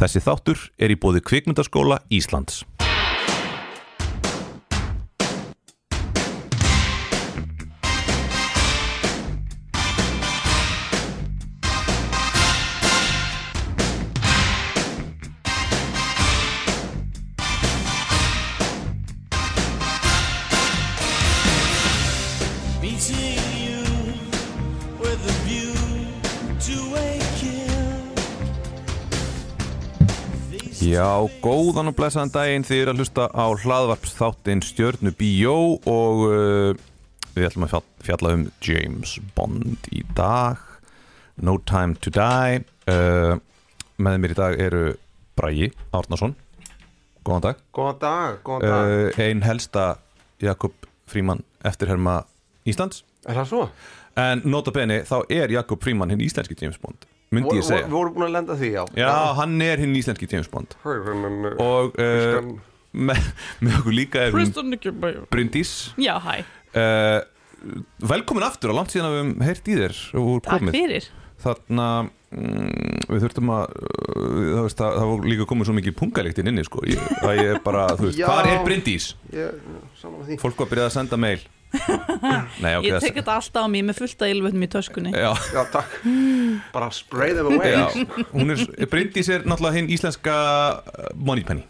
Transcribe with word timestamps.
Þessi 0.00 0.20
þáttur 0.24 0.60
er 0.80 0.92
í 0.94 0.96
bóði 0.96 1.20
kvikmyndaskóla 1.20 1.98
Íslands. 2.08 2.62
Já, 31.00 31.08
góðan 31.40 31.88
og 31.90 31.96
blessaðan 31.96 32.32
daginn. 32.34 32.64
Þið 32.66 32.80
eru 32.82 32.92
að 32.92 32.98
hlusta 33.00 33.26
á 33.32 33.46
hlaðvarpsþáttinn 33.62 34.60
Stjörnu 34.66 35.12
Bíó 35.16 35.54
og 35.88 36.24
uh, 36.26 36.80
við 37.36 37.46
ætlum 37.46 37.64
að 37.64 37.72
fjall- 37.72 38.04
fjalla 38.04 38.32
um 38.36 38.42
James 38.66 39.14
Bond 39.38 39.88
í 39.96 40.02
dag. 40.18 40.60
No 41.40 41.54
Time 41.64 41.96
to 42.04 42.12
Die. 42.12 42.60
Uh, 42.90 43.38
Með 44.00 44.18
mér 44.22 44.32
í 44.34 44.36
dag 44.38 44.60
eru 44.64 44.82
Bragi 45.36 45.70
Árnason. 45.96 46.34
Góðan 47.24 47.46
dag. 47.48 47.62
Góðan 47.76 47.98
dag, 48.04 48.38
góðan 48.44 48.66
dag. 48.68 48.92
Uh, 49.16 49.22
Ein 49.24 49.42
helsta 49.44 49.86
Jakob 50.40 50.76
Fríman 51.10 51.40
eftirherma 51.68 52.18
Íslands. 52.68 53.02
Er 53.28 53.40
það 53.40 53.48
svo? 53.54 53.64
En 54.20 54.42
nota 54.48 54.72
bene 54.74 55.00
þá 55.08 55.16
er 55.32 55.52
Jakob 55.54 55.80
Fríman 55.84 56.12
hinn 56.12 56.20
íslenski 56.24 56.56
James 56.60 56.80
Bond 56.82 57.06
Myndi 57.30 57.60
ég 57.60 57.66
segja. 57.66 57.86
Við 57.86 57.94
vorum 57.94 58.14
búin 58.16 58.26
að 58.26 58.32
lenda 58.34 58.56
því, 58.58 58.68
já. 58.74 58.80
Já, 58.98 59.10
hann 59.38 59.60
er 59.62 59.78
hinn 59.78 59.92
íslenski 59.94 60.26
James 60.30 60.48
Bond. 60.50 60.72
Og 60.82 62.00
uh, 62.02 62.48
með, 62.90 63.28
með 63.62 63.76
okkur 63.78 63.94
líka 63.94 64.24
er 64.26 64.34
hún 64.34 65.20
Bryndís. 65.30 65.74
Já, 66.00 66.16
hæ, 66.24 66.40
uh, 66.74 67.20
Velkomin 68.10 68.46
aftur 68.46 68.72
á 68.72 68.78
langt 68.80 68.90
síðan 68.90 69.10
að 69.10 69.14
við 69.14 69.22
höfum 69.22 69.44
heyrt 69.46 69.68
í 69.70 69.76
þér 69.78 70.00
takk 70.48 70.66
fyrir. 70.74 71.06
Þarna 71.40 71.86
mm, 72.34 73.06
við 73.12 73.22
þurftum 73.26 73.54
að 73.54 73.78
uh, 73.78 73.94
það, 74.16 74.64
veist, 74.64 74.82
það, 74.82 74.98
það 74.98 75.12
var 75.12 75.30
líka 75.30 75.48
komið 75.52 75.70
svo 75.70 75.76
mikið 75.78 75.96
pungalikt 76.02 76.42
inn 76.42 76.50
inni 76.50 76.66
sko. 76.66 76.82
ég, 76.88 77.06
að 77.20 77.38
ég 77.38 77.54
er 77.54 77.62
bara, 77.62 77.86
þú 77.94 78.08
veist, 78.08 78.24
hvað 78.24 78.50
er 78.50 78.60
Bryndís? 78.66 79.08
Ég, 79.36 79.62
saman 80.02 80.18
með 80.18 80.32
því. 80.32 80.42
Fólk 80.42 80.58
var 80.58 80.66
að 80.66 80.74
byrja 80.74 80.90
að 80.90 80.94
senda 80.98 81.20
mail 81.28 81.38
Nei, 81.70 82.72
ok 82.76 82.86
Ég 82.88 82.96
tek 83.02 83.14
þetta 83.20 83.36
alltaf 83.38 83.66
á 83.66 83.68
mig 83.70 83.84
með 83.86 84.00
fullt 84.00 84.24
af 84.24 84.32
ylvötnum 84.32 84.64
í 84.66 84.68
töskunni. 84.72 85.12
Já, 85.14 85.30
Já, 85.54 85.60
takk. 85.70 85.92
Bara 86.74 86.88
spray 86.94 87.34
them 87.36 87.50
away. 87.52 87.72
Já, 87.76 87.86
hún 88.34 88.54
er, 88.54 88.64
Bryndís 88.90 89.30
er 89.30 89.46
náttúrulega 89.46 89.78
hinn 89.78 89.90
íslenska 89.94 90.34
uh, 90.80 91.06
Moneypenny 91.14 91.62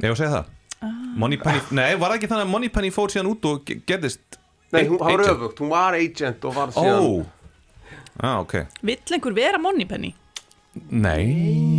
Nei, 0.00 0.08
ég 0.08 0.14
að 0.14 0.20
segja 0.22 0.32
það? 0.38 0.48
Ah. 0.82 0.94
Moneypenny, 1.22 1.60
nei, 1.78 1.90
var 2.00 2.10
það 2.10 2.16
ekki 2.18 2.30
þannig 2.32 2.46
að 2.48 2.54
Moneypenny 2.56 2.90
fór 2.94 3.12
síðan 3.12 3.28
út 3.34 3.44
og 3.50 3.60
ge- 3.68 3.78
gerðist 3.86 4.40
Nei, 4.72 4.86
hún 4.88 4.98
var 4.98 5.12
agent? 5.12 5.28
öfugt, 5.36 5.60
hún 5.62 5.70
var 5.70 5.98
agent 6.00 6.48
og 6.48 6.56
var 6.56 6.72
Ó, 6.72 6.80
síðan 6.80 7.26
ah, 8.24 8.40
ok. 8.40 8.56
Vill 8.88 8.98
einhver 9.14 9.36
vera 9.36 9.60
Moneypenny? 9.62 10.14
Nei, 10.88 11.20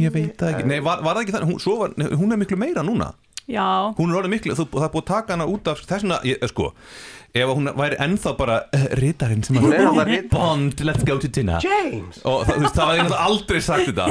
ég 0.05 0.13
veit 0.13 0.37
það 0.37 0.51
ekki. 0.53 0.67
Nei, 0.69 0.77
var, 0.85 1.01
var 1.01 1.17
það 1.17 1.23
ekki 1.25 1.33
þannig, 1.35 1.49
hún, 1.49 1.61
svo 1.63 1.79
var, 1.81 1.95
hún 2.13 2.35
er 2.35 2.39
miklu 2.43 2.59
meira 2.61 2.85
núna 2.85 3.09
Já, 3.51 3.91
Hún 3.97 4.11
er 4.13 4.21
orðið 4.21 4.31
miklu, 4.37 4.53
þú, 4.55 4.65
það 4.71 4.85
er 4.87 4.91
búið 4.93 5.03
að 5.03 5.09
taka 5.11 5.33
hana 5.35 5.45
út 5.51 5.67
af 5.67 5.81
þessuna, 5.89 6.21
ég, 6.23 6.43
sko 6.47 6.69
Ef 7.33 7.49
hún 7.49 7.65
væri 7.73 7.97
ennþá 7.97 8.31
bara 8.37 8.55
uh, 8.77 8.83
Rítarinn 8.99 9.41
sem 9.43 9.57
að 9.57 10.03
rit- 10.05 10.27
Bond, 10.29 10.83
let's 10.85 11.01
go 11.03 11.15
to 11.17 11.25
dinner. 11.33 11.57
James! 11.65 12.19
Og 12.29 12.43
það, 12.45 12.59
þú 12.59 12.61
veist, 12.61 12.75
það 12.77 12.85
var 12.91 12.99
einhvern 13.01 13.23
aldrei 13.23 13.61
sagt 13.65 13.87
þetta. 13.89 14.05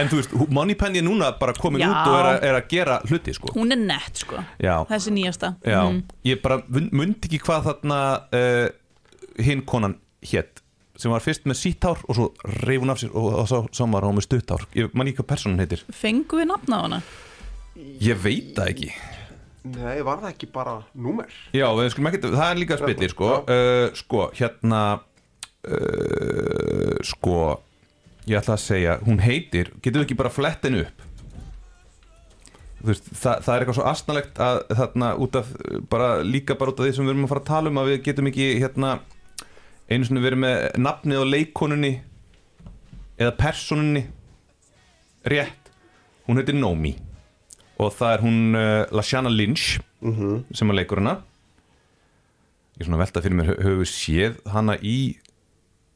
En 0.00 0.08
þú 0.08 0.20
veist, 0.22 0.32
Moneypenny 0.56 1.02
er 1.02 1.04
núna 1.04 1.28
bara 1.36 1.52
komin 1.52 1.84
Já. 1.84 1.90
út 1.92 2.08
og 2.08 2.16
er, 2.16 2.28
að- 2.30 2.46
er 2.48 2.56
að 2.56 2.68
gera 2.72 2.96
hluti, 3.10 3.34
sko. 3.36 3.52
Hún 3.58 3.76
er 3.76 3.82
nett 3.82 4.22
sko. 4.24 4.40
Já, 4.64 4.78
Þessi 4.88 5.12
nýjasta. 5.18 5.52
Já. 5.68 5.82
Mhm. 5.84 6.00
Ég 6.32 6.40
bara 6.48 6.58
mundi 6.72 7.28
ekki 7.28 7.42
hvað 7.44 7.68
þarna 7.68 8.00
uh, 8.40 9.44
hinn 9.44 9.60
konan 9.68 9.98
hétt 10.32 10.64
sem 10.96 11.12
var 11.12 11.20
fyrst 11.20 11.44
með 11.44 11.60
sítt 11.60 11.84
hár 11.84 12.00
og 12.08 12.16
svo 12.16 12.30
reif 12.64 12.80
hún 12.80 12.88
af 12.96 13.02
sér 13.04 13.12
og, 13.12 13.34
og 13.42 13.48
svo 13.52 13.66
samar 13.76 14.08
hún 14.08 14.16
með 14.16 14.30
stutt 14.30 14.48
hár. 14.56 14.64
Ég 14.72 14.96
man 14.96 15.12
ekki 15.12 15.20
hvað 15.20 15.28
personin 15.36 15.60
heitir. 15.60 15.84
Fengu 15.92 16.40
við 16.40 16.48
nafna 16.54 16.80
á 16.80 16.82
hana? 16.88 17.02
Ég 17.76 18.16
veit 18.22 18.54
það 18.56 18.72
ekki. 18.72 18.90
Nei, 19.66 19.98
var 20.06 20.20
það 20.22 20.30
ekki 20.30 20.48
bara 20.54 20.76
númer? 20.94 21.32
Já, 21.52 21.66
við 21.74 21.88
ekki, 21.90 22.20
það 22.30 22.46
er 22.46 22.60
líka 22.60 22.78
spillir 22.80 23.12
sko, 23.12 23.30
uh, 23.42 23.86
sko, 23.98 24.28
hérna 24.38 24.82
uh, 25.66 26.94
sko 27.04 27.40
ég 28.26 28.38
ætla 28.38 28.54
að 28.56 28.62
segja, 28.62 28.94
hún 29.06 29.20
heitir 29.22 29.72
getur 29.80 30.00
við 30.00 30.06
ekki 30.06 30.18
bara 30.18 30.32
flett 30.34 30.64
henni 30.66 30.84
upp? 30.86 31.02
Þú 32.76 32.88
veist, 32.92 33.10
það, 33.10 33.42
það 33.42 33.52
er 33.52 33.64
eitthvað 33.64 33.78
svo 33.78 33.86
astnalegt 33.90 34.40
að 34.46 34.60
þarna 34.78 35.10
út 35.26 35.38
af 35.40 35.50
bara 35.90 36.10
líka 36.26 36.56
bara 36.58 36.72
út 36.72 36.80
af 36.80 36.86
því 36.86 36.94
sem 36.96 37.06
við 37.06 37.14
erum 37.14 37.26
að 37.26 37.32
fara 37.34 37.42
að 37.42 37.50
tala 37.50 37.72
um 37.72 37.80
að 37.82 37.90
við 37.90 38.02
getum 38.06 38.30
ekki 38.30 38.48
hérna 38.62 38.92
einu 39.90 40.06
sinni 40.06 40.22
verið 40.22 40.42
með 40.44 40.66
nafnið 40.82 41.22
á 41.22 41.32
leikonunni 41.32 41.92
eða 43.16 43.34
personunni 43.40 44.06
rétt. 45.26 45.72
Hún 46.26 46.38
heitir 46.38 46.58
Nomi 46.58 46.94
og 47.82 47.92
það 47.96 48.12
er 48.14 48.24
hún 48.24 48.38
uh, 48.56 48.86
Lashana 48.94 49.32
Lynch 49.32 49.76
sem 50.54 50.70
að 50.70 50.78
leikur 50.80 51.00
hana 51.02 51.16
ég 52.76 52.84
er 52.84 52.88
svona 52.88 52.98
að 52.98 53.04
velta 53.04 53.22
fyrir 53.24 53.38
mér 53.38 53.52
höfum 53.54 53.80
við 53.82 53.90
séð 53.92 54.40
hana 54.52 54.76
í 54.84 54.96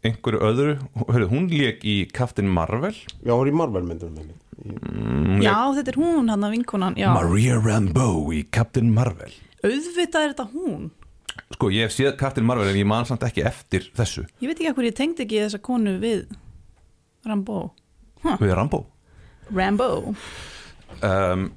einhverju 0.07 0.41
öðru? 0.49 0.77
Hörðu, 1.11 1.27
hún 1.29 1.49
lék 1.53 1.83
í 1.85 1.97
Captain 2.09 2.49
Marvel. 2.49 2.95
Já, 3.21 3.35
hún 3.35 3.43
er 3.45 3.51
í 3.51 3.57
Marvel 3.61 3.83
myndum 3.85 4.15
með 4.17 4.31
mig 4.31 5.45
Já, 5.45 5.57
þetta 5.77 5.93
er 5.93 5.99
hún 6.01 6.29
hann 6.33 6.45
að 6.45 6.55
vinkonan 6.57 6.97
Já, 7.01 7.11
Maria 7.17 7.59
Rambeau 7.61 8.31
í 8.37 8.43
Captain 8.53 8.91
Marvel. 8.97 9.33
Auðvitað 9.61 10.25
er 10.25 10.33
þetta 10.35 10.49
hún. 10.55 10.89
Sko 11.55 11.71
ég 11.73 11.89
hef 11.89 11.95
séð 11.97 12.15
Captain 12.21 12.49
Marvel 12.49 12.69
en 12.73 12.81
ég 12.81 12.89
man 12.89 13.09
samt 13.09 13.25
ekki 13.29 13.45
eftir 13.49 13.87
þessu. 13.97 14.25
Ég 14.41 14.49
veit 14.51 14.57
ekki 14.57 14.73
hvað 14.73 14.89
ég 14.89 14.97
tengdi 14.97 15.25
ekki 15.27 15.43
þessa 15.45 15.61
konu 15.65 15.97
við 16.01 16.25
Rambo 17.29 17.71
við 18.41 18.53
Rambo 18.57 18.85
Rambo 19.53 19.89
um, 21.05 21.49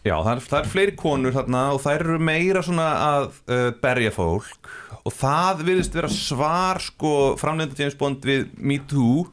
Já, 0.00 0.14
það 0.24 0.30
er, 0.32 0.42
það 0.48 0.58
er 0.60 0.68
fleiri 0.72 0.92
konur 0.96 1.34
þarna 1.34 1.62
og 1.74 1.80
það 1.84 1.96
eru 1.98 2.18
meira 2.30 2.62
svona 2.64 2.86
að 3.04 3.26
uh, 3.52 3.66
berja 3.82 4.12
fólk. 4.16 4.70
Og 5.00 5.12
það 5.16 5.64
virðist 5.68 5.96
vera 5.96 6.10
svar 6.12 6.80
sko 6.84 7.12
framlegenda 7.40 7.78
James 7.82 7.96
Bond 8.00 8.24
við 8.28 8.48
Me 8.56 8.78
Too 8.88 9.26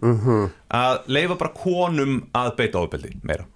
að 0.71 1.07
leifa 1.11 1.35
bara 1.39 1.55
konum 1.55 2.21
að 2.35 2.53
beita 2.59 2.79
ofbeldi 2.83 3.15
meira 3.27 3.47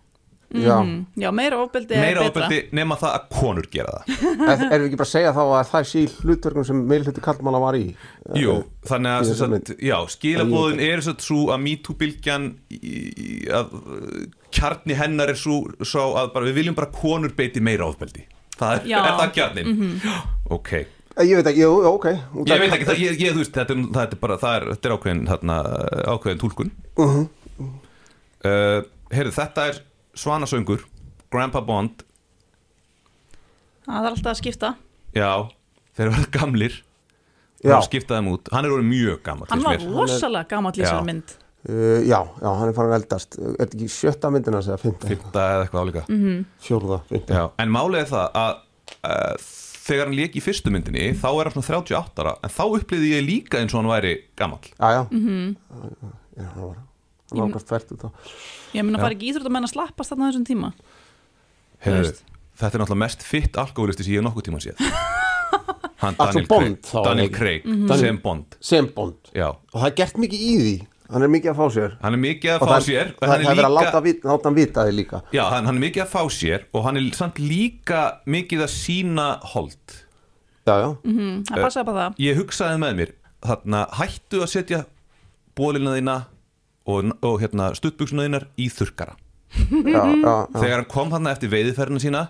Já, 0.51 0.75
Já, 1.15 1.29
meira 1.31 1.57
ofbeldi 1.63 1.95
er 1.95 2.01
meira 2.03 2.23
betra. 2.25 2.43
ofbeldi 2.47 2.75
nema 2.75 2.97
það 2.99 3.13
að 3.15 3.27
konur 3.37 3.67
gera 3.71 3.93
það. 4.01 4.23
Er, 4.51 4.63
erum 4.67 4.83
við 4.83 4.87
ekki 4.89 4.99
bara 4.99 5.07
að 5.07 5.11
segja 5.13 5.31
þá 5.37 5.41
að 5.45 5.69
það 5.71 5.85
sé 5.91 6.01
hlutverkum 6.17 6.65
sem 6.67 6.81
meilhluti 6.91 7.23
kallmanna 7.23 7.61
var 7.63 7.77
í 7.79 7.83
Jú, 8.41 8.55
þannig 8.89 9.11
að 9.13 9.23
sem 9.29 9.31
þessari 9.37 9.59
sagt, 9.61 9.71
já, 9.87 9.95
skilabóðin 10.15 10.83
er 10.89 11.03
svo, 11.07 11.39
að 11.55 11.63
MeToo-bylgjan 11.67 12.47
að 13.61 13.75
uh, 13.79 14.23
kjarni 14.51 14.97
hennar 14.99 15.31
er 15.31 15.39
svo, 15.39 15.61
svo 15.87 16.07
að 16.19 16.33
bara, 16.35 16.49
við 16.49 16.59
viljum 16.59 16.75
bara 16.81 16.91
konur 16.95 17.31
beiti 17.37 17.63
meira 17.63 17.87
ofbeldi. 17.87 18.25
Það 18.59 18.75
er, 18.81 18.89
er 18.99 19.21
það 19.21 19.37
kjarnin 19.39 19.85
ok, 20.57 20.73
Eh, 21.19 21.25
Ég 21.27 21.35
veit 21.41 21.47
ekki, 21.49 21.59
jú, 21.65 21.71
ok. 21.89 22.05
Ég 22.47 22.61
veit 22.61 22.71
ekki 22.71 22.85
það, 22.87 22.99
ég, 23.03 23.17
ég, 23.19 23.33
þú 23.35 23.41
veist, 23.41 23.51
þetta, 23.57 23.75
er- 23.75 23.89
það 23.97 24.03
er 24.15 24.19
bara 24.21 24.37
það 24.39 24.53
er, 24.55 24.65
þetta 24.71 24.87
er 24.87 24.93
ákveðin, 24.95 25.23
þarna, 25.27 25.55
ákveðin 26.13 26.39
túlkun. 26.39 26.69
Uh 28.41 28.81
heyrðu, 29.11 29.33
þetta 29.35 29.65
er 29.69 29.79
Svanasöngur 30.17 30.83
Grandpa 31.31 31.61
Bond. 31.65 32.03
Það 33.87 34.05
er 34.05 34.09
alltaf 34.13 34.31
að 34.33 34.39
skipta. 34.41 34.73
Já, 35.15 35.31
þeir 35.97 36.11
eru 36.11 36.25
gamlir. 36.35 36.79
Já. 37.61 37.75
og 37.77 37.83
skipta 37.85 38.17
þeim 38.17 38.31
út, 38.31 38.49
hann 38.49 38.65
er 38.65 38.71
orðið 38.73 38.87
mjög 38.89 39.17
gammal 39.21 39.47
Hann 39.51 39.61
var 39.61 39.83
rosalega 39.85 40.47
gamall 40.49 40.73
í 40.73 40.79
Já. 40.81 40.87
þessari 40.87 41.05
mynd. 41.11 41.33
Uh, 41.61 41.99
já, 42.09 42.17
já, 42.41 42.47
hann 42.57 42.71
er 42.71 42.73
farin 42.73 42.89
að 42.95 42.97
eldast. 43.03 43.35
Er 43.37 43.51
þetta 43.59 43.77
ekki 43.77 43.89
sjötta 43.93 44.31
myndina 44.33 44.61
segja, 44.65 44.79
fymta, 44.81 45.09
fyrta 45.11 45.43
eða 45.53 45.65
eitthvað 45.67 45.83
álíka. 45.85 46.03
Fjórða, 46.65 46.97
fymta 47.11 47.35
Já, 47.37 47.43
en 47.61 47.73
málið 47.75 47.99
er 48.01 48.09
það 48.09 48.39
að 48.41 48.55
uh, 48.97 49.51
þegar 49.85 50.09
hann 50.09 50.17
lék 50.17 50.39
í 50.39 50.41
fyrstu 50.41 50.73
myndinni 50.73 51.05
þá 51.21 51.27
er 51.35 51.51
hann 51.51 51.55
svona 51.59 51.83
38 51.83 52.23
ára 52.25 52.33
en 52.41 52.55
þá 52.57 52.63
upplýði 52.79 53.11
ég 53.13 53.27
líka 53.27 53.61
eins 53.61 53.75
og 53.77 53.83
hann 53.83 53.91
væri 53.93 54.15
gamall. 54.41 54.71
Já, 54.73 54.89
já. 54.97 55.01
Mm 55.13 55.53
Já, 56.41 56.47
hann 56.47 56.63
var 56.65 56.81
Var 57.31 57.45
okkar 57.47 57.65
fært 57.71 57.93
út 57.95 58.05
á 58.05 58.09
Ég 58.75 58.83
að 58.87 58.99
fara 59.01 59.15
ekki 59.15 59.31
íþróttamenn 59.31 59.67
að 59.67 59.73
slappast 59.73 60.13
þarna 60.13 60.27
á 60.27 60.29
þessum 60.31 60.45
tíma. 60.47 60.71
Heyrðu, 61.81 62.03
veist. 62.05 62.23
Þetta 62.61 62.77
er 62.77 62.83
náttúrulega 62.83 63.01
mest 63.01 63.25
fitt 63.25 63.57
alkoholisti 63.61 64.05
sem 64.05 64.13
ég 64.13 64.21
hef 64.21 64.27
nokkuð 64.27 64.47
tíma 64.49 64.61
séð. 64.63 64.81
Hann 66.01 66.15
Daniel 66.17 66.47
Craig, 66.49 66.77
Daniel? 66.89 67.29
Craig 67.29 67.65
sem 68.01 68.17
Bond. 68.21 68.55
Sem 68.63 68.87
Bond. 68.95 69.29
Já, 69.37 69.51
Og 69.53 69.77
það 69.77 69.87
er 69.91 69.95
gert 69.99 70.17
mikið 70.23 70.45
í 70.47 70.53
því. 70.61 70.73
Hann 71.11 71.25
er 71.25 71.31
mikið 71.31 71.51
að 71.51 71.57
fá 71.59 71.65
sér. 71.75 71.95
Hann 72.01 72.15
er 72.15 72.21
mikið 72.23 72.53
að 72.53 72.61
Og 72.61 72.63
fá 72.69 72.71
það, 72.71 72.85
sér 72.87 73.09
það, 73.09 73.11
og 73.11 73.21
hann 73.27 73.31
það 73.31 73.41
er 73.41 73.51
verið 73.51 73.67
að 73.67 73.75
láta, 73.75 74.01
vit, 74.05 74.21
láta 74.29 74.47
hann 74.47 74.57
vita 74.57 74.85
því 74.87 74.93
líka. 74.95 75.19
Já, 75.35 75.41
hann, 75.51 75.67
hann 75.67 75.77
er 75.77 75.83
mikið 75.83 76.03
að 76.05 76.11
fá 76.13 76.21
sér 76.31 76.63
og 76.71 76.85
hann 76.87 76.99
er 77.01 77.09
samt 77.17 77.41
líka 77.43 78.01
mikið 78.31 78.63
að 78.65 78.71
sína 78.73 79.25
hold. 79.51 79.95
Já, 80.65 80.73
já, 80.77 80.89
Það 81.51 81.65
passa 81.65 81.83
bara 81.85 82.05
það. 82.05 82.21
Ég 82.23 82.39
hugsaði 82.39 82.81
með 82.81 82.97
mér 83.01 83.13
þarna, 83.43 83.81
hættu 83.99 84.41
að 84.45 84.51
setja 84.55 84.81
bólina 85.57 85.97
þína 85.97 86.15
og, 86.89 87.11
og 87.21 87.41
hérna, 87.41 87.71
stuttbuksuna 87.77 88.25
þínar 88.27 88.47
í 88.57 88.69
þurkara 88.73 89.17
já, 89.59 90.01
já, 90.01 90.03
já. 90.23 90.35
þegar 90.55 90.77
hann 90.79 90.91
kom 90.91 91.11
hann 91.13 91.29
eftir 91.31 91.51
veiðferðina 91.51 92.03
sína 92.03 92.23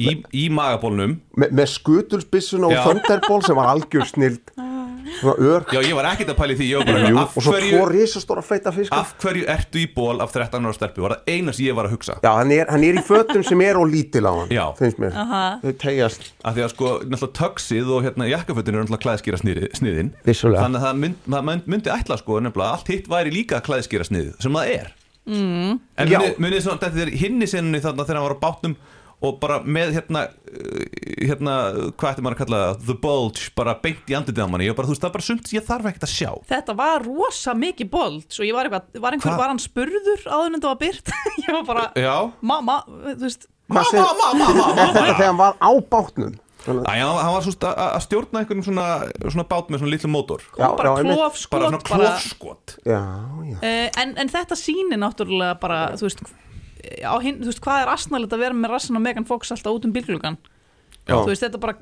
í, 0.00 0.16
í 0.32 0.46
magabólnum 0.54 1.18
Me, 1.36 1.50
með 1.50 1.72
skutulsbissuna 1.74 2.70
og. 2.70 2.76
Thunderbolt 2.86 3.48
sem 3.48 3.58
var 3.58 3.72
algjör 3.74 4.08
snild 4.08 4.52
já 5.20 5.80
ég 5.84 5.94
var 5.96 6.08
ekkert 6.12 6.32
að 6.32 6.38
pæli 6.38 6.56
því, 6.58 6.68
bara 6.86 7.10
Jú, 7.10 7.18
og 7.20 7.36
svo 7.42 7.54
hverju, 7.54 7.70
tvo 7.74 7.86
risastóra 7.90 8.44
feita 8.44 8.72
fiskar 8.74 9.02
af 9.02 9.14
hverju 9.22 9.46
ertu 9.50 9.80
í 9.82 9.86
ból 9.94 10.20
af 10.22 10.32
13 10.34 10.68
ára 10.68 10.76
stelpu, 10.76 11.04
var 11.04 11.16
það 11.16 11.32
eina 11.34 11.54
sem 11.56 11.66
ég 11.66 11.78
var 11.78 11.88
að 11.88 11.96
hugsa? 11.96 12.18
Já, 12.24 12.30
hann 12.38 12.54
er, 12.54 12.68
hann 12.70 12.86
er 12.86 13.00
í 13.00 13.04
fötum 13.06 13.44
sem 13.46 13.64
er 13.66 13.80
og 13.80 13.90
lítil 13.90 14.24
á 14.26 14.32
hann 14.32 14.54
Já. 14.54 14.64
finnst 14.78 15.02
mér, 15.02 15.16
Aha. 15.24 15.42
þau 15.64 15.74
tegjast. 15.84 16.30
Af 16.44 16.56
því 16.56 16.66
að 16.66 16.72
sko, 16.74 16.92
náttúrulega 17.06 17.38
töksið 17.40 17.92
og 17.96 18.06
hérna 18.06 18.30
jakkafötin 18.30 18.78
eru 18.78 18.86
náttúrulega 18.86 19.04
klæðskýra 19.06 19.42
sniði, 19.42 19.72
sniðin. 19.80 20.14
Vissulega. 20.28 20.64
þannig 20.66 20.80
að 20.80 20.88
það 20.88 21.02
mynd, 21.04 21.20
það 21.26 21.50
mynd, 21.50 21.68
myndi 21.74 21.94
ætla 21.96 22.20
sko 22.20 22.40
nefnilega 22.44 22.78
allt 22.78 22.94
hitt 22.94 23.10
væri 23.10 23.34
líka 23.34 23.60
klæðskýra 23.66 24.08
sniðið 24.08 24.32
sem 24.44 24.58
það 24.60 24.74
er. 24.78 24.96
Mm. 25.30 25.76
en 26.00 26.08
munið, 26.08 26.38
munið 26.40 26.62
svona 26.64 26.80
þetta 26.80 27.02
er 27.04 27.10
hinni 27.20 27.46
sinni 27.46 27.78
þarna 27.84 28.06
þegar 28.08 28.18
hann 28.18 28.24
var 28.24 28.34
á 28.40 28.44
bátnum 28.46 28.72
og 29.20 29.36
bara 29.42 29.58
með 29.62 29.90
hérna 29.98 30.22
uh, 30.30 30.84
hérna, 31.28 31.54
hvað 32.00 32.10
ætti 32.14 32.22
maður 32.24 32.36
að 32.36 32.40
kalla 32.42 32.60
það? 32.62 32.82
The 32.88 32.96
bulge, 33.02 33.48
bara 33.58 33.74
beint 33.84 34.08
í 34.08 34.16
andlitið 34.16 34.44
á 34.44 34.48
manni. 34.48 34.68
Ég 34.70 34.76
bara, 34.78 34.88
þú 34.88 34.94
veist, 34.94 35.02
það 35.04 35.10
er 35.10 35.16
bara 35.18 35.26
sumt 35.28 35.50
ég 35.52 35.66
þarf 35.68 35.88
ekkert 35.90 36.06
að 36.08 36.14
sjá. 36.14 36.30
Þetta 36.50 36.76
var 36.80 37.04
rosa 37.04 37.54
mikið 37.60 37.90
bold 37.92 38.26
Svo 38.32 38.46
ég 38.48 38.56
var 38.56 38.68
eitthvað, 38.70 39.00
var 39.04 39.16
einhver, 39.18 39.34
Hva? 39.34 39.40
var 39.44 39.52
hann 39.52 39.60
spurður 39.60 40.24
áður 40.24 40.46
en 40.48 40.56
þetta 40.58 40.70
var 40.72 40.80
byrt 40.84 41.12
Ég 41.44 41.50
var 41.58 41.66
bara, 41.68 41.84
já, 42.00 42.14
mamma, 42.52 42.78
þú 42.88 43.18
veist 43.26 43.48
ma, 43.68 43.80
Hvað 43.80 43.82
ma, 43.82 43.90
segir- 43.90 44.22
ma, 44.22 44.30
ma, 44.40 44.52
ma, 44.56 44.70
Er 44.70 44.94
þetta 44.94 45.04
þegar 45.10 45.28
hann 45.30 45.42
var 45.44 45.60
á 45.60 45.70
bátnum. 45.94 46.38
Svona- 46.60 46.82
Æ, 46.92 46.96
hann 47.00 47.32
var 47.32 47.44
svo 47.46 47.52
st- 47.54 47.70
að 47.72 48.02
stjórna 48.04 48.40
einhverjum 48.42 48.64
svona, 48.66 48.86
svona 49.32 49.44
bát 49.48 49.70
með 49.72 49.80
svona 49.80 49.92
litlu 49.94 50.10
mótor. 50.12 50.42
Já, 50.60 50.66
bara 50.76 50.90
já, 50.90 50.98
einmitt. 51.00 51.16
klóf 51.16 51.38
bara 51.54 51.70
svona 51.70 51.80
klófskot 51.88 52.74
Já, 52.84 52.98
já. 53.48 53.56
Uh, 53.62 53.86
en, 54.02 54.12
en 54.20 54.28
þetta 54.32 54.58
sýnir 54.60 55.00
náttúrulega 55.00 55.54
bara, 55.62 55.78
þú 55.96 56.08
veist 56.08 56.20
á 57.04 57.14
hinn, 57.22 57.40
þú 57.42 57.50
veist, 57.52 57.62
hvað 57.64 57.84
er 57.84 57.92
asnalegt 57.94 58.36
að 58.36 58.44
vera 58.46 58.56
með 58.56 58.74
rassin 58.74 58.98
og 59.00 59.04
Megan 59.04 59.28
Fox 59.28 59.52
alltaf 59.54 59.78
út 59.78 59.88
um 59.88 59.94
bílglugan 59.94 60.38
Já. 61.08 61.16
þú 61.16 61.30
veist, 61.32 61.44
þetta 61.46 61.60
bara 61.62 61.76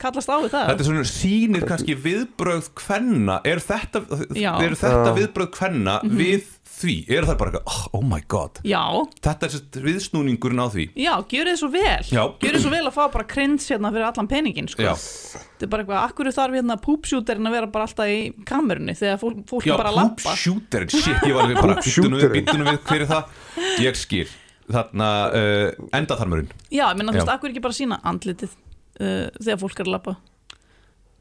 kallast 0.00 0.30
á 0.32 0.36
við 0.42 0.50
það 0.54 0.70
Þetta 0.70 0.82
er 0.82 0.88
svona 0.88 1.04
sýnir 1.10 1.68
kannski 1.68 1.94
viðbrögð 2.02 2.72
kvenna 2.78 3.38
Er 3.46 3.60
þetta, 3.62 4.02
Já. 4.38 4.50
er 4.64 4.74
þetta 4.78 5.12
Já. 5.12 5.14
viðbrögð 5.18 5.52
kvenna 5.54 5.94
við 6.02 6.48
því? 6.72 6.96
Er 7.12 7.26
það 7.28 7.38
bara 7.42 7.52
eitthvað, 7.52 7.68
oh, 7.70 7.84
oh 7.98 8.04
my 8.08 8.18
god 8.32 8.58
Já, 8.66 8.82
Þetta 9.22 9.50
er 9.52 9.86
viðsnúningurinn 9.86 10.64
á 10.64 10.68
því 10.72 10.88
já, 10.98 11.12
gjörið 11.30 11.60
svo 11.60 11.70
vel 11.76 12.08
Já. 12.08 12.22
gjörið 12.42 12.64
svo 12.64 12.72
vel 12.72 12.82
að 12.88 12.96
fá 12.96 13.02
bara 13.12 13.28
krins 13.28 13.68
hérna 13.70 13.92
fyrir 13.94 14.08
allan 14.08 14.30
peningin 14.32 14.70
sko. 14.72 14.82
Já, 14.88 14.94
þetta 14.96 15.68
er 15.68 15.72
bara 15.76 15.84
eitthvað, 15.84 16.04
akkur 16.08 16.32
þarf 16.40 16.58
hérna 16.58 16.78
púpsjúterinn 16.82 17.50
að 17.52 17.58
vera 17.60 17.72
bara 17.76 17.86
alltaf 17.86 18.10
í 18.10 18.20
kamerunni 18.48 18.96
þegar 18.98 19.20
fólk, 19.22 19.42
fólk 19.52 19.68
Já 19.68 19.76
er 19.76 19.84
bara 19.84 19.96
lappa 20.00 20.36
shooter 20.38 20.88
Shit, 20.90 21.26
ég 21.28 21.36
var 21.36 21.46
alveg 21.46 21.60
bara 21.60 21.78
Býttunum 21.82 22.18
við, 22.18 22.30
býttunum 22.40 22.72
við, 22.72 22.80
hver 22.88 23.04
er 23.04 23.12
það? 23.12 23.42
Ég 23.84 24.00
skil 24.00 24.26
Þarna, 24.72 25.08
uh, 25.36 25.88
endaþarmurinn. 25.98 26.52
Já, 26.68 26.86
ég 26.88 26.98
menna, 26.98 27.14
þú 27.14 27.22
veist, 27.22 27.32
akkur 27.36 27.52
ekki 27.52 27.64
bara 27.64 27.78
sína 27.78 28.00
andlitið 28.08 28.52
uh, 28.52 29.26
þegar 29.38 29.62
fólk 29.62 29.80
er 29.82 29.88
að 29.88 29.96
lappa 29.96 30.18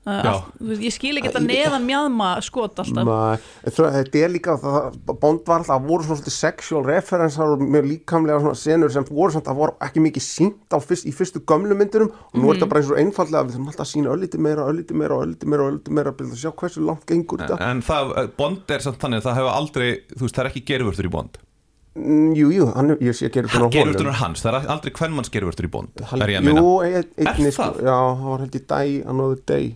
uh, 0.08 0.46
Ég 0.82 0.94
skil 0.94 1.14
ekki 1.20 1.30
þetta 1.30 1.42
neðan 1.44 1.86
mjadma 1.86 2.30
skot 2.46 2.80
alltaf. 2.82 3.42
En 3.66 3.76
þetta 3.76 4.22
er 4.22 4.34
líka 4.34 4.56
það, 4.62 4.98
Bond 5.12 5.44
var 5.46 5.62
alltaf, 5.62 5.70
það 5.70 5.90
voru 5.90 6.08
svona 6.08 6.20
svolítið 6.20 6.36
sexual 6.38 6.82
referensar 6.88 7.54
og 7.54 7.62
mjög 7.66 7.90
líkamlega 7.90 8.40
svona 8.42 8.62
senur 8.62 8.94
sem 8.94 9.06
voru 9.12 9.36
samt, 9.36 9.48
það 9.50 9.60
voru 9.62 9.78
ekki 9.88 10.06
mikið 10.08 10.26
sínt 10.26 10.74
á 10.74 10.80
fyrst, 10.82 11.08
í 11.10 11.14
fyrstu 11.16 11.44
gömlu 11.46 11.78
myndunum. 11.78 12.10
Og 12.32 12.42
nú 12.42 12.50
er 12.50 12.60
þetta 12.60 12.72
bara 12.74 12.84
eins 12.84 12.92
og 12.94 13.04
einfallega, 13.04 13.46
við 13.46 13.58
þurfum 13.58 13.72
alltaf 13.74 13.86
að 13.86 13.92
sína 13.94 14.16
öllítið 14.16 14.46
meira, 14.48 14.68
öllítið 14.74 15.02
meira, 15.04 15.22
öllítið 15.28 15.54
meira, 15.54 15.70
öllítið 15.70 16.00
meira 16.00 16.16
að 16.18 16.36
sjá 16.42 16.52
hversu 16.64 16.86
langt 16.88 17.08
gengur 17.10 17.46
þetta. 17.46 17.62
En 17.70 17.86
það, 17.86 18.16
uh, 18.16 18.34
Bond 18.42 18.74
er 18.74 18.86
samt 18.88 19.02
þannig 19.02 19.22
að 19.22 19.30
það 19.30 19.40
hefur 19.42 19.56
aldrei 19.60 19.90
Þú 20.12 20.26
veist, 20.26 20.36
það 20.36 20.44
er 20.44 20.52
ekki 20.52 20.68
gerfurtur 20.72 21.08
í 21.08 21.12
Bond. 21.14 21.38
mm, 21.38 21.51
Jú, 21.94 22.48
jú, 22.56 22.66
hann, 22.74 22.94
ég 23.04 23.12
sé 23.18 23.28
Gerfurtur 23.74 24.06
honum. 24.06 24.14
er 24.14 24.20
hans, 24.22 24.42
það 24.46 24.54
er 24.62 24.68
aldrei 24.72 24.92
hvern 24.96 25.12
manns 25.18 25.30
gerfurtur 25.34 25.66
í 25.68 25.72
Bond 25.74 25.90
Hal- 26.08 26.22
Er 26.24 26.30
ég 26.32 26.40
að 26.40 26.46
meina. 26.48 26.62
Jú, 26.62 26.76
ein- 26.86 27.10
einni, 27.28 27.48
Er 27.48 27.52
sko, 27.52 27.66
já, 27.84 27.98
það 28.16 28.30
var 28.32 28.40
held 28.46 28.56
í 28.56 28.62
Day 28.68 29.02
Another 29.06 29.42
Day 29.46 29.76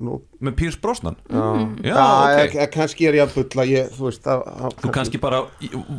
Nú, 0.00 0.14
Með 0.40 0.54
Pierce 0.56 0.78
Brosnan? 0.80 1.16
Já, 1.28 1.40
Já, 1.84 1.96
ok. 2.00 2.54
ok. 2.54 2.70
Kannski 2.72 3.08
er 3.10 3.18
ég 3.18 3.26
að 3.26 3.34
bulla, 3.36 3.64
ég, 3.68 3.90
þú 3.92 4.06
veist 4.06 4.22
það, 4.24 4.44
það, 4.60 4.76
Þú 4.80 4.92
kannski 4.94 5.20
bara 5.20 5.40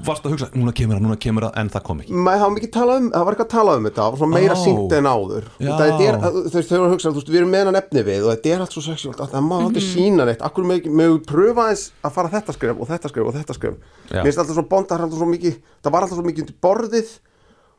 varst 0.07 0.25
að 0.25 0.33
hugsa 0.33 0.47
Núna 0.55 0.73
kemur 0.73 0.97
það, 0.97 1.03
núna 1.05 1.17
kemur 1.21 1.45
það, 1.45 1.53
en 1.61 1.71
það 1.75 1.85
kom 1.85 2.01
ekki. 2.01 2.15
Maður 2.17 2.41
hafa 2.41 2.55
mikið 2.55 2.73
talað 2.77 3.01
um, 3.03 3.09
það 3.13 3.27
var 3.27 3.37
eitthvað 3.37 3.47
að 3.47 3.53
tala 3.53 3.77
um 3.77 3.87
þetta 3.89 4.01
það 4.01 4.15
var 4.15 4.21
svona 4.23 4.39
meira 4.39 4.57
Ó. 4.57 4.61
sínt 4.63 4.97
en 4.97 5.11
áður. 5.11 5.49
Já. 5.61 5.71
er, 5.85 6.19
þú 6.25 6.43
veist, 6.57 6.71
þau 6.71 6.77
eru 6.79 6.87
að 6.87 6.95
hugsa, 6.95 7.11
þú 7.13 7.21
veist, 7.21 7.31
við 7.31 7.41
erum 7.43 7.53
með 7.53 7.65
hennan 7.65 7.81
efni 7.83 8.05
við 8.09 8.25
og 8.25 8.33
þetta 8.33 8.55
er 8.55 8.65
allt 8.65 8.77
svo 8.77 8.85
sexuált 8.89 9.21
að 9.21 9.33
það 9.35 9.49
má 9.51 9.57
aldrei 9.61 9.85
sína 9.85 10.29
neitt, 10.31 10.45
akkur 10.49 10.69
með, 10.71 10.89
með 11.01 11.17
pröfa 11.29 11.69
eins 11.69 11.87
að 12.01 12.15
fara 12.17 12.33
þetta 12.33 12.57
skref 12.57 12.81
og 12.81 12.89
þetta 12.89 13.13
skref 13.13 13.29
og 13.29 13.37
þetta 13.37 13.57
skref? 13.59 13.77
Já. 14.09 14.17
mér 14.17 14.31
finnst 14.31 14.41
alltaf 14.41 14.57
svo 14.57 14.65
bond, 14.71 14.89
það 14.89 15.93
var 15.93 16.05
alltaf 16.07 16.17
svo 16.17 16.25
mikið 16.25 16.55
borðið 16.63 17.19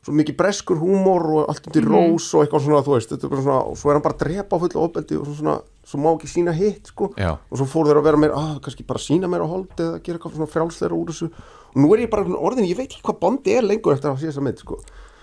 svo 0.03 0.15
mikið 0.19 0.37
breskur 0.39 0.79
húmor 0.81 1.27
og 1.31 1.51
allt 1.51 1.67
undir 1.69 1.85
rós 1.87 2.29
og 2.35 2.43
eitthvað 2.43 2.65
svona, 2.65 2.81
þú 2.83 2.95
veist, 2.97 3.13
þetta 3.13 3.27
er 3.27 3.33
bara 3.33 3.45
svona 3.45 3.59
og 3.71 3.77
svo 3.79 3.91
er 3.91 3.97
hann 3.97 4.05
bara 4.05 4.17
að 4.17 4.23
drepa 4.25 4.57
á 4.59 4.61
fullu 4.63 4.81
ofbeldi 4.83 5.19
og 5.19 5.27
svo 5.29 5.35
svona 5.37 5.59
svo 5.83 5.99
má 5.99 6.09
ekki 6.13 6.31
sína 6.31 6.55
hitt, 6.55 6.89
sko 6.91 7.11
Já. 7.19 7.31
og 7.37 7.59
svo 7.59 7.67
fór 7.67 7.89
þeir 7.89 7.99
að 8.01 8.07
vera 8.09 8.19
meira, 8.23 8.39
ah, 8.39 8.57
kannski 8.63 8.85
bara 8.87 9.03
sína 9.03 9.29
meira 9.31 9.47
hold 9.47 9.71
eða 9.75 10.01
gera 10.03 10.19
eitthvað 10.19 10.35
svona 10.37 10.51
frjálsleira 10.51 10.95
úr 10.97 11.11
þessu 11.11 11.29
og 11.31 11.79
nú 11.79 11.93
er 11.95 12.05
ég 12.05 12.11
bara 12.11 12.27
orðin, 12.35 12.67
ég 12.67 12.79
veit 12.79 12.89
ekki 12.91 13.03
hvað 13.03 13.19
bondi 13.23 13.55
er 13.55 13.67
lengur 13.67 13.95
eftir 13.95 14.11
að 14.11 14.21
sé 14.21 14.31
þessa 14.31 14.43
mynd, 14.43 14.63
sko 14.63 14.79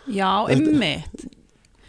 Já, 0.09 0.31
einmitt 0.49 1.29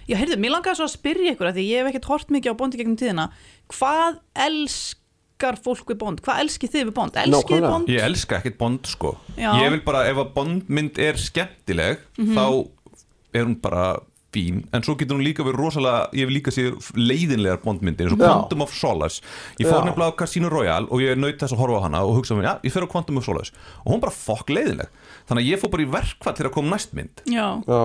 Já, 0.09 0.17
heyrðu, 0.19 0.39
mér 0.41 0.55
langaði 0.57 0.79
svo 0.81 0.87
að 0.87 0.95
spyrja 0.95 1.35
ykkur 1.35 1.47
að 1.51 1.59
því 1.59 1.67
ég 1.69 1.81
hef 1.81 1.91
ekkert 1.91 2.07
hort 2.09 2.31
mikið 2.33 2.51
á 2.51 2.59
Bondi 2.59 2.79
gegnum 2.79 2.97
tíðina 2.99 3.27
Hvað 3.71 4.17
elskar 4.47 5.59
fólk 5.61 5.93
við 5.93 5.99
Bond? 6.01 6.23
Hvað 6.25 6.41
elskið 6.43 6.73
þið 6.73 6.83
við 6.89 6.95
Bond? 6.97 7.19
Elskið 7.21 7.55
þið. 7.55 7.67
Bond? 7.69 7.91
Ég 7.93 8.07
elska 8.09 8.39
ekkert 8.41 8.57
Bond 8.59 8.89
sko 8.89 9.13
Já. 9.37 9.51
Ég 9.61 9.71
vil 9.75 9.81
bara, 9.85 10.03
ef 10.09 10.19
að 10.23 10.33
Bondmynd 10.35 10.99
er 11.05 11.21
skemmtileg 11.21 12.01
þá 12.17 12.45
er 13.33 13.45
hún 13.45 13.59
bara 13.61 13.99
fín, 14.31 14.61
en 14.71 14.83
svo 14.83 14.95
getur 14.95 15.17
hún 15.17 15.25
líka 15.25 15.43
verið 15.43 15.59
rosalega, 15.59 16.05
ég 16.15 16.29
vil 16.29 16.37
líka 16.37 16.53
sé 16.55 16.69
leiðinlegar 16.95 17.59
Bondmyndir, 17.65 18.07
eins 18.07 18.15
og 18.15 18.21
Já. 18.21 18.29
Quantum 18.31 18.63
of 18.63 18.71
Solace. 18.71 19.19
Ég 19.59 19.67
fór 19.67 19.81
Já. 19.81 19.89
nefnilega 19.89 20.15
á 20.15 20.19
Casino 20.21 20.47
Royale 20.49 20.87
og 20.87 21.03
ég 21.03 21.19
naut 21.19 21.35
þess 21.35 21.51
að 21.51 21.59
horfa 21.59 21.81
á 21.83 21.85
hana 21.85 22.03
og 22.07 22.15
hugsa 22.15 22.37
mér, 22.37 22.47
já, 22.47 22.53
ég 22.63 22.71
fer 22.71 22.85
á 22.87 22.91
Quantum 22.93 23.19
of 23.19 23.27
Solace. 23.27 23.51
Og 23.83 23.91
hún 23.91 23.99
bara 24.03 24.15
fokk 24.15 24.53
leiðinleg, 24.55 24.87
þannig 25.27 25.43
að 25.43 25.51
ég 25.51 25.59
fór 25.59 25.73
bara 25.75 25.83
í 25.83 25.89
verkfall 25.97 26.37
til 26.39 26.47
að 26.47 26.55
koma 26.55 26.75
næst 26.77 26.95
mynd, 26.95 27.25
Já, 27.27 27.47
Já, 27.67 27.79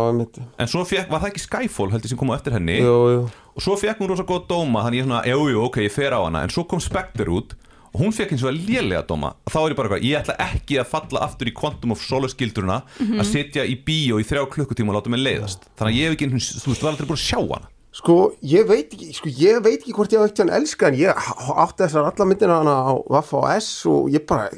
en 0.62 0.70
svo 0.70 0.84
fekk, 0.87 1.10
var 1.10 1.25
það 1.25 1.32
ekki 1.32 1.44
Skyfall 1.48 1.90
heldur 1.90 2.14
sem 2.14 2.19
kom 2.22 2.31
á 2.31 2.38
eftir 2.38 2.54
henni? 2.54 2.78
Jú 2.78 3.26
og 3.56 3.64
svo 3.64 3.72
fekk 3.81 4.02
hún 4.02 4.10
rosa 4.12 4.25
góð 4.28 4.43
dóma 4.50 4.82
þannig 4.84 5.00
ég 5.00 5.06
svona, 5.06 5.22
jú, 5.25 5.46
jú, 5.48 5.60
ok, 5.64 5.78
ég 5.87 5.93
fer 5.94 6.12
á 6.12 6.20
hana. 6.20 6.43
En 6.44 6.52
svo 6.52 6.66
kom 6.69 6.81
Spectre 6.84 7.32
út 7.32 7.54
hún 8.00 8.12
fekk 8.16 8.32
eins 8.37 8.44
og 8.44 8.50
að 8.52 8.60
lélega 8.69 9.02
dóma. 9.08 9.34
Þá 9.50 9.58
er 9.62 9.70
ég 9.72 9.78
bara 9.78 9.88
eitthvað, 9.88 10.04
ég 10.08 10.19
ætla 10.20 10.37
ekki 10.46 10.78
að 10.82 10.90
falla 10.93 11.22
aftur 11.26 11.50
í 11.50 11.54
Quantum 11.56 11.94
of 11.96 12.02
Solace 12.04 12.37
gilduruna 12.38 12.82
að 13.00 13.25
sitja 13.31 13.64
í 13.66 13.76
bíó 13.87 14.20
í 14.20 14.26
þrjá 14.28 14.44
klukkutíma 14.52 14.93
og 14.94 14.98
láta 15.00 15.12
mig 15.12 15.22
leiðast. 15.25 15.67
Þannig 15.79 15.93
að 15.93 15.98
ég 16.00 16.06
hef 16.10 16.17
ekki, 16.19 16.29
einu 16.31 16.41
sinni- 16.43 16.62
þú 16.65 16.70
veist, 16.72 16.81
þú 16.82 16.86
var 16.88 16.93
aldrei 16.94 17.08
búin 17.10 17.20
að 17.20 17.26
sjá 17.26 17.41
hana. 17.43 17.69
Sko, 17.96 18.15
ég 18.44 18.67
veit 18.69 18.91
ekki, 18.93 19.06
sko, 19.17 19.31
ég 19.41 19.62
veit 19.65 19.79
ekki 19.81 19.94
hvort 19.96 20.12
ég 20.12 20.20
hef 20.20 20.29
ekkert 20.31 20.43
hann 20.44 20.56
elska 20.60 20.88
en 20.91 20.98
ég 21.00 21.17
átti 21.17 21.81
þessar 21.86 22.10
alla 22.10 22.26
myndina 22.29 22.58
hana 22.60 22.74
á 22.84 22.93
Vaffa 23.08 23.38
og 23.41 23.46
S 23.56 23.70
og 23.88 24.10
ég 24.12 24.26
bara 24.29 24.50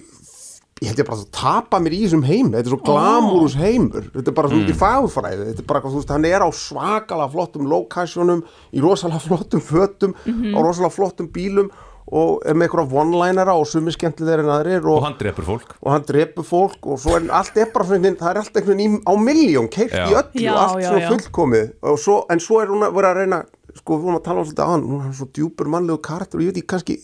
ég 0.78 0.86
held 0.92 0.98
ég 1.02 1.06
bara 1.08 1.18
að 1.18 1.30
tapa 1.34 1.78
mér 1.82 1.94
í 1.96 2.00
þessum 2.04 2.22
heim 2.26 2.50
þetta 2.52 2.66
er 2.66 2.70
svo 2.70 2.80
glamúrus 2.86 3.54
heimur. 3.58 4.04
Þetta 4.14 4.30
er 4.30 4.36
bara 4.36 4.50
svo 4.50 4.58
mikið 4.60 4.76
fagfræði 4.78 5.46
þetta 5.52 5.62
er 5.64 5.68
bara, 5.70 5.80
þú 5.86 5.94
veist, 5.98 6.12
hann 6.14 6.26
er 6.28 6.42
á 6.42 6.50
svakalega 6.54 7.30
flottum 7.32 7.66
locationum, 7.70 8.42
í 8.74 8.82
rosalega 8.82 9.22
flottum 9.24 9.62
fötum, 9.62 10.14
á 10.26 10.58
rosalega 10.62 10.94
flottum 10.94 11.30
bílum 11.34 11.70
og 12.08 12.40
er 12.48 12.56
með 12.56 12.68
eitthvað 12.68 12.94
one-linera 13.02 13.54
og 13.58 13.66
sumi 13.68 13.92
skemmtilegir 13.92 14.40
en 14.44 14.52
aðrir 14.54 14.86
og 14.88 14.96
og, 14.96 15.02
hann 15.04 15.18
drepur 15.20 15.44
fólk. 15.44 15.74
Og 15.82 15.92
hann 15.92 16.06
drepur 16.08 16.46
fólk 16.48 16.88
og 16.88 16.98
svo 17.02 17.16
er 17.18 17.28
allt 17.30 17.56
er 17.60 17.68
veginn- 17.68 18.16
það 18.18 18.30
er 18.30 18.40
allt 18.42 18.56
einhvern 18.56 18.80
veginn 18.80 18.98
á 19.04 19.12
miljón 19.20 19.68
keirt 19.68 19.92
í 19.92 20.08
öllu, 20.08 20.42
Já, 20.42 20.54
allt 20.56 20.80
já, 20.80 20.88
svona 20.88 21.04
já. 21.04 21.10
fullkomið. 21.12 21.70
Og 21.82 21.98
svo, 21.98 22.24
en 22.30 22.40
svo 22.40 22.60
er 22.62 22.68
hún 22.72 22.86
að 22.86 22.94
vera 22.96 23.12
að 23.12 23.20
reyna 23.22 23.42
sko, 23.78 23.98
við 23.98 24.02
vorum 24.08 24.18
að 24.18 24.24
tala 24.24 24.40
um 24.42 24.46
svolítið 24.48 24.64
að 24.64 24.70
hann 24.72 24.84
hún 24.88 25.02
er 25.06 25.14
svo 25.14 25.26
djúpur 25.38 25.68
mannlegu 25.70 26.00
karakter 26.02 26.38
og 26.40 26.42
ég 26.42 26.50
veit 26.50 26.58
ekki 26.62 26.70
kannski 26.72 26.96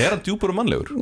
er 0.00 0.10
hann 0.14 0.22
djúpur 0.24 0.52
og 0.52 0.56
mannlegur? 0.56 0.92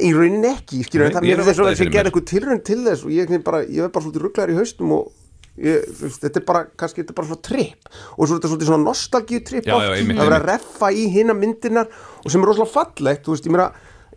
í 0.00 0.10
rauninni 0.16 0.50
ekki, 0.54 0.84
skilur, 0.86 1.04
Nei, 1.04 1.10
en 1.10 1.16
það 1.18 1.26
ég 1.28 1.34
er 1.34 1.44
þess 1.50 1.60
að 1.60 1.74
fyrir 1.80 1.92
gerði 1.96 2.12
eitthvað 2.12 2.28
tilraun 2.30 2.62
til 2.64 2.78
þess 2.86 3.04
og 3.04 3.10
ég, 3.12 3.34
bara, 3.44 3.60
ég 3.66 3.84
er 3.84 3.92
bara 3.92 4.04
svolítið 4.06 4.24
rugglar 4.24 4.52
í 4.54 4.56
haustum 4.56 4.94
og 4.96 5.10
ég, 5.60 5.86
þetta 6.16 6.40
er 6.40 6.46
bara, 6.48 6.64
kannski 6.80 7.02
þetta 7.02 7.14
er 7.14 7.18
bara 7.20 7.30
svona 7.30 7.44
tripp 7.50 7.90
og 8.16 8.24
svo 8.24 8.36
er 8.36 8.42
þetta 8.44 8.68
svona 8.68 8.82
nostalgíu 8.84 9.42
tripp 9.46 9.68
já, 9.70 9.76
einmitt, 9.94 10.20
að 10.24 10.36
reffa 10.46 10.92
í 10.92 11.06
hinna 11.12 11.36
myndirnar 11.36 11.90
og 12.24 12.28
sem 12.32 12.42
er 12.42 12.50
rosalega 12.50 12.74
fallegt, 12.74 13.24
þú 13.26 13.36
veist, 13.36 13.48
ég 13.48 13.56
meira 13.56 13.70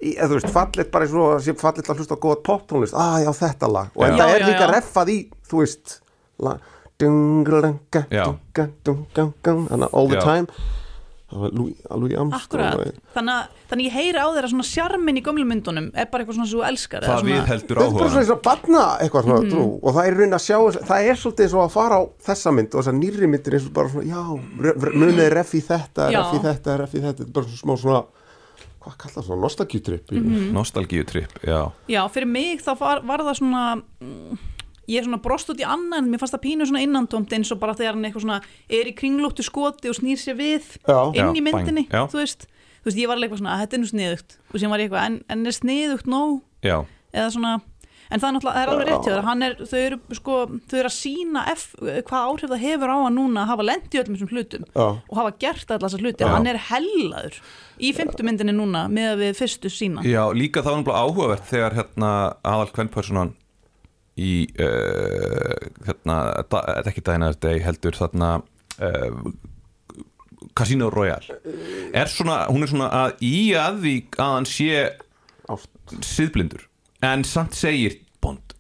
eða 0.04 0.30
þú 0.30 0.38
veist, 0.40 0.54
fallegt 0.54 0.94
bara 0.94 1.08
eins 1.08 1.16
og 1.16 1.34
sem 1.46 1.60
fallegt 1.60 1.90
að 1.92 2.02
hlusta 2.02 2.18
á 2.20 2.24
góða 2.24 2.40
poptónlist, 2.48 2.96
ah 2.98 3.20
já 3.24 3.32
þetta 3.38 3.72
lag 3.72 3.92
og 3.96 4.06
þetta 4.06 4.30
er 4.30 4.40
já, 4.44 4.48
líka 4.52 4.68
já. 4.68 4.72
reffað 4.74 5.14
í, 5.14 5.20
þú 5.50 5.64
veist 5.64 5.98
la, 6.44 6.58
dungalanga 7.02 8.06
Já. 8.12 8.26
dungalanga 8.56 9.68
þannig 9.70 9.88
að 9.88 10.00
all 10.00 10.10
the 10.12 10.20
Já. 10.20 10.24
time 10.28 10.48
það 11.34 11.42
var 11.44 12.14
Armstrong 12.22 12.34
akkurat. 12.38 12.98
Þannig 13.14 13.60
þannig 13.70 13.88
ég 13.88 13.96
heyri 13.98 14.22
á 14.22 14.28
þeirra 14.30 14.50
svona 14.52 14.66
sjarmin 14.70 15.18
í 15.18 15.24
gömlu 15.26 15.46
myndunum 15.50 15.88
er 15.94 16.10
bara 16.12 16.24
eitthvað 16.24 16.38
svona 16.38 16.50
sem 16.52 16.60
þú 16.60 16.66
elskar 16.70 17.04
eða 17.04 17.14
það 17.14 17.24
svona, 17.24 17.34
við 17.34 17.52
heldur 17.52 17.80
Þetta 17.82 17.88
er 17.88 17.94
bara 17.94 18.04
áhuga. 18.04 18.10
svona 18.14 18.24
eins 18.24 18.34
og 18.36 18.42
batna 18.48 18.84
eitthvað 19.02 19.28
svona 19.28 19.52
trú. 19.54 19.66
Og 19.82 19.96
það 19.98 20.10
er 20.10 20.18
raun 20.20 20.38
að 20.38 20.44
sjá, 20.46 20.58
það 20.92 21.10
er 21.10 21.22
svolítið 21.24 21.46
eins 21.48 21.56
og 21.58 21.64
að 21.64 21.72
fara 21.78 21.96
á 21.98 22.02
þessa 22.30 22.54
mynd 22.58 22.74
og 22.74 22.80
þessar 22.84 22.98
nýrri 23.00 23.28
myndir 23.34 23.58
eins 23.58 23.68
og 23.70 23.74
bara 23.74 23.90
svona, 23.90 24.06
já, 24.14 24.22
munið 24.94 25.24
er 25.26 25.38
ref 25.40 25.54
í 25.58 25.62
þetta, 25.64 26.12
Já. 26.14 26.20
ref 26.22 26.34
í 26.38 26.44
þetta, 26.44 26.78
ref 26.84 26.94
í 26.94 27.02
þetta, 27.02 27.18
þetta 27.24 27.30
er 27.30 27.34
bara 27.34 27.50
svona 27.50 27.64
smá 27.64 27.74
svona, 27.82 28.04
hvað 28.84 28.98
kallar 29.02 29.16
það 29.18 29.28
svona, 29.30 29.42
nostalgíutripp 29.48 30.12
mm 30.12 30.24
-hmm. 30.24 30.50
nostalgíu 30.54 31.06
tripp, 31.08 31.38
já. 31.44 31.62
Já, 31.88 32.02
fyrir 32.12 32.28
mig 32.28 32.62
þá 32.62 32.74
var, 32.80 33.02
var 33.02 33.20
það 33.26 33.38
svona 33.40 33.64
mm, 33.76 34.38
ég 34.88 35.00
er 35.00 35.08
svona 35.08 35.22
brost 35.24 35.52
út 35.54 35.62
í 35.62 35.68
annan 35.68 36.10
mér 36.12 36.22
fannst 36.22 36.36
það 36.36 36.44
pínu 36.46 36.68
svona 36.70 36.84
innantómt 36.84 37.36
eins 37.36 37.52
og 37.56 37.62
bara 37.62 37.76
þegar 37.78 37.98
hann 37.98 38.08
eitthvað 38.10 38.26
svona 38.26 38.40
er 38.70 38.90
í 38.90 38.96
kringlóttu 38.98 39.46
skoti 39.46 39.92
og 39.92 40.00
snýr 40.00 40.20
sér 40.20 40.40
við 40.40 40.72
Já. 40.84 40.98
inn 41.14 41.32
Já, 41.32 41.36
í 41.40 41.44
myndinni, 41.46 41.86
bang, 41.92 42.10
þú 42.12 42.24
veist. 42.24 42.48
Þú 42.84 42.90
veist, 42.90 43.00
ég 43.00 43.08
var 43.08 43.16
alveg 43.16 43.30
eitthvað 43.30 43.44
svona, 43.44 43.54
að 43.56 43.62
þetta 43.64 43.78
er 43.78 43.82
nú 43.84 43.92
sniðugt. 43.94 44.34
Og 44.52 44.60
sem 44.60 44.74
var 44.74 44.82
ég 44.82 44.90
eitthvað, 44.90 45.06
en, 45.08 45.20
en 45.32 45.46
er 45.48 45.56
sniðugt 45.56 46.10
nóg? 46.12 46.42
Já, 46.68 46.78
eða 47.14 47.30
svona 47.38 47.54
en 48.14 48.22
það 48.22 48.28
er 48.28 48.36
náttúrulega, 48.36 48.54
það 48.54 48.64
er 48.64 48.72
alveg 48.74 48.90
rétt 48.90 49.08
hjá 49.08 49.26
hann 49.28 49.46
er, 49.46 49.56
þau 49.70 49.80
eru 49.80 50.18
sko, 50.18 50.38
þau 50.70 50.78
eru 50.80 50.90
að 50.90 50.96
sína 50.96 51.44
hvað 51.50 52.26
áhrif 52.28 52.52
það 52.52 52.64
hefur 52.64 52.94
á 52.94 52.98
hann 53.00 53.18
núna 53.18 53.44
að 53.44 53.52
hafa 53.54 53.68
lent 53.70 53.96
í 53.96 54.02
öllum 54.02 54.18
þessum 54.18 54.34
hlutum 54.34 54.66
Já. 54.68 54.84
og 54.84 55.16
hafa 55.20 55.34
gert 55.44 55.74
allar 55.74 55.88
þessar 55.88 56.04
hluti, 56.04 56.26
Já. 56.26 56.32
hann 56.34 56.50
er 56.52 56.60
hellaður 56.70 57.40
í 57.80 57.94
fymtu 57.98 58.28
myndinni 58.28 58.56
núna 58.58 58.86
með 58.92 59.14
að 59.14 59.24
við 59.24 59.40
fyrstu 59.40 59.72
sína. 59.74 60.04
Já, 60.06 60.24
líka 60.36 60.62
það 60.62 60.76
var 60.76 60.84
náttúrulega 60.84 61.08
áhugavert 61.08 61.50
þegar 61.50 61.80
hérna 61.80 62.12
aðal 62.54 62.70
kvennpersonan 62.76 63.34
í 64.20 64.34
uh, 64.62 65.70
hérna, 65.88 66.18
þetta 66.44 66.62
er 66.76 66.90
ekki 66.92 67.04
að 67.08 67.26
þetta 67.32 67.54
heldur 67.66 67.98
þarna 67.98 68.30
uh, 68.42 69.24
Casino 70.58 70.90
Royale. 70.94 71.40
Er 71.96 72.12
svona, 72.12 72.44
hún 72.52 72.66
er 72.66 72.70
svona 72.70 72.90
að 72.94 73.24
í 73.26 73.38
að 73.58 73.80
því 73.86 73.96
að 74.18 74.36
hann 74.36 74.50
sé 74.50 74.84
siðblindur. 76.04 76.68
En 77.04 77.26
samt 77.28 77.58
segir 77.58 77.98
Bond, 78.24 78.54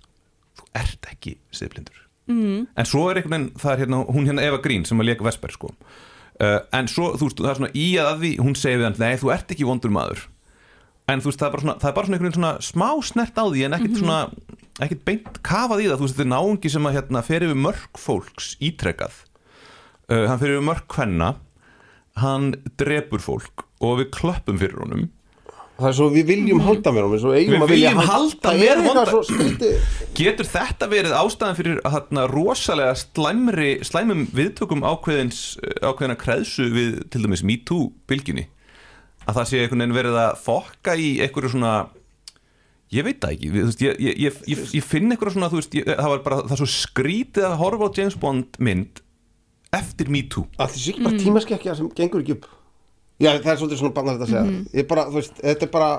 þú 0.57 0.72
ert 0.79 1.12
ekki 1.12 1.38
siðblindur. 1.55 2.00
Mm. 2.24 2.69
en 2.79 2.88
svo 2.88 3.01
er 3.12 3.17
einhvern 3.19 3.33
veginn 3.33 3.60
það 3.60 3.74
er 3.74 3.79
hérna, 3.81 3.98
hún 4.07 4.27
hérna 4.29 4.43
Eva 4.48 4.60
Green 4.63 4.86
sem 4.88 5.01
að 5.03 5.10
leka 5.10 5.25
Vesper 5.27 5.51
sko. 5.51 5.74
Uh, 6.39 6.62
en 6.72 6.88
svo, 6.88 7.10
þú 7.19 7.27
veist, 7.27 7.41
það 7.41 7.50
er 7.51 7.57
svona 7.60 7.75
í 7.75 7.88
að 8.00 8.13
því 8.22 8.31
hún 8.45 8.55
segir 8.55 8.79
við 8.79 8.88
hann, 8.88 8.95
nei, 9.03 9.17
þú 9.19 9.33
ert 9.36 9.51
ekki 9.51 9.67
vondur 9.67 9.91
maður. 9.93 10.22
En 11.12 11.19
þú 11.19 11.29
veist, 11.29 11.41
það 11.41 11.50
er 11.50 11.55
bara 11.55 11.65
svona, 11.65 11.75
það 11.81 11.89
er 11.89 11.98
bara 11.98 12.07
svona 12.07 12.17
einhvern 12.17 12.31
veginn 12.31 12.39
svona 12.39 12.53
smá 12.63 12.88
snert 13.10 13.41
á 13.43 13.43
því 13.43 13.65
en 13.67 13.75
ekkert 13.77 14.00
svona 14.00 14.19
ekkert 14.82 15.03
beint 15.06 15.42
kafað 15.46 15.84
í 15.84 15.89
það, 15.89 15.98
þú 16.00 16.08
veist, 16.08 16.18
þetta 16.18 16.25
er 16.25 16.32
náungi 16.34 16.74
sem 16.74 16.89
að 16.89 16.96
hérna 16.98 17.24
fer 17.25 17.46
yfir 17.46 17.60
mörg 17.65 18.00
fólks 18.01 18.53
ítrekað. 18.63 19.18
Uh, 20.10 20.25
hann 20.30 20.39
fer 20.42 20.56
yfir 20.56 20.70
mörg 20.70 20.88
kvenna. 20.92 21.34
Hann 22.22 22.53
drepur 22.77 23.22
fólk 23.24 23.65
og 23.84 24.00
við 24.01 24.12
klöppum 24.13 24.60
fyrir 24.62 24.82
honum. 24.84 25.08
Það 25.74 25.88
er 25.89 25.96
svo 25.98 26.08
við 26.13 26.27
viljum 26.30 26.60
halda 26.62 26.92
mér 26.94 27.08
um 27.08 27.13
eins 27.15 27.24
og 27.25 27.34
eigum 27.34 27.56
Við 27.56 27.63
að 27.65 27.72
vilja 27.72 27.92
viljum 27.94 28.10
halda 28.12 29.06
svo 29.10 29.22
skrítið. 29.25 29.88
Getur 30.20 30.50
þetta 30.51 30.89
verið 30.92 31.15
ástæðan 31.18 31.58
fyrir 31.58 31.80
að 31.82 31.96
þarna 31.96 32.25
rosalega 32.30 32.94
slæmri, 33.01 33.72
slæmum 33.89 34.22
viðtökum 34.38 34.86
ákveðins, 34.86 35.39
ákveðina 35.82 36.18
kreðsu 36.22 36.68
við 36.75 37.00
til 37.10 37.24
dæmis 37.25 37.42
MeToo 37.50 37.89
bylginni? 38.10 38.46
Að 39.25 39.39
það 39.39 39.50
sé 39.50 39.63
einhvern 39.63 39.82
veginn 39.82 39.98
verið 39.98 40.20
að 40.22 40.39
fokka 40.46 40.96
í 41.00 41.10
einhverju 41.25 41.53
svona, 41.56 41.74
ég 42.94 43.08
veit 43.08 43.22
það 43.24 43.36
ekki, 43.36 43.52
veist, 43.54 43.84
ég, 43.84 44.02
ég, 44.04 44.20
ég, 44.28 44.42
ég, 44.54 44.66
ég 44.78 44.86
finn 44.86 45.14
einhverju 45.14 45.36
svona, 45.36 45.50
veist, 45.54 45.78
ég, 45.78 45.88
það 45.88 46.12
var 46.14 46.26
bara, 46.26 46.42
það 46.48 46.56
er 46.58 46.62
svo 46.64 46.70
skrítið 46.74 47.48
að 47.50 47.56
horfa 47.62 47.90
á 47.90 47.96
James 48.00 48.20
Bond 48.22 48.60
mynd 48.64 49.02
eftir 49.74 50.12
MeToo. 50.14 50.46
Allt 50.62 50.76
þessi 50.76 50.94
ekki 50.94 51.08
bara 51.08 51.22
tímaskekkja 51.24 51.78
sem 51.80 51.90
gengur 51.98 52.22
ekki 52.24 52.38
upp. 52.38 52.52
Já, 53.22 53.32
það 53.40 53.50
er 53.54 53.60
svolítið 53.62 53.82
svona 53.82 53.96
bannar 53.96 54.20
þetta 54.20 54.28
að 54.28 54.36
segja. 54.36 54.62
Ég 54.82 54.88
bara, 54.90 55.08
þú 55.10 55.20
veist, 55.22 55.42
þetta 55.42 55.68
er 55.68 55.74
bara 55.74 55.90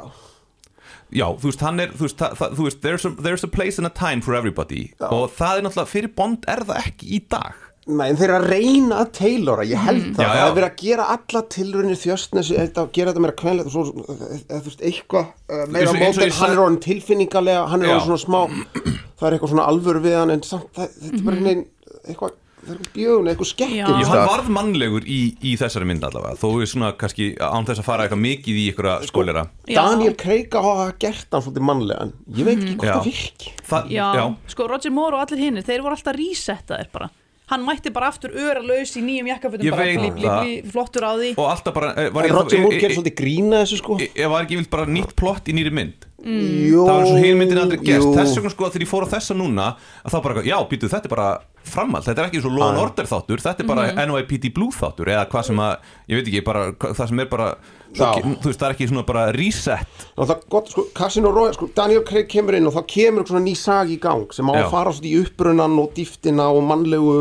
Já, 1.15 1.29
þú 1.39 1.51
veist, 1.51 1.63
hann 1.63 1.83
er, 1.83 1.93
þú 1.95 2.07
veist, 2.09 2.17
það, 2.19 2.33
það, 2.41 2.55
þú 2.59 2.65
veist 2.67 2.81
there's, 2.83 3.05
a, 3.07 3.11
there's 3.23 3.45
a 3.47 3.51
place 3.51 3.79
and 3.79 3.87
a 3.87 3.93
time 3.93 4.23
for 4.25 4.35
everybody. 4.35 4.89
Og 5.11 5.29
það 5.37 5.61
er 5.61 5.67
náttúrulega, 5.67 5.93
fyrir 5.93 6.13
Bond 6.17 6.49
er 6.51 6.65
það 6.67 6.81
ekki 6.81 7.11
í 7.15 7.21
dag. 7.31 7.64
Nei, 7.87 8.07
en 8.09 8.17
þeir 8.17 8.31
eru 8.31 8.37
að 8.39 8.47
reyna 8.49 8.99
að 9.03 9.09
tailora, 9.19 9.65
ég 9.69 9.77
held 9.85 10.05
það. 10.17 10.23
Já, 10.25 10.29
Það 10.31 10.39
já. 10.41 10.45
er 10.49 10.55
verið 10.57 10.69
að 10.71 10.79
gera 10.85 11.09
alla 11.15 11.43
tilrunni 11.53 11.97
þjöstnesi 12.01 12.55
að 12.65 12.87
gera 12.97 13.13
þetta 13.13 13.25
meira 13.25 13.35
eða 13.53 14.61
þú 14.63 14.63
veist, 14.71 14.85
eitthvað 14.89 15.27
uh, 15.53 15.67
meira 15.69 15.83
Eins 15.85 15.91
og- 15.91 15.99
eins 16.01 16.17
og 16.17 16.23
mót 16.23 16.23
en 16.25 16.31
ég 16.31 16.39
hann 16.41 16.55
er 16.55 16.63
orðin 16.65 16.79
tilfinningalega, 16.87 17.67
hann 17.69 17.83
er 17.85 17.93
orðin 17.93 18.07
svona 18.09 18.23
smá 18.25 18.41
það 19.21 19.27
er 19.29 19.37
eitthvað 19.37 19.53
svona 19.53 19.67
alvöru 19.69 20.01
við 20.07 20.17
hann 20.17 20.33
en 20.33 20.43
samt, 20.49 20.71
það, 20.79 20.97
þetta 21.03 21.21
er 21.21 21.27
bara 21.29 21.37
Mhm. 21.37 21.45
neinn 21.45 21.65
eitthvað, 22.09 22.33
það 22.65 22.71
er 22.73 22.79
eitthvað 22.79 22.95
bjögun, 22.97 23.29
eitthvað 23.29 23.45
Já. 23.45 23.53
skekkur 23.53 24.01
Já, 24.01 24.07
hann 24.09 24.29
varð 24.33 24.49
mannlegur 24.57 25.05
í, 25.05 25.19
í 25.45 25.53
þessari 25.61 25.89
mynd 25.91 26.07
allavega 26.09 26.41
þó 26.41 26.47
við 26.57 26.71
svona 26.73 26.91
kannski 26.97 27.27
án 27.37 27.67
þess 27.69 27.83
að 27.83 27.89
fara 27.91 28.07
eitthvað 28.09 28.23
mikið 28.25 28.61
í 28.63 28.65
einhverja 28.73 28.95
skólera. 29.11 29.43
Já. 29.69 29.83
Daniel 29.83 30.15
Craig 30.25 30.49
á 30.57 30.61
að 30.65 30.71
hafa 30.71 30.95
gert 31.05 31.29
hann 31.37 31.45
svolítið 31.45 31.69
mannlegan. 31.69 32.15
Ég 32.33 32.49
veit 32.49 32.59
ekki 32.65 32.79
hvort 32.81 32.89
Já. 32.89 32.97
það 32.97 33.11
virki. 33.13 33.53
Þa, 33.69 33.83
já, 33.93 34.09
sko 34.55 34.69
Roger 34.73 34.91
Moore 34.97 35.19
og 35.21 35.27
allir 35.29 35.45
hinnir 35.45 35.69
þeir 35.69 35.85
voru 35.85 35.99
alltaf 35.99 36.17
resettaðir 36.17 36.89
bara 36.97 37.11
hann 37.53 37.65
mætti 37.67 37.93
bara 37.93 38.09
aftur 38.09 38.31
öra 38.33 38.63
laus 38.65 38.95
í 38.97 39.03
nýjum 39.05 39.27
jakkafutum 39.29 39.67
Ég 39.67 39.71
bara. 39.75 39.85
veit 39.85 39.99
blí, 40.01 40.11
blí, 40.17 40.25
það. 40.29 40.41
blí, 40.41 40.73
flottur 40.73 41.03
á 41.05 41.13
því. 41.19 41.31
Og 41.37 41.51
alltaf 41.51 41.75
bara 41.75 41.91
eh, 41.97 42.09
var 42.11 42.25
ég 42.25 42.33
Roger 42.33 42.59
Moore 42.63 42.77
e- 42.77 42.81
gerir 42.81 42.95
e- 42.95 42.97
svolítið 42.97 43.17
grína 43.21 43.63
þessu 43.65 43.77
sko. 43.83 43.99
e- 44.01 44.11
e- 44.17 44.27
var 44.33 44.45
ekki 44.47 44.57
vilt 44.63 44.71
bara 44.71 44.87
nýtt 44.87 45.15
plott 45.15 45.45
í 45.49 45.53
nýri 45.53 45.71
mynd? 45.73 46.07
Jó, 46.25 46.87
það 46.89 46.95
var 46.97 47.05
svo 47.05 47.17
hinn 47.21 47.37
myndin 47.37 47.59
aldrei 47.61 47.79
gest 47.85 48.01
jú. 48.07 48.15
þess 48.17 48.33
vegna 48.39 48.51
sko 48.55 48.69
þegar 48.73 48.81
ég 48.87 48.89
fór 48.89 49.05
á 49.05 49.09
þessa 49.13 49.35
núna 49.37 49.67
að 50.07 50.15
þá 50.15 50.23
bara, 50.25 50.43
já, 50.43 50.57
býtu, 50.71 50.89
þetta 50.89 51.05
er 51.05 51.13
bara 51.13 51.27
framhald. 51.69 52.05
Þetta 52.07 52.23
er 52.25 52.31
ekki 52.31 52.41
svo 52.41 52.51
Law 52.57 52.69
and 52.71 52.79
Ah. 52.79 52.83
Order 52.87 53.05
þáttur. 53.05 53.43
Þetta 53.45 53.61
er 53.61 53.69
bara 53.69 54.07
NYPD 54.07 54.49
Blue 54.55 54.73
þáttur 54.73 55.05
eða 55.13 55.29
hvað 55.29 55.45
sem 55.45 55.57
að, 55.61 55.77
ég 56.09 56.17
veit 56.17 56.27
ekki, 56.33 56.45
bara 56.45 56.73
hva- 56.73 56.95
það 56.97 57.09
sem 57.09 57.21
er 57.21 57.27
bara 57.27 57.51
svo, 57.97 58.11
þú 58.43 58.51
veist, 58.51 58.61
það 58.61 58.69
er 58.69 58.77
ekki 58.77 58.89
svona 58.91 59.05
bara 59.09 59.25
reset. 59.37 60.05
Og 60.17 60.29
það 60.29 60.37
er 60.37 60.47
gott, 60.55 60.71
sko, 60.75 60.87
Casino 60.97 61.33
Royale, 61.35 61.57
sko, 61.57 61.69
Daniel 61.77 62.05
Craig 62.09 62.29
kemur 62.33 62.59
inn 62.59 62.69
og 62.71 62.77
þá 62.77 62.83
kemur 62.95 63.23
eitthvað 63.25 63.35
svona 63.35 63.47
ný 63.49 63.57
sag 63.59 63.93
í 63.95 63.99
gang 64.03 64.33
sem 64.35 64.51
á 64.51 64.53
að 64.61 64.71
fara 64.73 64.95
svona 64.97 65.11
í 65.11 65.19
upprunan 65.25 65.77
og 65.83 65.93
dýftina 65.97 66.49
og 66.55 66.65
mannlegu 66.69 67.15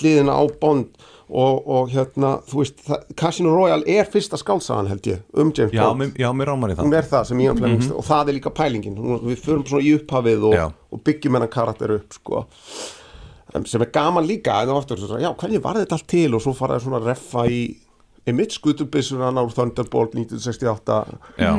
hliðina 0.00 0.36
á 0.38 0.42
Bond 0.60 1.04
og, 1.34 1.62
og 1.66 1.88
hérna, 1.94 2.34
þú 2.46 2.60
veist, 2.60 2.82
það, 2.84 3.06
Casino 3.16 3.54
Royale 3.56 3.88
er 3.88 4.10
fyrsta 4.12 4.36
skálsagan 4.38 4.90
held 4.90 5.06
ég 5.08 5.22
um 5.40 5.52
James 5.56 5.72
Bond. 5.72 6.18
já, 6.20 6.28
mér 6.36 6.52
rámar 6.52 6.74
í 6.74 6.76
það. 6.76 6.84
Hún 6.84 6.98
er 6.98 7.08
það 7.08 7.30
sem 7.30 7.40
Ian 7.40 7.56
Fleming 7.60 7.86
og 7.96 8.04
það 8.04 8.28
er 8.28 8.36
líka 8.38 8.52
pælingin. 8.54 8.98
Við 9.24 9.40
förum 9.46 9.64
svona 9.66 9.86
í 9.86 9.94
upphafið 9.96 10.44
og, 10.50 10.58
og 10.92 11.02
byggjum 11.08 11.38
hennan 11.38 11.52
karakter 11.54 11.96
upp 11.96 12.12
sko. 12.18 12.44
Em, 13.54 13.64
sem 13.70 13.82
er 13.82 13.90
gaman 13.94 14.26
líka 14.26 14.60
en 14.60 14.68
þá 14.72 14.76
aftur, 14.80 15.00
svo, 15.00 15.18
já, 15.22 15.30
hvernig 15.38 15.62
var 15.64 15.78
þetta 15.80 15.96
allt 15.96 16.08
til? 16.10 16.28
Og 16.34 16.42
svo 16.44 16.54
faraði 16.58 16.84
svona 16.86 17.00
reffa 17.04 17.46
í 17.48 17.60
einmitt 18.28 18.56
skutubissunan 18.56 19.36
á 19.36 19.42
Thunderbolt 19.52 20.16
1968 20.16 21.18
já. 21.38 21.52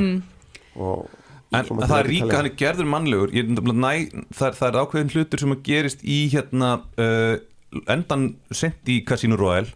Og 0.76 1.06
En 1.54 1.64
það 1.64 2.00
er 2.00 2.08
ríka, 2.10 2.32
hann 2.34 2.48
er 2.50 2.56
gerður 2.60 2.88
mannlegur. 2.90 3.32
Ég, 3.36 3.52
næ, 3.54 3.92
það, 4.34 4.56
það 4.58 4.66
er 4.68 4.78
ákveðin 4.82 5.12
hlutur 5.14 5.42
sem 5.44 5.54
að 5.54 5.62
gerist 5.64 6.02
í 6.04 6.18
hérna 6.34 6.72
uh, 7.00 7.36
endan 7.92 8.32
sent 8.52 8.90
í 8.92 8.98
Casino 9.08 9.38
Royale 9.40 9.72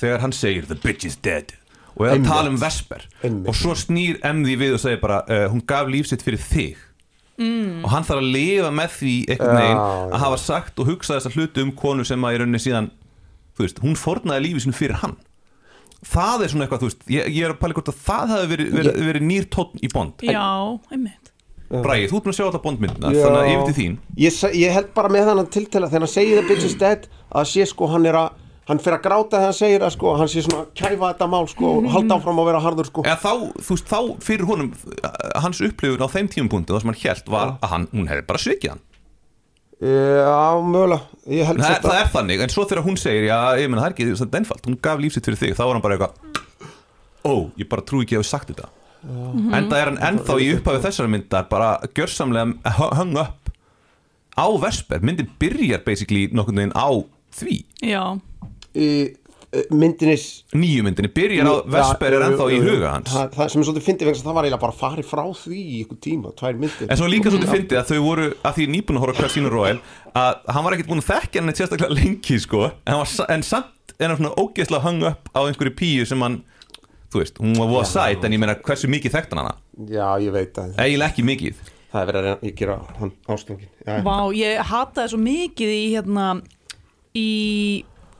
þegar 0.00 0.22
hann 0.24 0.32
segir 0.36 0.68
the 0.70 0.78
bitch 0.80 1.08
is 1.08 1.18
dead. 1.20 1.52
Og 1.98 2.06
að 2.06 2.14
Einmitt. 2.14 2.30
tala 2.30 2.52
um 2.52 2.60
Vesper. 2.60 3.04
Einmitt. 3.20 3.50
og 3.50 3.58
svo 3.58 3.74
snýr 3.76 4.20
MD 4.30 4.54
við 4.60 4.78
og 4.78 4.84
segir 4.84 5.02
bara 5.02 5.20
uh, 5.26 5.48
hún 5.52 5.64
gaf 5.68 5.90
líf 5.90 6.08
sitt 6.08 6.24
fyrir 6.24 6.40
þig. 6.40 6.86
Mm. 7.40 7.86
og 7.86 7.88
hann 7.88 8.04
þarf 8.04 8.20
að 8.20 8.32
lifa 8.34 8.70
með 8.76 8.90
því 8.98 9.12
einhvern 9.32 9.56
veginn 9.56 9.78
já. 9.78 9.92
að 10.12 10.22
hafa 10.26 10.38
sagt 10.42 10.80
og 10.82 10.88
hugsað 10.90 11.16
þessa 11.16 11.30
hluti 11.32 11.62
um 11.64 11.70
konu 11.72 12.04
sem 12.04 12.26
að 12.28 12.34
í 12.34 12.40
rauninni 12.42 12.60
síðan 12.60 12.88
þú 13.56 13.64
veist, 13.64 13.80
hún 13.80 13.96
fornaði 13.96 14.42
lífi 14.44 14.64
sinu 14.66 14.76
fyrir 14.76 14.98
hann 15.00 15.14
það 16.06 16.44
er 16.44 16.52
svona 16.52 16.66
eitthvað, 16.66 16.82
þú 16.84 16.88
veist, 16.90 17.02
ég, 17.12 17.30
ég 17.36 17.44
er 17.46 17.54
að 17.54 17.58
pæla 17.60 17.76
hvort 17.78 17.90
að 17.92 17.98
það 18.06 18.34
hefði 18.34 18.50
verið, 18.54 18.70
verið, 18.78 19.00
verið 19.10 19.26
nýr 19.30 19.48
tónn 19.52 19.82
í 19.84 19.90
Bond. 19.92 20.24
Já, 20.24 20.44
einmitt. 20.94 21.32
Bræði, 21.70 22.06
þú 22.10 22.16
ert 22.18 22.24
búin 22.26 22.32
að 22.34 22.38
sjá 22.40 22.46
alla 22.48 22.60
bondmyndina 22.64 23.10
Já. 23.14 23.20
þannig 23.22 23.40
að 23.40 23.50
yfir 23.52 23.66
til 23.68 23.76
þín. 23.78 23.96
Ég, 24.18 24.32
se- 24.34 24.52
ég 24.58 24.72
held 24.74 24.88
bara 24.96 25.08
með 25.14 25.28
þannig 25.30 25.50
tiltela 25.54 25.86
þegar 25.92 26.02
hann 26.06 26.10
segir 26.16 26.40
the 26.40 26.46
bitch 26.48 26.66
is 26.66 26.74
dead 26.80 27.04
að 27.30 27.44
sé 27.52 27.66
sko 27.70 27.86
hann 27.92 28.08
er 28.10 28.18
að 28.18 28.32
hann 28.70 28.78
fyrir 28.82 28.96
að 28.98 29.04
gráta 29.04 29.36
þegar 29.38 29.46
hann 29.52 29.58
segir 29.60 29.84
að 29.86 29.92
sko 29.94 30.16
hann 30.18 30.30
sé 30.32 30.42
svona 30.42 30.64
að 30.64 30.72
kæfa 30.80 31.12
þetta 31.12 31.28
mál 31.30 31.46
sko 31.50 31.70
og 31.78 31.86
halda 31.94 32.16
áfram 32.18 32.42
að 32.42 32.48
vera 32.50 32.62
harður 32.66 32.90
sko. 32.90 33.04
Eða 33.06 33.22
þá, 33.22 33.32
þú 33.62 33.76
veist, 33.76 33.88
þá 33.94 34.00
fyrir 34.26 34.50
honum 34.50 34.72
hans 35.46 35.62
upplifun 35.68 36.02
á 36.02 36.08
þeim 36.10 36.28
tímapunktu 36.34 36.74
það 36.74 36.82
sem 36.82 36.90
hann 36.90 37.00
held 37.06 37.30
var 37.38 37.54
að 37.62 37.72
hann, 37.76 37.86
hún 37.94 38.10
hefði 38.10 38.26
bara 38.32 38.42
svikið 38.42 38.74
hann 38.74 38.82
já, 39.80 40.60
mögulega. 40.60 41.00
Ég 41.30 41.48
held 41.48 41.62
það, 41.62 41.76
það 41.84 41.94
að 41.94 42.00
er 42.00 42.12
þannig, 42.14 42.44
en 42.44 42.52
svo 42.52 42.66
þegar 42.68 42.86
hún 42.86 42.98
segir 43.00 43.28
já, 43.30 43.38
ég 43.60 43.70
meina, 43.70 43.84
það 43.84 43.88
er 43.90 43.96
ekki 43.96 44.08
þetta 44.20 44.40
einfalt, 44.40 44.66
hún 44.68 44.78
gaf 44.84 45.00
lífsitt 45.00 45.28
fyrir 45.28 45.40
þig 45.40 45.56
þá 45.56 45.64
var 45.64 45.76
hann 45.76 45.84
bara 45.84 45.96
eitthvað 45.96 46.30
ó, 47.24 47.32
ég 47.60 47.68
bara 47.70 47.84
trú 47.86 48.02
ekki 48.04 48.16
að 48.16 48.22
hafa 48.22 48.30
sagt 48.30 48.52
þetta. 48.52 48.70
En 49.00 49.68
það 49.70 49.78
er 49.78 49.90
hann 49.90 50.02
ennþá 50.10 50.36
í 50.44 50.48
upphafið 50.58 50.86
þessari 50.88 51.12
myndar 51.14 51.46
bara 51.48 51.70
gjörsamlega 51.96 52.74
hung 52.98 53.16
up 53.20 53.52
á 54.36 54.46
Vesper, 54.60 55.04
myndin 55.04 55.30
byrjar 55.40 55.84
basically 55.86 56.28
nokkurn 56.32 56.60
veginn 56.60 56.76
á 56.76 56.88
því. 57.36 57.56
Já, 57.84 58.04
í 58.76 58.88
myndinis 59.74 60.24
nýju 60.54 60.84
myndinni, 60.86 61.10
byrjar 61.14 61.48
á 61.50 61.54
Vesper 61.74 62.14
er 62.14 62.24
ennþá 62.28 62.44
í 62.54 62.58
huga 62.62 62.92
hans. 62.94 63.10
Það, 63.10 63.32
það 63.34 63.48
sem 63.50 63.62
er 63.62 63.66
svolítið 63.66 63.86
fyndið 63.88 64.06
vegna 64.06 64.14
þess 64.14 64.22
að 64.22 64.28
það 64.28 64.36
var 64.36 64.46
eiginlega 64.46 64.64
bara 64.64 64.76
farið 64.78 65.08
frá 65.10 65.22
því 65.40 65.62
í 65.62 65.80
ykkur 65.84 65.98
tíma, 66.06 66.32
tvær 66.38 66.60
myndir. 66.60 66.86
En 66.86 67.00
svo 67.00 67.08
líka 67.10 67.32
svolítið 67.32 67.54
fyndið 67.56 67.80
að 67.80 67.90
þau 67.90 68.04
voru 68.04 68.28
að 68.46 68.60
því 68.60 68.66
nýbúin 68.76 69.00
að 69.00 69.04
horfa 69.06 69.24
Casino 69.26 69.50
Royale 69.50 69.82
að 70.20 70.46
hann 70.54 70.66
var 70.66 70.76
ekkert 70.76 70.92
búin 70.92 71.02
að 71.02 71.10
þekkja 71.10 71.42
hann 71.42 71.58
sérstaklega 71.58 71.98
lengi 71.98 72.38
sko. 72.46 72.62
En, 72.70 72.94
hann 72.94 73.02
var, 73.02 73.34
en 73.34 73.46
samt 73.50 73.94
er 73.98 74.12
hann 74.12 74.20
svona 74.20 74.32
ógeðslega 74.38 74.84
hung 74.86 75.04
up 75.10 75.34
á 75.34 75.40
einhverju 75.42 75.74
píu 75.82 76.06
sem 76.06 76.22
hann 76.22 76.40
þú 77.10 77.24
veist, 77.24 77.42
hún 77.42 77.58
var 77.58 77.70
voða 77.74 77.90
sæt 77.90 78.24
en 78.24 78.38
ég 78.38 78.40
meina 78.40 78.54
hversu 78.54 78.90
mikið 78.90 79.16
þekkt 79.16 79.34
hann 79.34 79.42
hana? 79.42 79.58
Já, 79.90 80.06
ég 80.22 80.34
veit 80.34 80.58
að 80.62 80.78
eiginlega 80.78 81.10
ekki 81.10 81.26
mikið. 81.26 81.62
Það 81.90 82.00
er 82.00 82.10
verið 82.12 82.30
að 82.30 82.44
að 82.46 82.52
gera 82.60 82.74
hann 83.00 83.12
ástofngin 83.34 83.70
já, 83.82 83.94
vá, 84.06 84.16
ég 84.38 84.60
hataði 84.70 85.10
svo 85.10 85.18
mikið 85.24 85.72
í 85.74 85.80
hérna 85.96 86.26
í 87.18 87.30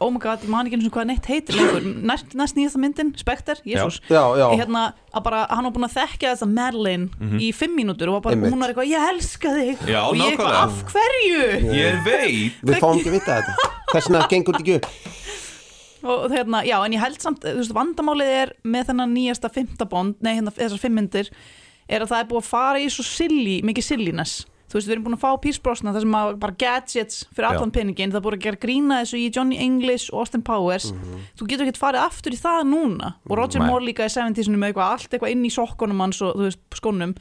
oh 0.00 0.10
my 0.12 0.20
god, 0.22 0.42
ég 0.44 0.50
man 0.52 0.66
ekki 0.68 0.78
eins 0.78 0.86
og 0.88 0.94
hvað 0.94 1.06
neitt 1.10 1.26
heitir 1.28 1.56
lengur. 1.58 1.84
Næst, 2.10 2.32
næst 2.38 2.56
nýjasta 2.56 2.80
myndin, 2.80 3.10
Spectre, 3.20 3.56
Jésús 3.68 4.00
Já, 4.08 4.22
já, 4.40 4.46
hérna, 4.56 4.84
að 5.12 5.24
bara, 5.26 5.42
hann 5.52 5.68
var 5.68 5.74
búin 5.76 5.86
að 5.88 5.96
þekkja 5.98 6.32
þessa 6.34 6.48
Madeline 6.50 7.36
í 7.40 7.50
fimm 7.56 7.76
mínútur 7.76 8.10
og 8.10 8.18
var 8.18 8.24
bara, 8.28 8.38
Einmitt. 8.38 8.54
hún 8.54 8.64
var 8.64 8.72
eitthvað, 8.72 8.90
ég 8.90 9.08
elska 9.12 9.54
þig. 9.58 9.86
Já, 9.90 10.00
og 10.06 10.16
ég 10.18 10.34
eitthvað, 10.34 10.58
af 10.64 10.82
hverju? 10.94 11.40
Ég 11.76 12.02
veit 12.06 12.60
við 12.70 12.80
fáum 12.82 13.00
ekki 13.00 13.14
vita 13.14 13.40
þetta. 13.40 13.70
Þess 13.92 14.10
vegna 14.10 14.26
gengur 14.32 14.58
þetta 14.58 14.66
ekki 14.66 14.78
upp. 14.80 15.16
Og 16.10 16.30
hérna, 16.32 16.62
já, 16.64 16.78
en 16.80 16.94
ég 16.96 17.02
held 17.04 17.20
samt, 17.20 17.42
þú 17.44 17.58
veist, 17.60 17.74
vandamálið 17.76 18.30
er 18.38 18.54
með 18.64 18.86
þennan 18.88 19.10
nýjasta 19.12 19.50
fymta 19.52 19.84
bond, 19.90 20.16
nei, 20.24 20.32
hérna, 20.38 20.54
þessar 20.56 20.80
fimm 20.80 20.96
myndir 20.96 21.28
er 21.90 22.04
að 22.04 22.12
það 22.14 22.22
er 22.22 22.30
búið 22.30 22.40
að 22.40 22.48
fara 22.48 22.80
í 22.80 22.86
svo 22.88 23.04
silly, 23.04 23.58
mikið 23.66 23.84
silliness 23.84 24.46
þú 24.70 24.78
veist, 24.78 24.86
við 24.86 24.94
erum 24.94 25.04
búin 25.08 25.16
að 25.18 25.22
fá 25.24 25.30
Pierce 25.42 25.60
Brosnan 25.64 25.94
þar 25.96 26.04
sem 26.06 26.16
að 26.20 26.30
bara 26.44 26.56
gadgets 26.62 27.20
fyrir 27.34 27.48
allan 27.50 27.74
peningin 27.74 28.14
það 28.14 28.24
búið 28.26 28.38
að 28.38 28.44
gera 28.46 28.60
grína 28.62 29.00
þessu 29.02 29.18
í 29.18 29.26
Johnny 29.34 29.58
English 29.58 30.12
og 30.14 30.22
Austin 30.22 30.42
Powers, 30.46 30.92
þú 31.36 31.50
getur 31.50 31.66
ekkert 31.66 31.82
farið 31.82 32.06
aftur 32.06 32.36
í 32.36 32.40
það 32.40 32.64
núna, 32.70 33.14
og 33.28 33.36
Roger. 33.40 33.60
Moore 33.66 33.84
líka 33.90 34.06
í 34.06 34.14
70-sinu 34.14 34.56
með 34.62 34.72
eitthvað, 34.72 34.96
allt 34.96 35.10
eitthvað 35.18 35.34
inn 35.34 35.44
í 35.44 35.52
sokkunum 35.54 36.00
hans 36.06 36.22
og 36.22 36.36
þú 36.38 36.48
veist, 36.48 36.62
skónum 36.78 37.14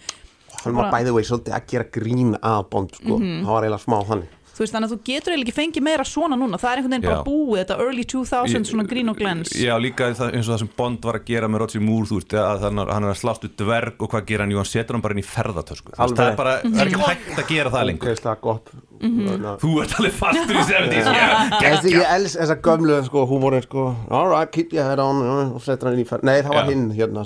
Hann 0.59 0.73
var 0.75 0.89
Bara- 0.89 0.97
bæði 0.99 1.11
vei 1.15 1.23
svolítið 1.23 1.53
að 1.55 1.67
gera 1.71 1.85
grín 1.93 2.31
að 2.35 2.69
Bond 2.69 2.89
sko. 2.97 3.15
Mhm. 3.19 3.45
Það 3.45 3.53
var 3.53 3.63
eiginlega 3.63 3.83
smá 3.85 3.97
þannig 4.09 4.27
þú 4.59 4.65
veist, 4.65 4.73
þannig 4.75 4.89
að 4.89 4.91
þú 4.91 4.97
getur 5.07 5.31
eiginlega 5.33 5.47
ekki 5.47 5.55
fengið 5.55 5.83
meira 5.87 6.03
svona 6.03 6.35
núna, 6.35 6.57
það 6.59 6.73
er 6.73 6.79
einhvern 6.81 6.93
veginn 6.95 7.05
bara 7.07 7.19
Já. 7.19 7.27
búið 7.29 7.59
þetta 7.61 7.77
early 7.85 8.03
2000 8.11 8.65
svona 8.67 8.83
grín 8.89 9.11
og 9.13 9.15
glens. 9.21 9.53
Já, 9.55 9.71
líka 9.79 10.09
það, 10.19 10.33
eins 10.35 10.49
og 10.49 10.53
það 10.53 10.59
sem 10.65 10.71
Bond 10.75 11.07
var 11.07 11.19
að 11.21 11.25
gera 11.29 11.47
með 11.47 11.63
Roger 11.63 11.83
Moore, 11.85 12.09
þú 12.09 12.17
veist, 12.19 12.35
að 12.43 12.65
hann, 12.67 12.81
hann 12.91 13.07
er 13.07 13.13
að 13.13 13.19
slást 13.21 13.47
upp 13.47 13.55
dverg 13.63 14.03
og 14.03 14.11
hvað 14.11 14.27
gera 14.33 14.43
hann, 14.43 14.51
jú, 14.51 14.59
hann 14.59 14.67
setur 14.67 14.97
hann 14.99 15.05
bara 15.05 15.15
inn 15.15 15.23
í 15.23 15.27
Alveg. 15.29 16.19
það 16.19 16.27
er 16.27 16.35
bara, 16.35 16.57
það 16.59 16.83
er 16.83 16.91
ekki 16.91 17.07
hægt 17.07 17.39
að 17.39 17.47
gera 17.53 17.73
það 17.77 17.87
lengur. 17.87 18.09
Ógeðslega 18.09 18.41
gott. 18.43 18.69
Þannig 18.99 19.47
að- 19.47 19.61
Þú 19.63 19.71
ert 19.79 19.95
alveg 19.95 20.11
fastur 20.19 20.57
í 20.59 20.63
70s 20.67 21.07
já, 21.07 21.29
Þessi, 21.63 21.93
ég 21.95 22.13
els 22.17 22.35
þessa 22.35 22.57
gömlu 22.67 22.99
sko, 23.07 23.23
húmórin 23.29 23.63
sko, 23.63 23.85
alright, 24.11 24.51
keep 24.51 24.73
your 24.75 24.83
head 24.83 24.99
on 24.99 25.23
og 25.55 25.63
setur 25.63 25.87
hann 25.87 25.95
inn 25.95 26.03
í 26.03 26.09
fær 26.09 26.19
Nei, 26.27 26.41
það 26.43 26.57
var 26.57 26.67
hinn 26.67 26.89
hérna 26.97 27.23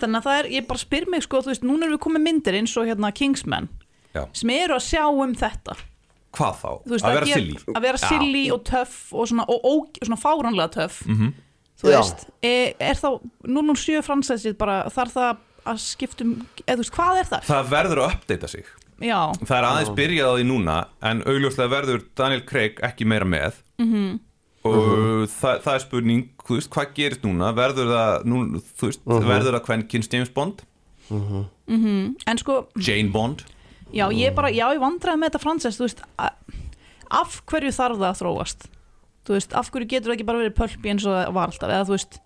þannig 0.00 0.18
að 0.18 0.24
það 0.26 0.38
er, 0.40 0.48
ég 0.56 0.66
bara 0.68 0.82
spyr 0.82 1.04
mig 1.10 1.22
sko, 1.26 1.40
þú 1.44 1.52
veist, 1.52 1.64
núna 1.66 1.86
erum 1.86 1.94
við 1.98 2.02
komið 2.06 2.24
myndir 2.24 2.56
eins 2.58 2.72
og 2.80 2.88
hérna 2.88 3.12
Kingsman, 3.14 3.68
Já. 4.14 4.24
sem 4.32 4.50
eru 4.50 4.74
að 4.78 4.84
sjá 4.86 5.04
um 5.10 5.34
þetta, 5.34 5.74
Hvað 6.34 6.54
þá? 6.60 6.70
þú 6.84 6.90
veist, 6.94 7.04
að 7.04 7.14
vera 7.14 7.26
gera- 7.26 7.40
silly. 7.40 7.56
að 7.74 7.82
vera 7.82 7.98
silly 7.98 8.44
og 8.50 8.64
töff 8.64 9.12
og 9.14 9.28
svona, 9.28 9.44
og, 9.48 9.64
og, 9.64 9.98
svona 10.02 10.20
fáránlega 10.20 10.70
töff. 10.72 11.02
Mhm. 11.06 11.32
þú 11.82 11.90
Já. 11.90 11.98
veist, 11.98 12.26
er, 12.42 12.74
er 12.80 12.94
þá 12.94 13.20
007 13.44 14.02
fransæsið 14.06 14.56
bara, 14.58 14.84
þarf 14.90 15.12
það 15.12 15.36
að 15.66 15.78
skiptum, 15.80 16.46
eða 16.66 16.76
þú 16.76 16.82
veist, 16.84 16.92
hvað 16.94 17.18
er 17.20 17.24
það? 17.32 17.44
Það 17.48 17.68
verður 17.70 18.02
að 18.04 18.14
uppdata 18.14 18.48
sig. 18.48 18.64
Já, 19.02 19.32
Það 19.42 19.56
er 19.58 19.64
aðeins 19.66 19.94
byrjað 19.98 20.28
á 20.30 20.34
því 20.38 20.44
núna 20.46 20.74
en 21.02 21.22
augljóslega 21.26 21.70
verður 21.72 22.04
Daniel 22.14 22.42
Craig 22.46 22.78
ekki 22.80 23.04
meira 23.04 23.24
með. 23.26 23.54
Mhm. 23.82 24.20
og 24.64 25.26
það, 25.28 25.58
það 25.60 25.74
er 25.74 25.78
spurning 25.82 26.22
þú 26.46 26.54
veist, 26.56 26.70
hvað 26.70 26.94
gerist 26.94 27.20
núna? 27.26 27.50
Verður 27.52 27.90
það, 27.90 28.24
nú, 28.24 28.62
þú 28.78 28.86
veist, 28.88 29.00
verður 29.04 29.58
það 29.58 29.64
kvenkins 29.66 30.08
James 30.12 30.30
Bond, 30.30 30.62
en 31.10 32.38
sko 32.38 32.66
Jane 32.80 33.10
Bond 33.12 33.44
já, 33.92 34.06
ég 34.12 34.34
bara, 34.34 34.50
já, 34.54 34.66
ég 34.72 34.80
vandraði 34.82 35.18
með 35.20 35.30
þetta 35.32 35.42
fransæs, 35.44 35.78
þú 35.80 35.88
veist 35.88 36.04
af 37.14 37.40
hverju 37.50 37.72
þarf 37.76 38.00
það 38.00 38.10
að 38.10 38.20
þróast? 38.22 38.68
Þú 39.24 39.32
veist, 39.38 39.54
af 39.56 39.70
hverju 39.72 39.88
getur 39.88 40.10
það 40.12 40.16
ekki 40.18 40.28
bara 40.28 40.42
verið 40.44 40.58
pölpi 40.58 40.90
eins 40.92 41.04
og 41.08 41.14
það 41.16 41.32
var 41.36 41.50
alltaf, 41.52 41.70
eða 41.72 41.88
þú 41.88 41.96
veist 41.98 42.20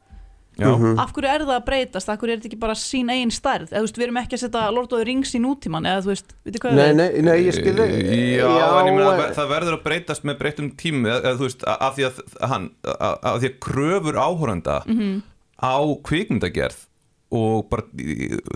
Já, 0.59 0.67
af 0.99 1.13
hverju 1.15 1.29
er 1.31 1.43
það 1.47 1.55
að 1.55 1.67
breytast, 1.69 2.09
af 2.11 2.17
hverju 2.19 2.33
er 2.35 2.39
þetta 2.41 2.49
ekki 2.51 2.57
bara 2.59 2.75
sín 2.75 3.13
eigin 3.15 3.31
stærð, 3.31 3.69
eða 3.71 3.79
þú 3.79 3.87
veist, 3.87 3.99
við 4.01 4.07
erum 4.09 4.17
ekki 4.19 4.35
að 4.35 4.41
setja 4.43 4.63
Lord 4.75 4.91
of 4.97 4.99
the 4.99 5.07
Rings 5.07 5.35
í 5.39 5.41
nútíman, 5.45 5.87
eða 5.87 6.01
þú 6.03 6.11
veist 6.11 6.33
veitir 6.49 6.63
hvað 6.65 6.75
Nei, 6.81 6.89
nei, 6.99 7.23
nei, 7.23 7.37
ég 7.45 7.55
skil 7.55 7.75
Já, 7.79 8.49
en 8.81 8.89
ég 8.91 8.97
meina, 8.97 9.13
eh, 9.29 9.31
það 9.37 9.53
verður 9.53 9.77
að 9.77 9.85
breytast 9.85 10.27
með 10.27 10.39
breytum 10.41 10.73
tími 10.83 11.07
eða, 11.13 11.21
eða, 11.31 11.37
þú 11.39 11.47
veist, 11.47 11.63
af 11.77 11.95
því 11.95 12.09
að, 12.09 12.19
hann, 12.51 12.67
að 12.99 13.39
því 13.45 13.51
að 13.53 13.59
kröfur 13.69 14.19
áhóranda 14.19 14.81
Mhm. 14.91 15.13
á 15.63 15.75
kvikmyndagerð 16.11 16.81
og 17.31 17.69
bara 17.69 17.83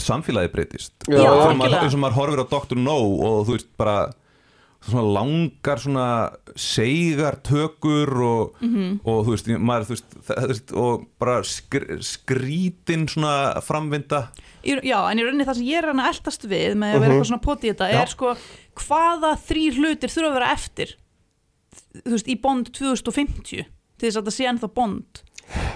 samfélagi 0.01 0.53
breytist 0.53 0.93
Já, 1.09 1.21
og 1.29 1.57
já. 1.61 1.83
eins 1.83 1.95
og 1.95 2.01
maður 2.01 2.19
horfir 2.21 2.41
á 2.41 2.47
Dr. 2.49 2.77
No 2.81 2.97
og 3.21 3.47
þú 3.47 3.57
veist 3.59 3.69
bara 3.77 3.97
svona 4.83 5.03
langar 5.15 5.79
svona 5.79 6.07
seigar 6.59 7.37
tökur 7.47 8.11
og, 8.27 8.55
Mhm. 8.61 9.01
og 9.05 9.27
þú 9.27 9.31
veist, 9.37 9.47
maður, 9.63 9.85
þú 9.85 9.93
veist, 9.95 10.17
það, 10.27 10.73
og 10.75 11.05
bara 11.21 11.37
skr, 11.47 11.85
skrítin 12.03 13.07
svona 13.09 13.61
framvinda 13.63 14.29
Já, 14.65 15.11
en 15.11 15.19
í 15.19 15.23
rauninni 15.23 15.45
það 15.47 15.55
sem 15.61 15.67
ég 15.67 15.79
er 15.83 15.87
hann 15.93 16.01
að 16.03 16.11
eldast 16.15 16.43
við 16.49 16.75
með 16.79 16.95
að 16.97 17.01
vera 17.01 17.13
eitthvað 17.15 17.31
svona 17.31 17.43
poti 17.43 17.69
í 17.69 17.73
þetta 17.75 17.93
Já. 17.93 18.01
er 18.03 18.07
sko 18.09 18.35
hvaða 18.75 19.31
þrýr 19.47 19.79
hlutir 19.79 20.09
þurfa 20.11 20.31
að 20.31 20.37
vera 20.41 20.53
eftir 20.57 20.97
þú 22.03 22.11
veist, 22.17 22.29
í 22.29 22.41
Bond 22.41 22.73
2050 22.73 23.65
til 23.99 24.09
þess 24.09 24.17
að 24.19 24.27
það 24.27 24.37
sé 24.39 24.49
ennþá 24.51 24.75
Bond 24.75 25.23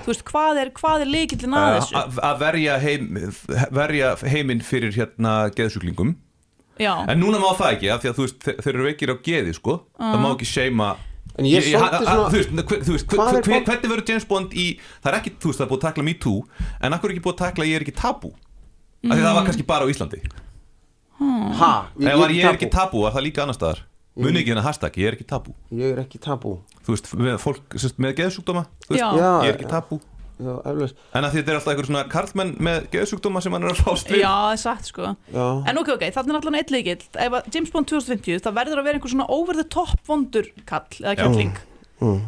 þú 0.05 0.13
veist, 0.13 0.25
hvað 0.31 0.61
er, 0.63 0.71
hvað 0.77 1.05
er 1.07 1.11
leikillin 1.13 1.57
að 1.59 1.73
þessu? 1.81 2.05
að 2.31 2.39
verja, 2.45 2.79
heim, 2.83 3.11
verja 3.81 4.13
heiminn 4.23 4.63
fyrir 4.65 4.95
hérna 4.97 5.35
geðsjúklingum. 5.57 6.15
Já, 6.81 6.93
En 7.09 7.21
núna 7.23 7.39
má 7.41 7.51
það 7.57 7.71
ekki, 7.77 7.89
af 7.95 8.03
því 8.05 8.09
að 8.11 8.17
þú 8.19 8.25
veist, 8.27 8.39
þe- 8.45 8.57
þeir 8.65 8.75
eru 8.75 8.85
veikir 8.91 9.13
á 9.13 9.17
geði, 9.25 9.55
sko. 9.57 9.77
Það 9.99 10.19
má 10.21 10.29
ekki 10.35 10.49
seima 10.51 10.89
er 11.37 11.65
Þú 12.87 12.93
veist, 12.97 13.13
er 13.13 13.43
hvernig 13.45 13.91
verður 13.91 14.09
James 14.09 14.25
Bond 14.29 14.53
í 14.57 14.67
Það 15.05 15.09
er 15.11 15.17
ekki, 15.19 15.33
þú 15.41 15.51
veist, 15.51 15.59
það 15.61 15.65
er 15.67 15.71
búið 15.73 15.79
að 15.81 15.87
takla 15.89 16.05
Me 16.07 16.15
Too 16.15 16.39
En 16.81 16.97
akkur 16.97 17.11
er 17.11 17.15
ekki 17.17 17.25
búið 17.27 17.35
að 17.35 17.43
takla 17.43 17.67
Ég 17.69 17.77
er 17.77 17.85
ekki 17.85 17.95
tabú? 17.99 18.31
Af 19.05 19.13
því 19.13 19.25
það 19.27 19.35
var 19.37 19.45
kannski 19.49 19.67
bara 19.69 19.85
á 19.85 19.89
Íslandi. 19.93 20.21
Ha, 21.61 21.73
ég, 22.01 22.09
Ef 22.13 22.19
var 22.21 22.33
ég 22.37 22.45
er 22.49 22.57
ekki 22.57 22.71
tabú, 22.73 23.03
var 23.05 23.13
það 23.17 23.25
líka 23.29 23.45
annar 23.45 23.57
staðar 23.57 23.83
Muni 24.17 24.41
ekki 24.41 24.55
hennar 24.55 24.65
hashtag, 24.65 24.97
ég 24.97 25.11
er 25.11 25.17
ekki 25.19 25.29
tabú. 25.29 25.53
Ég 25.77 25.93
er 25.93 26.03
ekki 26.03 26.21
tabú. 26.23 26.57
Þú 26.87 26.95
veist, 26.95 27.09
með 27.21 27.41
fólk 27.43 27.77
sérst, 27.77 27.99
með 28.01 28.15
geðsjúkdóma 28.23 28.63
þú 28.87 28.95
veist, 28.95 29.03
Já. 29.03 29.27
Ég 29.45 29.51
er 29.51 29.59
ekki 29.59 29.69
tabú. 29.71 30.01
Já, 30.37 30.53
eflaust. 30.69 30.99
En 31.17 31.25
að 31.25 31.39
þetta 31.39 31.53
er 31.53 31.59
alltaf 31.59 31.73
einhver 31.73 31.87
svona 31.89 32.03
karlmenn 32.13 32.51
með 32.61 32.89
geðsjúkdóma 32.93 33.41
sem 33.41 33.55
hann 33.57 33.65
er 33.65 33.73
að 33.73 33.79
fást 33.87 34.11
við 34.13 34.21
já, 34.21 34.29
það 34.29 34.51
er 34.53 34.61
sagt 34.61 34.91
sko. 34.91 35.13
Já, 35.33 35.45
En 35.73 35.81
ok, 35.81 35.93
ok, 35.95 36.05
þannig 36.13 36.35
er 36.35 36.39
allan 36.43 36.59
eitt 36.59 36.73
leikill 36.75 37.07
Ef 37.25 37.37
að 37.39 37.49
James 37.55 37.73
Bond 37.73 37.89
2050, 37.89 38.43
það 38.45 38.59
verður 38.59 38.83
að 38.83 38.89
vera 38.89 39.01
einhver 39.01 39.13
svona 39.15 39.29
over 39.33 39.57
the 39.57 39.65
top 39.73 39.97
vondur 40.05 40.51
kall 40.69 41.01
eða 41.01 41.17
kjalling 41.23 41.57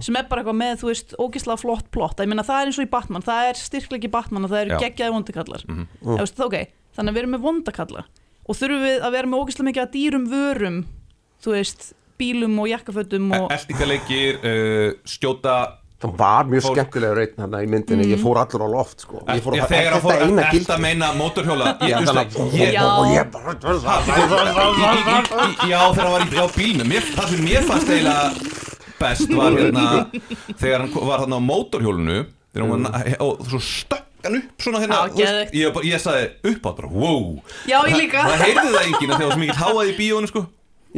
sem 0.01 0.16
er 0.16 0.24
bara 0.31 0.40
eitthvað 0.40 0.57
með, 0.57 0.79
þú 0.81 0.88
veist, 0.88 1.11
ógislega 1.20 1.61
flott 1.61 1.90
plott. 1.92 2.22
Ég 2.24 2.31
meina 2.33 2.44
það 2.46 2.62
er 2.62 2.70
eins 2.70 2.79
og 2.81 2.87
í 2.87 2.90
Batman, 2.94 3.24
það 3.27 3.48
er 3.51 3.59
styrklegi 3.61 4.09
Batman 4.09 4.46
og 4.46 4.53
það 4.55 4.62
eru 4.62 4.72
Já. 4.72 4.79
geggjaði 4.87 5.12
vondakallar 5.12 5.64
mm. 5.66 5.83
-hmm. 5.85 6.20
veist, 6.22 6.40
ok, 6.40 6.57
þannig 6.96 7.12
að 7.12 7.18
við 7.18 7.22
erum 7.22 7.35
með 7.37 7.44
vondakalla 7.44 8.05
og 8.48 8.57
þurfum 8.57 8.87
við 8.87 9.05
að 9.05 9.12
vera 9.18 9.29
með 9.29 9.42
ógislega 9.42 9.68
mikið 9.68 9.85
að 9.85 9.92
dýrum 9.98 10.24
vörum 10.33 10.79
þú 11.44 11.51
veist, 11.57 11.92
bílum 12.18 12.59
og 12.59 12.66
jakkafötum 12.72 13.29
og 13.38 13.51
Eldingaleikir, 13.55 14.40
uh, 14.42 14.92
skjóta 15.07 15.59
það 15.98 16.12
var 16.18 16.44
mjög 16.46 16.62
Fólk- 16.62 16.77
skemmtilegur 16.79 17.18
einn 17.24 17.37
hérna 17.42 17.59
í 17.62 17.66
myndinni 17.70 18.05
Ég 18.07 18.20
fór 18.22 18.38
allur 18.38 18.62
á 18.62 18.68
loft, 18.70 19.01
sko 19.03 19.22
Ég 19.27 19.42
fór 19.42 19.55
að 19.57 19.64
hann 19.64 20.01
fór 20.03 20.12
þetta 20.14 20.27
eina 20.29 20.42
að 20.42 20.51
gildi 20.53 20.64
þetta 20.66 20.79
meina 20.85 21.09
mótorhjóla 21.18 21.66
Ég, 21.83 21.88
Já, 21.90 21.96
þú 21.98 22.05
þannig 22.07 22.24
veist, 22.24 22.38
að- 22.38 22.55
ég, 22.55 22.72
Já. 22.72 22.83
og 22.87 23.07
ég 23.11 23.24
bara 23.35 23.51
Já, 25.68 25.81
þegar 25.94 26.07
hann 26.07 26.12
var 26.14 26.22
í 26.22 26.53
bílnum 26.57 26.92
Það 27.14 27.33
sem 27.33 27.40
mér 27.46 27.62
fannst 27.68 27.90
eiginlega 27.92 28.27
best 28.98 29.31
var 29.38 29.55
hérna 29.55 29.87
þegar 30.59 30.81
hann 30.85 30.92
var 31.07 31.22
hérna 31.22 31.38
á 31.38 31.42
mótorhjólinu 31.48 32.18
þegar 32.53 32.62
hann 32.62 32.87
var 32.88 33.16
og 33.22 33.42
svo 33.51 33.61
stökk 33.62 34.07
hann 34.27 34.38
upp 34.40 34.62
svona 34.64 34.79
hérna 34.83 35.03
ég, 35.55 35.72
bara- 35.74 35.87
ég 35.87 36.03
sagði 36.03 36.31
upp 36.53 36.62
á 36.66 36.70
bara, 36.79 36.88
wow 36.90 37.38
Já, 37.70 37.79
ég 37.87 37.96
líka. 38.01 38.22
Það 38.27 38.42
heyrði 38.42 38.70
það 38.74 38.87
enginn 38.88 39.11
að 39.11 39.18
það 39.18 39.27
var 39.29 39.35
svo 39.37 39.42
mikið 39.44 39.61
háað 39.62 39.90
í 39.92 39.96
bíónu 40.01 40.31
sko 40.33 40.42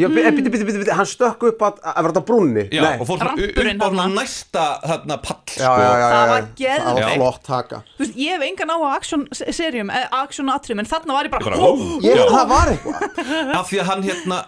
Já, 0.01 0.09
biti, 0.09 0.43
biti, 0.47 0.65
biti, 0.65 0.79
biti, 0.81 0.95
hann 0.97 1.09
stökk 1.11 1.45
upp 1.51 1.65
að, 1.69 1.81
að 1.85 1.99
vera 2.01 2.13
þetta 2.15 2.23
brúnni. 2.31 2.65
Já, 2.73 2.85
og 2.97 3.07
fór 3.09 3.21
upp 3.21 3.29
á 3.29 3.65
þarna. 3.85 4.07
næsta 4.17 4.65
hérna 4.91 5.19
pall 5.27 5.41
já, 5.51 5.55
sko. 5.61 5.75
já, 5.81 5.91
já, 5.91 6.09
Það 6.11 6.21
já, 6.21 6.31
var 6.31 6.41
já. 6.41 6.41
Það 6.41 6.53
geðveikt. 6.61 7.01
var 7.05 7.17
flott 7.21 7.43
taka. 7.51 7.81
Þú 7.97 8.05
veist, 8.05 8.19
ég 8.25 8.35
hef 8.37 8.47
engan 8.49 8.73
á 8.73 8.77
að 8.81 8.87
action-serjum 8.97 9.93
action-atrium, 10.21 10.83
en 10.85 10.91
þarna 10.91 11.17
var 11.19 11.29
ég 11.29 11.35
bara, 11.37 11.45
Bara, 11.51 11.61
hó, 11.61 11.71
Ég, 12.05 12.23
það 12.31 12.47
var 12.55 12.73
eitthvað. 12.75 13.19
Af 13.61 13.69
því 13.71 13.83
að 13.85 13.91
hann 13.91 14.07
hérna 14.09 14.39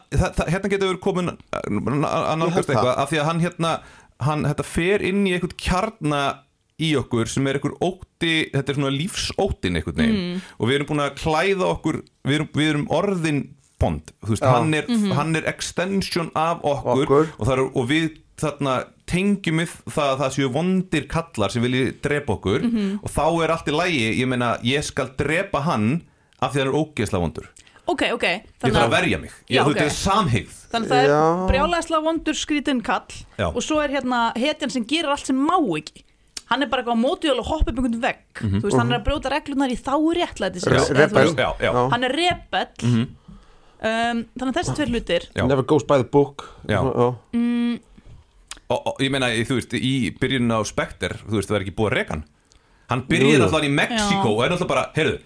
hérna 0.52 0.72
getur 0.72 0.92
verið 0.92 1.02
komin 1.04 1.32
nálgast 1.32 2.56
held 2.56 2.66
það. 2.66 2.72
eitthvað. 2.76 2.96
Af 3.02 3.10
því 3.12 3.20
að 3.22 3.28
hann 3.30 3.42
hérna 3.46 3.72
hann 4.22 4.44
þetta 4.46 4.66
fer 4.68 5.02
inn 5.08 5.24
í 5.26 5.32
eitthvað 5.36 5.56
kjarna 5.58 6.22
í 6.82 6.92
okkur 6.98 7.28
sem 7.30 7.46
er 7.50 7.58
eitthvað 7.58 7.74
ótti 7.84 8.30
þetta 8.54 8.72
er 8.72 8.78
svona 8.78 8.92
lífsóttin 8.94 9.78
eitthvað 9.78 9.98
neginn 10.00 10.40
og 10.58 10.68
við 10.70 10.76
erum 10.78 10.88
búin 10.88 11.02
að 11.04 11.16
klæða 11.20 11.66
okkur 11.76 11.98
við 12.26 12.36
erum, 12.38 12.48
við 12.58 12.70
erum 12.72 12.86
orðin 12.94 13.42
bond. 13.82 14.12
Veist, 14.30 14.46
hann, 14.46 14.72
er, 14.78 14.86
hann 15.18 15.36
er 15.38 15.48
extension 15.50 16.30
af 16.38 16.62
okkur, 16.62 17.04
Okkur. 17.06 17.32
Og, 17.38 17.50
er, 17.52 17.64
og 17.66 17.88
við 17.90 18.10
þarna 18.42 18.76
tengjum 19.10 19.60
við 19.60 19.74
það 19.92 20.12
að 20.14 20.20
það 20.22 20.30
séu 20.38 20.52
vondir 20.54 21.04
kallar 21.10 21.52
sem 21.52 21.62
vilji 21.66 21.82
drepa 22.02 22.36
okkur 22.38 22.64
og 23.02 23.10
þá 23.12 23.24
er 23.44 23.52
allt 23.54 23.68
í 23.68 23.74
lægi, 23.76 24.06
ég 24.22 24.30
meina 24.30 24.54
ég 24.66 24.86
skal 24.86 25.10
drepa 25.18 25.60
hann 25.66 25.90
af 26.42 26.54
því 26.54 26.62
að 26.62 26.64
hann 26.64 26.70
er 26.72 26.78
ógeðslega 26.80 27.22
vondur. 27.26 27.50
Ok, 27.92 28.02
ok. 28.14 28.24
Ég 28.24 28.46
þannig 28.62 28.76
þarf 28.78 28.86
að, 28.86 28.94
verja 28.94 29.18
mig. 29.18 29.34
Ég, 29.50 29.56
Já, 29.56 29.62
þú 29.66 29.72
ok. 29.74 29.78
veist, 29.82 29.82
þetta 29.82 29.90
er 29.90 29.98
samhigð 29.98 30.56
þannig 30.72 30.86
að 30.86 30.92
það 30.94 31.02
er 31.02 31.10
Já. 31.12 31.22
brjálæðislega 31.50 32.06
vondur 32.06 32.38
skrítin 32.38 32.80
kall 32.86 33.16
Já. 33.42 33.46
og 33.50 33.60
svo 33.66 33.80
er 33.82 33.94
hérna 33.96 34.20
hetjan 34.38 34.72
sem 34.72 34.86
gerir 34.88 35.12
allt 35.12 35.28
sem 35.28 35.38
má 35.38 35.58
ekki. 35.76 36.04
Hann 36.52 36.62
er 36.64 36.68
bara 36.68 36.82
eitthvað 36.82 36.98
á 37.00 37.04
mótjöl 37.04 37.38
og 37.40 37.46
hoppa 37.48 37.70
upp 37.72 37.78
einhvern 37.80 38.00
vegg. 38.02 38.22
Þú 38.38 38.60
veist, 38.66 38.76
hann 38.76 38.90
er 38.92 38.98
að 38.98 39.04
brjóta 39.06 39.30
reglunar 39.32 39.72
í 39.72 39.76
þá 39.78 39.94
réttlæti 40.18 40.62
hann 41.94 42.04
er 42.04 42.12
rebell 42.12 42.72
um, 43.82 44.20
þannig 44.38 44.52
að 44.52 44.58
þessi 44.60 44.76
tveir 44.78 44.92
hlutir 44.94 45.26
Já. 45.36 45.44
Never 45.50 45.66
goes 45.66 45.84
by 45.88 45.98
the 46.02 46.08
book 46.08 46.46
Já. 46.70 46.78
Já. 46.78 47.08
og, 48.72 48.78
og 48.94 49.02
ég 49.04 49.12
meina, 49.12 49.28
þú 49.48 49.58
veist, 49.58 49.74
í 49.76 49.94
byrjun 50.20 50.52
á 50.54 50.60
Spectre, 50.68 51.18
þú 51.26 51.38
veist, 51.40 51.50
það 51.50 51.58
er 51.60 51.66
ekki 51.66 51.76
búið 51.80 51.90
að 51.90 51.96
reka 51.98 52.16
hann 52.16 52.24
hann 52.92 53.04
Jú, 53.06 53.10
byrjaði 53.12 53.36
jú. 53.38 53.44
alltaf 53.46 53.66
í 53.68 53.72
Mexiko 53.72 54.30
Já. 54.30 54.32
og 54.36 54.42
er 54.46 54.54
alltaf 54.56 54.70
bara, 54.70 54.86
heyrðu 54.96 55.20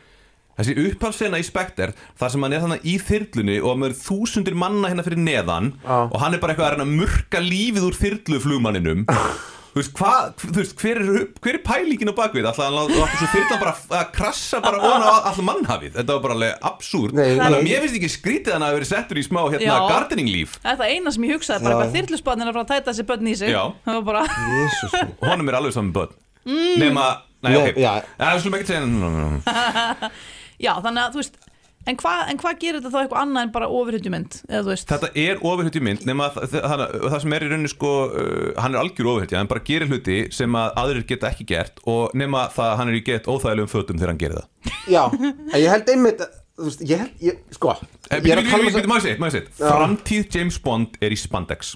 þessi 0.57 0.75
upphafsena 0.87 1.38
í 1.40 1.45
Spectre, 1.45 1.90
þar 2.16 2.33
sem 2.33 2.45
hann 2.47 2.55
er 2.57 2.62
þannig 2.64 2.87
í 2.88 2.95
þyrlunni 3.05 3.57
og 3.61 3.75
með 3.83 3.97
þúsundir 4.01 4.57
manna 4.57 4.88
hérna 4.92 5.05
fyrir 5.05 5.21
neðan 5.21 5.73
Já. 5.83 5.99
og 6.09 6.16
hann 6.23 6.37
er 6.37 6.40
bara 6.42 6.55
eitthvað 6.55 6.71
að 6.71 6.77
reyna 6.77 6.87
að 6.88 6.95
murka 7.03 7.42
lífið 7.45 7.88
úr 7.90 7.99
þyrluflugmanninum 8.01 9.05
þú 9.76 9.82
veist, 9.82 9.92
hvað, 9.98 10.28
þú 10.40 10.52
veist, 10.56 10.74
hver 10.80 10.98
er, 11.02 11.08
hver 11.44 11.56
er 11.58 11.62
pælingin 11.66 12.08
á 12.08 12.14
bakvið, 12.16 12.46
alltaf 12.48 12.64
hann 12.64 12.76
látti 12.78 13.18
svo 13.20 13.26
þyrlan 13.34 13.60
bara 13.60 13.72
að 14.00 14.06
krassa 14.16 14.60
bara 14.64 14.78
ofan 14.80 15.04
á 15.04 15.10
alltaf 15.18 15.40
mannhafið 15.44 15.98
þetta 15.98 16.14
var 16.16 16.22
bara 16.24 16.36
alveg 16.38 16.64
absúrt 16.70 17.12
þannig 17.18 17.44
að 17.58 17.66
mér 17.66 17.82
finnst 17.84 17.98
ekki 18.00 18.10
skrítið 18.14 18.48
að 18.48 18.56
hann 18.56 18.64
hafi 18.66 18.78
verið 18.78 18.90
settur 18.94 19.20
í 19.20 19.24
smá 19.26 19.40
hérna 19.52 19.66
Já. 19.68 19.76
gardening 19.90 20.30
líf 20.32 20.54
Það 20.62 20.70
er 20.72 20.78
það 20.80 20.94
eina 20.96 21.12
sem 21.18 21.26
ég 21.28 21.34
hugsaði, 21.36 21.60
bara 21.66 21.74
Já. 21.74 21.76
eitthvað 21.76 21.98
þyrlusbarnir 22.00 22.48
að 22.48 22.56
fara 22.56 22.64
að 22.64 22.72
tæta 22.72 22.88
þessi 22.94 23.06
börn 23.12 23.28
í 23.28 23.34
sig 23.42 23.52
Já. 23.52 23.62
Það 23.84 23.98
var 24.00 24.06
bara, 24.08 24.22
Jésus 24.56 24.96
honum 25.28 25.52
er 25.52 25.58
alveg 25.60 25.76
saman 25.76 25.92
börn 26.00 26.16
Mm. 26.46 26.76
nema, 26.78 27.04
nei 27.42 27.50
Nei, 27.50 27.56
ok 27.58 27.78
já. 27.82 27.92
það 28.14 28.28
er 28.28 28.36
að 28.36 28.42
segja 28.46 30.10
já 30.66 30.72
þannig 30.84 31.00
að 31.02 31.16
þú 31.16 31.18
veist 31.18 31.38
En 31.87 31.96
hvað 32.01 32.31
hva 32.42 32.53
gerir 32.59 32.81
þetta 32.81 32.90
þá 32.90 32.99
eitthvað 33.05 33.20
annað 33.22 33.44
en 33.46 33.51
bara 33.55 33.68
ofurhytjumynd 33.70 34.38
eða 34.49 34.62
þú 34.66 34.70
veist? 34.72 34.88
Þetta 34.90 35.11
er 35.22 35.42
ofurhutti 35.46 35.83
mynd 35.87 36.07
nema 36.09 36.27
það, 36.35 36.57
það, 36.57 36.83
það 37.07 37.20
sem 37.22 37.35
er 37.37 37.44
í 37.46 37.51
rauninni 37.53 37.70
sko 37.70 37.92
uh, 38.07 38.49
hann 38.62 38.75
er 38.75 38.81
algjör 38.83 39.11
ofurhutti, 39.12 39.37
hann 39.38 39.51
bara 39.53 39.62
gerir 39.68 39.92
hluti 39.92 40.16
sem 40.35 40.59
að 40.59 40.81
aðrir 40.83 41.07
geta 41.12 41.31
ekki 41.31 41.46
gert 41.53 41.79
og 41.87 42.16
nema 42.18 42.46
það 42.57 42.72
að 42.72 42.81
hann 42.81 42.90
er 42.90 42.99
í 42.99 43.05
gett 43.07 43.31
óþægilegum 43.31 43.70
fötum 43.70 44.01
þegar 44.03 44.12
hann 44.14 44.20
gerir 44.25 44.40
það. 44.40 44.75
Já, 44.90 45.03
en 45.14 45.61
ég 45.62 45.70
held 45.77 45.94
einmitt 45.94 46.27
að- 46.27 46.42
Þú 46.57 46.64
veist, 46.70 46.83
ég 46.88 47.01
held, 47.03 47.16
ég, 47.20 47.40
sko 47.53 47.72
Eh, 48.09 48.20
Ég 48.25 48.31
er 48.33 48.38
að 48.40 48.46
um 48.57 48.62
bíddu, 48.64 48.88
má 48.88 48.94
ég 48.96 49.35
segja, 49.35 49.51
framtíð 49.61 50.37
James 50.38 50.57
Bond 50.64 50.94
er 51.05 51.12
í 51.12 51.18
spandex. 51.20 51.75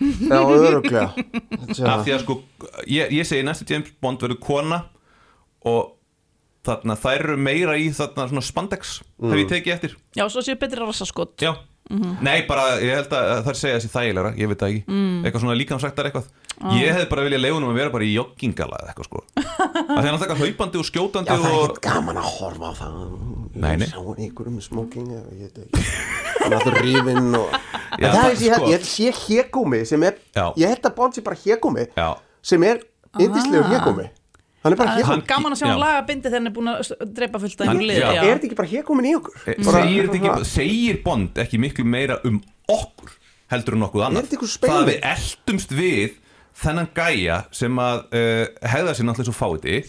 Já, 0.00 0.38
öruglega 0.40 1.10
af 1.12 2.04
því 2.06 2.14
að 2.14 2.22
sko, 2.22 2.36
ég, 2.88 3.12
ég 3.12 3.28
segi 3.28 3.44
næstu 3.44 3.66
James 3.68 3.90
Bond 4.02 4.22
verður 4.24 4.40
kona 4.42 4.78
og 5.68 5.93
þarna 6.64 6.96
þær 7.00 7.20
eru 7.28 7.36
meira 7.50 7.76
í 7.80 7.90
þarna 7.94 8.28
svona 8.30 8.42
spandex 8.44 8.96
hef 9.20 9.38
ég 9.42 9.48
tekið 9.52 9.74
eftir. 9.76 9.96
Já, 10.16 10.26
svo 10.32 10.42
séu 10.44 10.56
betri 10.60 10.80
rassaskott 10.82 11.44
Já. 11.44 11.54
Nei, 12.24 12.46
bara, 12.48 12.78
ég 12.80 12.94
held 12.96 13.10
að 13.12 13.42
það 13.44 13.56
segja 13.60 13.76
þessi 13.76 13.88
þægilegra, 13.92 14.28
ég 14.40 14.48
veit 14.48 14.62
það 14.62 14.70
ekki. 14.72 14.94
Eitthvað 15.28 15.42
svona 15.42 15.56
líkamsræktar 15.60 16.06
eitthvað. 16.08 16.30
Ég 16.78 16.94
hefði 16.96 17.08
bara 17.10 17.24
viljað 17.26 17.42
leifunum 17.44 17.72
að 17.74 17.76
vera 17.76 17.92
bara 17.92 18.06
í 18.06 18.14
joggingala 18.14 18.78
eða 18.80 18.94
eitthvað 18.94 19.08
sko. 19.10 19.20
Að 19.44 19.90
Það 19.90 20.08
er 20.08 20.14
náttúrulega 20.14 20.38
hlaupandi 20.40 20.80
og 20.80 20.86
skjótandi 20.88 21.28
Já, 21.28 21.36
það 21.42 21.50
er 21.50 21.58
og... 21.58 21.66
ekkert 21.66 21.82
gaman 21.84 22.20
að 22.22 22.28
horfa 22.38 22.70
á 22.70 22.74
það. 22.78 22.96
Nei, 23.66 23.74
nei. 23.82 23.86
Sá 23.92 24.00
einhver 24.14 24.48
um 24.48 24.56
smoking 24.64 25.12
eða 25.12 25.36
ég 25.36 25.44
veit 25.44 25.60
ekki. 25.66 25.84
Hann 26.40 26.48
er 26.48 26.56
alltaf 26.62 26.80
rífinn 26.80 27.38
og 27.42 27.52
Já, 28.00 28.08
það 28.08 28.16
það- 28.16 28.32
er, 28.32 28.56
sko- 28.56 28.72
ég 28.72 28.88
sé 28.94 29.12
hégómi 29.20 29.82
sem 29.92 30.08
er 30.08 30.16
Já. 30.40 30.46
Ég 30.64 30.72
held 30.72 30.88
að 30.88 30.96
Bond 31.02 31.18
sé 31.20 31.26
bara 31.28 31.40
hégómi 31.44 31.84
Já, 31.92 32.08
sem 32.40 32.64
er 32.72 32.80
yndislegur 33.20 33.68
hégómi 33.76 34.08
Hann 34.64 34.72
er 34.72 34.78
bara 34.80 34.94
hégómi 34.96 35.10
Hann- 35.10 35.24
Gaman 35.28 35.52
að 35.52 35.58
sjá 35.60 35.66
Já. 35.66 35.70
hann 35.74 35.80
laga 35.84 36.02
bindi 36.08 36.28
þegar 36.30 36.40
hann 36.40 36.46
er 36.48 36.54
búin 36.56 36.70
að 36.72 37.14
drepa 37.18 37.40
fullt 37.42 37.60
af 37.60 37.66
Hann-. 37.68 37.82
Er 37.90 38.22
þetta 38.24 38.46
ekki 38.48 38.56
bara 38.56 38.68
hégómin 38.70 39.08
í 39.10 39.14
okkur? 39.18 39.34
E- 39.44 39.56
Bara- 39.60 39.82
segir, 39.84 40.08
þetta 40.08 40.20
ekki, 40.32 40.44
segir 40.54 41.02
Bond 41.04 41.34
ekki 41.44 41.60
miklu 41.60 41.84
meira 41.84 42.16
um 42.24 42.40
okkur 42.72 43.10
heldur 43.52 43.76
en 43.76 43.82
nokkuð 43.84 44.06
annað 44.08 44.24
þetta 44.24 44.38
einhver 44.38 44.52
speilmynd? 44.54 44.78
Það 44.80 44.88
við 44.88 45.00
eldumst 45.12 45.74
við 45.76 46.14
þennan 46.62 46.88
gæja 46.94 47.42
sem 47.54 47.78
að 47.82 48.02
uh, 48.14 48.46
hegða 48.70 48.94
sér 48.94 49.08
náttúrulega 49.08 49.30
svo 49.30 49.36
fáti 49.36 49.82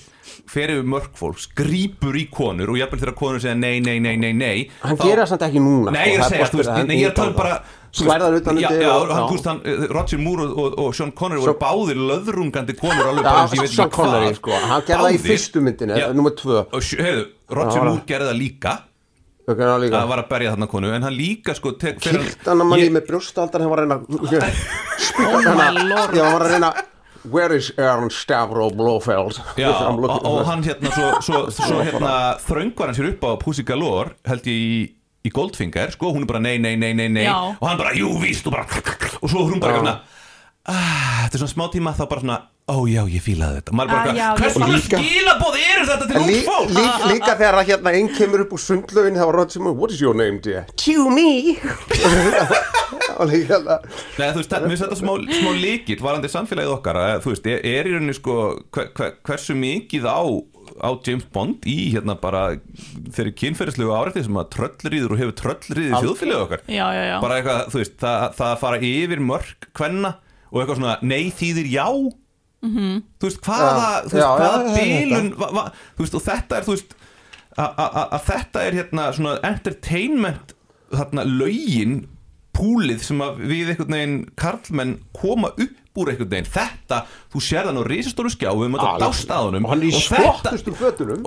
fer 0.49 0.71
yfir 0.73 0.88
mörg 0.89 1.13
fólks, 1.17 1.45
grípur 1.56 2.15
í 2.17 2.25
konur 2.34 2.71
og 2.73 2.80
jafnvel 2.80 3.01
þegar 3.04 3.15
konur 3.19 3.41
segja 3.43 3.56
nei, 3.58 3.78
nei, 3.84 3.99
nei, 4.01 4.15
nei, 4.17 4.32
nei 4.34 4.63
Hann 4.82 4.97
þá- 4.97 5.06
það 5.06 5.28
samt 5.32 5.45
ekki 5.47 5.62
núna. 5.62 5.93
Nei, 5.93 6.06
ég 6.10 6.17
er 6.17 6.23
að 6.25 6.34
segja, 6.34 6.47
þú 6.49 6.62
veist, 6.62 6.71
nei, 6.89 6.97
ég 6.97 7.06
er 7.06 7.13
að 7.13 7.19
tala 7.19 7.36
bara 7.38 7.60
þú 7.60 8.08
veist, 8.08 8.10
Slæðar 8.10 8.38
utan 8.39 8.60
já, 8.60 8.69
hann, 8.71 9.28
þú 9.30 9.36
veist, 9.38 9.49
hann, 9.51 9.62
eh, 9.63 9.86
Roger 9.93 10.19
Moore 10.25 10.47
og, 10.47 10.58
og, 10.58 10.80
og 10.86 10.97
Sean 10.97 11.13
Connery 11.15 11.43
voru 11.45 11.56
báðir 11.62 12.01
löðrungandi 12.10 12.78
konur 12.82 13.12
alveg 13.12 13.23
bara 13.30 13.45
og 13.45 13.56
ég 13.56 13.63
veit 13.63 13.75
Sean 13.75 13.88
ekki 13.88 14.01
hvað. 14.01 14.10
Connery 14.10 14.39
sko. 14.41 14.58
Hann 14.65 14.84
gerði 14.89 15.06
það 15.06 15.19
í 15.19 15.23
fyrstu 15.30 15.63
myndinni, 15.63 16.01
Já. 16.01 16.10
nummer 16.17 16.36
tvö. 16.41 16.65
Og 16.73 16.91
heyrðu, 17.06 17.25
Roger 17.62 17.86
Moore 17.86 18.06
gerði 18.10 18.32
það 18.32 18.41
líka 18.41 18.75
Það 19.45 19.93
að 19.93 20.08
var 20.10 20.19
að 20.23 20.29
berja 20.31 20.51
þarna 20.55 20.67
konu 20.71 20.89
en 20.95 21.03
hann 21.05 21.13
líka 21.13 21.53
sko 21.55 21.75
tek, 21.77 21.99
fer 22.01 22.15
hann- 22.17 22.25
Kilt 22.25 22.47
hann 22.49 22.63
að 22.63 22.69
manni 22.71 22.88
Ég- 22.88 22.93
með 22.95 23.05
brjóstaldar 23.12 23.62
hann 23.62 23.69
var 23.69 23.81
að 23.84 23.86
reyna 23.86 23.97
spika 25.05 25.29
Oh 25.29 25.55
my 25.55 25.63
hann 25.67 25.79
lord. 25.89 26.15
Já, 26.17 26.23
hann 26.25 26.34
var 26.39 26.45
að 26.47 26.53
reyna 26.55 26.73
Where 27.25 27.55
is 27.58 27.71
Ernst 27.81 28.19
Stavro 28.21 28.67
Blofeld? 28.69 29.39
Já, 29.58 29.69
og, 29.89 30.03
og 30.29 30.43
hann 30.45 30.62
hérna 30.65 30.91
svo, 30.93 31.08
svo, 31.25 31.39
svo 31.58 31.79
hérna 31.86 32.15
þröngvar 32.45 32.91
hann 32.91 32.97
sér 32.99 33.12
upp 33.13 33.25
á 33.25 33.31
Pussy 33.41 33.63
Galore 33.65 34.13
held 34.29 34.45
ég 34.49 34.65
í, 34.65 34.75
í 35.25 35.31
Goldfinger 35.34 35.93
sko, 35.95 36.12
hún 36.13 36.25
er 36.25 36.29
bara 36.29 36.41
nei, 36.45 36.58
nei, 36.62 36.75
nei, 36.77 36.91
nei, 36.97 37.08
nei. 37.10 37.25
Og 37.29 37.65
hann 37.65 37.77
bara, 37.81 37.93
jú, 37.97 38.12
víst 38.21 38.45
og 38.49 38.53
bara 38.58 38.65
og 39.21 39.29
svo 39.31 39.45
hún 39.49 39.62
bara 39.62 39.77
svona 39.81 39.95
ah, 40.69 41.25
þetta 41.25 41.38
er 41.38 41.41
svona 41.45 41.53
smá 41.55 41.65
tíma 41.73 41.93
þá 41.97 42.05
bara 42.10 42.21
svona 42.25 42.38
ó 42.65 42.75
já, 42.89 43.01
ég 43.06 43.21
fílaði 43.21 43.60
þetta. 43.60 43.73
Maður 43.78 43.91
Ah, 43.93 43.95
bara, 44.06 44.13
já, 44.17 44.25
eitthvað, 44.25 44.39
hvers 44.41 44.56
ég- 44.56 44.60
mann 44.60 44.71
Líka- 44.75 44.99
skilabóð 45.01 45.56
eru 45.62 45.84
þetta 45.86 46.08
til 46.10 46.21
lí, 46.25 46.38
út 46.39 46.45
fólk 46.49 46.69
lí, 46.75 46.86
líka 47.13 47.34
þegar 47.38 47.58
að 47.60 47.67
hérna 47.69 47.91
einn 47.93 48.10
kemur 48.17 48.41
upp 48.45 48.54
úr 48.58 48.62
sundlaugin 48.63 49.15
þá 49.19 49.25
var 49.25 49.36
Roger 49.36 49.60
Moore, 49.62 49.75
what 49.78 49.91
is 49.91 50.01
your 50.01 50.15
name 50.15 50.39
dear? 50.39 50.65
To 50.75 51.10
me. 51.10 51.58
Og 53.19 53.30
líka 53.30 53.54
hérna 53.56 53.78
Nei, 54.17 54.32
þú 54.34 54.39
veist, 54.41 54.49
það- 54.49 54.65
mér 54.65 54.73
finnst 54.73 54.84
þetta 54.86 54.99
smá, 54.99 55.13
smá 55.39 55.51
líkit 55.62 56.01
varandi 56.01 56.28
samfélagið 56.34 56.73
okkar 56.80 56.95
að, 56.99 57.21
þú 57.23 57.32
veist, 57.36 57.45
er, 57.54 57.60
er 57.65 57.86
í 57.86 57.93
rauninni 57.93 58.15
sko 58.17 58.36
hver, 58.73 58.89
hver, 58.97 59.13
hversu 59.23 59.56
mikið 59.56 60.04
á 60.10 60.21
á 60.82 60.89
James 61.06 61.23
Bond 61.32 61.62
í 61.69 61.93
hérna 61.93 62.15
bara 62.19 62.58
þeirri 63.13 63.32
kynferðislegu 63.38 63.93
árætti 63.93 64.23
sem 64.25 64.34
að 64.41 64.49
tröllriður 64.58 65.12
og 65.13 65.19
hefur 65.21 65.36
tröllriðið 65.38 65.93
þjóðfélagið 66.01 66.41
okkar. 66.41 66.62
Já, 66.67 66.88
já, 66.97 67.04
já. 67.13 67.17
Bara 67.21 67.38
eitthvað, 67.39 67.62
þú 67.69 67.78
veist, 67.84 67.95
það, 68.01 68.25
það 68.36 68.49
að 68.49 68.60
fara 68.65 68.80
yfir 68.89 69.21
mörg 69.21 69.69
kvenna 69.78 70.15
og 70.51 70.58
eitthvað 70.63 70.80
svona 70.82 70.97
nei 71.06 71.30
þýðir 71.32 71.69
já 71.71 71.88
-hmm. 72.65 73.01
þú 73.19 73.28
veist, 73.30 73.41
hvaða, 73.41 73.88
Já, 73.95 74.01
þú 74.01 74.12
veist, 74.12 74.25
já, 74.25 74.30
hvaða 74.36 74.63
já, 74.63 74.69
já, 74.69 74.75
bilun 74.80 75.34
va, 75.39 75.47
va, 75.51 75.63
þú 75.97 76.04
veist, 76.06 76.15
og 76.15 76.23
þetta 76.25 76.58
er, 76.58 76.63
þú 76.63 76.75
veist 76.75 76.95
að 77.58 78.21
þetta 78.28 78.65
er 78.67 78.73
hérna 78.82 79.06
svona 79.15 79.39
entertainment 79.47 80.54
þarna 80.91 81.23
lögin 81.25 81.95
púlið 82.56 83.01
sem 83.04 83.19
að 83.23 83.39
við 83.49 83.69
einhvern 83.73 83.95
veginn 83.95 84.19
karlmenn 84.39 84.93
koma 85.15 85.49
upp 85.60 85.97
úr 85.99 86.10
einhvern 86.12 86.30
veginn 86.32 86.49
þetta, 86.51 87.01
þú 87.32 87.41
sér 87.43 87.67
það 87.67 87.75
nú 87.78 87.84
risastóru 87.88 88.32
skjá 88.32 88.49
við 88.51 88.71
mötum 88.73 88.88
að 88.89 88.93
Alveg. 88.95 89.06
dást 89.08 89.32
að 89.32 89.45
honum 89.47 89.65
og 89.65 89.69
hann 89.71 89.82
er 89.82 89.88
í 89.88 89.91
þetta- 89.95 90.51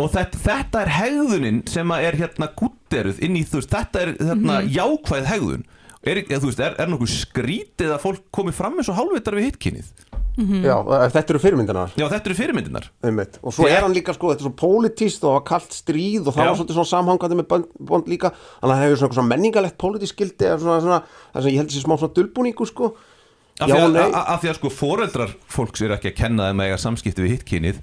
og 0.05 0.11
þetta, 0.13 0.39
þetta 0.45 0.83
er 0.83 0.93
hegðunin 0.99 1.63
sem 1.69 1.89
að 1.97 2.05
er 2.09 2.19
hérna 2.23 2.49
gutteruð 2.57 3.19
inn 3.25 3.37
í 3.37 3.45
þú 3.49 3.61
veist, 3.61 3.71
þetta 3.73 4.01
er 4.03 4.13
hérna 4.21 4.61
Mhm. 4.63 4.73
jákvæð 4.77 5.25
hegðun 5.33 5.65
er, 6.03 6.21
eða, 6.23 6.41
þú 6.43 6.51
veist, 6.51 6.63
er, 6.63 6.77
er 6.79 6.91
nokkuð 6.93 7.11
skrítið 7.15 7.95
að 7.97 8.03
fólk 8.05 8.23
komi 8.35 8.55
fram 8.55 8.79
eins 8.79 8.91
og 8.93 8.99
hálfvitar 8.99 9.39
við 9.39 9.51
hitkynnið 9.51 9.91
Já, 10.39 10.77
þetta 11.11 11.33
eru 11.35 11.41
fyrirmyndinar 11.43 11.95
já, 11.99 12.05
þetta 12.13 12.31
eru 12.31 12.35
fyrirmyndinar 12.39 12.85
einmitt. 13.03 13.41
og 13.43 13.55
svo 13.57 13.67
Já. 13.67 13.73
er 13.75 13.83
hann 13.83 13.95
líka 13.97 14.15
sko, 14.15 14.29
þetta 14.31 14.45
er 14.45 14.47
svo 14.47 14.53
pólitíst 14.61 15.25
og 15.27 15.41
kallt 15.49 15.75
stríð 15.75 16.29
og 16.31 16.37
það 16.37 16.45
Já. 16.45 16.51
var 16.53 16.59
svolítið 16.61 16.77
svona 16.79 16.91
samhangandi 16.93 17.39
með 17.41 17.49
Bond, 17.51 17.73
Bond 17.91 18.07
líka 18.13 18.31
þannig 18.31 18.63
að 18.63 18.71
það 18.77 18.83
hefur 18.85 19.01
svona, 19.03 19.17
svona 19.19 19.33
menningalegt 19.33 19.79
pólitísk 19.83 20.21
gildi 20.23 20.47
eða 20.47 20.61
svona, 20.63 20.79
svona, 20.85 21.01
það 21.35 21.43
sem 21.49 21.51
ég 21.57 21.59
held 21.65 21.75
sér 21.75 21.85
smá 21.89 21.97
svona 21.99 22.15
dulbúningu 22.21 22.69
sko 22.71 22.93
af 23.59 23.67
því 23.67 23.81
að, 23.83 23.99
að, 24.05 24.19
að 24.23 24.39
því 24.45 24.53
að 24.53 24.59
sko 24.61 24.73
foreldrar 24.79 25.35
fólks 25.51 25.83
eru 25.83 25.97
ekki 25.99 26.13
að 26.13 26.19
kenna 26.23 26.47
þeim 26.53 26.63
að 26.63 26.71
eiga 26.71 26.81
samskipti 26.87 27.25
við 27.27 27.35
hitkynnið 27.35 27.83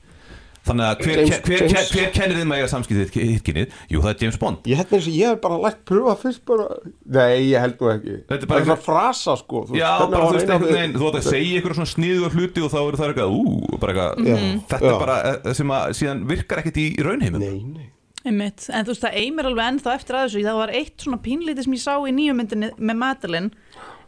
þannig 0.65 0.86
að 0.89 1.01
hver, 1.06 1.19
James- 1.19 1.30
hver, 1.30 1.41
hver, 1.45 1.63
James- 1.65 1.91
hver, 1.91 2.01
hver 2.01 2.12
kennir 2.15 2.39
þeim 2.41 2.54
að 2.56 2.60
eiga 2.62 2.69
samskipti 2.71 3.06
við 3.06 3.32
hitkynnið 3.36 3.75
jú, 3.93 4.01
það 4.04 4.10
er 4.12 4.23
James 4.25 4.38
Bond. 4.41 4.58
Ég 4.71 4.80
held 4.82 4.93
eins 4.97 5.08
og 5.12 5.15
ég 5.19 5.30
hef 5.32 5.41
bara 5.45 5.60
lært 5.65 5.82
pröfa 5.86 6.15
fyrst 6.23 6.43
bara 6.49 6.67
Nei, 7.06 7.51
ég 7.51 7.60
held 7.65 7.78
nú 7.80 7.89
ekki. 7.93 8.15
Þetta 8.30 8.41
er 8.41 8.51
bara 8.54 8.65
svona 8.65 8.84
frasa 8.86 9.36
sko 9.41 9.63
þú 9.69 9.78
Já, 9.80 9.89
bara 10.10 10.25
þú 10.25 10.38
veist 10.39 10.49
einhvern 10.56 10.75
veginn, 10.75 10.95
þú 10.97 11.10
átt 11.12 11.19
að 11.21 11.28
segja 11.30 11.60
ykkur 11.62 11.78
svona 11.78 11.91
sniðu 11.93 12.32
hluti 12.36 12.65
og 12.65 12.71
þá 12.73 12.80
eru 12.84 13.01
það 13.01 13.12
eitthvað, 13.13 13.36
ú, 13.36 13.80
bara 13.84 13.93
eitthvað 13.93 14.32
Já. 14.32 14.38
Þetta 14.73 14.86
Já. 14.86 14.93
er 14.95 15.04
bara 15.06 15.17
eh, 15.36 15.54
sem 15.62 15.75
að 15.78 15.93
síðan 16.01 16.25
virkar 16.30 16.63
ekkert 16.63 16.82
í, 16.82 16.88
raunheimum. 17.06 17.39
Nei, 17.45 17.60
nei. 17.75 17.91
Einmitt. 18.25 18.63
En 18.73 18.82
þú 18.88 18.89
veist, 18.95 19.04
það 19.06 19.17
eimir 19.21 19.45
alveg 19.51 19.67
ennþá 19.69 19.91
eftir 19.99 20.15
að 20.17 20.23
þessu. 20.25 20.39
Það 20.47 20.56
var 20.58 20.71
eitt 20.80 21.04
svona 21.06 21.19
pínlítið 21.21 21.67
sem 21.67 21.75
ég 21.78 21.82
sá 21.84 21.93
í 22.01 22.13
nýju 22.17 22.34
myndinni 22.39 22.69
með 22.82 22.97
Madeline 23.04 23.51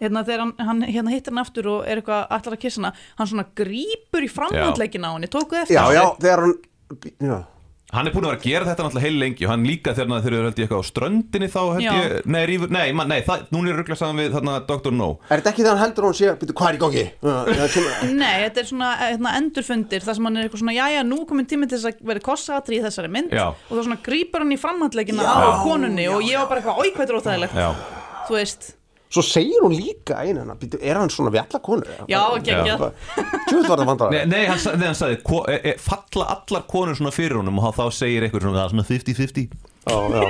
hérna 0.02 0.24
þegar 0.28 0.46
hann, 0.46 0.56
hann 0.70 0.86
hérna 0.88 1.14
hittir 1.14 1.34
hann 1.36 1.44
aftur 1.44 1.70
og 1.74 1.84
er 1.90 2.02
eitthvað 2.02 2.26
allar 2.38 2.58
að 2.58 2.64
kissa 2.66 2.82
hana, 2.82 2.94
hann 3.20 3.32
svona 3.34 3.48
grípur 3.58 4.26
í 4.26 4.32
framhandleikin 4.32 5.06
á 5.08 5.12
henni, 5.16 5.30
tókuð 5.32 5.64
eftir 5.66 5.80
Já, 5.80 5.86
já, 5.96 6.04
þegar 6.22 6.46
hann 6.48 6.58
Já, 7.20 7.38
Hann 7.88 8.04
er 8.04 8.12
búin 8.12 8.26
að 8.28 8.34
vera 8.34 8.38
að 8.42 8.44
gera 8.44 8.66
þetta 8.68 8.84
náttúrulega 8.84 9.08
heil 9.08 9.20
lengi 9.22 9.46
og 9.48 9.52
hann 9.54 9.62
líka 9.64 9.92
þegar 9.96 10.24
þeir 10.26 10.34
eru 10.36 10.48
held 10.50 10.58
ég 10.60 10.66
eitthvað 10.66 10.82
á 10.84 10.90
ströndinni 10.90 11.48
þá 11.54 11.60
held 11.72 11.84
Já. 11.86 11.92
ég, 11.96 12.26
nei, 12.28 12.40
rífur, 12.50 12.72
nei, 12.76 12.88
man, 13.00 13.08
nei 13.08 13.22
það, 13.24 13.46
núna 13.56 13.72
er 13.72 13.78
ruggla 13.80 13.96
saman 13.96 14.20
við 14.20 14.34
þarna 14.36 14.56
Dr. 14.68 14.92
No 14.92 15.08
Er 15.30 15.40
þetta 15.40 15.54
ekki 15.54 15.64
þegar 15.64 15.78
hann 15.78 15.84
heldur 15.86 16.08
hún 16.10 16.18
sé 16.20 16.34
Býtu, 16.42 16.56
hvað 16.60 16.68
er 16.68 16.76
í 16.76 16.82
gangi? 16.82 17.06
Já, 17.24 17.38
Nei, 18.12 18.34
þetta 18.44 18.60
er 18.60 18.68
svona 18.68 18.90
hérna, 19.00 19.34
endurfundir 19.40 20.04
þar 20.04 20.20
sem 20.20 20.28
hann 20.28 20.36
er 20.42 20.50
eitthvað 20.50 20.64
svona, 20.66 20.76
jæja, 20.76 21.06
nú 21.08 21.22
er 21.24 21.30
komin 21.32 21.48
tími 21.48 21.70
til 21.72 21.80
þess 21.80 21.94
að 21.94 22.04
vera 22.12 22.26
kossatri 22.28 22.82
í 22.82 22.84
þessari 22.84 23.14
mynd 23.16 23.38
Já. 23.40 23.46
og 23.56 23.72
þá 23.72 23.84
svona 23.88 24.00
grípur 24.10 24.44
hann 24.44 24.52
í 24.52 24.60
framhandleikina 24.66 25.24
Já. 25.24 25.32
á 25.48 25.52
konunni 25.64 26.10
og 26.12 26.28
ég 26.28 26.44
var 26.44 26.52
bara 26.52 26.60
eitthvað, 26.66 26.84
oi, 26.84 26.92
hvað 26.92 27.08
er 27.16 27.22
óþægilegt 27.22 27.56
Já, 27.56 27.70
þú 28.28 28.36
veist, 28.36 28.70
Svo 29.08 29.24
segir 29.24 29.62
hún 29.64 29.72
líka 29.72 30.20
einu 30.20 30.44
er 30.82 30.98
hann 31.00 31.12
svona 31.14 31.32
við 31.32 31.44
alla 31.46 31.62
konur? 31.64 31.88
já, 32.12 32.22
geggjað. 32.44 32.84
Tjóð 33.48 33.70
var 33.70 33.80
það 33.80 33.88
vandrar 33.88 34.12
nei, 34.12 34.26
nei, 34.28 34.44
hann, 34.50 34.60
nei, 34.82 34.88
hann 34.90 35.00
sagði 35.00 35.22
e, 35.54 35.56
e, 35.72 35.74
falla 35.80 36.28
allar 36.36 36.66
konur 36.68 36.98
svona 37.00 37.14
fyrir 37.16 37.40
honum? 37.40 37.62
Og 37.62 37.78
þá 37.78 37.86
segir 37.96 38.28
eitthvað 38.28 38.48
svona, 38.48 38.60
það 38.60 38.66
er 38.66 38.76
svona 38.76 38.88
50-50 38.92 39.76
Já, 39.88 39.96
já. 40.12 40.24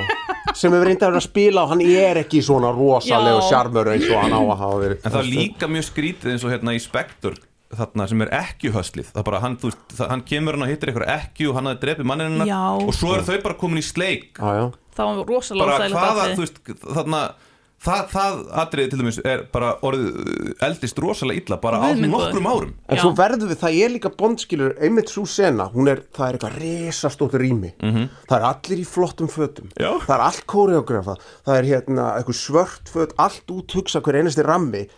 Sem 0.54 0.72
hefur 0.72 0.86
reyndið 0.86 1.02
að 1.02 1.10
vera 1.10 1.18
að 1.18 1.26
spila 1.26 1.64
og 1.64 1.72
hann 1.72 1.82
er 1.82 2.20
ekki 2.22 2.40
svona 2.46 2.70
rosalegu 2.74 3.40
Já. 3.42 3.48
sjarmur 3.50 3.90
eins 3.90 4.06
og 4.06 4.22
hann 4.22 4.36
á 4.38 4.40
að 4.40 4.60
hafa 4.62 4.80
verið. 4.84 5.00
En 5.02 5.14
það 5.14 5.20
er 5.20 5.30
líka 5.32 5.70
mjög 5.74 5.86
skrítið 5.88 6.34
eins 6.34 6.44
og 6.46 6.52
hérna 6.54 6.74
í 6.76 6.82
Spectre 6.82 7.34
þarna 7.78 8.06
sem 8.08 8.22
er 8.24 8.30
ekki 8.38 8.70
höslið 8.72 9.10
það 9.10 9.20
er 9.20 9.26
bara 9.26 9.40
hann, 9.42 9.56
þú 9.60 9.68
veist, 9.68 9.82
það, 9.92 10.06
hann 10.14 10.22
kemur 10.30 10.56
hann 10.56 10.64
og 10.64 10.70
hittir 10.70 10.92
eitthvað 10.92 11.10
ekki 11.18 11.48
og 11.50 11.58
hann 11.58 11.68
hafði 11.68 11.82
drepið 11.82 12.08
mannina 12.08 12.46
Já. 12.48 12.60
og 12.80 12.94
svo 12.96 13.10
eru 13.16 13.26
þau 13.26 13.42
bara 13.44 13.58
komin 13.60 13.82
í 13.82 13.84
sleik. 13.84 14.38
Já, 14.38 14.48
já. 14.56 14.64
Það 14.98 15.10
var 15.10 15.28
rosalega 15.34 15.66
bara 15.68 16.22
óþægilegt 16.30 17.44
það, 17.84 18.02
það 18.12 18.38
atriði 18.62 18.90
til 18.92 19.00
dæmis 19.02 19.18
er 19.22 19.42
bara 19.54 19.72
orðið 19.86 20.18
uh, 20.18 20.52
eldist 20.68 21.00
rosalega 21.02 21.42
illa 21.42 21.58
bara 21.62 21.80
á 21.82 21.88
nokkrum 21.94 22.48
árum. 22.50 22.76
En 22.88 22.98
Já. 22.98 23.02
svo 23.04 23.12
verður 23.18 23.52
við, 23.52 23.60
það 23.62 23.80
er 23.84 23.94
líka 23.94 24.12
bondskilur 24.18 24.76
einmitt 24.82 25.12
svo 25.12 25.26
sena, 25.30 25.68
hún 25.74 25.90
er, 25.92 26.04
það 26.14 26.28
er 26.28 26.38
eitthvað 26.38 26.60
resastótt 26.64 27.36
rými, 27.40 27.74
það 27.80 28.38
er 28.38 28.48
allir 28.52 28.84
í 28.84 28.86
flottum 28.88 29.30
fötum, 29.32 29.70
Já. 29.78 29.92
það 30.06 30.14
er 30.18 30.24
allt 30.28 30.46
koreografa, 30.50 31.18
það 31.46 31.60
er 31.60 31.68
hérna 31.72 32.08
eitthvað 32.16 32.40
svört 32.44 32.94
föt, 32.94 33.14
allt 33.20 33.54
út 33.54 33.78
hugsa 33.78 34.02
hver 34.04 34.22
einasti 34.22 34.46
rammi. 34.46 34.88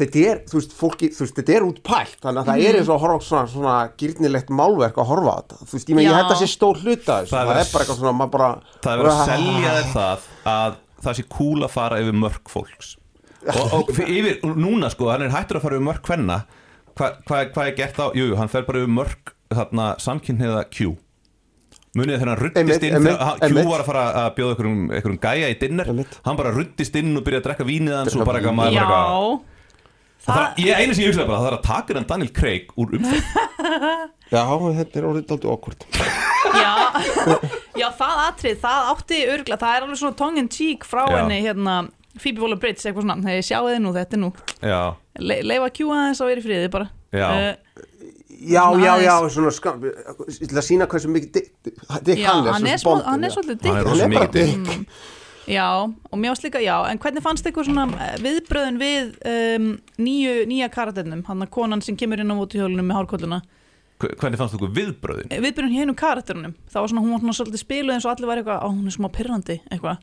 Þetta 0.00 0.20
er, 0.24 0.38
þú 0.48 0.54
veist, 0.56 0.70
fólki, 0.72 1.08
þú 1.12 1.24
veist, 1.26 1.34
þetta 1.36 1.52
er 1.52 1.64
út 1.66 1.80
pælt 1.84 2.22
þannig 2.22 2.40
að 2.40 2.46
það 2.48 2.62
er 2.64 2.76
eins 2.78 2.86
og 2.88 2.94
að 2.94 3.02
horfa 3.02 3.16
á 3.20 3.26
svona, 3.26 3.48
svona 3.52 3.74
gýrnilegt 4.00 4.52
málverk 4.56 5.00
að 5.02 5.10
horfa 5.10 5.34
á 5.34 5.38
þetta, 5.42 5.58
þú 5.60 5.76
veist, 5.76 5.90
ég 5.92 6.14
held 6.16 6.30
að 6.30 6.40
sé 6.40 6.48
stór 6.48 6.80
hluta 6.80 7.16
Það 7.18 7.34
er 7.36 7.50
það, 7.50 7.50
er 7.50 7.72
bara 7.74 7.84
eitthvað 7.84 7.98
svona, 7.98 8.14
maður 8.16 8.32
bara 8.38 8.48
það 8.86 9.02
er 9.02 9.10
að 9.10 9.20
selja 9.28 9.74
þér 9.74 9.90
það 9.92 10.30
að 10.54 10.78
það 11.04 11.18
sé 11.18 11.26
cool 11.32 11.66
að 11.66 11.74
fara 11.74 12.00
yfir 12.02 12.16
mörg 12.16 12.50
fólks. 12.52 12.96
Og, 13.50 13.70
og 13.72 13.90
yfir, 14.04 14.34
og 14.44 14.58
núna 14.60 14.90
sko, 14.92 15.06
hann 15.08 15.22
er 15.24 15.32
hættur 15.32 15.56
að 15.56 15.62
fara 15.64 15.78
yfir 15.78 15.86
mörg 15.86 16.02
hvenna 16.10 16.42
hvað 16.98 17.14
hva, 17.24 17.38
hva 17.54 17.62
er 17.70 17.76
gert 17.78 18.00
á, 18.02 18.06
jú, 18.12 18.34
hann 18.36 18.50
fer 18.52 18.66
bara 18.66 18.82
yfir 18.82 18.92
mörg 18.92 19.32
þarna 19.54 19.86
samkynniða 20.04 20.66
Q. 20.68 20.90
Munið 21.96 22.20
þegar 22.20 22.30
hann 22.30 22.42
ruttist 22.44 22.84
inn 22.86 23.08
Q 23.08 23.64
var 23.70 23.80
að 23.80 23.88
fara 23.88 24.02
að 24.20 24.28
bjóða 24.36 24.58
einhverjum, 24.58 25.22
gæja 25.24 25.48
í 25.48 25.56
dinner. 25.62 25.88
Hann 26.26 26.38
bara 26.38 26.52
ruttist 26.54 27.00
inn 27.00 27.16
og 27.16 27.24
byrjaði 27.24 27.40
að 27.40 27.48
drekka 27.48 27.66
vínið 27.70 27.96
hans 27.96 28.18
og 28.18 28.28
bara 28.28 28.42
eitthvað. 28.42 28.76
Já 28.76 29.40
Það, 30.20 30.36
það, 30.36 30.58
ég 30.60 30.80
einu 30.82 30.94
sem 30.94 31.04
ég 31.06 31.14
hugsaði 31.14 31.28
bara, 31.30 31.40
það 31.40 31.48
er 31.48 31.54
að 31.56 31.62
taka 31.64 31.94
hann 31.96 32.06
Daniel 32.10 32.32
Craig 32.36 32.72
úr 32.76 32.90
umferð 32.98 33.28
Já, 34.30 34.42
þetta 34.80 35.00
er 35.00 35.06
orðið 35.10 35.32
aldrei 35.34 35.50
okkur 35.50 35.74
já, 36.50 36.74
já, 37.80 37.88
það 37.98 38.20
atrið 38.28 38.60
það 38.62 38.90
átti 38.92 39.18
örgla, 39.34 39.56
það 39.60 39.74
er 39.76 39.86
alveg 39.86 39.98
svona 40.00 40.16
tongue 40.20 40.42
in 40.44 40.48
cheek 40.52 40.86
frá 40.88 41.02
Já. 41.10 41.16
henni 41.20 41.40
hérna 41.44 41.74
Phoebe 42.20 42.42
Waller-Bridge, 42.42 42.82
eitthvað 42.86 43.04
svona, 43.06 43.16
þegar 43.26 43.44
sjáu 43.46 43.68
þið 43.70 43.80
nú, 43.84 43.92
þetta 43.96 44.16
er 44.18 44.22
nú 44.24 44.30
Já, 44.66 44.80
Le 45.20 45.36
leifa 45.46 45.68
að 45.68 45.74
kjúa 45.78 45.98
þess 46.08 46.22
að 46.24 46.30
vera 46.32 46.42
í 46.42 46.46
friði 46.46 46.70
bara 46.74 46.88
Já. 47.14 47.28
Eh, 47.30 47.86
Já, 48.40 48.62
Svona 48.70 48.84
já, 48.86 48.92
já, 49.04 49.10
aðeins. 49.18 49.34
svona 49.36 49.50
skam 49.52 49.80
til 49.84 50.56
að 50.56 50.64
sína 50.64 50.86
hversu 50.88 51.10
mikið 51.12 51.32
dick, 51.34 51.48
dick 52.06 52.22
já, 52.22 52.30
hann 52.30 52.46
er, 52.46 52.52
hann 52.56 52.66
er, 52.70 52.78
smá, 52.80 52.88
Bondinn, 52.94 53.08
hann 53.10 53.24
er 53.26 53.28
já. 53.28 53.34
svolítið 53.36 53.66
Hann 53.68 53.76
er 53.76 53.82
dick 53.82 53.90
rosa 53.90 54.02
Hann 54.02 54.12
er 54.12 54.16
bara 54.16 54.30
mikið 54.30 54.68
dick 54.70 54.86
Já, 55.50 55.66
og 55.84 56.16
mér 56.22 56.30
varst 56.32 56.44
líka, 56.46 56.60
já, 56.62 56.76
en 56.88 56.98
hvernig 57.02 57.24
fannst 57.24 57.46
eitthvað 57.50 57.66
svona 57.68 57.84
eh, 58.06 58.16
viðbröðin 58.22 58.76
við 58.80 59.10
um, 59.28 59.66
nýju, 60.00 60.34
nýja 60.48 60.68
karaternum, 60.72 61.24
hann 61.28 61.42
að 61.44 61.50
konan 61.58 61.82
sem 61.84 61.96
kemur 62.00 62.22
inn 62.22 62.30
á 62.32 62.36
mótuhjólunum 62.38 62.86
með 62.86 63.00
hárkolluna 63.02 63.40
Hve- 63.42 63.59
hvernig 64.00 64.40
fannst 64.40 64.56
þú 64.56 64.70
viðbröðin? 64.76 65.28
Eh, 65.30 65.42
viðbröðin 65.44 65.74
hjá 65.76 65.84
einu 65.84 65.96
karaternum, 65.98 66.54
það 66.70 66.84
var 66.84 66.92
svona, 66.92 67.02
hún 67.04 67.14
var 67.14 67.24
svona 67.24 67.36
svolítið 67.38 67.62
spiluð 67.64 67.96
eins 67.96 68.06
og 68.06 68.14
allir 68.14 68.30
var 68.30 68.40
eitthvað, 68.40 68.64
á, 68.64 68.68
hún 68.68 68.86
er 68.88 68.96
smá 68.96 69.08
pyrrandi 69.12 69.58
eitthvað, 69.70 70.00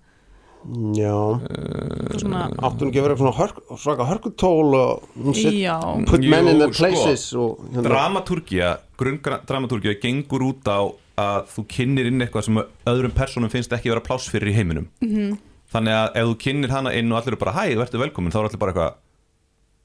Já, 0.97 1.13
eitthvað 1.47 2.21
svona 2.23 2.39
áttu 2.51 2.83
hún 2.83 2.89
ekki 2.89 2.99
að 2.99 3.05
vera 3.05 3.17
svona 3.21 3.35
hörk, 3.37 3.59
svaka 3.79 4.07
hörkutól 4.09 4.75
og 4.75 5.05
hún 5.15 5.37
Já, 5.37 5.77
put 6.09 6.25
Jú, 6.25 6.31
men 6.33 6.49
in 6.51 6.59
their 6.59 6.73
sko. 6.73 6.83
places 6.83 7.27
og 7.37 7.61
hérna, 7.71 7.85
Dramatúrkía, 7.87 8.71
grunndramatúrkía 8.99 9.95
gengur 10.01 10.43
út 10.49 10.67
á 10.67 10.91
að 11.17 11.47
þú 11.53 11.65
kynnir 11.71 12.09
inn 12.09 12.25
eitthvað 12.25 12.47
sem 12.49 12.59
öðrum 12.89 13.13
personum 13.15 13.53
finnst 13.53 13.73
ekki 13.73 13.93
vera 13.93 14.03
pláss 14.03 14.27
fyrir 14.29 14.51
í 14.51 14.57
heiminum 14.57 14.89
-hmm. 15.01 15.37
þannig 15.71 15.93
að 15.93 16.07
ef 16.19 16.27
þú 16.27 16.35
kynnir 16.43 16.73
hana 16.73 16.93
inn 16.93 17.11
og 17.11 17.17
allir 17.21 17.33
eru 17.33 17.39
bara 17.45 17.55
hæ, 17.57 17.73
þú 17.73 17.81
ertu 17.85 18.03
velkomin, 18.03 18.31
þá 18.31 18.39
er 18.39 18.45
allir 18.49 18.59
bara 18.59 18.71
eitthvað 18.73 18.93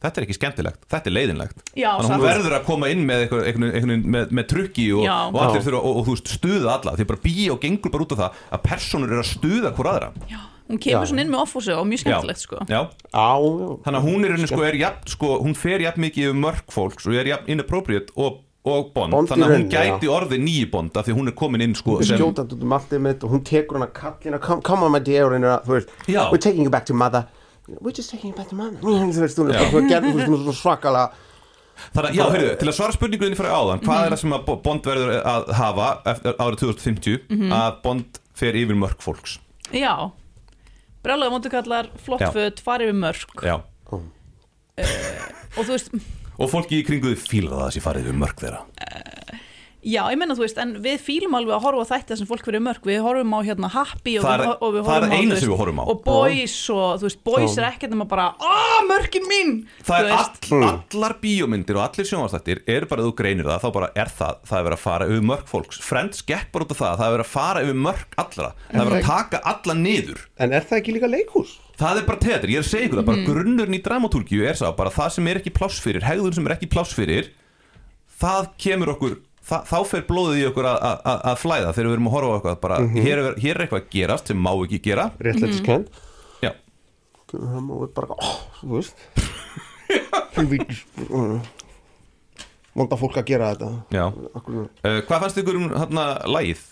þetta 0.03 0.21
er 0.21 0.27
ekki 0.27 0.37
skemmtilegt, 0.37 0.87
þetta 0.91 1.11
er 1.11 1.15
leiðinlegt. 1.17 1.63
Já, 1.79 1.91
þannig 1.97 2.13
að 2.13 2.17
hún 2.17 2.27
verður 2.27 2.57
að 2.57 2.65
koma 2.67 2.91
inn 2.93 3.05
með, 3.09 3.25
eitthvað, 3.25 3.43
eitthvað, 3.49 3.75
eitthvað, 3.79 4.07
með, 4.15 4.33
með 4.39 4.49
trukki 4.53 4.87
og, 4.97 5.05
Já. 5.07 5.17
og 5.29 5.39
allir 5.43 5.67
þurfa 5.67 5.83
og, 5.83 5.99
og 6.01 6.07
þú 6.09 6.17
veist 6.17 6.33
stuða 6.37 6.77
alla 6.77 6.95
því 6.99 7.09
bara 7.13 7.23
bíó 7.27 7.59
gengur 7.63 7.95
bara 7.95 8.07
út 8.07 8.15
á 8.15 8.19
það 8.23 8.41
að 8.57 8.65
personur 8.67 9.13
eru 9.13 9.23
að 9.23 9.31
stuða 9.31 9.75
hvort 9.77 9.93
aðra. 9.93 10.13
Já, 10.31 10.41
hún 10.69 10.81
kemur 10.83 11.07
Já. 11.07 11.11
svona 11.13 11.27
inn 11.27 11.35
með 11.35 11.43
offósi 11.47 11.75
og 11.77 11.91
mjög 11.91 12.05
skemmtilegt, 12.05 12.45
sko. 12.47 12.63
Já. 12.71 12.81
þannig 13.13 14.01
að 14.01 14.09
hún 14.09 14.25
er, 14.25 14.33
rauninni, 14.33 14.53
sko, 14.53 14.63
er 14.69 14.81
jafn, 14.81 15.13
sko, 15.17 15.35
hún 15.43 15.59
fer 15.59 15.85
jafn 15.87 16.07
mikið 16.07 16.31
yfir 16.31 16.41
mörg 16.47 16.73
fólks 16.73 17.07
og 17.07 17.21
er 17.21 17.31
jafn 17.35 17.53
inappropriate 17.53 18.17
og, 18.17 18.41
og 18.63 18.91
bond, 18.95 19.15
Bond 19.15 19.31
þannig 19.31 19.49
að 19.49 19.55
hún 19.57 19.69
gæti 19.73 20.11
orðið 20.11 20.43
nýji 20.47 20.71
bond 20.71 20.99
af 20.99 21.07
því 21.09 21.17
hún 21.19 21.31
er 21.33 21.37
komin 21.39 21.65
inn 21.67 21.77
sko, 21.79 21.99
sem, 22.07 22.23
um 22.23 23.07
og 23.13 23.31
hún 23.33 23.43
tekur 23.47 23.79
hana 23.79 23.91
kallina, 23.91 24.39
come, 24.43 24.63
come 24.63 24.87
on 24.87 24.95
my 24.95 25.03
dear 25.03 25.31
og 25.31 25.43
að, 25.43 25.71
we're 26.31 26.39
taking 26.39 26.63
you 26.63 26.71
back 26.71 26.87
to 26.87 26.95
mother 26.95 27.27
we're 27.69 27.95
just 27.95 28.11
taking 28.11 28.33
back 28.37 28.49
to 28.51 28.57
mother 28.59 28.79
þú 28.83 29.21
veist, 29.23 29.39
hún 29.39 29.53
er 29.53 29.59
bara, 29.59 29.71
þú 29.71 29.83
gerði, 29.91 30.13
þú 30.13 30.19
veist, 30.19 30.31
hún 30.33 30.39
er 30.39 30.47
svo 30.49 30.55
svakalega 30.59 31.13
þannig 31.93 32.09
að, 32.09 32.17
já, 32.19 32.25
heyrðu, 32.35 32.51
til 32.61 32.69
að 32.71 32.77
svara 32.79 32.97
spurninguðinni 32.97 33.39
fyrir 33.39 33.55
áðan 33.57 33.83
hvað 33.87 34.07
er 34.07 34.15
það 34.15 34.21
sem 34.23 34.35
að 34.37 34.43
Bo- 34.49 34.59
Bond 34.67 34.89
verður 34.91 35.15
að 35.33 35.53
hafa 35.59 35.87
eftir 36.13 36.37
árið 36.43 36.59
2050 36.65 37.53
að 37.59 37.79
Bond 37.87 38.21
fer 38.43 38.59
yfir 38.63 38.79
mörg 38.79 39.03
fólks 39.05 39.39
Já, 39.73 39.93
brjálega 41.03 41.33
mótukallar, 41.33 41.89
flott 42.03 42.25
Já. 42.27 42.31
föt, 42.35 42.61
farið 42.65 42.93
við 42.93 42.99
mörg 43.07 43.47
já. 43.47 43.57
og 43.93 45.63
þú 45.63 45.71
veist, 45.73 45.91
og 46.39 46.51
fólki 46.53 46.83
í 46.83 46.87
kringuði 46.87 47.19
að 47.53 47.73
sé 47.77 47.83
farið 47.85 48.09
yfir 48.11 48.21
mörg 48.21 48.39
þeirra 48.43 48.63
já, 49.83 50.03
ég 50.13 50.19
menna 50.21 50.35
þú 50.39 50.45
veist 50.45 50.59
en 50.63 50.73
við 50.85 51.01
fýlum 51.03 51.35
alveg 51.39 51.57
að 51.57 51.65
horfa 51.67 51.83
á 51.83 51.91
þætti 51.93 52.17
sem 52.21 52.29
fólk 52.31 52.47
verið 52.47 52.63
mörg. 52.67 52.85
Við 52.87 53.01
horfum 53.03 53.35
á 53.35 53.41
hérna 53.47 53.71
Happy 53.75 54.15
og, 54.21 54.27
er- 54.31 54.45
og 54.63 54.75
við 54.77 54.87
horfum 54.87 55.11
á, 55.11 55.19
veist, 55.33 55.47
við 55.49 55.57
horfum 55.59 55.81
á. 55.83 55.85
og 55.91 56.03
Boys 56.07 56.57
og 56.71 57.01
þú 57.03 57.09
veist, 57.09 57.21
Boys 57.27 57.57
er 57.59 57.67
ekkert 57.71 57.91
nema 57.95 58.07
bara 58.11 58.29
aaa, 58.39 58.83
mörkin 58.89 59.27
mín! 59.31 59.53
Það 59.83 60.07
er 60.07 60.15
all, 60.19 60.63
allar 60.71 61.17
bíómyndir 61.23 61.79
og 61.81 61.85
allir 61.89 62.09
sjónvastættir 62.09 62.63
er 62.71 62.87
bara 62.91 63.03
þú 63.09 63.15
greinir 63.19 63.49
það 63.51 63.67
þá 63.67 63.69
bara 63.79 63.91
er 63.99 64.13
það, 64.13 64.39
það 64.49 64.59
er 64.61 64.67
verið 64.69 64.79
að 64.79 64.85
fara 64.87 65.09
yfir 65.11 65.27
mörg 65.33 65.51
fólks. 65.51 65.83
Friends 65.83 66.23
gekk 66.29 66.53
bara 66.55 66.65
út 66.69 66.77
af 66.77 66.81
það, 66.83 66.97
það 67.03 67.07
er 67.09 67.17
verið 67.19 67.27
að 67.27 67.33
fara 67.35 67.65
yfir 67.67 67.81
mörg 67.89 68.17
allra, 68.23 68.53
það 68.71 68.81
er 68.85 68.89
verið 68.93 69.03
að 69.03 69.11
taka 69.13 69.43
alla 69.53 69.75
niður. 69.83 70.23
En 70.39 70.53
er 70.57 70.67
það 70.71 70.79
ekki 70.83 70.97
líka 70.97 71.11
leikhús? 71.11 71.59
Það 71.83 71.99
er 71.99 72.05
bara 72.07 72.21
teater, 72.23 72.51
ég 72.53 72.61
er 72.61 72.63
að 72.63 72.69
segja 72.71 72.87
ykkur 72.87 73.01
það, 73.01 73.07
bara 73.09 73.23
grunnurinn 73.27 73.75
í 73.75 73.83
dramatúrkíu 73.83 74.45
er 74.47 74.59
sá, 74.61 74.69
bara 74.77 74.91
það 74.93 75.09
sem 75.17 75.29
er 75.33 75.41
ekki 75.41 75.53
pláss 75.57 75.81
fyrir, 75.83 76.05
hegðun 76.07 76.35
sem 76.37 76.47
er 76.47 76.55
ekki 76.55 76.69
pláss 76.71 76.93
fyrir, 76.95 77.31
það 78.23 78.51
kemur 78.61 78.93
okkur, 78.93 79.17
það, 79.49 79.67
þá 79.73 79.77
fer 79.91 80.07
blóðið 80.09 80.41
í 80.43 80.47
okkur 80.51 80.69
að, 80.71 80.79
að, 80.89 81.03
að, 81.13 81.21
að 81.33 81.41
flæða 81.43 81.73
þegar 81.77 81.89
við 81.91 81.97
erum 81.97 82.11
að 82.11 82.17
horfa 82.17 82.33
á 82.33 82.37
eitthvað, 82.39 82.61
bara 82.67 82.81
hér, 82.95 83.23
er, 83.23 83.41
hér 83.43 83.55
er 83.57 83.65
eitthvað 83.67 83.83
að 83.83 83.91
gerast 83.97 84.31
sem 84.33 84.43
má 84.43 84.53
ekki 84.55 84.83
gera, 84.87 85.09
réttlætiskend 85.23 86.03
já, 86.43 86.53
það 87.33 87.59
má 87.67 87.75
við 87.83 87.91
bara, 87.99 88.19
oh, 88.19 88.39
þú 88.61 88.77
veist. 88.77 89.09
Helvíkis 90.37 90.85
vonda 92.73 92.97
fólk 92.97 93.19
að 93.21 93.29
gera 93.29 93.51
þetta. 93.53 93.71
Uh, 93.93 95.01
hvað 95.09 95.25
fannst 95.27 95.41
ykkur 95.43 95.59
um 95.59 95.67
hérna 95.75 96.07
lægið, 96.31 96.63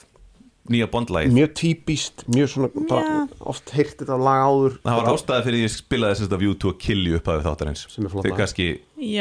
nýja 0.71 0.89
Bond-lægið? 0.91 1.35
mjög 1.37 1.51
típist, 1.61 2.25
mjög 2.31 2.53
svona 2.53 2.71
Já. 2.71 3.27
oft 3.53 3.73
heyrt 3.75 3.97
þetta 4.01 4.19
lag 4.21 4.45
áður 4.47 4.77
Það 4.85 5.01
var 5.01 5.11
ástæði 5.13 5.47
fyrir 5.49 5.65
ég 5.65 5.75
spilaði 5.75 6.19
þess 6.21 6.31
að 6.31 6.45
View 6.45 6.55
to 6.55 6.73
a 6.73 6.79
Kill 6.81 7.03
you 7.09 7.19
upphafið 7.19 7.49
þáttarins 7.49 7.85
Sem 7.91 8.07
er 8.07 8.15
flott 8.15 8.27
Þið 8.27 8.35
lag. 8.35 8.41
kannski 8.45 8.69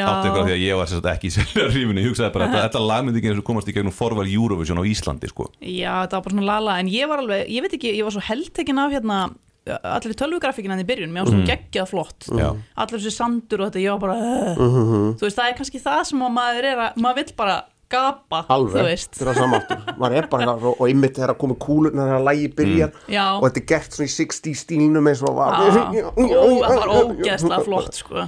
áttu 0.05 0.29
ykkur 0.29 0.41
á 0.41 0.47
því 0.47 0.55
að 0.55 0.63
ég 0.63 0.79
var 0.79 0.95
að 0.99 1.11
ekki 1.13 1.29
í 1.29 1.35
selja 1.35 1.67
rífinu 1.73 2.03
Ég 2.03 2.09
hugsaði 2.11 2.33
bara 2.35 2.49
að 2.49 2.63
þetta 2.67 2.85
lag 2.85 3.05
myndi 3.05 3.21
ekki 3.21 3.33
eins 3.33 3.43
og 3.43 3.47
komast 3.49 3.69
í 3.69 3.75
gegnum 3.75 3.95
forval 3.95 4.27
Eurovision 4.27 4.79
á 4.79 4.83
Íslandi 4.83 5.29
sko. 5.31 5.49
já, 5.59 5.93
þetta 6.03 6.19
var 6.19 6.25
bara 6.25 6.35
svona 6.35 6.49
lala 6.49 6.79
en 6.79 6.89
ég 6.91 7.09
var 7.09 7.23
alveg, 7.23 7.45
ég 7.49 7.63
veit 7.65 7.77
ekki, 7.79 7.93
ég 7.97 8.07
var 8.07 8.15
svo 8.15 8.25
heldtekin 8.29 8.81
af 8.81 8.91
hérna 8.93 9.19
allir 9.67 10.15
tölvugrafíkina 10.17 10.77
í 10.81 10.85
byrjun 10.87 11.11
mér 11.13 11.25
var 11.25 11.33
svona 11.33 11.49
geggjað 11.49 11.89
flott 11.91 12.29
Já. 12.31 12.47
allir 12.79 13.01
þessi 13.01 13.13
sandur 13.13 13.63
og 13.63 13.69
þetta, 13.69 13.83
ég 13.83 13.95
var 13.95 14.01
bara 14.01 14.15
uh. 14.55 15.11
þú 15.19 15.25
veist, 15.25 15.37
það 15.37 15.49
er 15.49 15.57
kannski 15.59 15.81
það 15.83 16.01
sem 16.09 16.23
að 16.25 16.33
maður 16.37 16.69
er 16.71 16.81
að 16.85 17.03
maður 17.03 17.19
vill 17.21 17.35
bara 17.39 17.57
gapa 17.89 18.41
þú 18.47 18.53
alveg, 18.55 18.89
þetta 19.03 19.21
er 19.23 19.29
það 19.31 19.39
samáttur 19.41 19.83
maður 19.99 20.17
er 20.21 20.27
bara, 20.31 20.45
eitthvað- 20.45 20.75
og 20.79 20.85
einmitt 20.87 21.15
þegar 21.17 21.33
að 21.33 21.39
koma 21.43 21.55
kúlurnar 21.65 22.07
þegar 22.09 22.19
að 22.19 22.27
lægi 22.29 22.47
byrjar 22.59 22.91
Já. 23.09 23.25
og 23.39 23.43
þetta 23.47 23.61
er 23.63 23.67
gert 23.73 23.97
svona 23.97 24.09
í 24.09 24.15
60 24.15 24.55
stílnum 24.63 25.09
eins 25.11 25.23
og 25.25 25.35
var 25.35 25.59
það 25.59 26.73
var 26.77 26.95
ógeðslega 26.99 27.61
flott 27.65 27.93
sko. 27.99 28.25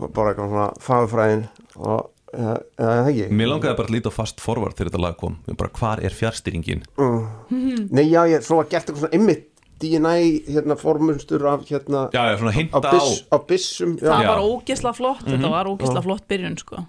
Og 0.00 0.12
bara 0.16 0.32
eitthvað 0.32 0.48
svona 0.54 0.70
fagfræðin 0.80 1.44
og 1.76 2.10
eða 2.30 2.54
eða 2.78 2.90
það 2.94 3.08
ekki 3.10 3.24
Mér 3.40 3.48
langaði 3.50 3.76
bara 3.80 3.88
að 3.90 3.94
líta 3.96 4.10
á 4.12 4.14
fast 4.14 4.40
forward 4.40 4.76
þegar 4.78 4.90
þetta 4.92 5.02
lag 5.02 5.16
kom 5.20 5.38
bara, 5.58 5.70
Hvar 5.80 6.02
er 6.06 6.14
fjárstýringin? 6.14 6.84
nei 7.90 8.04
já, 8.08 8.22
ég, 8.30 8.44
svo 8.46 8.60
var 8.60 8.68
gert 8.70 8.86
eitthvað 8.86 9.02
svona 9.06 9.16
einmitt 9.18 9.46
DNA 9.80 10.14
hérna 10.52 10.76
formunstur 10.76 11.44
af 11.48 11.62
hérna 11.68 12.06
Já, 12.12 12.22
já, 12.30 12.36
svona 12.38 12.52
af, 12.52 12.56
hinta 12.60 12.78
á 12.78 12.92
byss, 12.92 13.24
af 13.32 13.46
byssum 13.48 13.94
já. 13.98 14.08
það 14.12 14.26
var 14.28 14.42
ógeðslega 14.44 14.94
flott 15.00 15.24
þetta 15.26 15.50
var 15.50 15.70
ógeðslega 15.72 16.02
flott 16.04 16.26
byrjun 16.28 16.58
sko. 16.60 16.82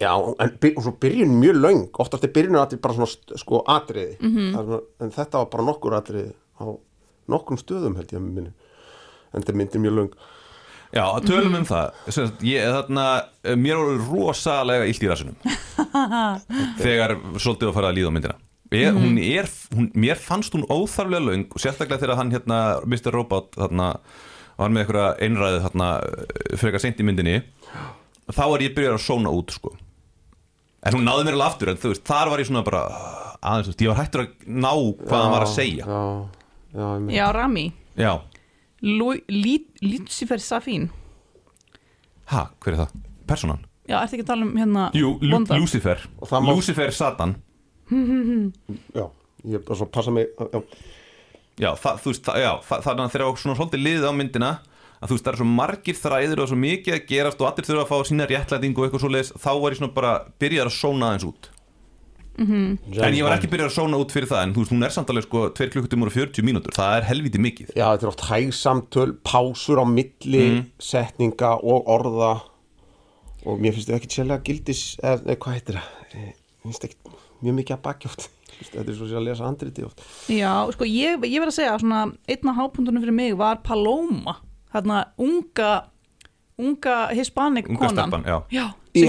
Já, 0.00 0.12
en 0.42 0.54
svo 0.82 0.94
byrjun 1.00 1.34
mjög 1.40 1.60
löng. 1.62 1.82
Oftast 2.02 2.24
er 2.26 2.32
byrjun 2.34 2.58
að 2.58 2.66
þetta 2.66 2.82
bara 2.86 2.94
svona 2.98 3.40
sko 3.42 3.62
atriði. 3.66 4.16
Mhm. 4.20 4.48
svona, 4.54 4.80
en 5.00 5.10
þetta 5.10 5.42
var 5.42 5.50
bara 5.52 5.66
nokkur 5.70 5.98
atriði 5.98 6.32
á 6.60 6.64
nokkrum 7.28 7.58
stöðum 7.60 7.96
held 7.98 8.12
ég 8.12 8.20
að 8.20 8.26
minni. 8.26 8.52
En 9.34 9.42
þetta 9.42 9.56
myndir 9.58 9.82
mjög 9.82 9.96
löng. 10.00 10.10
Já, 10.94 11.04
tölum 11.26 11.56
um 11.58 11.64
það. 11.66 11.96
Sagt, 12.08 12.42
ég, 12.46 12.62
þarna, 12.62 13.06
eh, 13.44 13.56
Mér 13.58 13.76
voru 13.76 13.98
rosalega 14.06 14.86
illt 14.86 15.02
í 15.02 15.08
rassunum 15.10 15.34
Þegar 16.84 17.16
svolítið 17.42 17.68
að 17.68 17.74
fara 17.74 17.90
að 17.90 17.98
líða 17.98 18.12
á 18.12 18.14
myndina. 18.14 18.36
Ég, 18.74 18.94
hún 18.94 19.18
er, 19.22 19.50
hún, 19.74 19.90
Mér 19.94 20.18
fannst 20.18 20.54
hún 20.54 20.64
óþarflega 20.70 21.22
löng 21.26 21.44
og 21.50 21.62
sérstaklega 21.62 22.02
þegar 22.02 22.20
hann 22.20 22.32
hérna 22.34 22.60
Mr. 22.86 23.12
Robot 23.14 23.58
þarna, 23.58 23.90
var 24.56 24.72
með 24.72 24.84
einhverja 24.84 25.10
einræðu 25.26 25.60
þarna, 25.66 25.90
frekar 26.62 26.82
seint 26.82 27.02
í 27.02 27.06
myndinni 27.06 27.36
þá 28.32 28.42
er 28.56 28.64
ég 28.66 28.74
byrjar 28.76 28.96
að 28.98 29.04
sóna 29.06 29.30
út 29.34 29.50
sko. 29.54 29.72
En 30.86 30.94
hún 30.94 31.06
náði 31.06 31.24
mér 31.26 31.36
alveg 31.36 31.46
aftur 31.50 31.70
en 31.72 31.78
þú 31.82 31.90
veist, 31.92 32.04
þar 32.06 32.30
var 32.30 32.38
ég 32.42 32.46
svona 32.48 32.62
bara 32.66 32.82
aðeins, 33.42 33.76
ég 33.82 33.90
var 33.90 33.98
hættur 34.00 34.22
að 34.24 34.34
ná 34.46 34.70
hvað 34.72 35.22
hann 35.22 35.32
var 35.34 35.46
að 35.46 35.54
segja. 35.54 35.86
Já, 35.86 36.02
já, 36.76 36.86
ég 36.86 37.00
meina. 37.06 37.16
Já, 37.16 37.26
Rami. 37.34 37.66
Já, 37.96 38.12
Lucifer 39.82 40.38
Safin 40.42 40.90
ha, 42.30 42.48
hver 42.60 42.74
er 42.74 42.80
það? 42.84 42.94
Personan? 43.26 43.60
Já, 43.86 44.00
ertu 44.02 44.16
ekki 44.18 44.24
að 44.26 44.30
tala 44.32 44.46
um 44.46 44.54
hérna 44.58 44.84
Jú, 44.98 45.12
Lu 45.22 45.30
vonda? 45.30 45.56
Lucifer. 45.58 46.00
Og 46.18 46.28
það 46.28 46.42
má- 46.42 46.54
Lucifer 46.56 46.90
Satan. 46.94 47.36
Já, 47.90 49.04
ég 49.46 49.62
bara 49.64 49.76
svo 49.78 49.86
passa 49.86 50.10
mig 50.10 50.26
já, 50.38 50.62
Já, 51.56 51.70
það, 51.80 52.00
þú 52.02 52.10
veist, 52.10 52.24
það, 52.26 52.38
já, 52.42 52.50
það, 52.66 52.80
þannig 52.84 53.04
að 53.06 53.12
þegar 53.14 53.38
svona 53.40 53.56
svolítið 53.56 53.84
liðið 53.86 54.06
á 54.06 54.12
myndina 54.12 54.50
að 55.00 55.08
þú 55.10 55.16
veist, 55.16 55.24
það 55.26 55.32
er 55.32 55.40
svo 55.42 55.48
margir 55.50 55.98
þræðir 56.00 56.40
og 56.42 56.48
svo 56.50 56.56
mikið 56.62 56.94
að 56.96 57.06
gerast 57.10 57.40
og 57.42 57.48
allir 57.50 57.66
þurfa 57.68 57.84
að 57.84 57.90
fá 57.92 57.98
sína 58.10 58.26
réttlætingu 58.30 58.78
og 58.80 58.86
eitthvað 58.88 59.04
svo 59.04 59.12
leiðis, 59.12 59.32
þá 59.36 59.50
var 59.60 59.70
ég 59.74 59.78
svona 59.80 59.94
bara 59.96 60.12
byrjar 60.40 60.70
að 60.70 60.76
sóna 60.80 61.10
aðeins 61.12 61.28
út. 61.28 61.50
En 62.36 63.14
ég 63.16 63.24
var 63.24 63.32
ekki 63.38 63.48
byrjar 63.48 63.70
að 63.70 63.76
sóna 63.78 63.96
út 64.02 64.12
fyrir 64.12 64.28
það 64.28 64.42
en 64.44 64.50
þú 64.52 64.60
veist, 64.62 64.72
hún 64.74 64.84
er 64.84 64.92
samt 64.92 65.08
alveg 65.12 65.24
sko 65.24 65.44
2 65.56 65.68
klukkutímur 65.72 66.10
og 66.10 66.16
40 66.18 66.44
mínútur, 66.44 66.74
það 66.76 66.96
er 66.98 67.06
helviti 67.08 67.40
mikið. 67.40 67.70
Já, 67.78 67.86
þetta 67.94 68.04
er 68.04 68.10
oft 68.12 68.24
hægsamtöl, 68.28 69.14
pásur 69.24 69.80
á 69.80 69.84
milli 69.88 70.42
Mhm. 70.50 70.66
setninga 70.78 71.54
og 71.64 71.88
orða. 71.88 72.42
Og 73.46 73.60
mér 73.60 73.72
finnst 73.72 73.88
þetta 73.88 74.00
ekki 74.02 74.12
sérlega 74.12 74.42
gildis 74.44 74.96
eða 75.02 75.22
eða 75.24 75.36
hvað 75.38 75.54
heitir 75.56 75.74
það? 75.78 75.88
Eh, 76.12 76.32
mér 76.64 76.72
finnst 76.72 76.84
ekki 76.84 76.96
mjög 77.42 77.54
mikið 77.60 77.76
að 77.76 77.82
bakja 77.82 78.10
oft. 78.10 78.28
Þetta 78.72 78.88
er 78.90 78.96
svo 78.96 79.06
sér 79.08 79.18
að 79.20 79.24
lesa 79.28 79.44
handriti 79.44 79.84
oft. 79.84 80.00
Já, 80.32 80.52
sko, 80.72 80.84
ég, 80.84 81.16
ég 81.28 81.40
verð 81.40 81.52
að 81.52 81.56
segja 81.60 81.78
svona, 81.80 82.02
einn 82.28 82.48
af 82.52 82.56
hápuntunum 82.56 83.00
fyrir 83.04 83.12
mig 83.16 83.34
var 83.36 83.56
Paloma 83.64 84.36
þarna 84.76 85.00
unga 85.26 85.70
unga 86.56 86.96
hispanic 87.12 87.66
Unga 87.68 87.78
konan. 87.82 87.96
stelpan, 88.10 88.22
já. 88.24 88.36
já 88.50 88.66
Í 88.96 89.02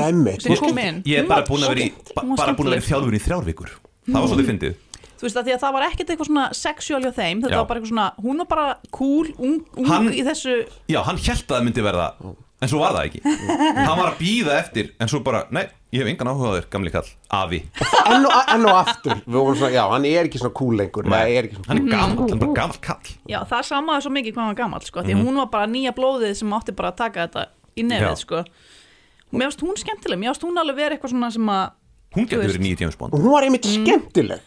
sem, 0.43 0.55
kom 0.59 0.79
inn. 0.83 0.97
Ég 1.07 1.21
er 1.23 1.27
bara 1.29 1.45
búin 1.47 1.63
að 1.63 1.69
vera 1.71 1.85
í, 1.85 2.83
þjálfur 2.89 3.15
í 3.15 3.21
þrjár 3.23 3.45
vikur. 3.47 3.69
Það 4.07 4.17
var 4.19 4.27
svolítið 4.33 4.49
fyndið. 4.51 4.73
Þú 5.17 5.25
veist 5.25 5.37
að 5.39 5.47
því 5.47 5.53
að 5.55 5.61
það 5.63 5.73
var 5.77 5.85
ekkert 5.87 6.09
eitthvað 6.13 6.27
svona 6.29 6.43
sexual 6.53 6.99
hjá 7.01 7.11
þeim, 7.17 7.39
þetta 7.41 7.55
Já. 7.55 7.57
var 7.61 7.69
bara 7.69 7.79
eitthvað 7.79 7.93
svona 7.93 8.07
hún 8.21 8.41
var 8.43 8.49
bara 8.51 8.65
cool, 8.93 9.31
ung, 9.39 9.55
ung 9.79 9.87
Hann- 9.89 10.11
í 10.13 10.21
þessu 10.27 10.57
Já, 10.91 10.99
hann 11.07 11.17
held 11.17 11.47
að 11.47 11.55
það 11.55 11.63
myndi 11.65 11.85
verða 11.87 12.07
en 12.61 12.69
svo 12.71 12.79
var 12.81 12.95
það 12.97 13.07
ekki. 13.09 13.21
Hann 13.87 13.97
var 13.99 14.07
að 14.13 14.17
býða 14.21 14.55
eftir, 14.61 14.91
en 14.99 15.11
svo 15.11 15.19
bara, 15.25 15.43
nei, 15.53 15.65
ég 15.93 16.01
hef 16.03 16.09
engan 16.11 16.31
áhuga 16.31 16.49
á 16.49 16.53
þér, 16.57 16.67
gamli 16.73 16.91
kall, 16.93 17.09
afi. 17.37 17.59
Enn 18.09 18.25
og, 18.27 18.33
enn 18.55 18.65
og 18.67 18.79
aftur, 18.81 19.21
við 19.27 19.37
vorum 19.37 19.57
svona, 19.59 19.71
já, 19.77 19.83
hann 19.93 20.07
er 20.09 20.27
ekki 20.29 20.41
svona 20.41 20.55
cool 20.57 20.77
lengur. 20.81 21.07
Nei, 21.11 21.21
er 21.37 21.47
ekki 21.49 21.59
svona 21.59 21.69
hann 21.73 21.81
er 21.83 21.91
gamall, 21.93 22.17
hann 22.23 22.37
er 22.37 22.41
bara 22.45 22.57
gamall 22.61 22.81
kall. 22.89 23.13
Já, 23.29 23.39
það 23.51 23.67
samaði 23.69 24.05
svo 24.07 24.13
mikið 24.17 24.33
hvað 24.35 24.43
hann 24.47 24.53
var 24.55 24.59
gamall 24.63 24.87
sko, 24.89 25.05
því 25.05 25.15
Mhm. 25.17 25.25
hún 25.29 25.41
var 25.43 25.49
bara 25.53 25.67
nýja 25.71 25.93
blóðið 25.97 26.35
sem 26.41 26.57
átti 26.57 26.75
bara 26.75 26.91
að 26.91 26.97
taka 27.03 27.27
þetta 27.27 27.45
í 27.77 27.85
nefið 27.87 28.09
Já. 28.09 28.15
sko. 28.25 28.43
Mér 29.31 29.49
finnst 29.51 29.61
hún 29.67 29.77
skemmtileg, 29.83 30.19
mér 30.19 30.31
finnst 30.33 30.45
hún 30.47 30.57
alveg 30.63 30.75
verið 30.81 30.97
eitthvað 30.97 31.13
svona 31.13 31.31
sem 31.35 31.49
að 31.51 31.71
hún 32.15 32.27
getur 32.27 32.43
verið 32.47 32.63
nýja 32.63 32.79
James 32.85 32.95
Bond 32.97 33.13
og 33.13 33.19
hún 33.21 33.33
var 33.35 33.43
einmitt 33.43 33.65
skemmtileg. 33.67 34.39
Já. 34.39 34.46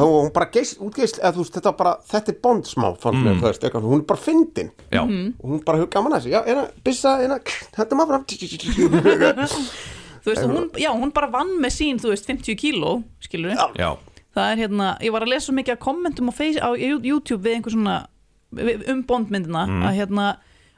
hún, 0.00 0.24
hún 0.26 0.32
bara 0.34 0.46
geist, 0.50 0.80
útgeist 0.82 1.18
eða 1.20 1.32
þú 1.36 1.44
veist, 1.44 1.54
þetta 1.54 1.70
var 1.70 1.76
bara, 1.78 1.92
þetta 2.10 2.28
er 2.32 2.38
bond 2.42 2.64
smá 2.66 2.88
fannst 2.98 3.22
mér, 3.24 3.36
þú 3.38 3.46
veist, 3.46 3.62
eitthvað, 3.64 3.82
hún 3.86 4.00
er 4.00 4.06
bara 4.10 4.20
fyndin. 4.20 4.70
Og 5.40 5.50
hún 5.50 5.64
bara 5.64 5.78
hefur 5.78 5.90
gaman 5.94 6.12
að 6.12 6.24
þessu, 6.26 6.42
eina, 6.50 6.64
byssa, 6.84 7.12
eina 7.22 7.38
þetta 7.78 7.94
maður 7.94 8.10
fram 8.10 8.24
þú 10.20 10.28
veist, 10.34 10.44
hún, 10.44 10.70
já, 10.76 10.90
hún 10.92 11.12
bara 11.16 11.30
vann 11.32 11.54
með 11.62 11.72
sín, 11.76 12.00
þú 12.02 12.10
veist, 12.12 12.26
50 12.28 12.56
kíló, 12.60 13.02
skilur 13.24 13.54
Það 14.30 14.52
er 14.52 14.60
hérna, 14.62 14.88
ég 15.02 15.10
var 15.10 15.24
að 15.24 15.32
lesa 15.32 15.46
svo 15.48 15.54
mikið 15.56 15.72
af 15.74 15.80
kommentum 15.82 16.28
á, 16.30 16.32
face, 16.36 16.60
á 16.62 16.70
YouTube 16.78 17.42
við 17.42 17.56
einhver 17.56 17.72
svona 17.74 17.96
við- 18.54 18.84
um 18.92 19.00
bondmyndina 19.02 19.64
Mhm. 19.66 19.82
að 19.88 19.96
hérna 19.98 20.26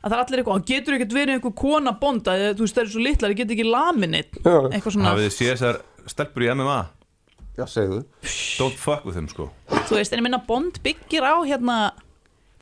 að 0.03 0.09
það 0.11 0.13
er 0.17 0.23
allir 0.25 0.39
eitthvað, 0.41 0.53
"Hann 0.57 0.65
getur 0.71 0.95
ekkert 0.97 1.13
verið 1.13 1.35
einhver 1.37 1.55
kona 1.55 1.93
bonda, 1.93 2.33
þú 2.55 2.59
veist, 2.65 2.75
það 2.75 2.83
er 2.83 2.89
svo 2.89 3.03
litlar, 3.05 3.31
ég 3.31 3.37
get 3.37 3.49
ekki 3.49 3.65
laminit, 3.71 4.31
eitthvað 4.43 4.93
svona. 4.97 5.13
Hafið 5.13 5.29
þið 5.29 5.37
séð 5.37 5.53
þessar 5.53 5.81
stelpur 6.07 6.43
í 6.43 6.49
MMA 6.55 6.87
já, 7.59 7.67
segðu. 7.69 8.05
Don't 8.59 8.79
fuck 8.81 9.05
with 9.05 9.15
them 9.19 9.29
sko. 9.29 9.51
Þú 9.69 9.99
veist, 9.99 10.13
en 10.13 10.21
ég 10.23 10.27
minna 10.29 10.41
Bond 10.47 10.81
byggir 10.85 11.25
á 11.27 11.35
hérna, 11.45 11.77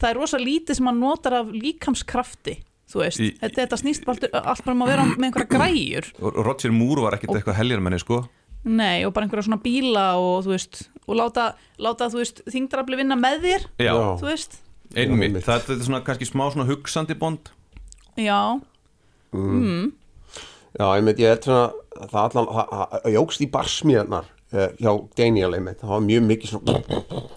það 0.00 0.10
er 0.12 0.20
rosa 0.20 0.38
lítið 0.40 0.78
sem 0.80 0.86
hann 0.90 1.00
notar 1.00 1.36
af 1.42 1.50
líkamskrafti 1.54 2.56
þú 2.90 3.02
veist, 3.04 3.20
Í- 3.22 3.34
þetta, 3.38 3.62
þetta 3.62 3.76
snýst 3.78 4.04
bara 4.08 4.16
allt, 4.18 4.34
allt 4.34 4.64
bara 4.66 4.74
um 4.74 4.80
að 4.82 4.88
vera 4.90 5.04
með 5.12 5.26
einhverja 5.28 5.50
græjur. 5.52 6.08
Og 6.26 6.40
Roger 6.46 6.72
Moore 6.74 7.04
var 7.06 7.14
ekkert 7.18 7.36
eitthvað 7.38 7.58
heljarmenni 7.60 8.00
sko. 8.02 8.24
Nei, 8.66 9.04
og 9.06 9.12
bara 9.14 9.24
einhverja 9.28 9.46
svona 9.46 9.60
bíla 9.62 10.08
og 10.20 10.42
þú 10.44 10.50
veist, 10.56 10.80
og 11.06 11.14
láta, 11.16 11.44
láta 11.78 12.08
þú 12.12 12.18
veist, 12.20 12.42
þingdrafli 12.50 12.98
vinna 12.98 13.16
með 13.16 13.38
þér 13.46 13.62
já, 13.78 13.92
Já. 13.94 14.02
þú 14.20 14.26
veist, 14.26 14.58
einmitt, 14.96 15.30
einmitt. 15.30 15.46
það 15.46 15.62
þetta 15.62 15.76
er 15.78 15.86
svona 15.86 16.02
kannski 16.04 16.28
smá 16.28 16.44
svona 16.50 16.66
hugsandi 16.68 17.14
Bond. 17.22 17.52
Já. 18.18 18.40
Já, 20.74 20.86
ég 20.98 21.06
veit, 21.06 21.18
ég 21.22 21.32
held 21.32 21.46
svona 21.46 21.62
að 22.00 22.10
það 22.12 22.20
allan, 22.26 22.50
það, 22.56 22.74
það 23.04 23.14
jógst 23.16 23.42
í 23.44 23.48
barsmíðarnar 23.54 24.28
hjá 24.50 24.92
Daniel, 25.16 25.54
veit, 25.64 25.78
það 25.80 25.92
var 25.94 26.00
mjög 26.06 26.24
mikið 26.30 26.50
svona 26.54 26.74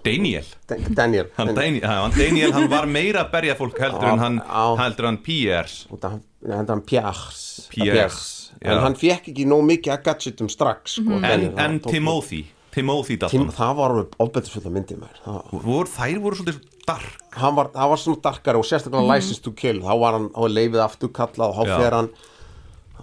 Daniel? 0.04 0.48
Dan- 0.70 0.88
Daniel, 0.98 1.28
hann, 1.38 1.54
Daniel, 1.56 1.86
hann, 1.88 2.12
Daniel, 2.18 2.54
hann 2.56 2.70
var 2.72 2.86
meira 2.90 3.26
að 3.26 3.32
berja 3.36 3.56
fólk 3.60 3.78
heldur 3.84 4.08
en 4.14 4.20
hann, 4.24 4.40
Já. 4.42 4.64
heldur 4.82 5.10
en 5.12 5.18
Piers. 5.26 5.76
Hendur 5.92 6.74
hann 6.74 6.82
Piers. 6.90 7.44
Piers, 7.70 8.52
en 8.62 8.80
hann 8.84 8.96
fekk 9.00 9.30
ekki 9.34 9.46
nóg 9.50 9.64
mikið 9.70 9.94
að 9.98 10.04
gadgetum 10.10 10.50
strax 10.50 10.98
sko, 11.00 11.20
en, 11.20 11.22
Daniel, 11.22 11.54
en 11.60 11.80
tók- 11.80 11.92
Timothy 11.92 12.44
Timothy 12.74 13.18
Tim, 13.18 13.28
Dalton 13.46 13.52
það 13.54 13.76
var 13.78 13.92
alveg 13.94 14.16
ofbeldisfulla 14.24 14.72
myndi 14.74 14.96
mér 14.98 15.18
það, 15.24 15.52
voru, 15.62 15.90
þær 15.94 16.16
voru 16.24 16.36
svolítið 16.40 16.62
dark. 16.88 17.20
Hann 17.38 17.56
var, 17.56 17.68
það 17.76 17.90
var 17.92 18.00
svona 18.02 18.22
darkari 18.26 18.58
og 18.58 18.66
sérstaklega 18.66 19.14
License 19.14 19.42
to 19.46 19.52
Kill. 19.56 19.78
Þá 19.86 19.94
var 20.02 20.16
hann, 20.18 20.26
var 20.34 20.50
leifið 20.50 20.82
aftur 20.84 21.12
kallað 21.14 21.54
og 21.54 21.56
þá 21.62 21.78
fer 21.80 21.96
hann 22.00 22.10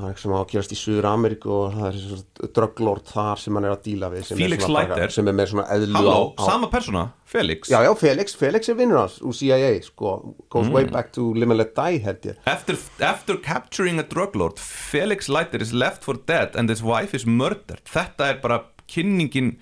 það 0.00 0.06
er 0.08 0.12
eitthvað 0.14 0.24
sem 0.24 0.32
á 0.34 0.38
að 0.40 0.50
gerast 0.52 0.72
í 0.74 0.78
Suður 0.80 1.06
Ameríku 1.10 1.50
og 1.54 1.74
það 1.76 1.86
er 1.90 1.98
svona 2.00 2.50
drugglord 2.58 3.10
þar 3.12 3.40
sem 3.42 3.58
hann 3.58 3.66
er 3.68 3.74
að 3.74 3.82
díla 3.86 4.10
við 4.14 4.30
Felix 4.32 4.64
er 4.66 4.72
Leiter. 4.76 5.14
sem 5.16 5.28
er 5.32 5.36
með 5.38 5.50
svona 5.52 5.66
eðlu 5.76 5.96
Halló, 5.98 6.14
á, 6.16 6.20
á 6.40 6.42
sama 6.48 6.70
persóna, 6.72 7.02
Felix 7.30 7.70
Já, 7.70 7.78
já, 7.86 7.90
Felix, 8.00 8.34
Felix 8.40 8.68
er 8.72 8.78
vinnur 8.80 9.00
hans 9.02 9.18
úr 9.20 9.36
CIA, 9.36 9.70
sko, 9.86 10.14
goes 10.48 10.66
Mm. 10.70 10.72
way 10.72 10.84
back 10.90 11.12
to 11.12 11.32
Live 11.34 11.50
and 11.50 11.58
Let 11.62 11.74
Die, 11.76 11.98
held 12.04 12.22
ég. 12.32 12.36
After, 12.46 12.76
after 13.00 13.36
capturing 13.36 13.98
a 14.00 14.02
drug 14.02 14.34
lord 14.36 14.58
Felix 14.58 15.28
Leiter 15.28 15.60
is 15.62 15.72
left 15.72 16.02
for 16.04 16.14
dead 16.26 16.56
and 16.56 16.68
his 16.70 16.82
wife 16.82 17.14
is 17.14 17.26
murdered 17.26 17.84
þetta 17.84 18.30
er 18.34 18.40
bara 18.42 18.64
kynningin 18.90 19.56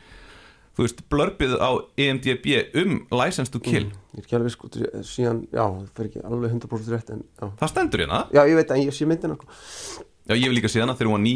þú 0.78 0.84
veist, 0.86 1.00
blörpið 1.10 1.56
á 1.58 1.70
EMDB 1.98 2.52
um 2.78 3.00
License 3.10 3.50
to 3.50 3.58
Kill 3.58 3.88
Ég 4.14 4.22
er 4.22 4.24
ekki 4.24 4.36
alveg 4.38 4.52
sko, 4.54 4.68
síðan, 5.04 5.40
já, 5.50 5.64
það 5.66 5.88
fer 5.98 6.06
ekki 6.08 6.20
alveg 6.24 6.52
100% 6.54 6.92
rétt, 6.94 7.10
en, 7.14 7.24
já. 7.42 7.48
það 7.60 7.72
stendur 7.72 8.02
hérna 8.04 8.20
Já, 8.34 8.40
ég 8.46 8.54
veit 8.60 8.70
að 8.74 8.80
ég 8.86 8.94
sé 8.96 9.06
myndina, 9.10 9.34
sko. 9.34 10.04
Já, 10.28 10.34
ég 10.36 10.48
vil 10.50 10.58
líka 10.60 10.68
sé 10.70 10.80
hana 10.82 10.94
þegar 10.98 11.10
hún 11.10 11.16
var 11.18 11.24
ný. 11.24 11.34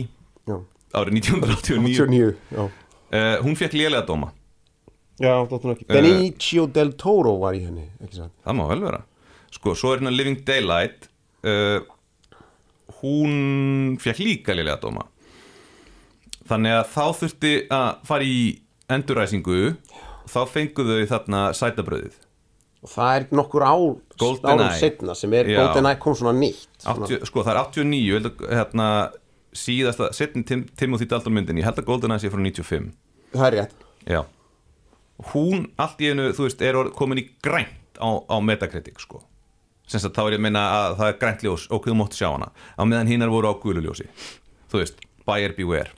Já, 0.49 0.57
árið 1.01 1.17
1989 1.19 1.99
89, 2.03 2.37
já. 2.53 2.65
uh, 2.67 3.37
hún 3.47 3.57
fekk 3.59 3.77
lélega 3.79 4.05
dóma. 4.09 4.33
Já, 5.23 5.35
þóttum 5.49 5.71
Eh. 5.71 5.77
ekki. 5.77 5.87
Benicio 5.93 6.67
del 6.73 6.93
Toro 6.99 7.37
var 7.41 7.55
í 7.55 7.63
henni, 7.67 7.89
það 8.11 8.57
má 8.59 8.67
vel 8.69 8.81
vera. 8.83 9.03
Sko, 9.53 9.75
svo 9.77 9.93
er 9.93 10.01
hérna 10.01 10.11
Living 10.17 10.41
Daylight. 10.49 11.09
Uh, 11.45 11.81
hún 13.03 13.97
fekk 14.01 14.19
líka 14.23 14.55
lélega 14.57 14.81
dóma. 14.83 15.05
Þannig 16.49 16.75
að 16.81 16.89
þá 16.93 17.05
þurfti 17.21 17.53
að 17.71 17.89
fara 18.09 18.25
í 18.27 18.39
enduræsingu 18.93 19.59
þá 20.33 20.41
fenguðu 20.51 20.97
þau 21.03 21.11
þarna 21.13 21.43
sætabröðið 21.57 22.17
Og 22.83 22.91
það 22.91 23.17
er 23.17 23.27
nokkur 23.39 23.65
Golden 24.19 24.51
árum 24.51 24.71
setna 24.79 25.15
sem 25.15 25.35
er. 25.39 25.51
GoldenEye 25.55 25.99
kom 26.03 26.17
svona 26.19 26.35
nýtt. 26.35 26.69
Svona, 26.83 27.07
80, 27.07 27.27
sko 27.31 27.45
það 27.47 27.53
er 27.53 27.61
89 27.63 28.01
ég 28.03 28.17
held 28.19 28.45
hérna, 28.51 28.87
síðasta 29.55 30.11
setni 30.17 30.43
tim, 30.49 30.65
Timothy 30.79 31.07
Dalton 31.11 31.37
myndin 31.37 31.61
ég 31.61 31.69
held 31.69 31.79
að 31.79 31.91
GoldenEye 31.91 32.23
sé 32.25 32.33
frá 32.33 32.43
95 32.43 32.91
það 33.33 33.47
er 33.47 33.59
rétt. 33.59 33.77
já. 34.09 34.23
Hún 35.33 35.69
allt 35.79 36.01
í 36.03 36.11
einu 36.11 36.33
þú 36.35 36.49
veist 36.49 36.63
er 36.67 36.81
komin 36.97 37.23
í 37.23 37.29
grænt 37.45 38.01
á, 38.03 38.11
á 38.27 38.37
Metacritic 38.43 38.99
sko. 38.99 39.23
Sem 39.87 40.01
þá 40.01 40.23
er 40.25 40.35
ég 40.35 40.41
að 40.41 40.47
meina 40.49 40.63
að 40.75 40.95
það 40.99 41.11
er 41.13 41.19
grænt 41.21 41.43
ljós 41.47 41.67
og 41.71 41.87
þú 41.87 41.95
mátt 42.01 42.17
sjá 42.19 42.31
hana. 42.33 42.49
Á 42.75 42.83
meðan 42.83 43.11
hinnar 43.13 43.31
voru 43.31 43.53
á 43.53 43.55
gululjósi 43.63 44.09
þú 44.73 44.81
veist 44.81 45.03
buyer 45.29 45.55
beware 45.57 45.93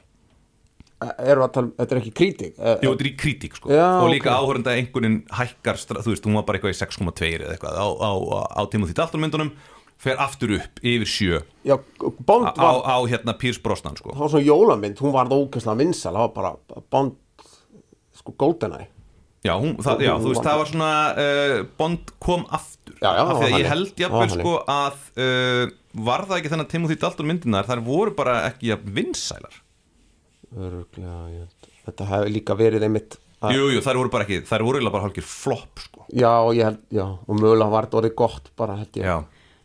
Við 1.19 1.43
að 1.45 1.53
tala, 1.55 1.67
um- 1.67 1.75
þetta 1.79 1.95
er 1.97 2.01
ekki 2.01 2.13
kritik. 2.21 2.55
Eh, 2.59 2.77
Jú, 2.85 2.91
þetta 2.95 3.05
er 3.05 3.11
í 3.11 3.15
kritík 3.21 3.57
sko 3.59 3.71
Já, 3.73 3.87
og 4.01 4.09
líka 4.13 4.31
ok. 4.31 4.35
okay. 4.35 4.41
áhörenda 4.41 4.75
einhverjum 4.79 5.17
hækkar 5.41 5.81
þú 5.85 6.11
veist, 6.13 6.27
hún 6.29 6.39
var 6.39 6.47
bara 6.49 6.59
eitthvað 6.59 6.75
í 6.75 6.81
6,2 6.81 7.31
eða 7.41 7.55
eitthvað 7.57 7.79
á, 7.79 7.87
á, 7.87 8.11
á, 8.59 8.61
Timothy 8.71 8.95
Dalton 8.95 9.25
myndunum 9.25 9.53
fer 10.05 10.17
aftur 10.21 10.57
upp 10.59 10.81
yfir 10.83 11.09
7 11.09 11.43
Já, 11.65 11.77
Bond 12.27 12.51
á, 12.53 12.61
var, 12.61 12.81
á 12.85 12.97
hérna 13.09 13.37
Pierce 13.39 13.63
Brosnan 13.63 13.97
sko 13.97 14.13
það 14.13 14.25
var 14.27 14.33
svona 14.35 14.49
jólamynd, 14.49 14.99
hún 15.01 15.15
var 15.15 15.31
ógæslega 15.33 15.81
vinsal, 15.81 16.15
það 16.15 16.27
var 16.27 16.35
bara 16.35 16.83
Bond, 16.91 17.17
sko, 18.15 18.35
GoldenEye. 18.39 18.89
Já, 19.45 19.55
hún, 19.61 19.75
það, 19.77 20.01
já, 20.07 20.13
þú 20.17 20.31
veist, 20.33 20.41
var- 20.41 20.47
það 20.49 20.61
var 20.63 20.69
svona 20.73 20.93
uh, 21.21 21.57
Bond 21.77 22.15
kom 22.19 22.47
aftur 22.49 22.95
Já, 23.03 23.11
já, 23.13 23.21
af 23.21 23.29
því 23.29 23.35
að 23.35 23.43
það 23.43 23.51
var 23.51 23.61
ég 23.61 23.69
held 23.73 23.91
Það 23.91 24.05
jafnvel 24.05 24.21
var 24.23 24.33
sko 24.39 24.55
að 24.73 25.03
uh, 25.25 25.75
var 26.09 26.25
það 26.29 26.39
ekki 26.39 26.53
þennan 26.55 26.71
Timothy 26.73 26.97
Dalton 27.03 27.29
myndinar 27.29 27.69
þar 27.69 27.83
voru 27.85 28.15
bara 28.17 28.39
ekki 28.49 28.71
jafn 28.73 28.95
vinsælar 28.97 29.61
Öruglega, 30.55 31.19
ég 31.35 31.45
held. 31.45 31.69
Þetta 31.85 32.07
hefði 32.13 32.33
líka 32.39 32.57
verið 32.59 32.87
einmitt 32.87 33.17
að, 33.45 33.55
Jú, 33.57 33.65
jú, 33.75 33.81
þær 33.85 33.99
voru 34.01 34.11
bara 34.15 34.25
ekki, 34.25 34.39
þær 34.49 34.63
voru 34.65 34.79
eiginlega 34.79 34.95
bara 34.97 35.05
hálfgjör 35.09 35.27
flopp 35.29 35.83
sko. 35.85 36.05
Já, 36.15 36.31
ég 36.57 36.65
held, 36.69 36.79
já, 36.95 37.05
og 37.05 37.35
mögulega 37.41 37.71
var 37.75 37.89
þetta 37.89 38.01
orðið 38.01 38.15
gott 38.23 38.51
bara 38.57 38.77
held 38.81 39.01
ég. 39.01 39.05
Já, 39.09 39.17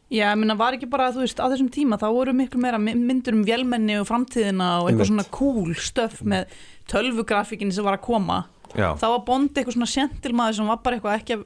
Já, 0.10 0.24
ég 0.34 0.40
meina, 0.42 0.56
var 0.58 0.74
ekki 0.74 0.88
bara, 0.90 1.12
þú 1.14 1.22
veist, 1.22 1.38
á 1.38 1.46
þessum 1.52 1.68
tíma 1.70 2.00
þá 2.02 2.08
voru 2.10 2.34
miklu 2.34 2.58
meira 2.64 2.80
my- 2.82 2.96
myndir 2.98 3.36
um 3.38 3.44
vélmenni 3.46 4.00
og 4.02 4.08
framtíðina 4.10 4.70
og 4.82 4.90
eitthvað 4.90 5.12
svona 5.12 5.26
cool 5.30 5.76
stöf 5.78 6.24
með 6.26 6.48
tölvugrafikin 6.90 7.72
sem 7.72 7.86
var 7.86 7.98
að 8.00 8.08
koma. 8.08 8.40
Já, 8.78 8.94
þá 8.98 9.06
var 9.14 9.22
Bond 9.26 9.54
eitthvað 9.58 9.76
svona 9.78 9.90
sentilmaður 9.90 10.58
sem 10.60 10.68
var 10.70 10.80
bara 10.86 10.98
eitthvað 10.98 11.16
ekki 11.20 11.36
að 11.38 11.44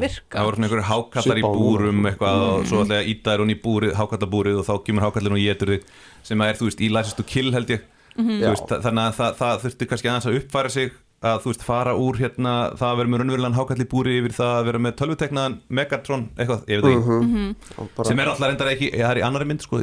virka. 0.00 0.32
Það 0.36 0.46
voru 0.48 0.56
svona 0.56 0.66
einhverju 0.68 0.88
hákallar 0.90 1.40
í 1.40 1.44
búrum 1.46 2.08
eitthvað 2.10 2.40
og 2.46 2.64
svo 2.68 2.80
ætlaði 2.84 2.98
að 3.04 3.10
íta 3.12 3.30
þér 3.34 3.44
hún 3.44 3.52
í 3.54 3.58
búrið, 3.64 3.94
hákallabúrið 4.00 4.58
og 4.60 4.66
þá 4.68 4.74
kemur 4.88 5.06
hákallin 5.06 5.36
og 5.36 5.44
getur 5.44 5.72
þig 5.76 5.86
sem 6.26 6.42
að 6.44 6.50
er, 6.52 6.58
þú 6.60 6.68
veist, 6.70 6.82
í 6.84 6.90
License 6.92 7.16
to 7.20 7.26
Kill 7.30 7.52
held 7.56 7.72
ég 7.76 7.84
Þú 8.16 8.38
Já. 8.40 8.48
veist, 8.52 8.68
þa- 8.70 8.80
þannig 8.86 9.02
að 9.10 9.18
það, 9.20 9.34
það 9.40 9.60
þurfti 9.66 9.88
kannski 9.90 10.08
aðeins 10.12 10.26
að 10.30 10.38
uppfæra 10.40 10.70
sig 10.76 10.92
að 11.26 11.38
þú 11.42 11.48
veist, 11.50 11.62
fara 11.64 11.92
úr 11.96 12.18
hérna 12.20 12.52
það 12.76 12.90
að 12.90 12.98
vera 13.00 13.10
með 13.12 13.20
raunverulegan 13.22 13.56
hákall 13.56 13.80
í 13.80 13.86
búri 13.88 14.16
yfir 14.20 14.34
það 14.36 14.52
að 14.60 14.66
vera 14.68 14.80
með 14.84 14.92
tölvuteknaðan 15.00 15.54
Megatron 15.78 16.26
eitthvað, 16.36 16.66
ég 16.70 16.82
veit 16.84 16.90
ekki, 16.92 17.46
Og 17.80 17.88
bara, 17.96 18.08
sem 18.10 18.20
er 18.20 18.30
alltaf 18.32 18.50
reyndar 18.52 18.70
ekki, 18.74 18.90
það 18.92 19.10
er 19.14 19.20
í 19.22 19.24
annari 19.26 19.48
mynd 19.48 19.64
sko, 19.64 19.80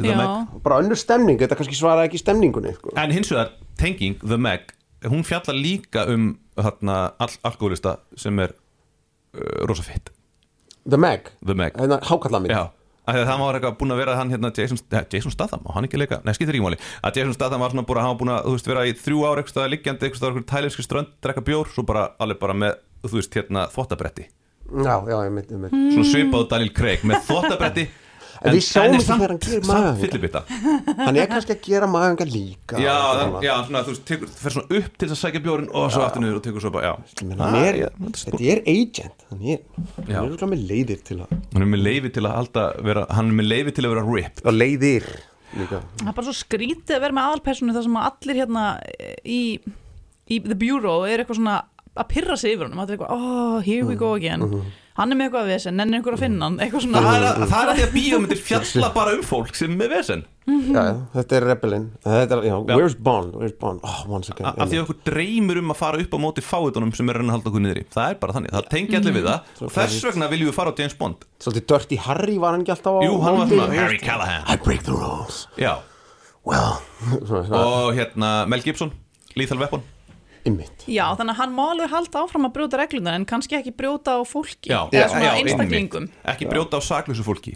bara 0.63 0.77
önnur 0.83 0.99
stemning, 1.01 1.39
þetta 1.41 1.57
kannski 1.57 1.75
svara 1.79 2.05
ekki 2.07 2.21
stemningunni 2.21 2.75
sko. 2.77 2.93
En 3.01 3.11
hins 3.11 3.33
vegar, 3.33 3.49
tenging, 3.81 4.19
The 4.21 4.37
Meg 4.37 4.71
hún 5.09 5.25
fjallar 5.27 5.57
líka 5.57 6.05
um 6.13 6.29
þarna, 6.55 6.99
all 7.19 7.33
alkoholista 7.49 7.97
sem 8.15 8.37
er 8.39 8.53
uh, 8.53 9.65
rosa 9.67 9.83
fitt, 9.83 10.13
The 10.87 10.97
Meg, 11.01 11.31
The 11.43 11.55
Meg. 11.57 11.73
Hérna 11.75 11.97
hákallaminn 12.07 12.53
Það 13.03 13.41
var 13.41 13.57
eitthvað 13.57 13.73
búin 13.81 13.93
að 13.93 13.99
vera 13.99 14.13
hann 14.15 14.29
hérna 14.31 14.51
Jason, 14.55 14.79
Jason 15.11 15.33
Statham, 15.33 15.63
og 15.67 15.75
hann 15.75 15.87
ekki 15.89 15.99
leika, 15.99 16.21
nei 16.23 16.31
skiptir 16.37 16.55
ekki 16.55 16.63
máli. 16.63 16.77
Að 17.03 17.19
Jason 17.19 17.35
Statham 17.35 17.63
var 17.63 17.73
svona 17.73 17.83
búin 17.89 17.99
að, 17.99 18.07
var 18.07 18.19
búin 18.21 18.31
að 18.31 18.45
þú 18.45 18.53
veist, 18.55 18.69
vera 18.71 18.85
í 18.87 18.93
þrjú 18.95 19.25
ár 19.27 19.41
eitthvað 19.41 19.67
liggjandi, 19.73 20.07
eitthvað 20.07 20.39
tælenski 20.53 20.85
strönd 20.85 21.11
drekka 21.25 21.43
bjór, 21.43 21.67
svo 21.73 21.83
bara 21.89 22.05
alveg 22.23 22.39
bara 22.39 22.55
með 22.55 22.79
þú 23.03 23.17
veist, 23.19 23.35
hérna, 23.35 23.65
þvottabretti. 23.73 24.29
Já, 24.71 24.95
já, 25.03 25.17
ég 25.19 25.33
myndi, 25.35 25.51
ég 25.51 25.59
myndi 25.59 25.91
svona 25.97 26.07
svipaðu 26.13 26.47
Daniel 26.53 26.71
Craig 26.73 27.03
með 27.03 27.25
þvottabretti 27.27 27.83
En 28.43 28.51
við 28.57 28.63
sjáum 28.67 28.95
ekki 28.97 29.05
þegar 29.07 29.31
hann 29.33 29.41
gerir 29.43 29.99
fyllibita 30.01 30.41
Hann 30.99 31.19
er 31.21 31.29
kannski 31.31 31.53
að 31.55 31.61
gera 31.63 31.87
maðuranga 31.87 32.25
líka 32.27 32.79
Já, 32.81 32.93
það, 32.93 33.21
svona. 33.23 33.41
já, 33.45 33.53
svona, 33.67 33.81
þú 33.87 33.93
veist, 33.93 34.03
tekur, 34.09 34.31
fer 34.41 34.55
svona 34.57 34.79
upp 34.79 34.97
til 34.99 35.07
þess 35.09 35.15
að 35.15 35.21
sækja 35.21 35.41
bjórin 35.45 35.69
og 35.71 35.85
svo 35.95 36.03
aftur 36.03 36.23
niður 36.25 36.39
og 36.41 36.43
tekur 36.47 36.65
svo 36.65 36.71
bara, 36.75 36.91
já 36.91 37.21
Ég 37.23 37.29
meina, 37.29 37.47
hann 37.47 37.59
er, 37.63 37.79
Ah, 37.93 38.09
þetta 38.23 38.41
er 38.53 38.61
agent. 38.73 39.25
Hann 39.29 39.45
er, 39.53 39.61
hann 40.09 40.33
er 40.35 40.51
með 40.53 40.65
leiðir 40.73 41.03
til 41.07 41.19
að 41.23 41.31
hann 41.53 41.63
er 41.65 41.69
með 41.73 41.83
leifi 41.87 42.11
til 42.17 42.25
að 42.27 42.35
halda 42.41 42.65
vera, 42.89 43.05
hann 43.15 43.31
er 43.31 43.37
með 43.39 43.49
leifi 43.53 43.75
til 43.77 43.85
að 43.87 43.93
vera 43.95 44.05
ripped. 44.09 44.43
Og 44.43 44.57
leiðir 44.59 45.07
líka. 45.53 45.79
Það 46.01 46.09
er 46.11 46.17
bara 46.19 46.27
svo 46.27 46.35
skrítið 46.43 46.95
að 46.97 47.03
vera 47.07 47.17
með 47.17 47.29
aðalpersonu 47.31 47.75
þar 47.77 47.87
sem 47.87 47.99
að 48.01 48.07
allir 48.11 48.39
hérna 48.43 48.63
í, 49.23 49.41
í 50.27 50.39
The 50.49 50.57
Bureau 50.59 51.03
er 51.07 51.23
eitthvað 51.23 51.39
svona 51.39 51.57
að 51.93 52.07
pyrra 52.09 52.37
sig 52.41 52.55
yfir 52.57 52.67
honum, 52.67 52.81
það 52.83 52.95
eitthvað, 52.97 53.11
oh, 53.13 53.59
here 53.63 53.85
we 53.85 53.95
go 53.99 54.15
again 54.17 54.41
hann 54.99 55.11
er 55.13 55.17
með 55.19 55.25
eitthvað 55.27 55.43
að 55.43 55.51
vesen, 55.53 55.75
nennir 55.79 55.99
einhver 55.99 56.15
að 56.17 56.21
finna 56.23 56.45
hann 56.47 56.57
eitthvað 56.63 56.83
svona, 56.85 57.01
það 57.05 57.15
er, 57.17 57.25
að, 57.27 57.43
það 57.53 57.63
er 57.63 57.71
að 57.71 57.79
því 57.79 57.83
að 57.87 57.93
bíómyndir 57.97 58.41
fjalla 58.49 58.89
bara 58.95 59.13
um 59.17 59.23
fólk 59.25 59.57
sem 59.57 59.71
er 59.73 59.79
með 59.79 59.93
vesen. 59.97 60.23
Já, 60.43 60.79
já, 60.83 60.95
þetta 61.13 61.35
er 61.37 61.45
rebelin 61.47 61.83
Þetta 62.03 62.35
er, 62.35 62.41
já, 62.49 62.53
where's 62.67 62.95
Bond, 62.99 63.35
where's 63.39 63.53
Bond? 63.61 63.79
Oh, 63.87 64.01
once 64.11 64.27
again 64.33 64.49
af 64.51 64.67
því 64.67 64.79
að 64.81 64.83
okkur 64.83 64.97
dreymur 65.07 65.61
um 65.61 65.71
að 65.71 65.79
fara 65.79 66.01
upp 66.03 66.11
á 66.11 66.19
móti 66.19 66.43
fáitunum 66.43 66.91
sem 66.97 67.07
er 67.07 67.15
að 67.15 67.23
reyna 67.23 67.31
að 67.31 67.37
halda 67.37 67.51
okkur 67.53 67.63
niður 67.63 67.79
í 67.79 67.85
það 67.95 68.09
er 68.11 68.19
bara 68.19 68.35
þannig, 68.35 68.51
það 68.57 68.67
tengi 68.73 68.97
allir 68.99 69.15
við 69.15 69.29
það. 69.29 69.53
Og 69.63 69.71
þess 69.77 70.03
vegna 70.09 70.27
viljum 70.33 70.51
við 70.51 70.57
fara 70.57 70.73
á 70.75 70.79
James 70.83 70.97
Bond. 70.99 71.23
Svolítið 71.45 71.65
Dirty 71.71 72.01
Harry 72.09 72.35
var 72.43 72.57
hann 72.57 72.65
ekki 72.67 72.75
alltaf 72.75 72.99
á 72.99 73.01
jú, 73.07 73.15
hann 73.23 73.39
var 73.39 73.53
svona 73.53 73.69
Harry 73.79 74.01
Callahan. 74.03 74.43
I 74.51 74.59
break 74.67 74.83
the 74.83 74.91
rules. 74.97 75.45
Já, 75.55 75.77
Well, 76.43 76.81
og 77.55 77.93
hérna 77.95 78.33
Mel 78.51 78.59
Gibson 78.65 78.91
Lethal 79.39 79.61
Weapon 79.63 79.79
ymmit 80.49 80.85
já, 80.91 81.03
þannig 81.17 81.33
að 81.35 81.39
hann 81.39 81.53
má 81.55 81.61
alveg 81.71 81.91
halda 81.93 82.23
áfram 82.23 82.47
að 82.49 82.53
brjóta 82.57 82.79
reglunar 82.81 83.15
en 83.19 83.25
kannski 83.29 83.55
ekki 83.59 83.71
brjóta 83.79 84.17
á 84.17 84.21
fólki 84.27 84.71
já, 84.73 84.79
eða 84.91 85.05
svona 85.13 85.29
já, 85.29 85.33
einstaklingum. 85.41 86.07
Einmitt. 86.09 86.25
ekki 86.33 86.49
brjóta 86.51 86.77
á 86.77 86.81
saklausu 86.83 87.23
fólki. 87.23 87.53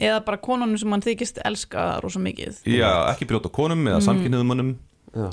Eða 0.00 0.20
bara 0.26 0.38
konunum 0.40 0.78
sem 0.80 0.90
hann 0.94 1.04
þykist 1.04 1.42
elska 1.44 1.88
rosa 2.04 2.22
mikið, 2.24 2.62
já, 2.68 2.88
ekki 3.12 3.28
brjóta 3.28 3.50
á 3.50 3.56
konum 3.60 3.84
eða 3.90 4.00
samkynniðum 4.08 4.50
mönnum 4.54 4.72
Já, 5.14 5.28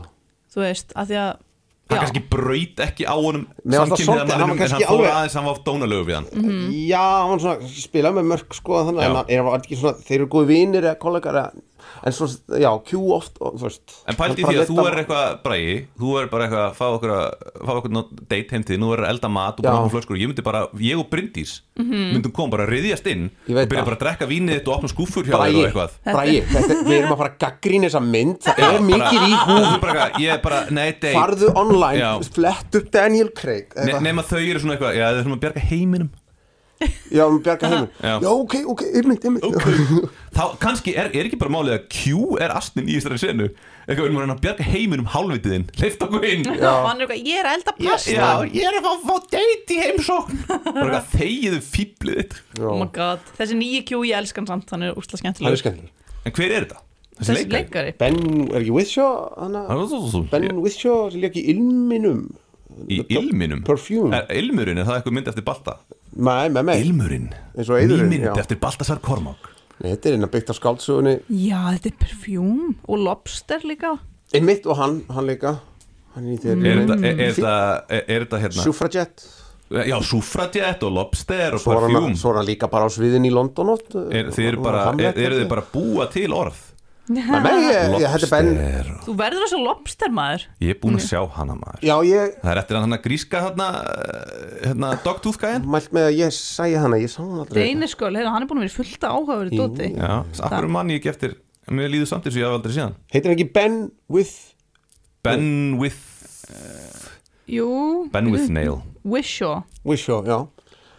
þú 0.53 0.61
veist, 0.65 0.91
að 0.93 1.07
því 1.13 1.17
að 1.21 1.31
hann 1.31 1.97
já, 1.97 2.01
kannski 2.05 2.21
braut 2.31 2.81
ekki 2.85 3.03
á 3.09 3.15
honum 3.19 3.47
Mér 3.65 3.81
fannst 3.81 3.95
það 3.95 4.03
samkynniða 4.05 4.05
svolítið- 4.05 4.19
hann 4.21 4.27
var 4.29 4.47
mannum 4.47 4.61
en 4.61 4.71
hann 4.71 4.85
fór 4.91 5.07
aðeins 5.11 5.33
hann 5.39 5.47
var 5.49 5.57
dónalögu 5.65 6.05
við 6.07 6.15
hann. 6.19 6.27
Já 6.87 7.07
hann 7.27 7.41
svona 7.43 7.71
spilaði 7.81 8.15
með 8.19 8.29
mörg 8.31 8.53
sko 8.59 8.77
þannig 8.87 9.07
hann 9.07 9.25
er 9.27 9.41
var 9.47 9.57
ekki 9.59 9.79
svona, 9.81 9.97
þeir 10.07 10.17
eru 10.21 10.27
góði 10.35 10.47
vinir 10.53 10.83
eða 10.87 10.99
kollegar 11.01 11.39
eða, 11.41 11.63
en 12.03 12.11
svona, 12.15 12.59
já, 12.61 12.69
Q 12.87 12.99
oft 13.13 13.35
og, 13.41 13.57
veist 13.61 13.95
En 14.09 14.15
pældi 14.17 14.41
í 14.41 14.45
því 14.47 14.57
að 14.61 14.69
þú 14.71 14.77
er 14.87 14.95
eitthvað 15.03 15.35
bræði 15.43 15.75
Þú 16.01 16.13
er 16.21 16.29
bara 16.31 16.47
eitthvað 16.47 16.63
að 16.65 16.75
fá 16.79 16.85
okkur 16.95 17.11
að 17.15 17.25
fá 17.67 17.71
okkur 17.77 17.91
not- 17.93 18.13
date 18.31 18.55
heim 18.55 18.63
til 18.63 18.75
því, 18.75 18.79
nú 18.81 18.89
er 18.95 19.03
elda 19.09 19.29
mat 19.29 19.59
og 19.59 19.63
Já. 19.65 19.69
bara 19.69 19.81
okkur 19.85 19.93
flöskur. 19.97 20.17
Ég 20.21 20.27
myndi 20.31 20.43
bara, 20.45 20.61
ég 20.81 20.97
og 20.99 21.09
Bryndís 21.11 21.61
myndum 21.81 22.31
koma 22.33 22.51
bara 22.55 22.65
að 22.67 22.73
riðjast 22.75 23.07
inn 23.11 23.27
og 23.47 23.53
byrja 23.69 23.85
bara 23.85 23.95
að 23.97 24.01
drekka 24.03 24.27
vínið 24.29 24.59
þitt 24.59 24.67
og 24.69 24.75
opna 24.77 24.89
skúffur 24.91 25.25
hjá 25.25 25.33
þér 25.37 25.55
og 25.57 25.65
eitthvað. 25.69 25.95
Bragi, 26.05 26.41
þetta, 26.51 26.77
við 26.85 26.97
erum 26.99 27.13
að 27.15 27.21
fara 27.21 27.31
að 27.31 27.37
gaggrín 27.45 27.85
þessa 27.87 28.01
mynd. 28.05 28.37
Það 28.45 28.61
Já, 28.61 28.67
er 28.71 28.85
mikið 28.85 29.19
bara- 29.21 29.27
í 29.27 29.39
Þú 29.41 29.57
húf 29.61 29.79
bara 29.81 29.93
eitthvað, 29.93 30.21
Ég 30.21 30.41
bara, 30.43 30.59
nei, 30.69 30.91
date. 30.91 31.13
Farðu 31.15 31.51
online, 31.55 31.99
Já. 32.01 32.11
flett 32.35 32.75
upp 32.81 32.91
Daniel 32.91 33.29
Craig. 33.35 33.73
Nema 34.01 34.21
þau 34.23 34.37
eru 34.41 34.59
svona 34.59 34.77
eitthvað, 34.77 34.97
já, 34.97 35.07
já, 37.17 37.23
um 37.27 37.37
bjarga 37.43 37.69
heiminn. 37.71 37.89
Já. 38.01 38.13
já, 38.23 38.29
ok, 38.31 38.55
ok, 38.73 38.83
ymmit, 39.01 39.27
ymmit 39.29 39.45
Þá 40.37 40.43
kannski 40.61 40.93
er, 40.95 41.09
er 41.11 41.27
ekki 41.27 41.39
bara 41.39 41.53
málið 41.53 41.75
að 41.75 41.87
Q 41.91 42.37
er 42.41 42.53
astnin 42.55 42.89
í 42.89 42.97
þessari 42.97 43.19
senu? 43.21 43.47
Eitthvað, 43.85 44.05
við 44.07 44.19
erum 44.21 44.33
að 44.35 44.43
bjarga 44.45 44.67
heiminum 44.71 45.09
hálfvitiðinn 45.11 45.65
Leift 45.81 46.05
okkur 46.05 46.27
inn. 46.29 46.45
Og 46.51 46.61
hann 46.87 47.01
er 47.01 47.07
eitthvað, 47.07 47.25
ég 47.31 47.41
er 47.41 47.49
að 47.49 47.57
elda 47.59 47.75
pasta 47.79 48.15
Já, 48.15 48.29
ég 48.47 48.69
er 48.69 48.77
að 48.79 48.85
fá, 48.85 48.93
fá 49.07 49.33
date 49.35 49.75
í 49.75 49.81
heimsókn. 49.81 50.43
Bara 50.51 50.85
eitthvað, 50.85 51.09
þegiðu 51.17 51.63
fýblið 51.71 52.21
þitt. 52.21 52.37
Oh 52.61 52.77
my 52.79 52.87
god, 52.95 53.33
þessi 53.39 53.57
nýju 53.59 53.83
kjú 53.91 54.05
ég 54.09 54.21
elskan 54.21 54.47
samt 54.49 54.71
hann 54.75 54.87
er 54.87 54.95
úsla 54.95 55.17
það 55.17 55.19
er 55.19 55.25
skemmtilegur. 55.25 55.61
Skemmtileg 55.65 55.99
En 56.21 56.35
hver 56.37 56.53
er 56.53 56.67
þetta? 56.67 56.85
þessi 57.21 57.49
leikari? 57.49 57.91
Ben, 57.99 58.17
er 58.49 58.61
ekki 58.61 58.73
Withshaw 58.73 60.29
Ben 60.31 60.47
Ben 60.47 60.61
Withshaw 60.61 61.11
sem 61.13 61.21
leik 61.23 61.37
í 61.37 61.45
Ilminum. 61.53 62.29
Í 62.87 63.01
ilminum? 63.11 63.63
Perfume. 63.67 64.15
er, 64.15 64.29
Ilmurinn, 64.39 64.79
er 64.79 64.87
það 64.87 64.99
eitthvað 64.99 65.15
mynd 65.17 65.29
eftir 65.31 65.45
Balta? 65.47 65.73
Nei, 66.15 66.49
með 66.51 66.65
mig. 66.67 66.83
Ilmurinn. 66.85 67.27
Eins 67.55 67.69
og 67.71 67.79
eiðurinn, 67.79 68.09
Ný 68.11 68.17
mynd 68.17 68.27
já. 68.27 68.33
eftir 68.43 68.59
Baltasar 68.59 68.99
Kormák. 69.03 69.49
Nei, 69.81 69.91
Þetta 69.95 70.09
er 70.09 70.17
inn 70.17 70.27
að 70.27 70.31
byggt 70.35 70.51
á 70.51 70.55
skáldsögunni. 70.59 71.13
Já, 71.31 71.59
þetta 71.77 71.91
er 71.91 71.97
perfjúm 72.03 72.75
og 72.87 72.97
lobster 73.05 73.63
líka. 73.65 73.95
Einmitt 74.35 74.67
og 74.67 74.77
hann, 74.77 75.01
hann 75.09 75.27
líka. 75.27 75.59
Hann 76.15 76.27
er 76.27 76.49
Er 77.89 78.25
þetta, 78.25 78.41
hérna? 78.41 78.63
Suffragette. 78.65 79.23
Já, 79.71 79.95
Suffragette 80.03 80.83
og 80.83 80.91
Lobster 80.91 81.55
og 81.55 81.61
er, 81.61 81.63
Parfum 81.63 82.15
svo 82.19 82.33
er 82.33 82.41
hann 82.41 82.47
líka 82.49 82.67
bara 82.67 82.87
á 82.87 82.91
sviðin 82.91 83.23
í 83.23 83.31
London 83.31 83.69
oft 83.71 83.95
er, 83.95 84.27
Þið 84.35 84.47
eru 84.49 84.63
bara, 84.65 84.81
er, 84.99 85.15
eru 85.15 85.37
þið 85.39 85.47
bara 85.47 85.63
að 85.63 85.69
búa 85.71 86.07
til 86.11 86.35
orð 86.35 86.57
Er 87.19 87.91
Lobster. 87.91 88.89
Þú 89.05 89.15
verður 89.19 89.45
þessu 89.45 89.59
lobster 89.61 90.13
maður. 90.13 90.47
Ég 90.63 90.75
er 90.75 90.79
búin 90.81 90.97
að 90.99 91.05
sjá 91.07 91.21
hana 91.35 91.55
maður. 91.59 91.83
Já, 91.85 91.95
ég 92.07 92.35
Það 92.41 92.51
er 92.53 92.61
eftir 92.61 92.79
hann 92.79 92.97
að 92.97 93.03
gríska 93.05 93.43
hérna, 93.45 93.67
hérna 94.63 94.91
Dogtooth 95.05 95.39
gæðin 95.41 95.69
mælt 95.71 95.93
með 95.95 96.09
að 96.09 96.17
ég 96.19 96.35
sæði 96.37 96.81
hana 96.81 96.99
Ég 97.01 97.13
sá 97.13 97.21
hann 97.23 97.43
aldrei. 97.43 97.61
Heyrðu, 97.67 98.25
hann 98.31 98.45
er 98.45 98.49
búin 98.49 98.61
að 98.61 98.67
vera 98.67 98.75
fullt 98.77 99.07
áhugaverið 99.11 99.57
dóti. 99.59 99.89
Já, 99.97 100.13
akkur 100.47 100.69
mann 100.71 100.93
ég 100.93 101.01
ekki 101.01 101.13
eftir 101.13 101.37
Mér 101.71 101.91
líður 101.93 102.09
samt 102.09 102.25
eins 102.25 102.35
og 102.35 102.41
ég 102.41 102.47
haf 102.49 102.57
aldrei 102.57 102.73
síðan 102.75 102.95
Heitir 103.13 103.29
hann 103.29 103.37
ekki 103.37 103.49
Ben 103.53 103.77
with 104.11 104.33
Ben 105.23 105.77
with 105.79 105.99
jú, 107.51 107.67
Ben 108.11 108.31
with 108.33 108.49
nail. 108.49 108.81
Wishaw 109.05 109.61
Wishshaw, 109.85 110.23
já. 110.25 110.39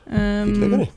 Um, 0.07 0.55
Leikari 0.63 0.89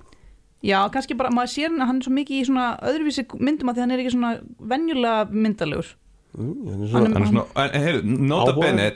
já, 0.66 0.80
kannski 0.94 1.18
bara, 1.20 1.30
maður 1.34 1.52
sér 1.54 1.70
hann 1.72 1.86
hann 1.88 2.00
er 2.02 2.08
svo 2.08 2.14
mikið 2.18 2.42
í 2.42 2.48
svona 2.50 2.66
öðruvísi 2.90 3.26
myndum 3.40 3.70
að 3.72 3.78
því 3.78 3.84
hann 3.86 3.94
er 3.96 4.04
ekki 4.04 4.14
svona 4.16 4.32
venjulega 4.74 5.30
myndalegur. 5.46 5.94
Mm, 6.36 6.52
hann 6.66 6.82
er 6.82 6.90
Hann 6.90 6.90
svona- 6.90 7.22
er- 7.22 7.30
svona, 7.32 7.46
en 7.76 7.86
heyrðu, 7.86 8.18
nota 8.34 8.54
bene 8.60 8.90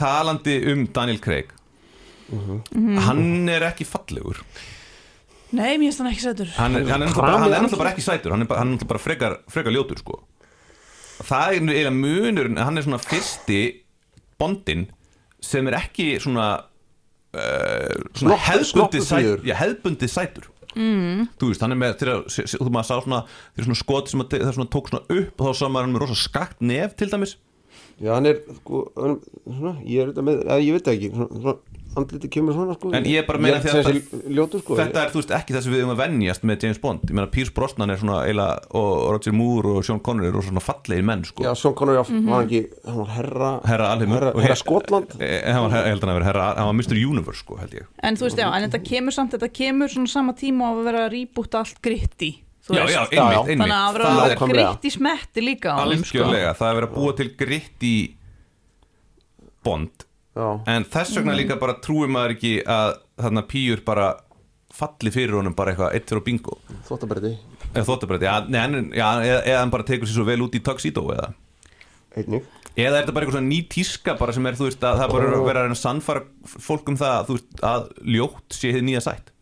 talandi 0.00 0.56
um 0.72 0.86
Daniel 0.92 1.18
Craig. 1.20 1.52
Mhm. 2.32 2.96
hann 3.06 3.48
er 3.48 3.62
ekki 3.68 3.84
fallegur. 3.86 4.40
Nei, 5.52 5.76
mér 5.78 5.86
finnst 5.92 6.00
hann 6.02 6.08
ekki 6.10 6.24
sætur. 6.24 6.48
Hann 6.56 6.74
er, 6.74 6.86
hann 6.90 7.02
er, 7.02 7.06
náttúrulega 7.06 7.22
bara, 7.22 7.38
hann 7.38 7.52
er 7.52 7.60
náttúrulega 7.62 7.78
bara 7.84 7.90
ekki 7.94 8.02
sætur. 8.02 8.32
Hann 8.34 8.42
er, 8.42 8.48
hann 8.50 8.66
er 8.68 8.72
náttúrulega 8.74 8.88
bara 8.88 8.98
frekar, 8.98 9.36
frekar 9.48 9.72
ljótur 9.76 9.98
sko. 10.02 10.16
það 11.22 11.46
er 11.46 11.52
eiginlega 11.60 11.92
munurinn 11.96 12.58
hann 12.60 12.76
er 12.76 12.82
svona 12.84 12.98
fyrsti 13.00 13.60
bondin 14.38 14.82
sem 15.40 15.66
er 15.70 15.72
ekki 15.78 16.18
svona 16.20 16.48
uh, 17.32 17.94
svona 18.12 18.36
hefðbundi, 18.36 19.00
sæt, 19.00 19.44
já, 19.46 19.54
hefðbundi 19.56 20.08
sætur 20.12 20.50
mm. 20.76 21.24
þú 21.40 21.50
veist, 21.50 21.64
hann 21.64 21.74
er 21.74 21.80
með 21.80 21.96
þegar, 22.02 22.22
þú 22.52 22.70
maður 22.70 22.88
sá 22.90 22.94
svona, 23.06 23.22
þegar 23.54 23.68
svona 23.68 23.80
skot 23.82 24.12
sem 24.12 24.22
að, 24.24 24.36
það 24.36 24.54
svona 24.58 24.72
tók 24.76 24.92
svona 24.92 25.18
upp 25.18 25.42
og 25.42 25.50
þá 25.50 25.60
sá 25.60 25.66
maður 25.66 25.88
hann 25.88 25.96
með 25.96 26.04
rosa 26.04 26.18
skakt 26.20 26.64
nef 26.72 26.96
til 26.98 27.10
dæmis 27.12 27.36
Já, 27.96 28.10
hann 28.12 28.28
er, 28.28 28.42
sko, 28.58 28.82
hann, 29.00 29.18
svona, 29.44 29.74
ég 29.88 30.02
er 30.02 30.12
þetta 30.12 30.24
með, 30.26 30.42
eða, 30.44 30.60
ég 30.66 30.76
veit 30.76 30.90
ekki, 30.92 31.12
svona, 31.16 31.40
svona 31.40 31.75
andliti 31.96 32.28
kemur 32.32 32.54
svona, 32.56 32.74
sko. 32.76 32.90
En 32.94 33.04
ég 33.08 33.18
er 33.22 33.26
bara 33.28 33.38
meina 33.42 33.56
Ég 33.56 33.64
því 33.64 33.82
að 33.82 34.30
ljótur, 34.36 34.60
sko. 34.62 34.76
þetta 34.78 35.02
er 35.04 35.10
þú 35.14 35.20
veist 35.22 35.32
ekki 35.38 35.54
það 35.56 35.62
sem 35.66 35.72
við 35.74 35.80
erum 35.82 35.92
að 35.94 36.00
venjast 36.02 36.44
með 36.46 36.62
James 36.66 36.80
Bond 36.82 37.00
ég 37.08 37.16
meina 37.16 37.30
Pierce 37.32 37.52
Brosnan 37.56 37.90
er 37.94 38.00
svona 38.02 38.18
eila, 38.28 38.46
og 38.76 38.92
Roger 39.16 39.32
Moore 39.36 39.74
og 39.80 39.84
Sean 39.88 40.00
Connery 40.00 40.28
eru 40.30 40.42
svona 40.44 40.62
fallegir 40.64 41.04
menn 41.08 41.24
sko. 41.24 41.42
Já, 41.46 41.52
Sean 41.56 41.74
Connery, 41.74 41.98
mm 42.04 42.26
var 42.30 42.40
hann 42.42 42.48
ekki, 42.48 42.62
hann 42.86 42.98
var 43.02 43.12
herra, 43.16 43.50
herra 43.66 43.90
alheimur 43.96 44.18
herra, 44.20 44.32
og 44.36 44.42
herra 44.44 44.54
he- 44.56 44.62
Skotland. 44.62 45.16
Hann 45.20 45.62
var, 45.66 45.76
ég 45.82 45.90
held 45.92 46.04
hann 46.06 46.14
að 46.14 46.18
vera 46.20 46.30
herra, 46.32 46.46
hann 46.56 46.70
var 46.70 46.76
Mr. 46.80 46.96
Universe 47.08 47.40
sko 47.44 47.56
held 47.60 47.72
ég 47.80 47.86
en 48.02 48.16
þú 48.16 48.26
veist, 48.28 48.38
já, 48.40 48.48
en 48.52 48.66
þetta 48.70 48.82
kemur 48.86 49.12
samt 49.16 49.32
þetta 49.36 49.48
kemur 49.52 49.88
svona 49.92 50.08
sama 50.12 50.32
tíma 50.36 50.68
á 50.68 50.70
að 50.76 50.84
vera 50.90 51.04
að 51.06 51.12
rýbúta 51.16 51.60
allt 51.64 51.80
gritti 51.82 52.32
þú 52.66 52.74
Já, 52.74 52.82
veist. 52.82 52.94
já, 52.94 53.02
einmitt, 53.06 53.48
einmitt 53.48 53.62
þannig 53.62 53.76
að 53.78 53.96
það 53.96 53.96
er 53.96 54.36
alveg 54.36 54.54
gritt 54.56 54.86
í 54.86 54.90
smetti 54.96 55.42
líka 55.46 55.74
sko. 55.76 55.84
algjörlega, 55.86 56.54
það 56.58 56.70
er 56.70 56.78
verið 56.80 56.88
að 56.90 56.96
búa 56.98 57.16
til 57.20 57.28
gritt 57.38 57.86
í 57.86 57.96
bond 59.66 60.05
en 60.36 60.84
þess 60.84 61.16
vegna 61.16 61.32
Mhm. 61.32 61.38
líka 61.40 61.58
bara 61.60 61.74
trúir 61.80 62.08
maður 62.12 62.34
ekki 62.36 62.54
að 62.64 62.96
þarna 63.18 63.42
pýjur 63.48 63.84
bara 63.84 64.16
falli 64.76 65.10
fyrir 65.10 65.32
honum 65.38 65.54
bara 65.56 65.72
eitthvað 65.74 65.94
eitt 65.94 66.06
fyrir 66.10 66.20
á 66.20 66.24
bingo. 66.24 66.58
Þóttabræti 66.88 67.36
eða 67.74 67.84
þóttabrætti, 67.88 68.26
já, 68.28 68.48
nei, 68.48 68.60
en- 68.64 68.90
já, 68.92 69.08
eða, 69.24 69.40
eða 69.46 69.58
hann 69.60 69.70
bara 69.70 69.82
tekur 69.84 70.06
sér 70.06 70.14
svo 70.20 70.24
vel 70.24 70.40
út 70.44 70.52
í 70.54 70.60
tuxedo 70.62 71.06
eða. 71.14 71.32
Einnig. 72.16 72.42
Eða 72.76 72.98
er 72.98 73.04
þetta 73.06 73.14
bara 73.14 73.24
eitthvað 73.26 73.38
svona 73.38 73.48
ný 73.48 73.68
tíska 73.68 74.18
bara 74.18 74.32
sem 74.32 74.46
er, 74.46 74.52
þú 74.52 74.66
veist, 74.68 74.80
að 74.84 74.98
það 75.00 75.04
er 75.08 75.12
bara 75.12 75.36
að 75.36 75.46
vera 75.46 75.68
að 75.68 75.76
sannfara 75.80 76.22
fólk 76.44 76.88
um 76.88 76.96
það, 76.96 77.14
að, 77.16 77.26
þú 77.26 77.32
veist, 77.38 77.60
að 77.62 77.88
ljótt 78.04 78.52
sé 78.52 78.72
þið 78.72 78.84
nýja 78.84 79.00
sætt. 79.06 79.32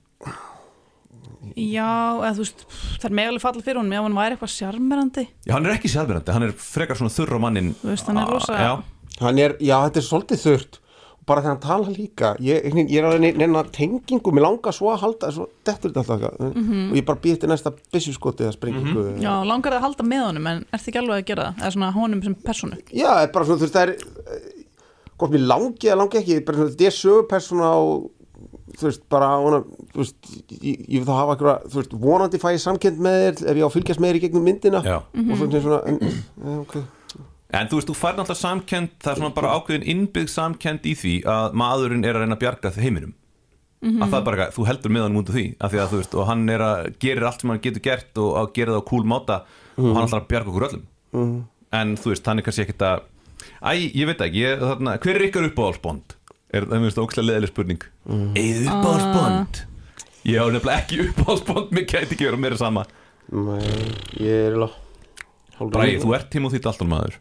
Já, 1.54 1.90
eða 2.24 2.32
þú 2.38 2.44
veist 2.44 2.62
það 3.02 3.04
er 3.10 3.14
meðalveg 3.18 3.42
falla 3.44 3.62
fyrir 3.66 3.78
honum 3.80 3.92
ef 3.92 4.02
hann 4.06 4.14
væri 4.16 4.36
eitthvað 4.36 4.52
sjarmerandi. 4.54 5.24
Já, 5.44 5.52
hann 5.52 5.66
er 5.66 5.74
ekki 5.76 5.90
sjálfverandi, 5.92 6.32
hann 6.32 6.42
er 6.46 6.52
frekar 6.56 6.96
svona 6.96 7.12
þurr 7.14 7.36
á 7.36 7.38
mannin 7.44 7.74
Þú 7.82 7.90
veist, 7.92 8.06
hann 8.06 8.18
er 8.22 8.30
rosa- 8.32 8.58
Já, 8.62 8.82
Hann 9.20 9.38
er, 9.38 9.52
já, 9.62 9.76
þetta 9.86 9.96
er 10.00 10.06
svolítið 10.08 10.40
þurrt. 10.42 10.78
og 10.78 10.83
bara 11.28 11.42
þegar 11.42 11.54
hann 11.54 11.62
tala 11.62 11.92
líka 11.94 12.30
ég, 12.44 12.64
ég, 12.68 12.88
ég 12.92 13.00
er 13.00 13.06
að 13.08 13.22
neina 13.38 13.62
tengingu 13.74 14.32
mér 14.34 14.46
langar 14.46 14.74
svo 14.76 14.90
að 14.92 15.04
halda, 15.04 15.30
svo 15.34 15.46
dettur 15.66 15.92
þetta 15.92 16.02
alltaf 16.02 16.24
eitthvað. 16.32 16.80
Og 16.90 16.98
ég 16.98 17.06
bara 17.08 17.22
býtti 17.24 17.50
næsta 17.50 17.72
byssuskoti 17.94 18.46
eða 18.46 18.56
sprengingu 18.56 19.04
já, 19.22 19.30
langar 19.46 19.74
það 19.74 19.80
að 19.80 19.86
halda 19.88 20.08
með 20.10 20.24
honum 20.28 20.50
en 20.50 20.64
ertu 20.68 20.92
ekki 20.92 21.00
alveg 21.00 21.22
að 21.22 21.30
gera 21.30 21.46
það, 21.46 21.62
eða 21.62 21.76
svona 21.76 21.92
honum 21.96 22.24
sem 22.24 22.34
personu 22.44 22.80
Já, 22.90 23.08
er 23.22 23.30
bara 23.36 23.48
svona, 23.48 23.62
þú 23.62 23.68
veist, 23.68 23.78
það 23.78 23.86
er 23.86 23.94
eh, 23.94 24.50
hvort 25.14 25.36
mér 25.36 25.46
langi 25.52 25.88
eða 25.88 26.00
langi 26.02 26.20
ekki 26.20 26.40
bara 26.44 26.60
svona, 26.60 26.74
þetta 26.74 26.90
er 26.90 26.98
sögupersona 26.98 27.70
og 27.84 28.10
þú 28.74 28.88
veist, 28.88 29.04
bara 29.12 29.30
hana, 29.30 29.62
þú 29.94 30.02
veist, 30.02 30.34
ég, 30.58 30.82
ég 30.82 30.98
vil 30.98 31.06
þá 31.06 31.14
hafa 31.14 31.38
eitthvað, 31.38 31.70
þú 31.70 31.80
veist, 31.80 31.96
vonandi 32.04 32.42
fæ 32.42 32.50
ég 32.52 32.64
samkend 32.64 33.00
með 33.06 33.20
þér 33.40 33.54
ef 33.54 33.60
ég 33.60 33.64
á 33.64 33.68
að 33.70 33.74
fylgjast 33.78 34.02
með 34.02 34.10
þér 34.10 34.18
í 34.18 34.22
gegnum 34.26 34.46
myndina. 34.48 34.82
Já. 34.84 34.96
Og 35.24 35.34
svona, 35.38 35.64
svona 35.68 35.80
en, 35.88 36.00
ja, 36.44 36.58
ok 36.64 36.76
En 37.54 37.68
þú 37.70 37.78
veist, 37.78 37.90
þú 37.90 37.96
fær 37.98 38.16
náttúrulega 38.18 38.40
samkend, 38.40 38.94
það 39.02 39.12
er 39.12 39.20
svona 39.20 39.34
bara 39.36 39.52
ákveðin 39.58 39.84
innbyggð 39.92 40.32
samkend 40.32 40.88
í 40.90 40.94
því 40.98 41.12
að 41.30 41.54
maðurinn 41.60 42.06
er 42.06 42.16
að 42.16 42.24
reyna 42.24 42.36
að 42.38 42.42
bjarga 42.42 42.72
heiminum. 42.80 43.14
Að 43.84 44.08
það 44.08 44.18
er 44.18 44.24
bara, 44.24 44.36
eitthvað, 44.38 44.54
þú 44.56 44.66
heldur 44.70 44.92
með 44.94 45.02
hann 45.04 45.18
út 45.20 45.28
af 45.30 45.34
því 45.36 45.44
af 45.60 45.72
því 45.72 45.80
að 45.82 45.90
þú 45.90 45.98
veist, 46.00 46.14
og 46.16 46.28
hann 46.30 46.44
er 46.48 46.62
að 46.64 46.86
gerir 47.04 47.26
allt 47.28 47.42
sem 47.42 47.50
hann 47.52 47.60
getur 47.66 47.82
gert 47.84 48.20
og 48.24 48.30
að 48.40 48.46
gera 48.56 48.74
það 48.74 48.80
á 48.80 48.88
cool 48.88 49.04
máta 49.12 49.36
og 49.76 49.90
hann 49.90 50.06
ætlar 50.06 50.22
að 50.22 50.30
bjarga 50.30 50.52
okkur 50.54 50.66
öllum. 50.70 50.86
En 51.74 51.92
þú 52.00 52.12
veist, 52.14 52.30
hann 52.30 52.40
er 52.40 52.46
kannski 52.46 52.64
ekkert 52.64 52.86
að 52.88 53.10
Æ, 53.60 53.72
ég 53.92 54.08
veit 54.08 54.22
ekki, 54.24 54.40
ég, 54.40 54.62
þarna, 54.62 54.94
hver 55.04 55.18
er 55.18 55.26
ykkar 55.26 55.48
uppáhalsbond? 55.50 56.14
Er 56.54 56.64
það 56.70 56.80
minnst 56.80 57.00
ókslega 57.02 57.28
leðileg 57.28 57.50
spurning. 57.50 57.84
Eða 58.40 58.78
uppáhalsbond? 58.78 59.60
Ég 60.24 60.40
á 60.40 60.46
nefnilega 60.48 60.80
ekki 60.80 61.00
er 61.02 61.12
hálfur 65.58 65.76
Bræði, 65.76 66.00
þú 66.02 66.14
ert 66.16 66.30
Timothy 66.32 66.60
Dalton 66.64 66.90
maður 66.90 67.18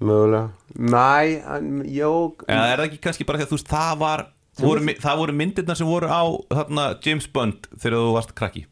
Mögulega. 0.00 0.50
Næ, 0.76 1.40
en, 1.56 1.68
jó 1.88 2.10
Eða 2.44 2.64
er 2.68 2.80
það 2.80 2.86
ekki 2.90 3.02
kannski 3.06 3.26
bara 3.28 3.40
því 3.40 3.46
að 3.46 3.52
þú 3.52 3.58
veist 3.58 3.70
það 3.70 3.92
var 4.02 4.24
voru, 4.60 4.94
það 5.00 5.20
voru 5.22 5.36
myndirna 5.36 5.76
sem 5.78 5.88
voru 5.88 6.10
á 6.12 6.22
þarna, 6.52 6.86
James 7.06 7.28
Bond 7.32 7.68
þegar 7.76 7.96
þú 7.96 8.14
varst 8.16 8.34
krakki 8.36 8.66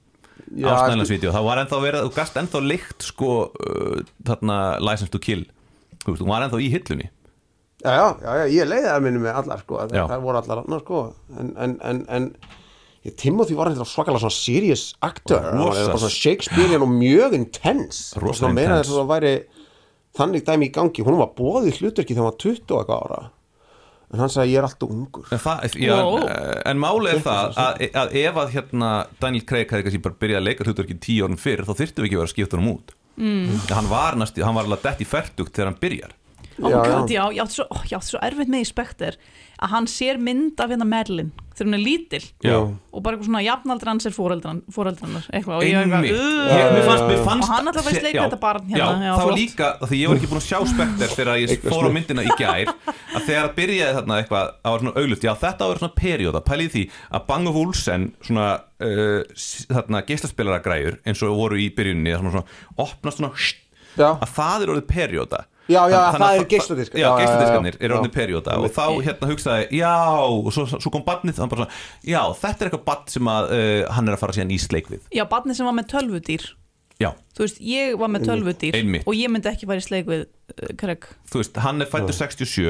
Já, 0.54 0.68
á 0.68 0.74
snæðlansvídeó, 0.84 1.32
það 1.32 1.46
var 1.48 1.60
ennþá 1.62 1.78
verið 1.82 2.04
þú 2.04 2.14
gast 2.18 2.36
ennþá 2.38 2.60
lykt 2.68 3.06
sko 3.08 3.30
uh, 3.48 4.02
þarna 4.28 4.58
License 4.84 5.10
to 5.10 5.20
Kill. 5.22 5.46
Þú 6.04 6.12
veist, 6.12 6.20
þú 6.20 6.28
var 6.28 6.44
ennþá 6.44 6.60
í 6.60 6.68
hillunni. 6.74 7.08
Já, 7.84 7.92
já, 7.92 8.04
já, 8.20 8.34
já, 8.38 8.44
ég 8.54 8.68
leiði 8.68 8.90
það 8.90 9.02
minni 9.04 9.20
með 9.24 9.40
allar 9.40 9.64
sko, 9.64 9.80
það, 9.80 9.96
það 10.12 10.22
voru 10.24 10.40
allar 10.40 10.60
annar 10.62 10.84
sko 10.84 11.00
en, 11.40 11.50
en, 11.60 11.74
en, 11.84 11.98
en 12.16 12.28
ég, 13.04 13.16
Timothy 13.20 13.56
var 13.58 13.68
eitthvað 13.68 13.90
svakalega 13.90 14.22
svona 14.22 14.36
serious 14.36 14.84
actor 15.04 15.42
hann 15.44 15.60
var 15.60 15.76
bara 15.76 15.98
svona 16.00 16.14
Shakespearean 16.14 16.84
og 16.86 16.94
mjög 16.94 17.36
intense 17.36 18.16
Rosa 18.22 18.48
intense. 18.48 18.78
þess 18.78 18.94
að 18.94 19.00
það 19.02 19.10
væri 19.12 19.34
þannig 20.18 20.44
dæmi 20.46 20.68
í 20.68 20.74
gangi, 20.74 21.04
hún 21.06 21.18
var 21.20 21.32
bóðið 21.38 21.80
hlutverki 21.80 22.14
þegar 22.14 22.24
hún 22.24 22.30
var 22.30 22.40
20 22.44 22.74
og 22.74 22.82
eitthvað 22.82 23.02
ára 23.04 23.22
en 24.14 24.20
hann 24.22 24.30
sagði 24.30 24.52
ég 24.54 24.60
er 24.60 24.66
alltaf 24.68 24.90
ungur 24.94 25.30
en, 25.34 25.40
það, 25.42 25.62
já, 25.80 25.94
Wow. 25.96 26.18
en, 26.28 26.58
en 26.70 26.82
málið 26.82 27.14
er 27.16 27.22
það 27.24 27.56
að, 27.64 27.80
að 28.02 28.12
ef 28.20 28.36
að 28.42 28.52
hérna 28.54 28.90
Daniel 29.22 29.46
Craig 29.48 29.72
hefði 29.72 29.86
kannski 29.88 30.02
bara 30.04 30.20
byrjað 30.22 30.40
að 30.42 30.46
leika 30.50 30.66
hlutverkin 30.68 31.00
tíu 31.02 31.24
orðin 31.26 31.40
fyrir 31.40 31.66
þá 31.66 31.72
þyrftum 31.80 32.04
við 32.04 32.10
ekki 32.10 32.18
að 32.18 32.22
vera 32.22 32.30
að 32.30 32.34
skipta 32.34 32.58
honum 32.60 32.74
út 32.76 32.94
mm. 33.16 33.56
hann 33.72 33.88
var 33.90 34.20
næstu, 34.20 34.44
hann 34.46 34.54
var 34.58 34.68
alveg 34.68 34.84
dett 34.84 35.02
í 35.02 35.08
fertugt 35.08 35.56
þegar 35.56 35.72
hann 35.72 35.80
byrjar 35.82 36.14
oh 36.62 36.70
Já, 36.70 36.76
my 36.78 36.86
já. 36.86 36.92
god, 36.94 37.10
já, 37.16 37.24
ég 37.34 37.42
átti 37.42 37.58
svo, 37.58 38.00
svo 38.12 38.22
erfitt 38.22 38.52
með 38.54 38.62
í 38.62 38.68
spekter 38.70 39.18
að 39.64 39.72
hann 39.72 39.86
sér 39.88 40.20
mynd 40.20 40.60
af 40.60 40.70
hérna 40.72 40.86
Madeline 40.88 41.32
þegar 41.54 41.68
hún 41.68 41.76
er 41.76 41.82
lítil 41.84 42.20
Já. 42.42 42.54
og 42.58 43.02
bara 43.04 43.14
eitthvað 43.14 43.28
svona 43.28 43.42
jafnaldri 43.44 43.86
hans 43.92 44.06
er 44.08 44.14
foreldran, 44.14 44.60
foreldrannar 44.74 45.26
eitthvað 45.30 45.60
og 45.60 45.62
ég 45.62 45.76
eitthvað, 45.78 46.08
Ég- 46.08 46.72
mér 46.74 46.86
fannst, 46.88 47.04
"Ugh." 47.04 47.10
mér 47.12 47.20
fannst 47.28 47.44
og 47.46 47.52
hann 47.54 47.68
alltaf 47.70 47.86
veist 47.86 48.02
leika 48.02 48.18
Já, 48.18 48.24
þetta 48.26 48.40
barn 48.42 48.66
Já, 48.68 48.74
hérna 48.74 49.12
það 49.14 49.28
var 49.30 49.38
líka, 49.38 49.68
því 49.86 50.00
ég 50.00 50.08
var 50.10 50.16
ekki 50.18 50.30
búin 50.32 50.42
að 50.42 50.48
sjá 50.50 50.58
spekter 50.72 51.14
þegar 51.14 51.38
ég 51.44 51.62
fór 51.70 51.86
á 51.86 51.90
myndina 51.94 52.26
í 52.26 52.34
gær 52.40 52.72
að 53.14 53.22
þegar 53.28 53.44
að 53.48 53.54
byrjaði 53.60 53.94
þarna 54.00 54.18
eitthvað 54.18 54.50
að 54.50 54.70
var 54.74 54.82
svona 54.84 54.96
auglut, 54.98 55.22
já 55.28 55.34
þetta 55.44 55.68
var 55.70 55.78
svona 55.78 55.94
perióda 56.02 56.44
pælið 56.50 56.70
því 56.74 56.84
að 57.14 57.26
Bang 57.30 57.48
of 57.48 57.56
Olsen 57.62 58.12
svona 58.26 58.48
uh, 58.82 59.22
þarna 59.70 60.02
geislaspilara 60.10 60.62
græjur 60.64 60.98
eins 61.06 61.22
og 61.22 61.38
voru 61.38 61.56
í 61.62 61.70
byrjunni 61.70 62.18
svona, 62.18 62.34
svona 62.34 62.88
opnast 62.88 63.22
svona 63.22 63.32
Já. 63.94 64.10
að 64.18 64.28
það 64.34 64.62
er 64.66 64.74
orðið 64.74 64.88
perióda 64.90 65.44
Já, 65.64 65.80
já, 65.88 65.96
Þannig 65.96 66.20
það 66.20 66.26
að 66.26 66.38
eru 66.38 66.48
geisladiskar. 66.50 66.98
Já, 67.00 67.06
eru 67.80 67.96
orðið 67.96 68.10
Já. 68.10 68.14
perióda 68.18 68.56
og 68.60 68.74
þá 68.74 68.82
hérna 69.06 69.28
hugsaði, 69.30 69.68
já 69.78 69.92
og 70.20 70.50
svo, 70.52 70.66
svo 70.74 70.92
kom 70.92 71.04
barnið, 71.06 71.40
hann 71.40 71.52
bara 71.52 71.64
svona 71.64 71.78
já, 72.04 72.20
þetta 72.42 72.58
er 72.58 72.68
eitthvað 72.68 72.84
barn 72.90 73.06
sem 73.14 73.30
að 73.32 73.48
uh, 73.56 73.78
hann 73.96 74.10
er 74.10 74.16
að 74.16 74.20
fara 74.20 74.36
síðan 74.36 74.52
í 74.52 74.58
sleik 74.60 74.90
við. 74.92 75.06
Já, 75.16 75.24
barnið 75.30 75.60
sem 75.60 75.70
var 75.70 75.76
með 75.78 75.88
tölvudýr. 75.94 76.44
Já, 77.00 77.10
þú 77.34 77.46
veist, 77.46 77.62
ég 77.64 77.96
var 77.98 78.12
með 78.12 78.28
tölvudýr 78.28 78.76
Einmitt. 78.78 79.08
og 79.08 79.16
ég 79.18 79.32
myndi 79.32 79.50
ekki 79.50 79.66
fara 79.70 79.80
í 79.80 79.86
sleik 79.88 80.10
við 80.10 80.26
uh, 80.28 80.68
Craig. 80.78 81.08
Þú 81.32 81.40
veist, 81.40 81.62
hann 81.64 81.82
er 81.82 81.90
fættur 81.90 82.14
67 82.20 82.68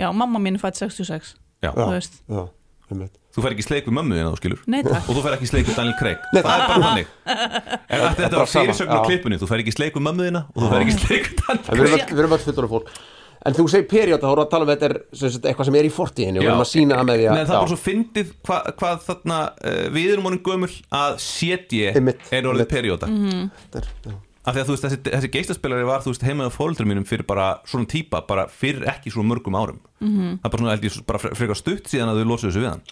já, 0.00 0.08
mamma 0.14 0.40
mín 0.40 0.56
er 0.56 0.62
fætt 0.62 0.80
66 0.80 1.34
Já, 1.60 1.74
þú 1.74 1.90
veist, 1.92 2.22
Já, 2.30 2.46
einmitt 2.88 3.19
þú 3.34 3.44
fer 3.44 3.54
ekki 3.54 3.66
sleik 3.68 3.86
við 3.86 3.94
mömmu 3.98 4.16
þína, 4.18 4.32
þú 4.34 4.40
skilur. 4.40 4.60
Nei 4.66 4.82
takk. 4.82 5.06
Og 5.08 5.14
þú 5.16 5.22
fer 5.26 5.36
ekki 5.38 5.48
sleik 5.52 5.66
við 5.70 5.76
Daniel 5.80 5.96
Craig. 6.00 6.18
Nei, 6.34 6.42
það 6.42 6.52
er 6.56 6.66
bara 6.66 6.82
þannig. 6.88 7.06
En 7.90 8.00
þetta 8.00 8.30
bara 8.30 8.42
var 8.42 8.50
sama, 8.50 8.64
fyrirsögn 8.66 8.90
á 8.90 8.98
já. 9.00 9.06
klippunni 9.06 9.38
þú 9.40 9.48
fer 9.50 9.62
ekki 9.64 9.72
sleik 9.76 9.94
við 9.98 10.04
mömmu 10.08 10.26
þína 10.28 10.42
og 10.54 10.58
þú 10.62 10.68
fer 10.74 10.84
ekki 10.84 10.98
sleik 10.98 11.24
við 11.30 11.40
Daniel 11.46 11.64
En 11.70 11.80
við 11.80 11.86
erum 11.86 11.96
öll- 12.00 12.12
við 12.14 12.20
erum 12.24 12.36
öll 12.36 12.44
fullur 12.48 12.68
fólk. 12.74 12.92
En 13.40 13.54
þú 13.56 13.64
segir 13.72 13.86
perióda, 13.88 14.20
þá 14.20 14.30
erum 14.30 14.40
við 14.40 14.44
að 14.44 14.50
tala 14.52 14.64
um 14.66 14.70
þetta 14.70 14.88
er 14.90 14.94
sem 15.16 15.30
sagt, 15.32 15.46
eitthvað 15.48 15.68
sem 15.70 15.76
er 15.80 15.86
í 15.88 15.92
fortíðinni 15.96 16.38
og 16.38 16.44
við 16.44 16.50
erum 16.50 16.60
að 16.60 16.68
sína 16.74 16.96
það 16.98 17.06
með 17.08 17.20
því 17.20 17.28
að 17.30 17.36
Nei, 17.38 17.44
það 17.48 17.54
er 17.54 17.60
bara 17.62 17.70
svo 17.70 17.78
fyndið 17.80 18.32
hvað, 18.44 18.66
hvað 18.82 18.98
þarna 19.06 19.38
uh, 19.48 19.84
við 19.96 20.10
erum 20.12 20.26
honum 20.28 20.42
gömul 20.44 20.68
að 21.00 21.14
setji 21.24 21.80
Einmitt, 21.94 22.26
er 22.36 22.48
orðið 22.50 22.66
einmitt. 22.66 22.74
perióda 22.74 23.08
Þetta 23.08 23.80
er- 23.80 23.88
já. 24.10 24.12
af 24.44 24.52
því 24.56 24.60
að 24.60 24.68
þú 24.68 24.74
veist, 24.76 24.84
þessi, 24.84 24.98
þessi 25.14 25.30
geislaspilari 25.38 25.88
var 25.88 26.04
þú 26.04 26.12
veist, 26.12 26.26
heimaðu 26.28 26.52
fóröldur 26.58 26.88
mínum 26.92 27.06
fyrir 27.08 27.24
bara 27.32 27.46
svona 27.64 27.88
típa 27.88 28.20
bara 28.28 28.44
fyrir 28.52 28.84
ekki 28.92 29.08
svo 29.14 29.24
mörgum 29.24 29.56
árum. 29.56 29.80
-hmm. 30.04 30.36
það 30.36 30.44
er 30.44 30.50
bara 30.50 30.60
svona, 30.60 30.74
held 30.76 30.84
ég, 30.84 31.00
bara 31.08 31.18
fre- 31.24 31.34
frekar 31.40 31.56
stutt 31.56 31.88
síðan 31.88 32.12
að 32.12 32.20
þau 32.20 32.28
losuðu 32.34 32.52
þessu 32.52 32.60
við 32.60 32.70
hann 32.74 32.82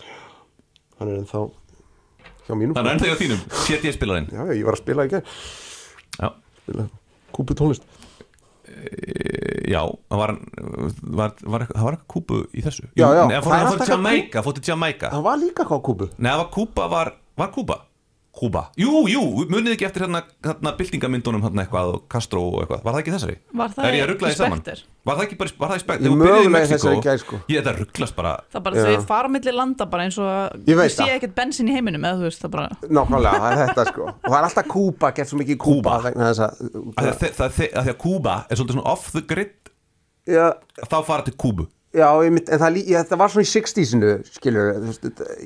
Hann 0.98 1.12
er 1.12 1.20
ennþá 1.22 1.44
hjá 2.48 2.54
mínum. 2.58 2.76
Þannig 2.76 2.90
er 2.90 2.96
ennþá 2.96 3.10
hjá 3.12 3.18
þínum, 3.22 3.42
setji 3.66 3.94
spilarinn 3.94 4.30
Já, 4.32 4.42
ég 4.52 4.64
var 4.66 4.78
að 4.78 4.82
spila 4.82 5.06
í 5.06 5.12
já, 6.18 6.30
Spila 6.64 6.88
kúpu 7.38 7.54
tónlist. 7.58 7.84
Já, 9.68 9.80
það 10.08 10.20
var, 10.20 10.32
var, 11.02 11.34
var, 11.42 11.64
það 11.70 11.84
var 11.84 11.96
eitthvað 11.96 12.08
kúpu 12.14 12.40
í 12.52 12.64
þessu? 12.64 12.88
Já, 12.98 13.06
já, 13.06 13.22
það 13.28 13.34
hann 13.34 13.44
fór, 13.44 13.54
hann 13.56 13.78
til 14.58 14.70
Jamaica, 14.72 15.12
Það 15.12 15.24
var 15.28 15.40
líka 15.40 15.66
hvað 15.68 15.84
kúpu. 15.88 16.08
Nei, 16.16 16.30
það 16.30 16.42
var 16.42 16.50
var, 16.94 17.12
var 17.38 17.52
Kúba? 18.38 18.46
Kúba, 18.48 18.62
jú, 18.78 18.90
jú, 19.10 19.22
munið 19.50 19.72
ekki 19.74 19.86
eftir 19.88 20.04
hérna, 20.04 20.20
hérna 20.46 20.70
byltingamyndunum 20.78 21.42
hérna 21.42 21.64
eitthvað 21.64 21.88
og 21.96 22.02
Castro 22.12 22.42
og 22.48 22.60
eitthvað, 22.62 22.82
var 22.86 22.94
það 22.94 23.00
ekki 23.02 23.14
þessari? 23.16 23.34
Var 23.60 23.72
það 23.74 23.96
er 23.98 24.36
saman? 24.38 24.60
Spectre? 24.62 24.86
Var 25.08 25.16
það 25.18 25.24
ekki 25.24 25.38
bara, 25.40 25.52
var 25.58 25.70
það 25.72 25.78
í 25.78 25.82
spekt? 25.82 26.02
Ég 26.06 26.16
mögulega 26.20 26.60
í 26.62 26.70
þessari 26.72 27.00
gær, 27.06 27.20
sko. 27.22 27.40
Ég, 27.48 27.58
þetta 27.62 27.74
rugglast 27.78 28.16
bara 28.18 28.32
það 28.52 28.64
bara 28.68 28.76
Já. 28.78 28.84
þau 28.88 29.06
fara 29.08 29.28
á 29.28 29.34
milli 29.34 29.54
landa 29.56 29.86
bara 29.88 30.06
eins 30.08 30.18
og 30.20 30.28
Ég 30.68 30.76
veit 30.78 30.92
þú 30.92 30.94
sé 30.94 31.04
það. 31.04 31.14
ekkert 31.18 31.34
bensin 31.38 31.68
í 31.70 31.76
heiminum 31.78 32.04
eða 32.08 32.18
þú 32.20 32.26
veist 32.28 32.42
það 32.44 32.52
bara 32.56 32.68
Nákvæmlega, 32.98 33.40
það 33.42 33.54
er 33.54 33.62
þetta 33.72 33.86
sko 33.92 34.04
Og 34.28 34.28
það 34.28 34.38
er 34.38 34.48
alltaf 34.50 34.68
kúpa, 34.74 35.10
gett 35.16 35.30
svo 35.32 35.38
mikið 35.40 35.58
Kúba. 35.64 35.96
vegna 36.04 36.28
þess 36.28 36.44
að 36.44 36.52
að 36.68 37.02
því 37.02 37.08
að, 37.08 37.18
þe- 37.22 37.32
það, 37.38 37.56
þe- 37.58 37.72
að 37.72 37.88
því 37.88 37.94
að 37.94 37.98
Kúba 38.04 38.36
er 38.48 38.60
svolítið 38.60 38.76
svona 38.78 38.92
off 38.92 39.10
the 39.16 39.24
grid 39.32 39.72
Já, 40.28 40.46
þá 40.84 40.96
fara 41.08 41.24
til 41.24 41.36
Kúbu 41.40 41.68
já 41.94 42.08
ég 42.24 42.32
mynd, 42.34 42.48
en 42.52 42.58
það, 42.60 42.72
lí- 42.76 42.86
já, 42.92 42.98
þetta 43.02 43.18
var 43.18 43.28
svona 43.32 43.46
í 43.46 43.50
60-sinu 43.52 44.10
skilur 44.28 44.66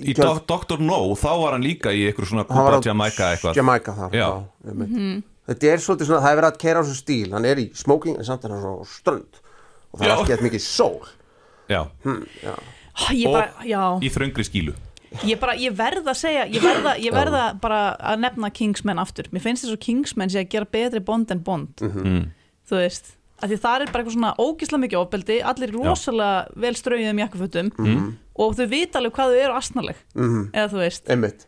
Í 0.02 0.14
Do 0.18 0.30
Dr. 0.48 0.80
No, 0.82 0.98
þá 1.14 1.28
var 1.42 1.52
hann 1.56 1.62
líka 1.66 1.92
í 1.94 2.02
eitthvað 2.08 2.30
svona 2.32 2.44
á 2.50 2.82
Jamaica 2.82 3.28
eitthvað. 3.36 3.54
Jamaica 3.56 3.94
þar, 3.94 4.10
Já. 4.16 4.26
já, 4.26 4.72
einmitt. 4.72 5.24
Þetta 5.48 5.70
er 5.72 5.78
svolítið 5.82 6.06
svona, 6.10 6.22
það 6.22 6.32
er 6.32 6.38
verið 6.40 6.50
að 6.52 6.58
keira 6.62 6.78
á 6.78 6.82
þessu 6.86 7.00
stíl 7.02 7.32
Hann 7.34 7.44
er 7.50 7.56
í 7.58 7.64
smoking 7.74 8.16
en 8.18 8.24
samt 8.24 8.44
er 8.46 8.52
hann 8.54 8.62
svona 8.62 8.86
strönd 8.86 9.40
Og 9.92 9.98
það 9.98 10.04
er 10.06 10.08
Já. 10.08 10.14
allt 10.18 10.28
gett 10.32 10.44
mikið 10.46 10.62
sól. 10.64 11.00
Já, 11.68 11.80
ég 13.12 13.26
og 13.28 13.34
bara, 13.36 13.50
já, 13.66 13.82
í 14.04 14.08
þröngri 14.12 14.44
skílu. 14.46 14.74
Ég 15.28 15.36
bara, 15.40 15.52
ég 15.60 15.74
verð 15.76 16.06
að 16.08 16.16
segja 16.16 16.46
ég 16.48 16.62
verða, 16.64 16.94
ég 17.00 17.12
verða 17.12 17.42
bara 17.60 17.80
að 18.00 18.22
nefna 18.24 18.48
Kingsman 18.56 18.98
aftur, 19.02 19.28
mér 19.32 19.42
finnst 19.44 19.66
þess 19.66 19.74
að 19.76 19.82
Kingsman 19.84 20.32
sé 20.32 20.40
að 20.40 20.48
gera 20.54 20.68
betri 20.72 21.00
bond 21.04 21.30
en 21.34 21.42
bond. 21.44 21.82
Mm. 21.84 22.30
þú 22.68 22.78
veist, 22.80 23.12
að 23.42 23.52
því 23.52 23.58
það 23.66 23.82
er 23.84 23.92
bara 23.92 24.02
eitthvað 24.04 24.16
svona 24.16 24.32
ógislega 24.38 24.82
mikið 24.86 25.00
ofbeldi, 25.02 25.36
allir 25.50 25.72
rosalega 25.74 26.48
vel 26.62 26.74
strauðum 26.78 27.22
jakkafötum 27.24 27.70
og 28.38 28.56
þau 28.58 28.66
vita 28.70 28.98
alveg 29.00 29.12
hvað 29.18 29.32
þau 29.34 29.44
eru 29.44 29.54
asnaleg 29.58 29.96
Mhm. 30.14 30.50
eða 30.52 30.68
þú 30.72 30.78
veist, 30.86 31.08
Einmitt. 31.10 31.46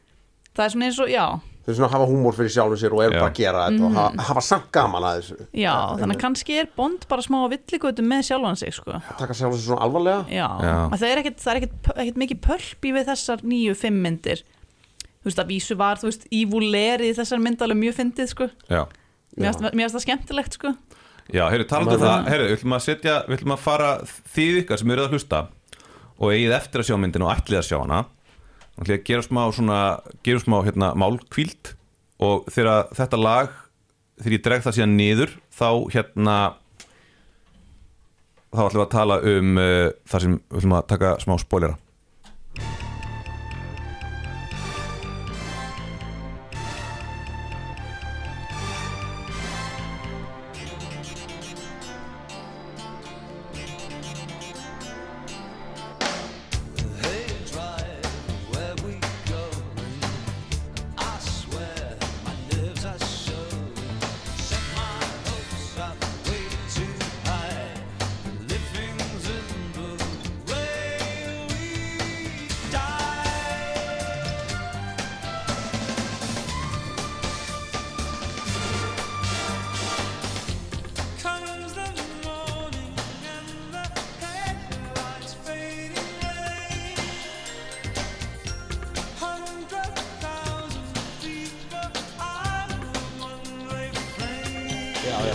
Það 0.55 0.65
er 0.65 0.71
svona 0.71 0.87
eins 0.87 0.99
og, 1.03 1.09
já. 1.09 1.27
Þau 1.65 1.73
svona 1.75 1.89
hafa 1.95 2.07
húmór 2.07 2.35
fyrir 2.37 2.51
sjálfum 2.53 2.77
sér 2.77 2.93
og 2.93 3.01
eru 3.03 3.15
Já. 3.15 3.21
bara 3.25 3.31
að 3.33 3.39
gera 3.39 3.61
þetta 3.71 3.85
og 3.87 3.93
hafa, 3.97 4.23
hafa 4.29 4.41
samt 4.45 4.67
gaman 4.71 5.03
að 5.03 5.15
þessu. 5.23 5.47
Já, 5.57 5.73
þannig 5.97 6.17
að 6.17 6.21
kannski 6.21 6.59
er 6.61 6.67
Bond 6.77 7.07
bara 7.09 7.23
smá 7.25 7.39
villigötu 7.49 8.05
með 8.05 8.21
sjálfan 8.29 8.57
sig 8.59 8.75
sko. 8.75 9.01
taka 9.19 9.33
sjálfum 9.33 9.57
sér 9.57 9.67
svona 9.71 9.81
alvarlega. 9.81 10.27
Já, 10.29 10.49
Já. 10.61 10.75
Að 10.93 10.99
það 11.01 11.09
er 11.09 11.19
ekkit, 11.23 11.39
það 11.41 11.51
er 11.55 11.61
ekkit, 11.63 11.89
ekkit 11.97 12.21
mikið 12.21 12.41
pölpi 12.45 12.93
við 12.93 13.07
þessar 13.09 13.39
nýju 13.43 13.75
fimm 13.81 14.03
myndir. 14.05 14.43
Þú 15.25 15.25
veist, 15.25 15.39
að 15.41 15.49
vísu 15.49 15.77
var, 15.81 15.97
þú 15.97 16.05
veist, 16.11 16.29
ívulerið 16.31 17.17
þessar 17.17 17.41
mynd 17.41 17.59
alveg 17.65 17.79
mjög 17.81 17.95
fyndið, 17.97 18.29
sko. 18.29 18.51
Já, 18.69 18.85
mér 19.41 19.55
finnst 19.73 19.97
það 19.97 20.05
skemmtilegt, 20.05 20.53
sko 20.61 20.77
Já 21.33 21.47
heyrðu, 21.49 21.67
talandi 21.71 21.97
um 21.97 22.03
það 22.03 22.27
Heyrðu, 22.29 22.49
við 22.49 22.59
ætlum 22.59 22.77
að 22.77 22.83
setja, 22.85 23.15
við 23.29 23.39
ætlum 23.39 23.55
að 23.55 23.63
fara 23.65 23.93
þið 24.35 24.59
ykkar 24.63 24.81
sem 24.81 24.93
eru 24.93 25.05
að 25.07 25.15
hlusta 25.15 25.41
og 26.15 26.35
eigið 26.35 26.57
eftir 26.59 26.83
að 26.83 26.89
sjá 26.91 26.99
myndinu 27.01 27.27
og 27.27 27.33
ætlið 27.33 27.61
að 27.61 27.69
sjá 27.71 27.79
hana. 27.81 28.01
Og 28.75 28.85
ætlið 28.85 28.99
að 28.99 29.07
gera 29.09 29.25
smá 29.25 29.41
svona 29.57 29.79
gera 30.27 30.43
smá 30.43 30.59
hérna 30.67 30.91
málkvíld 31.01 31.73
og 32.25 32.51
þegar 32.53 32.91
þetta 32.95 33.21
lag 33.23 33.57
þegar 34.21 34.37
ég 34.37 34.45
dreg 34.45 34.67
það 34.67 34.77
síðan 34.79 34.99
niður 34.99 35.33
þá 35.55 35.69
hérna 35.95 36.37
þá 38.55 38.61
ætlum 38.69 38.81
við 38.81 38.85
að 38.85 38.93
tala 38.95 39.19
um 39.33 39.57
uh, 39.59 39.89
það 40.11 40.27
sem 40.27 40.37
við 40.37 40.61
ætlum 40.61 40.77
að 40.79 40.87
taka 40.93 41.15
smá 41.25 41.35
spoilera 41.43 41.79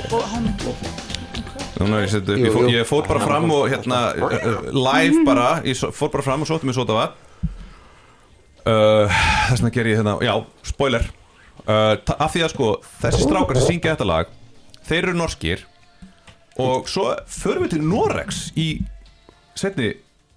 Og 0.10 0.24
hann, 0.32 0.49
Núna, 1.80 2.01
ég, 2.03 2.10
seti, 2.12 2.36
Jú, 2.36 2.47
ég, 2.47 2.51
fór, 2.51 2.66
jú. 2.66 2.76
ég 2.76 2.88
fór 2.89 3.05
bara 3.07 3.22
fram 3.24 3.45
og 3.55 3.70
hérna 3.72 3.99
uh, 4.18 4.66
live 4.76 5.22
bara, 5.28 5.62
ég 5.64 5.78
fór 5.95 6.10
bara 6.12 6.26
fram 6.26 6.43
og 6.43 6.49
sótti 6.49 6.68
mig 6.68 6.76
sóta 6.76 6.97
vatn. 6.97 7.16
Uh, 8.68 9.07
þess 9.47 9.62
vegna 9.62 9.72
ger 9.78 9.88
ég 9.88 10.01
hérna, 10.01 10.18
já, 10.26 10.34
spoiler. 10.68 11.05
Uh, 11.64 11.95
af 12.18 12.34
því 12.34 12.43
að 12.43 12.53
sko, 12.55 12.68
þessi 13.03 13.24
strákar 13.24 13.60
sem 13.60 13.70
syngja 13.76 13.93
þetta 13.93 14.10
lag 14.10 14.34
þeir 14.89 15.03
eru 15.03 15.16
norskir 15.20 15.64
og 16.60 16.89
svo 16.91 17.12
förum 17.30 17.68
við 17.68 17.76
til 17.76 17.82
Norex 17.86 18.39
í 18.60 18.68
setni 19.60 19.91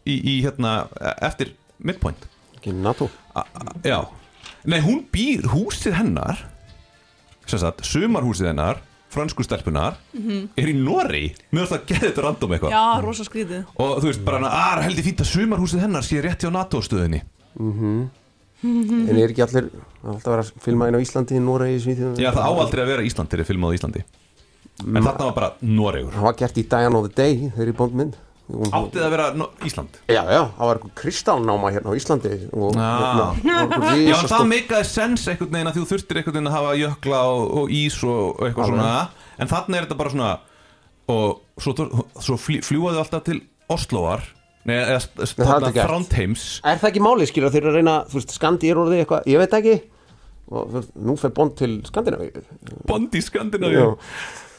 í, 0.07 0.15
í 0.15 0.35
hérna, 0.45 0.85
eftir 1.25 1.55
midpoint. 1.83 2.29
Já, 3.87 3.99
nei 4.69 4.79
hún 4.85 5.03
býr 5.11 5.49
húsið 5.51 5.97
hennar 5.99 6.45
sem 7.49 7.59
sagt, 7.59 7.83
sumarhúsið 7.87 8.53
hennar 8.53 8.83
fransku 9.13 9.45
stelpunar 9.47 9.99
er 10.17 10.73
í 10.73 10.75
mér 10.75 11.35
finnst 11.53 11.73
það 11.73 11.79
að 11.79 11.87
geða 11.93 12.07
þetta 12.09 12.25
random 12.27 12.57
eitthvað. 12.57 12.75
Já, 12.75 12.85
rosa 13.05 13.29
skrítið. 13.29 13.69
Og 13.77 13.95
þú 14.01 14.09
veist 14.09 14.25
bara 14.27 14.41
hana, 14.41 14.51
að 14.73 14.83
heldur 14.89 15.07
fínt 15.09 15.23
að 15.23 15.31
sumarhúsið 15.35 15.85
hennar 15.87 16.07
sé 16.07 16.25
rétt 16.25 16.45
hjá 16.45 16.51
NATO 16.55 16.83
stöðinni 16.85 17.23
en 18.63 19.17
er 19.19 19.33
ekki 19.33 19.43
allir 19.43 19.69
alltaf 20.07 20.27
að 20.27 20.33
vera 20.33 20.43
að 20.45 20.51
filma 20.63 20.89
inn 20.89 20.99
á 20.99 21.01
Íslandi, 21.03 21.39
Noregi, 21.43 21.81
Svíþjóð? 21.83 22.21
Já 22.23 22.31
það 22.31 22.45
áaldrei 22.47 22.83
að 22.85 22.93
vera 22.93 23.07
Ísland 23.07 23.33
þegar 23.33 23.49
filmað 23.49 23.75
á 23.75 23.77
Íslandi. 23.79 24.03
En 24.83 25.03
þarna 25.03 25.27
var 25.29 25.35
bara 25.37 25.49
Noregur. 25.67 26.15
Það 26.15 26.27
var 26.29 26.37
gert 26.39 26.61
í 26.61 26.65
Diane 26.75 26.99
of 26.99 27.09
the 27.09 27.15
Day 27.19 27.51
þegar 27.57 27.73
í 27.73 27.75
bóndmynd 27.81 28.21
áttið 28.53 29.05
að 29.07 29.13
vera 29.15 29.27
no 29.39 29.47
Ísland? 29.65 29.99
Já, 30.11 30.21
já, 30.29 30.41
það 30.57 30.67
var 30.69 30.79
eitthvað 30.81 30.95
kristálnáma 31.01 31.71
hérna 31.73 31.93
á 31.93 31.95
Íslandi 31.99 32.33
og 32.53 32.77
Já. 32.77 32.91
hérna, 33.39 33.93
já 34.03 34.17
en 34.19 34.31
það 34.35 34.47
meikaði 34.51 34.89
sens 34.91 35.25
einhvern 35.33 35.55
veginn 35.57 35.71
að 35.73 35.79
þú 35.81 35.87
þurftir 35.93 36.21
einhvern 36.21 36.37
veginn 36.39 36.51
að 36.53 36.57
hafa 36.59 36.75
jökla 36.83 37.23
og, 37.33 37.45
og 37.63 37.73
ís 37.79 37.97
og, 38.05 38.43
eitthvað 38.45 38.67
Alveg. 38.67 38.83
svona. 38.83 39.33
En 39.39 39.53
þarna 39.55 39.79
er 39.81 39.87
þetta 39.89 39.99
bara 40.03 40.15
svona 40.15 40.31
og 41.13 41.63
svo, 41.63 41.75
svo 42.23 42.39
fljúaðu 42.43 43.01
alltaf 43.03 43.25
til 43.27 43.41
Osloar 43.73 44.23
Nei, 44.63 44.77
eða 44.79 45.01
er 45.01 45.41
þarna. 45.43 45.73
Þrándheims 45.75 46.43
Er 46.63 46.79
það 46.79 46.91
ekki 46.93 47.03
máli, 47.03 47.27
skilur, 47.27 47.51
þeir 47.51 47.65
eru 47.65 47.73
að 47.73 47.79
reyna, 47.81 47.97
þú 48.07 48.21
veist, 48.21 48.35
Skandi 48.37 48.71
er 48.71 48.79
orðið 48.79 49.01
eitthvað, 49.03 49.25
ég 49.33 49.41
veit 49.43 49.57
ekki. 49.59 49.75
Og 50.53 50.77
nú 51.03 51.17
fer 51.19 51.33
Bond 51.35 51.57
til 51.59 51.73
Skandinavíu. 51.89 52.43
Bond 52.87 53.17
í 53.17 53.23
Skandinavíu 53.25 53.89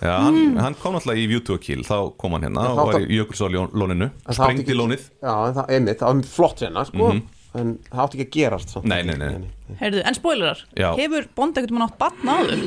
Já. 0.03 0.13
Hann, 0.19 0.57
hann 0.59 0.75
kom 0.81 0.95
náttúrulega 0.97 1.21
í 1.23 1.27
View 1.31 1.39
to 1.47 1.55
a 1.55 1.61
Kill 1.63 1.83
þá 1.87 1.95
kom 2.19 2.33
hann 2.35 2.43
hérna 2.43 2.65
En 2.65 2.71
og 2.73 2.79
það 2.81 2.89
var 2.91 3.05
í 3.07 3.17
Jökulsárlóninu 3.21 4.09
það 4.25 4.37
sprengdi 4.39 4.65
ekki- 4.65 4.75
lónið 4.79 5.03
Já, 5.23 5.33
en 5.47 5.53
það, 5.57 5.69
einmitt, 5.77 5.99
það 6.01 6.09
var 6.17 6.29
flott 6.33 6.59
sena, 6.65 6.83
sko 6.89 7.11
en 7.53 7.75
það 7.87 8.01
átti 8.03 8.17
ekki 8.17 8.25
að 8.25 8.33
gerast 8.35 8.71
samt. 8.73 8.87
Nei, 8.89 9.03
nei, 9.05 9.13
nei. 9.21 9.77
Heyrðu, 9.79 10.01
en 10.09 10.15
spoilerar, 10.17 10.63
Já. 10.75 10.89
hefur 10.97 11.27
Bond 11.37 11.57
ekkert 11.61 11.71
mann 11.77 11.85
átt 11.87 11.97
batna 12.01 12.39
áður? 12.41 12.63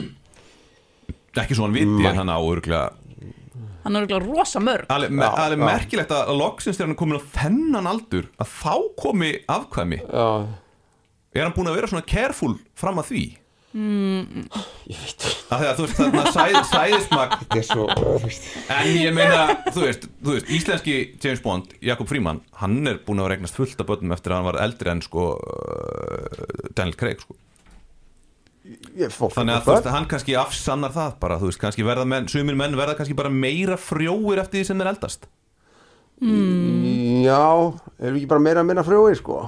ekki 1.37 1.57
svo 1.59 1.67
hann 1.67 1.75
viti 1.77 1.91
Nei. 2.01 2.07
en 2.13 2.17
hann 2.23 2.33
á 2.33 2.39
örgulega 2.41 2.93
Hann 3.85 3.95
er 3.97 4.03
örugglega 4.07 4.27
rosa 4.27 4.59
mörg 4.59 4.87
alveg 4.91 5.13
já. 5.13 5.63
merkilegt 5.63 6.11
að 6.11 6.31
loksins 6.41 6.79
þegar 6.79 6.87
hann 6.89 6.95
er 6.97 7.01
komin 7.03 7.19
á 7.21 7.29
þennan 7.37 7.87
aldur 7.91 8.25
að 8.43 8.49
þá 8.63 8.73
komi 8.99 9.33
afkvæmi 9.47 9.99
Já, 10.07 10.27
er 11.37 11.43
hann 11.45 11.53
búin 11.55 11.69
að 11.71 11.77
vera 11.79 11.91
svona 11.93 12.07
careful 12.09 12.57
fram 12.75 12.99
að 13.03 13.11
því 13.13 13.25
ég 13.77 15.01
veit 15.03 15.25
að 15.53 15.61
því 15.61 15.67
að 15.69 15.79
þú 15.79 15.85
veist 15.85 15.99
þarna 15.99 16.23
sæð, 16.33 16.55
sæðismak 16.71 17.35
Þetta 17.43 17.59
er 17.59 17.67
svo, 17.67 17.87
en 18.73 18.89
ég 18.89 19.17
meina, 19.17 19.41
þú 19.69 19.83
veist, 19.83 20.07
þú 20.25 20.37
veist 20.37 20.53
íslenski 20.57 20.95
James 21.21 21.43
Bond, 21.45 21.75
Jakob 21.85 22.09
Fríman 22.09 22.41
hann 22.63 22.79
er 22.89 23.03
búin 23.05 23.21
að 23.21 23.35
regnast 23.35 23.59
fullt 23.59 23.83
af 23.83 23.91
börnum 23.91 24.15
eftir 24.17 24.33
að 24.33 24.41
hann 24.41 24.49
var 24.49 24.61
eldri 24.65 24.93
en 24.95 25.03
sko 25.05 25.27
uh, 25.37 26.71
Daniel 26.73 26.97
Craig 26.97 27.21
sko. 27.21 27.37
Ég, 28.97 29.13
Þannig 29.13 29.59
að 29.59 29.67
þú 29.67 29.75
veist, 29.75 29.91
hann 29.95 30.09
kannski 30.11 30.39
afsannar 30.41 30.97
það 30.97 31.21
bara, 31.21 31.37
þú 31.43 31.51
veist, 31.51 31.61
kannski 31.63 31.85
verða 31.87 32.09
menn, 32.09 32.31
sumir 32.33 32.57
menn 32.59 32.79
verða 32.81 32.97
kannski 32.99 33.19
bara 33.19 33.31
meira 33.31 33.77
frjóir 33.79 34.41
eftir 34.43 34.63
því 34.63 34.71
sem 34.71 34.81
þeir 34.81 34.93
eldast. 34.95 35.29
Já, 36.17 37.45
erum 38.01 38.17
við 38.17 38.23
ekki 38.23 38.33
bara 38.33 38.43
meira 38.49 38.65
að 38.65 38.71
minna 38.73 38.87
frjói, 38.87 39.13
sko 39.21 39.45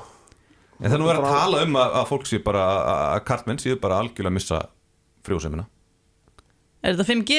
En 0.78 0.86
það 0.90 0.94
er 0.94 1.00
nú 1.02 1.08
verið 1.08 1.24
að 1.26 1.32
tala 1.34 1.62
um 1.66 1.76
að, 1.80 1.94
að 2.00 2.04
fólk 2.12 2.26
séu 2.30 2.42
bara, 2.44 2.64
að, 2.92 3.24
karlmenn 3.26 3.58
séu 3.62 3.78
bara 3.82 3.96
algjörlega 4.02 4.30
að 4.30 4.36
missa 4.38 4.60
frjósemina 5.26 5.64
Er 6.86 6.94
þetta 6.94 7.08
5G? 7.08 7.38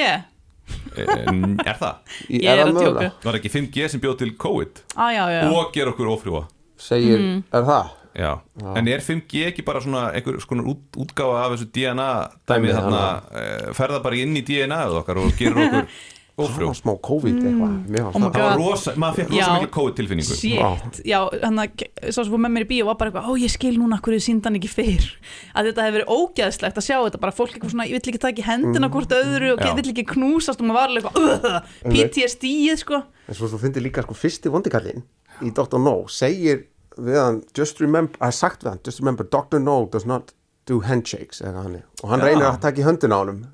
En 0.99 1.53
Er 1.65 1.77
það? 1.79 2.17
Í- 2.29 2.41
Ég 2.43 2.49
er 2.51 2.65
að 2.67 2.75
djóka. 2.77 3.05
Var 3.23 3.37
ekki 3.39 3.49
5G 3.53 3.87
sem 3.89 4.01
bjóð 4.03 4.17
til 4.21 4.33
COVID 4.37 4.83
Á, 4.99 5.05
já, 5.15 5.23
já, 5.23 5.39
já. 5.39 5.47
og 5.55 5.71
gera 5.73 5.93
okkur 5.95 6.11
ófrjóa 6.17 6.43
Segir, 6.79 7.23
er 7.51 7.65
það? 7.67 7.95
Já. 8.19 8.29
En 8.75 8.87
er 8.91 9.01
5G 9.05 9.45
ekki 9.49 9.63
bara 9.67 9.79
svona 9.83 10.09
einhver 10.15 10.39
skonar 10.43 10.67
út, 10.71 10.81
útgáfa 10.99 11.41
af 11.45 11.51
þessu 11.55 11.67
DNA 11.75 12.07
dæmið 12.49 12.75
þarna, 12.75 13.01
eh, 13.39 13.67
ferða 13.77 13.99
bara 14.03 14.15
inn 14.19 14.35
í 14.35 14.41
DNA-ið 14.47 14.95
okkar 14.99 15.19
og 15.23 15.35
gerur 15.39 15.61
okkur 15.67 15.87
Það 16.39 16.45
ófrjó 16.47 16.67
var 16.69 16.77
smá 16.77 16.91
COVID 17.03 17.39
eitthvað. 17.43 17.73
Mér 17.91 18.05
Oh 18.09 18.55
rosa, 18.59 18.93
maður 18.95 19.17
fekk 19.19 19.33
rosa 19.33 19.41
Já. 19.41 19.49
mikil 19.57 19.71
COVID 19.75 19.97
tilfinningu. 19.99 20.37
Shit, 20.39 20.99
já, 21.09 21.19
hann 21.43 21.59
að 21.59 21.83
sá 22.07 22.19
sem 22.21 22.31
fór 22.31 22.41
með 22.45 22.53
mér 22.55 22.65
í 22.65 22.69
bíó 22.69 22.87
var 22.87 22.97
bara 22.99 23.11
eitthvað, 23.11 23.27
ó 23.27 23.31
ég 23.43 23.53
skil 23.53 23.73
núna 23.75 23.99
hverju 23.99 24.23
síndan 24.23 24.57
ekki 24.59 24.71
fyrr. 24.71 25.05
Að 25.53 25.69
þetta 25.69 25.85
hefur 25.85 25.97
verið 25.99 26.13
ógeðslegt 26.15 26.79
að 26.79 26.87
sjá 26.87 26.97
þetta. 26.97 27.21
Bara 27.25 27.35
fólk 27.35 27.53
eitthvað 27.53 27.75
svona, 27.75 27.87
ég 27.89 27.99
vill 27.99 28.13
ekki 28.13 28.23
taka 28.23 28.39
í 28.41 28.47
hendina 28.47 28.91
hvort 28.93 29.15
öðru 29.19 29.53
og 29.57 29.63
vill 29.81 29.93
ekki 29.93 30.07
knúsast. 30.15 30.63
Og 30.63 30.69
maður 30.69 30.79
var 30.79 30.89
alveg 30.89 31.11
eitthvað, 31.11 31.69
PTSD-ið 31.91 32.83
sko. 32.85 33.03
En 33.27 33.37
svo, 33.37 33.51
svo 33.51 33.61
fyndi 33.61 33.83
líka 33.83 34.05
sko 34.05 34.17
fyrsti 34.17 34.51
vondikallinn 34.53 35.03
í 35.43 35.53
Dr. 35.55 35.79
No 35.81 36.01
segir 36.11 36.65
við 36.99 37.19
hann 37.19 37.39
just 37.55 37.79
remember, 37.83 38.19
að 38.23 38.35
sagt 38.39 38.65
við 38.65 38.73
hann 38.73 38.83
just 38.87 39.03
remember 39.03 39.27
Dr. 39.27 39.61
No 39.63 39.81
does 39.91 40.07
not 40.09 40.33
do 40.69 40.81
handshakes 40.85 41.41
eða 41.41 41.65
hann 41.65 41.79
og 42.03 42.11
hann 42.11 42.23
reynir 42.23 42.49
að 42.49 42.61
taka 42.65 42.81
í 42.81 42.85
höndina 42.85 43.17
á 43.17 43.21
honum. 43.23 43.47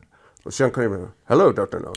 Og 0.45 0.53
Sean 0.53 0.73
Connery 0.73 1.07
hello 1.29 1.51
Dr. 1.53 1.81
No 1.81 1.93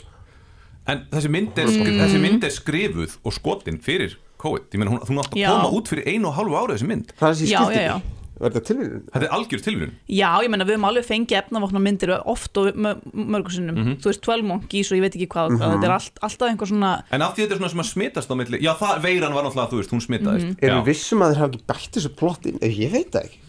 En 0.88 1.02
þessi 1.12 1.30
mynd, 1.32 1.58
er, 1.60 1.72
þessi 2.02 2.20
mynd 2.22 2.46
er 2.48 2.54
skrifuð 2.54 3.18
og 3.26 3.34
skotin 3.36 3.80
fyrir 3.84 4.14
COVID. 4.40 4.68
Ég 4.72 4.80
meina, 4.80 4.94
hún, 4.94 5.02
hún 5.04 5.18
átt 5.20 5.34
að 5.34 5.42
Já. 5.42 5.50
koma 5.50 5.72
út 5.74 5.90
fyrir 5.90 6.06
einu 6.08 6.30
og 6.30 6.38
hálfu 6.38 6.56
árið 6.60 6.78
þessi 6.78 6.88
mynd. 6.92 7.10
Það 7.18 7.28
er 7.28 7.36
þessi 7.36 7.50
Já, 7.50 7.58
skipti 7.58 7.82
já, 7.82 7.88
já. 7.88 7.96
var 8.38 8.54
þetta 8.54 9.18
er 9.18 9.24
algjör 9.34 9.62
tilvíðun 9.66 9.94
Já, 10.14 10.28
ég 10.44 10.52
menna 10.52 10.66
við 10.68 10.76
höfum 10.76 10.86
alveg 10.86 11.06
fengið 11.08 11.38
efnavopna 11.40 11.80
myndir 11.82 12.12
oft 12.22 12.60
og 12.62 12.68
mörgur 12.78 13.50
sinnum. 13.56 13.80
Þú 13.98 14.12
veist 14.12 14.22
12 14.22 14.46
monkeys 14.46 14.92
og 14.92 15.00
ég 15.00 15.04
veit 15.08 15.16
ekki 15.18 15.26
hvað, 15.32 15.56
hvað 15.56 15.74
þetta 15.74 15.88
er 15.88 15.94
allt, 15.96 16.22
alltaf 16.28 16.52
einhver 16.52 16.70
svona 16.70 16.92
En 17.10 17.24
af 17.26 17.34
því 17.34 17.44
þetta 17.44 17.56
er 17.56 17.60
svona 17.64 17.72
sem 17.74 17.82
að 17.82 17.90
smitast 17.90 18.30
á 18.30 18.34
milli 18.38 18.62
Já, 18.62 18.70
það, 18.78 19.02
veiran 19.08 19.34
var 19.34 19.48
náttúrulega, 19.48 19.72
þú 19.74 19.80
veist, 19.82 19.96
hún 19.96 20.04
smitaðist. 20.06 20.54
Erum 20.62 20.78
Já. 20.78 20.84
við 20.86 20.92
vissum 20.92 21.26
að 21.26 21.34
þeir 21.34 21.42
hafa 21.42 21.50
ekki 21.50 21.64
bætt 21.72 21.98
þessu 21.98 22.14
plottin 22.22 22.62
ég 22.62 22.94
veit 22.94 23.10
það 23.10 23.26
ekki. 23.26 23.42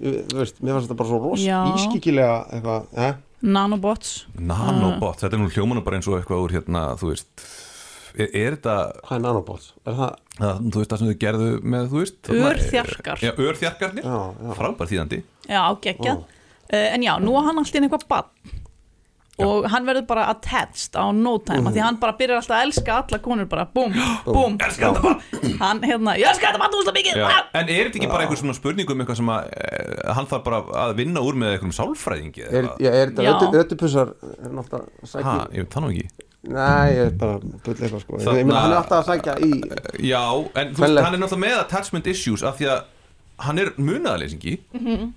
Þú 0.00 0.40
veist, 0.40 0.58
mér 0.64 0.74
fannst 0.74 0.88
þetta 0.88 0.98
bara 0.98 1.12
svo 1.12 1.20
ros 1.22 1.44
Já. 1.44 1.60
ískikilega 1.76 2.40
eitthvað, 2.56 2.88
eh? 2.96 3.12
Nanobots 3.44 4.14
Nanobot, 4.40 5.20
þetta 5.20 5.36
er 5.36 5.42
nú 5.42 5.50
hljómanu 5.52 5.82
bara 5.84 5.98
eins 6.00 6.08
og 6.08 6.16
eitthvað 6.18 6.44
úr 6.46 6.54
hérna, 6.56 6.82
þú 7.00 7.10
veist 7.12 7.46
er, 8.14 8.28
er 8.30 8.56
þetta, 8.56 8.74
hvað 9.04 9.16
er 9.18 9.24
nanobots? 9.26 9.70
Er 9.84 9.98
það, 9.98 10.14
það, 10.38 10.62
þú 10.70 10.82
veist 10.82 10.92
það 10.94 11.02
sem 11.02 11.10
þau 11.12 11.18
gerðu 11.26 11.48
með, 11.74 11.88
þú 11.92 12.00
veist 12.02 12.30
Örþjarkar. 12.38 13.24
Já, 13.26 13.32
örþjarkarnir, 13.48 14.06
Já, 14.08 14.18
já. 14.48 14.52
frábær 14.60 14.90
þýðandi 14.92 15.20
Já, 15.50 15.62
geggjað 15.88 16.22
uh, 16.24 16.86
En 16.94 17.04
já, 17.04 17.12
nú 17.22 17.34
er 17.40 17.48
hann 17.50 17.60
alltaf 17.62 17.80
inn 17.80 17.88
eitthvað 17.88 18.06
bann 18.14 18.54
og 19.42 19.64
hann 19.72 19.86
verður 19.88 20.04
bara 20.06 20.28
attached 20.30 20.94
á 20.94 21.10
no 21.10 21.36
time 21.42 21.66
af 21.66 21.74
því 21.74 21.82
hann 21.82 21.96
bara 22.02 22.14
byrjar 22.18 22.38
alltaf 22.38 22.54
að 22.54 22.66
elska 22.68 22.98
alla 23.00 23.18
konur 23.24 23.48
bara 23.50 23.64
búm, 23.66 23.96
búm, 24.26 24.58
barn. 24.60 25.22
hann 25.64 25.82
hérna, 25.82 26.14
ég 26.20 26.28
elska 26.30 26.52
þetta 26.52 26.62
bann 26.62 26.76
úrst 26.78 26.92
mikið. 26.94 27.22
Ah! 27.24 27.40
en 27.54 27.66
er 27.72 27.88
þetta 27.88 27.98
ekki 28.00 28.10
bara 28.12 28.26
einhver 28.26 28.38
svona 28.38 28.54
spurning 28.54 28.90
um 28.94 29.02
eitthvað 29.02 29.18
sem 29.22 29.32
að 29.34 29.48
e, 29.50 30.12
hann 30.18 30.30
þarf 30.30 30.44
bara 30.46 30.60
að 30.84 30.94
vinna 31.00 31.24
úr 31.24 31.38
með 31.40 31.56
einhverjum 31.56 31.74
sálfræðingi 31.80 32.46
eða 32.46 32.76
er, 32.78 32.92
er 32.92 33.14
þetta 33.14 33.80
er 33.90 33.98
að 34.04 34.14
Ha, 35.04 35.10
sækja 35.10 35.34
ég 35.54 35.64
veit 35.64 35.74
það 35.74 35.84
nú 35.84 35.90
ekki. 35.94 36.30
Nei, 36.44 36.88
ég 36.92 37.06
er 37.08 37.12
bara 37.18 37.38
bull 37.40 37.74
eitthvað 37.74 38.02
sko. 38.02 38.18
Ég 38.20 38.44
meina 38.44 38.62
hann 38.64 38.74
er 38.74 38.80
alltaf 38.82 38.98
að 39.00 39.06
sækja 39.12 39.36
í 39.40 39.50
Já, 40.10 40.24
en 40.28 40.74
þú 40.74 40.74
veist, 40.74 40.80
Kvenlegt. 40.80 41.06
hann 41.06 41.16
er 41.16 41.22
náttúrulega 41.22 41.44
með 41.44 41.60
attachment 41.62 42.10
issues 42.12 42.44
af 42.44 42.58
því 42.58 42.68
að 42.74 42.82
hann 43.38 43.58
er 43.58 43.72
munaðarleysingi 43.76 44.52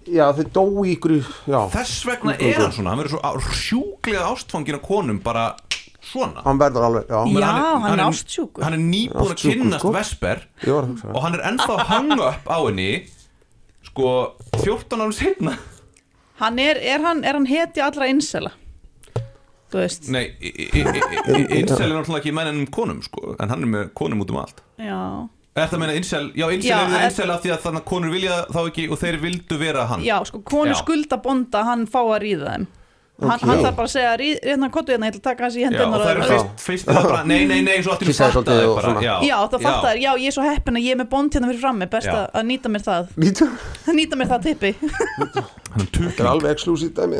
já, 0.09 0.25
þau 0.33 0.45
dói 0.55 0.95
ykkur 0.95 1.13
já, 1.47 1.59
þess 1.75 2.05
vegna 2.07 2.33
er 2.39 2.57
hann 2.57 2.73
svona. 2.73 2.89
hann 2.95 3.01
verður 3.03 3.17
svo 3.21 3.53
sjúklega 3.61 4.25
ástfangin 4.31 4.79
á 4.79 4.81
konum 4.81 5.19
bara 5.23 5.45
svona. 6.01 6.41
Hann 6.45 6.57
verður 6.61 6.85
alveg 6.87 7.09
já, 7.11 7.19
Já, 7.19 7.33
Menn 7.33 7.43
hann 7.43 7.99
er 7.99 8.05
ástsjúkur. 8.07 8.63
hann 8.63 8.73
er 8.77 8.83
nýbúin 8.83 9.33
að 9.33 9.41
kynnast 9.43 9.81
sko. 9.83 9.91
Vesper. 9.93 10.43
Að 10.63 10.91
hugsa 10.91 11.11
og 11.13 11.21
hann 11.25 11.35
er 11.37 11.43
ennþá 11.51 11.73
að 11.77 11.85
hanga 11.91 12.19
upp 12.31 12.47
á 12.47 12.57
henni 12.63 12.91
sko 13.85 14.13
14 14.63 15.01
árum 15.03 15.13
setna 15.15 15.57
hann 16.41 16.59
er, 16.61 16.77
er 16.79 17.03
hann, 17.03 17.23
er 17.25 17.33
hann 17.37 17.45
heti 17.49 17.81
allra 17.83 18.07
insela 18.09 18.51
þú 19.67 19.81
veist. 19.81 20.05
Nei, 20.07 20.29
Incel 20.39 21.89
er 21.89 21.97
náttúrulega 21.97 22.21
ekki 22.21 22.31
menn 22.35 22.47
ennum 22.53 22.67
konum 22.71 23.01
sko, 23.03 23.33
en 23.35 23.49
hann 23.51 23.65
er 23.65 23.71
með 23.73 23.89
konum 23.99 24.21
út 24.23 24.29
um 24.31 24.37
allt. 24.39 24.61
Já, 24.79 25.27
Er 25.57 25.65
það 25.67 25.73
að 25.73 25.79
meina 25.81 25.93
Incel, 25.97 26.25
já 26.37 26.45
Incel 26.53 26.69
Já, 26.69 26.77
er 26.85 26.91
Incel 27.09 27.31
af 27.33 27.39
því 27.43 27.49
að 27.55 27.61
þannig 27.65 27.81
að 27.81 27.87
konur 27.91 28.11
vilja 28.13 28.35
þá 28.53 28.59
ekki 28.69 28.83
og 28.93 28.97
þeir 29.01 29.15
vildu 29.25 29.55
vera 29.61 29.83
hann. 29.89 30.01
Já, 30.05 30.17
sko, 30.29 30.37
konur 30.45 30.73
Já. 30.75 30.79
skulda 30.83 31.17
bonda 31.23 31.59
hann 31.65 31.83
fá 31.89 32.01
að 32.05 32.19
ríða 32.27 32.45
þeim. 32.53 32.65
Hann, 33.17 33.31
Ok. 33.33 33.41
hann 33.49 33.61
þarf 33.65 33.75
bara 33.79 33.87
að 33.87 33.93
segja, 33.95 34.11
"Ríð- 34.21 34.41
hérna 34.45 34.67
kottu 34.69 34.91
hérna, 34.93 35.05
ég 35.07 35.11
ætla 35.15 35.17
að 35.17 35.23
taka 35.25 35.41
hans 35.43 35.55
í 35.57 35.61
Já, 35.65 35.69
og 35.81 35.97
það 35.97 36.11
eru 36.11 36.21
fyrst, 36.21 36.45
fyrst 36.61 36.85
það 36.85 37.03
bara, 37.09 37.23
nei, 37.23 37.45
nei, 37.49 37.61
nei, 37.65 37.81
svo 37.81 37.91
allt 37.95 38.01
í 38.03 38.05
Kissaði 38.05 38.31
fatta 38.35 38.51
þau 38.51 38.75
bara, 38.75 39.01
já, 39.01 39.15
Já, 39.25 39.37
það 39.49 39.61
fattar, 39.65 39.95
já, 39.97 40.11
ég 40.21 40.27
er 40.27 40.31
svo 40.37 40.43
heppin 40.45 40.75
að 40.77 40.83
ég 40.85 40.91
er 40.91 40.97
með 41.01 41.09
bond 41.09 41.31
hérna 41.33 41.47
fyrir 41.49 41.59
frammi, 41.63 41.85
best 41.89 42.05
Já. 42.07 42.13
að, 42.13 42.29
að 42.37 42.43
nýta 42.45 42.69
mér 42.69 42.81
það. 42.85 43.07
Lítur, 43.17 43.49
nýta 43.97 44.15
mér 44.21 44.27
það 44.29 44.41
tippi. 44.43 44.71
Hann 44.77 45.81
er 45.81 45.85
þetta 45.97 46.21
er 46.21 46.29
alveg 46.29 46.51
exklusív 46.53 46.93
dæmi. 46.93 47.17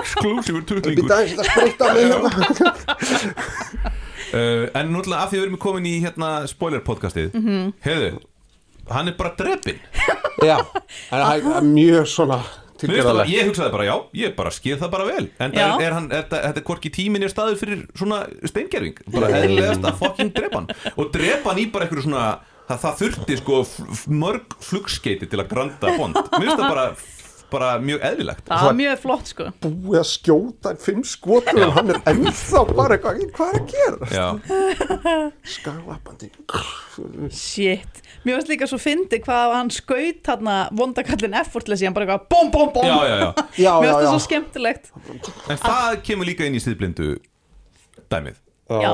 Exclusive 0.00 0.64
Uh, 4.34 4.66
En 4.74 4.90
núttilega 4.92 5.22
af 5.24 5.30
því 5.32 5.38
við 5.38 5.46
erum 5.46 5.58
komin 5.62 5.86
í 5.86 5.94
hérna 6.02 6.32
spoiler 6.50 6.80
podcastið 6.84 7.32
mm 7.34 7.40
Mhm. 7.40 7.54
-hmm. 7.54 7.72
Heiðu, 7.84 8.18
hann 8.90 9.08
er 9.08 9.14
bara 9.18 9.34
drepin 9.38 9.78
Já, 10.50 10.58
það 11.10 11.56
er 11.56 11.62
mjög 11.62 12.06
svona 12.10 12.40
tilgerðalegt 12.78 13.30
ég 13.30 13.46
hugsaði 13.46 13.70
bara, 13.70 13.84
já, 13.84 13.96
ég 14.14 14.34
bara 14.36 14.50
skil 14.50 14.76
það 14.76 14.90
bara 14.90 15.04
vel. 15.04 15.28
En 15.38 15.52
er, 15.54 15.80
er 15.86 15.92
hann, 15.92 16.08
er, 16.12 16.24
þetta 16.28 16.56
er 16.60 16.62
hvorki 16.66 16.90
tímin 16.90 17.22
er 17.22 17.28
staður 17.30 17.56
fyrir 17.56 17.86
svona 17.96 18.26
steingerfing 18.44 18.98
Bara 19.12 19.28
eðlilegast 19.28 19.84
að 19.84 19.98
fucking 20.02 20.32
drepa 20.34 20.56
hann 20.58 20.68
Og 20.96 21.12
drepa 21.12 21.50
hann 21.50 21.58
í 21.62 21.70
bara 21.72 21.84
einhverju 21.86 22.02
svona 22.02 22.38
Það, 22.64 22.78
það 22.80 22.94
þurfti 23.00 23.36
sko 23.36 23.56
mörg 24.08 24.54
flugskeiti 24.64 25.26
til 25.28 25.36
að 25.38 25.48
granda 25.50 25.90
bond. 25.98 26.14
Mér 26.16 26.40
finnst 26.46 26.56
það 26.62 26.70
bara, 26.72 26.84
bara 27.54 27.70
mjög 27.82 28.02
eðlilegt. 28.10 28.44
Það 28.50 28.68
er 28.68 28.76
mjög 28.80 29.00
flott, 29.04 29.30
sko. 29.30 29.46
Búið 29.64 29.98
að 30.00 30.06
skjóta 30.10 30.72
en 30.74 30.80
fimm 30.84 31.02
skotur 31.08 31.62
og 31.68 31.74
hann 31.78 31.92
er 31.94 32.00
ennþá 32.12 32.62
bara 32.74 32.98
eitthvað 32.98 33.22
Hvað 33.34 33.50
er 33.50 33.60
að 33.60 33.74
gera? 33.74 34.08
Já, 34.14 34.26
Skalappandi 35.54 36.30
Shit, 37.34 38.00
mér 38.24 38.38
finnst 38.38 38.50
líka 38.52 38.68
svo 38.70 38.78
fyndi 38.82 39.20
hvað 39.24 39.54
hann 39.56 39.72
skaut 39.74 40.30
hérna 40.30 40.56
vondakallin 40.76 41.36
effortlessi, 41.40 41.88
hann 41.88 41.96
bara 41.96 42.08
eitthvað 42.08 42.26
bom, 42.30 42.50
bom, 42.54 42.72
bom. 42.74 42.88
Já, 42.88 42.96
já, 43.08 43.30
já. 43.58 43.74
Mér 43.82 43.90
finnst 43.90 44.00
það 44.00 44.10
svo 44.10 44.24
skemmtilegt. 44.28 44.90
En 45.50 45.62
það 45.62 46.00
kemur 46.06 46.28
líka 46.28 46.48
inn 46.48 46.58
í 46.58 46.62
stiðblindu 46.62 47.14
dæmið. 48.12 48.42
Já. 48.70 48.92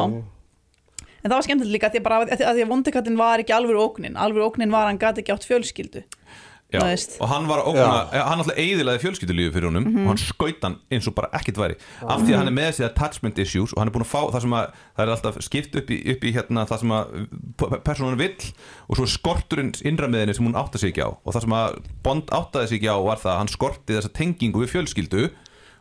En 1.21 1.29
það 1.29 1.37
var 1.37 1.45
skemmtilegt 1.45 1.75
líka 1.75 1.91
að 1.91 1.97
því 1.97 2.01
að, 2.01 2.07
bara, 2.07 2.19
að 2.25 2.31
því 2.33 2.47
að, 2.49 2.63
að 2.65 2.71
vondakallin 2.73 3.19
var 3.21 3.43
ekki 3.43 3.53
alveg 3.53 3.77
óknin 3.81 4.17
Alveg 4.17 4.47
óknin 4.47 4.73
var 4.73 4.87
að 4.87 4.93
hann 4.95 5.01
gati 5.03 5.21
ekki 5.23 5.35
átt 5.35 5.47
fjölskyldu 5.49 6.03
Já, 6.71 6.83
og 7.19 7.31
hann 7.33 7.49
var 7.51 7.65
að 7.67 7.79
eh, 8.15 8.23
hann 8.23 8.43
alltaf 8.43 8.59
eiðilaði 8.61 9.01
fjölskyldulífi 9.03 9.53
fyrir 9.57 9.69
honum 9.71 9.89
og 10.05 10.11
hann 10.13 10.21
skaut 10.23 10.63
hann 10.63 10.77
eins 10.93 11.09
og 11.11 11.17
bara 11.17 11.31
ekkert 11.35 11.59
væri 11.59 11.77
af 12.05 12.23
því 12.23 12.35
að 12.35 12.39
hann 12.39 12.51
er 12.53 12.57
með 12.57 12.69
þessi 12.69 12.87
attachment 12.87 13.41
issues 13.43 13.75
og 13.75 13.81
hann 13.81 13.91
er 13.91 13.95
búin 13.97 14.07
að 14.07 14.13
fá 14.13 14.21
það 14.31 14.45
sem 14.45 14.55
að 14.61 14.77
það 14.85 15.03
er 15.05 15.13
alltaf 15.17 15.41
skipt 15.47 15.79
upp 15.81 15.91
í, 15.91 15.99
upp 16.15 16.27
í 16.29 16.33
hérna 16.37 16.67
það 16.71 16.85
sem 16.85 16.95
að 16.95 17.83
personan 17.89 18.21
vill 18.21 18.53
og 18.87 19.01
svo 19.01 19.09
er 19.09 19.15
skorturinn 19.17 19.73
innra 19.83 20.11
með 20.11 20.25
henni 20.27 20.39
sem 20.39 20.47
hún 20.47 20.59
átta 20.63 20.79
sig 20.79 20.95
ekki 20.95 21.07
á 21.07 21.11
og 21.11 21.35
það 21.35 21.47
sem 21.49 21.59
að 21.59 21.79
Bond 22.07 22.31
áttaði 22.39 22.71
sig 22.71 22.79
ekki 22.81 22.95
á 22.95 22.99
var 23.03 23.19
það 23.25 23.35
að 23.35 23.41
hann 23.43 23.55
skorti 23.57 23.97
þessa 23.99 24.15
tengingu 24.21 24.63
við 24.63 24.75
fjölskyldu 24.77 25.27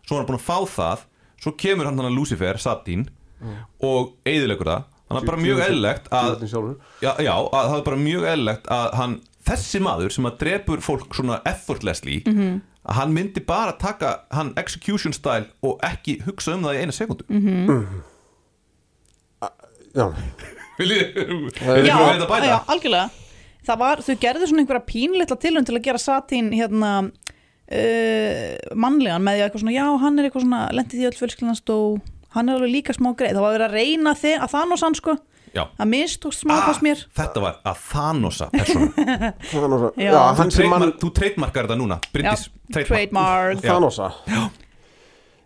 svo 0.01 0.15
var 0.17 0.23
hann 0.23 0.29
búin 0.31 0.41
að 0.41 0.47
fá 0.49 0.57
það 0.73 1.05
svo 1.39 1.53
kemur 1.61 1.85
hann 1.87 2.01
hann 2.01 2.09
að 2.09 2.17
Lucifer, 2.17 2.57
Satín 2.59 3.05
og 3.85 4.15
eiðilegur 4.27 4.67
það 4.73 4.87
hann 5.09 5.17
er 5.21 5.25
bara 5.25 5.39
mjög 5.41 5.59
eðlilegt 5.65 6.09
að 6.13 6.33
já, 7.25 7.33
að 7.33 7.69
það 7.71 7.77
er 7.79 7.85
bara 7.87 7.99
mjög 8.03 8.25
eðlilegt 8.33 8.67
að 8.75 8.87
hann, 8.99 9.15
þessi 9.49 9.81
maður 9.83 10.11
sem 10.15 10.25
að 10.29 10.37
drepur 10.43 10.81
fólk 10.85 11.13
svona 11.17 11.41
effortlessly 11.49 12.21
Mhm. 12.25 12.61
að 12.89 12.95
hann 13.01 13.13
myndi 13.13 13.41
bara 13.45 13.73
taka 13.77 14.21
hann 14.31 14.53
execution 14.57 15.13
style 15.13 15.47
og 15.63 15.79
ekki 15.83 16.21
hugsa 16.25 16.53
um 16.55 16.63
það 16.63 16.75
í 16.77 16.81
eina 16.85 16.95
sekundu 16.95 17.25
Mhm. 17.29 17.85
Já, 19.95 20.05
Viljið 20.79 21.15
Það 21.57 21.77
er- 21.77 21.85
já, 21.89 21.95
þetta 21.97 22.27
bæta? 22.29 22.45
já, 22.47 22.59
algjörlega. 22.71 23.09
Það 23.67 23.77
var, 23.81 23.97
þau 24.05 24.15
gerðu 24.21 24.47
svona 24.47 24.61
einhverja 24.63 24.85
pínleitla 24.87 25.37
tilhund 25.41 25.65
til 25.67 25.75
að 25.75 25.83
gera 25.83 25.99
satín 25.99 26.51
hérna 26.55 26.91
uh, 27.69 28.75
mannlegan 28.79 29.21
með 29.25 29.35
því 29.35 29.41
að 29.41 29.49
eitthvað 29.49 29.63
svona, 29.63 29.75
já, 29.75 29.87
hann 30.01 30.19
er 30.19 30.29
eitthvað 30.29 30.45
svona 30.45 30.61
lendið 30.77 30.95
því 31.01 31.09
öll 31.09 31.17
fjölskyldnast 31.19 31.69
og 31.75 31.99
hann 32.33 32.49
er 32.49 32.55
alveg 32.59 32.71
líka 32.77 32.95
smá 32.95 33.11
greið, 33.17 33.35
það 33.35 33.43
var 33.45 33.57
verið 33.57 33.67
að 33.67 33.75
reyna 33.77 34.13
þig 34.15 34.39
að 34.39 34.51
Thanos 34.55 34.81
hann 34.85 34.95
sko, 34.97 35.17
Já. 35.55 35.63
að 35.81 35.87
mistókst 35.89 36.43
smá 36.45 36.55
fannst 36.67 36.83
mér 36.85 37.03
Þetta 37.17 37.41
var 37.43 37.55
að 37.65 37.83
Thanosa 37.89 38.49
svo 38.69 38.87
Já. 39.99 40.11
Já, 40.11 40.13
Þú 40.13 40.39
hann 40.41 40.51
sem 40.53 40.69
mann 40.69 40.81
trademark- 40.83 40.99
Þú 41.01 41.11
treytmarkar 41.19 41.67
þetta 41.69 41.77
núna 41.81 41.97
Bryndís, 42.13 42.43
trademark. 42.75 43.61
Thanosa 43.65 44.11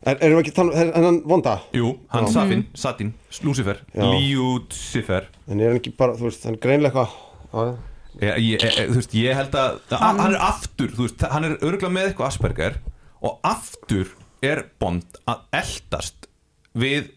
Er, 0.04 0.18
erum 0.20 0.36
við 0.36 0.42
ekki 0.44 0.52
þannig, 0.58 0.74
er 0.82 0.90
er 1.00 1.06
hann 1.08 1.18
vonda? 1.32 1.52
Jú, 1.72 1.94
hann. 2.12 2.26
Safin, 2.28 2.66
Satin, 2.76 3.14
Lucifer 3.48 3.78
Já. 3.96 4.04
Lucifer 4.04 5.30
En 5.48 5.62
er 5.64 5.70
hann 5.72 5.80
ekki 5.80 5.94
bara, 5.96 6.18
þú 6.20 6.28
veist, 6.28 6.44
hann 6.50 6.58
greinlega 6.60 7.06
eitthvað 7.06 7.78
Já, 8.20 8.34
ég, 8.34 8.42
ég, 8.44 8.66
ég, 8.68 8.90
þú 8.92 8.98
veist, 9.00 9.16
ég 9.16 9.38
held 9.40 9.56
að 9.56 9.78
hann, 10.02 10.20
hann 10.20 10.36
er 10.36 10.44
aftur, 10.44 10.92
þú 10.98 11.08
veist, 11.08 11.24
hann 11.32 11.48
er 11.48 11.56
örgulega 11.64 11.94
með 11.96 12.10
eitthvað 12.12 12.34
Asperger 12.34 12.76
og 13.24 13.40
aftur 13.48 14.12
er 14.44 14.66
Bond 14.84 15.16
að 15.32 15.46
eldast 15.62 16.28
við 16.76 17.14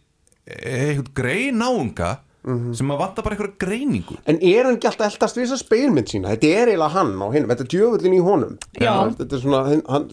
eitthvað 0.47 1.11
grein 1.19 1.59
náunga 1.59 2.13
sem 2.79 2.91
að 2.95 3.01
vanta 3.01 3.23
bara 3.27 3.35
eitthvað 3.35 3.57
greiningu 3.59 4.17
En 4.31 4.37
er 4.39 4.65
hann 4.69 4.77
ekki 4.77 4.87
alltaf 4.87 5.09
eldast 5.17 5.35
við 5.41 5.49
þessa 5.49 5.59
speilmynd 5.65 6.13
sína? 6.13 6.31
Þetta 6.37 6.51
er 6.61 6.71
eiginlega 6.71 6.93
hann 6.95 7.11
á 7.19 7.27
hinum, 7.35 7.51
þetta 7.51 7.65
er 7.67 7.71
djöfullin 7.73 8.15
í 8.15 8.21
honum 8.23 8.53
Já. 8.79 8.93
Þetta 9.19 9.35
er 9.35 9.43
svona, 9.43 9.63
hann, 9.91 10.07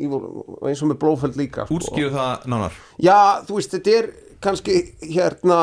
evil- 0.00 0.70
eins 0.70 0.82
og 0.82 0.88
með 0.94 0.98
blófeld 1.02 1.36
líka 1.36 1.66
sko. 1.68 1.76
útskýru 1.76 2.10
það 2.14 2.48
nánar 2.54 2.78
Já, 3.04 3.18
þú 3.44 3.58
veist, 3.60 3.76
þetta 3.76 3.96
er 3.98 4.10
kannski 4.40 4.78
hérna, 5.12 5.60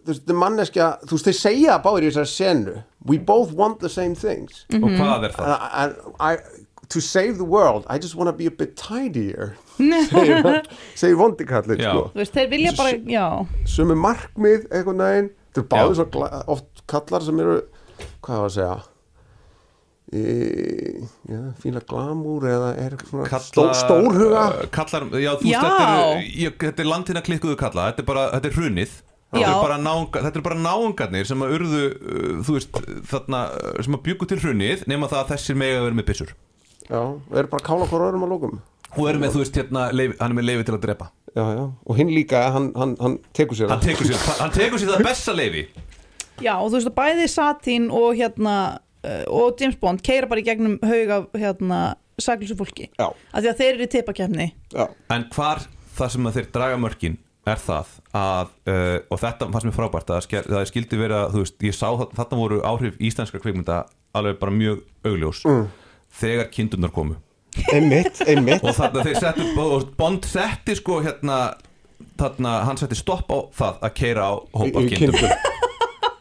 þú 0.00 0.08
veist, 0.14 0.24
þetta 0.24 0.32
er 0.36 0.40
manneskja 0.46 0.88
Þú 1.04 1.18
veist, 1.18 1.28
þeir 1.28 1.38
segja 1.42 1.76
báður 1.84 2.08
í 2.08 2.10
þessari 2.14 2.32
senu 2.32 2.76
We 3.12 3.18
both 3.18 3.52
want 3.58 3.80
the 3.84 3.90
same 3.92 4.14
things 4.16 4.64
og 4.72 4.88
hvað 4.96 5.28
er 5.28 5.36
það? 5.36 5.52
and, 5.52 5.96
and 6.06 6.20
I, 6.20 6.36
To 6.92 7.00
save 7.00 7.38
the 7.38 7.44
world, 7.48 7.86
I 7.88 7.96
just 7.98 8.16
want 8.16 8.28
to 8.28 8.32
be 8.36 8.44
a 8.46 8.50
bit 8.50 8.76
tidier 8.76 9.54
segir, 10.96 11.16
vondikallin 11.16 11.80
sko. 11.80 12.02
þú 12.12 12.20
veist, 12.20 12.34
þeir 12.36 12.50
vilja 12.52 12.72
bara, 12.76 12.92
já 13.08 13.24
Sumi 13.68 13.96
markmið, 13.98 14.66
einhvern 14.72 15.00
veginn 15.04 15.30
Þetta 15.52 15.78
er 15.82 15.90
Já. 15.90 15.94
svo 16.00 16.06
gla- 16.14 16.42
oft 16.54 16.82
kallar 16.88 17.24
sem 17.26 17.40
eru 17.44 17.58
Hvað 18.22 18.38
var 18.40 18.48
að 18.48 18.54
segja? 18.56 18.80
Í, 20.12 20.22
já, 21.30 21.38
fíla 21.62 21.80
glamúr 21.88 22.44
eða 22.50 22.72
er 22.82 22.96
svona 23.08 23.38
stó, 23.40 23.62
stórhuga. 23.78 24.42
uh, 24.58 24.66
kallar, 24.74 25.06
já, 25.16 25.30
þú 25.40 25.46
veist, 25.46 25.62
þetta 25.62 25.86
er, 25.86 26.26
ég, 26.42 26.56
þetta 26.60 26.84
er 26.84 26.88
landina 26.90 27.22
klikkuðu 27.24 27.56
kalla 27.60 27.86
þetta 27.88 28.04
er 28.04 28.08
bara, 28.10 28.24
þetta 28.34 28.50
er 28.50 28.58
hrunið. 28.58 28.98
Þetta 29.32 29.48
er 29.48 29.62
bara, 29.64 29.78
náunga, 29.80 30.22
þetta 30.26 30.42
bara 30.44 30.58
náungarnir 30.60 31.24
sem 31.30 31.40
að 31.46 31.54
urðu, 31.56 31.80
uh, 31.96 32.34
þú 32.44 32.56
veist, 32.58 32.82
þarna 33.08 33.40
uh, 33.56 33.78
sem 33.86 33.96
að 33.96 34.02
bjuggu 34.10 34.28
til 34.28 34.40
hrunið 34.42 34.84
nema 34.92 35.08
það 35.08 35.22
að 35.22 35.30
þessir 35.32 35.60
mega 35.62 35.80
verið 35.86 35.98
með 36.02 36.08
byssur. 36.10 36.34
Já, 36.90 37.00
og 37.00 37.32
er 37.40 37.48
bara 37.48 37.62
að 37.62 37.68
kála 37.70 37.88
hvort 37.88 38.06
öðrum 38.10 38.26
að 38.28 38.34
lókum 38.34 38.60
og 38.96 39.08
er 39.08 39.18
með, 39.22 39.32
þú 39.36 39.42
veist, 39.42 39.56
hérna, 39.56 39.86
leifi, 39.96 40.16
hann 40.20 40.32
er 40.34 40.36
með 40.38 40.46
leifi 40.50 40.64
til 40.68 40.74
að 40.76 40.82
drepa. 40.86 41.06
Já, 41.32 41.42
já, 41.56 41.62
og 41.88 41.96
hinn 41.96 42.10
líka, 42.12 42.42
hann, 42.52 42.70
hann, 42.76 42.90
hann 43.00 43.14
tekur 43.32 43.56
sér 43.56 43.70
hann 43.72 43.80
tekur 43.80 44.04
sér, 44.10 44.20
hann 44.42 44.50
tekur 44.52 44.80
sér 44.82 44.90
það 44.92 45.04
besta 45.06 45.32
leifi 45.32 45.62
já, 46.44 46.52
og 46.58 46.66
þú 46.68 46.74
veist, 46.76 46.90
bæði 46.98 47.28
satín 47.32 47.86
og 47.88 48.10
hérna 48.18 48.56
uh, 49.00 49.24
og 49.32 49.56
James 49.62 49.78
Bond 49.80 50.02
keira 50.04 50.28
bara 50.28 50.42
í 50.42 50.44
gegnum 50.44 50.74
haug 50.84 51.12
af 51.16 51.28
hérna 51.40 51.78
saklusu 52.20 52.52
fólki. 52.58 52.90
Já, 53.00 53.06
af 53.08 53.40
því 53.40 53.48
að 53.54 53.62
þeir 53.62 53.70
eru 53.78 53.86
í 53.88 53.92
teipakefni 53.96 54.48
já, 54.76 54.84
En 55.16 55.24
hvar 55.32 55.64
það 55.96 56.12
sem 56.18 56.28
að 56.28 56.36
þeir 56.36 56.50
draga 56.58 56.76
mörkin 56.84 57.16
er 57.48 57.58
það 57.64 57.96
að, 58.14 58.52
uh, 58.68 58.98
og 59.10 59.18
þetta 59.24 59.48
fannst 59.56 59.66
mér 59.70 59.74
frábært 59.80 60.12
að 60.14 60.20
sker- 60.28 60.46
það 60.52 60.68
skildi 60.68 61.00
vera, 61.00 61.22
þú 61.32 61.46
veist, 61.46 61.56
ég 61.64 61.74
sá 61.80 61.88
þarna 62.12 62.38
voru 62.44 62.60
áhrif 62.68 63.00
íslenska 63.00 63.40
kvikmynda 63.42 63.80
alveg 64.20 64.36
bara 64.38 64.52
mjög 64.54 64.84
augljós 65.08 65.40
þegar 66.20 66.52
kindurnar 66.52 66.92
komu 66.92 67.16
einmitt, 67.72 68.22
einmitt. 68.26 68.64
Og 68.64 68.76
þarna 68.76 69.06
þeir 69.06 69.20
settu, 69.20 69.48
Bond 69.98 70.28
setti 70.28 70.76
sko 70.78 71.00
hérna, 71.04 71.40
þarna 72.20 72.58
hann 72.68 72.80
setti 72.80 72.98
stopp 72.98 73.32
á 73.32 73.38
það 73.56 73.82
að 73.88 73.96
keira 73.98 74.28
á 74.28 74.32
hópa 74.56 74.84
kindur. 74.90 75.34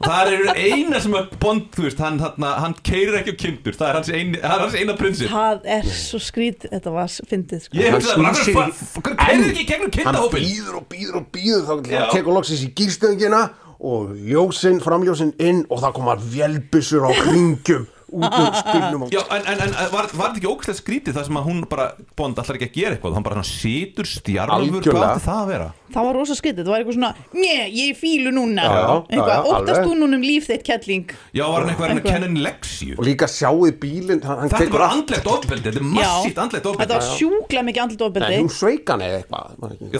það 0.01 0.31
er 0.33 0.47
eina 0.57 0.99
sem 1.03 1.13
að 1.17 1.33
Bond, 1.41 1.67
þú 1.75 1.85
veist, 1.85 2.01
hann, 2.01 2.19
þarna, 2.21 2.51
hann 2.63 2.75
keirir 2.85 3.19
ekki 3.21 3.35
á 3.37 3.41
kindur, 3.45 3.77
það 3.77 3.87
er 3.89 3.99
hans, 3.99 4.11
ein, 4.17 4.35
það 4.41 4.55
er 4.55 4.63
hans 4.65 4.77
eina 4.81 4.97
prinsip. 4.99 5.31
Það 5.31 5.67
er 5.77 5.89
svo 6.01 6.21
skrít, 6.21 6.67
þetta 6.71 6.95
var 6.95 7.17
fyndið 7.31 7.65
sko. 7.65 7.79
Ég 7.79 7.95
Hann 7.95 8.01
bara, 8.01 8.35
snýr 8.41 8.61
hann 8.61 8.75
hann 9.07 9.19
keirir 9.23 9.49
ekki 9.53 9.67
gegnum 9.69 9.89
Hann 9.89 9.97
kindahópin 9.97 10.47
býður 10.47 10.79
og 10.81 10.87
býður 10.91 11.19
og 11.21 11.27
býður 11.35 11.67
þá 11.67 11.73
hann 11.75 12.15
tekur 12.15 12.39
loksins 12.39 12.65
í 12.65 12.71
gírstöngina 12.77 13.43
og 13.81 14.11
ljósin, 14.13 14.77
framljósin 14.83 15.31
inn 15.41 15.63
og 15.69 15.81
það 15.81 15.95
koma 15.97 16.17
velbissur 16.21 17.07
á 17.07 17.11
kringjum 17.17 17.87
út 18.11 18.37
úr 18.41 18.53
spilnum 18.59 19.05
Já, 19.11 19.21
en, 19.31 19.43
en, 19.47 19.59
en 19.65 19.71
var, 19.91 20.07
var 20.11 20.31
þetta 20.31 20.39
ekki 20.41 20.49
ógæslega 20.51 20.79
skrítið 20.81 21.13
það 21.17 21.25
sem 21.29 21.37
að 21.41 21.45
hún 21.49 21.59
bara, 21.71 21.85
Bond 22.19 22.35
allar 22.41 22.55
ekki 22.59 22.67
að 22.69 22.75
gera 22.79 22.93
eitthvað 22.97 23.15
hann 23.17 23.25
bara 23.27 23.43
situr 23.47 24.05
stjarfur, 24.09 24.51
hvað 24.51 24.67
Algjörlega. 24.75 25.11
átti 25.15 25.25
það 25.27 25.39
að 25.41 25.47
vera? 25.53 25.69
það 25.91 26.05
var 26.07 26.13
rosa 26.15 26.35
skrítið, 26.39 26.63
það 26.63 26.71
var 26.71 26.79
eitthvað 26.81 26.95
svona 26.95 27.13
njö, 27.35 27.55
ég 27.75 27.97
fílu 27.99 28.31
núna. 28.31 28.63
Já, 28.63 28.71
eitthvað, 29.11 29.31
já, 29.31 29.43
óttast 29.51 29.81
þú 29.83 29.91
núna 29.99 30.15
um 30.15 30.23
líf 30.23 30.45
þitt 30.47 30.63
kettling? 30.63 31.09
Já, 31.35 31.43
var 31.51 31.59
hann 31.65 31.71
eitthvað 31.73 31.89
Eitthvað. 31.91 32.13
kenna 32.15 32.27
henni 32.29 32.43
leksíu 32.45 32.95
og 32.95 33.03
líka 33.03 33.27
sjáuð 33.27 33.73
bílinn 33.81 34.21
Þetta 34.23 34.61
er 34.61 34.71
allt- 34.71 34.95
andlegt 34.95 35.27
ofbeldi, 35.27 35.65
þetta 35.67 35.81
er 35.81 35.87
massíft 35.91 36.39
andlegt 36.39 36.63
þetta 36.63 36.71
ofbeldi 36.71 36.95
var 36.95 37.03
sjúklega 37.17 37.63
mikið 37.67 37.81
Nei, 37.91 38.07
ofbeldi. 38.07 38.39
hún 38.39 38.53
sveik 38.55 38.87
hann 38.93 39.03
eða 39.03 39.17
eitthvað 39.19 39.59
man 39.59 39.71
ekki. 39.75 39.91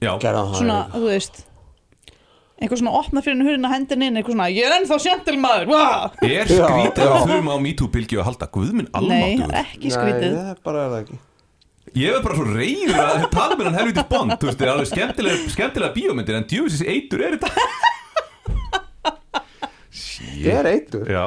Já, 0.00 0.12
það 0.14 0.30
er 0.30 0.39
svona 0.56 0.82
þú 0.94 1.06
veist 1.06 1.46
eitthvað 2.60 2.82
svona 2.82 2.92
opna 2.98 3.22
fyrir 3.24 3.40
hendir 3.40 3.96
henni 3.96 4.10
inn 4.10 4.20
eitthvað 4.20 4.34
svona, 4.36 4.50
ég 4.52 4.68
er 4.68 4.76
ennþá 4.76 5.00
sjentilmaður 5.00 5.70
wow! 5.70 6.12
er 6.20 6.50
skrítið 6.50 7.04
að 7.06 7.24
þurfum 7.24 7.48
á 7.48 7.56
MeToo-bylgju 7.64 8.20
að 8.20 8.26
halda 8.28 8.48
Guðminn 8.52 8.88
nei, 9.08 9.40
það 9.40 9.54
er 9.54 9.60
ekki 9.62 9.92
skrítið. 9.94 10.34
Nei, 10.36 10.56
bara 10.66 10.82
er 10.84 10.90
það 10.92 11.04
ekki. 11.04 11.20
Ég 11.96 12.14
er 12.14 12.22
bara 12.22 12.36
svo 12.36 12.46
reyður 12.46 12.98
að 13.02 13.22
tala 13.32 13.56
með 13.56 13.66
hann 13.66 13.78
helviti 13.80 14.02
Bond 14.10 14.34
Þú 14.36 14.50
veist, 14.50 14.58
það 14.60 14.66
er 14.66 14.72
alveg 14.74 14.90
skemmtilega, 14.90 15.52
skemmtilega 15.54 15.94
bíómyndir 15.96 16.36
en 16.38 16.44
djúfisins 16.50 16.84
eitur 16.84 17.24
er 17.24 17.38
þetta. 17.38 17.50
Ég 20.40 20.60
er 20.60 20.68
eitur. 20.68 21.08
Já, 21.08 21.24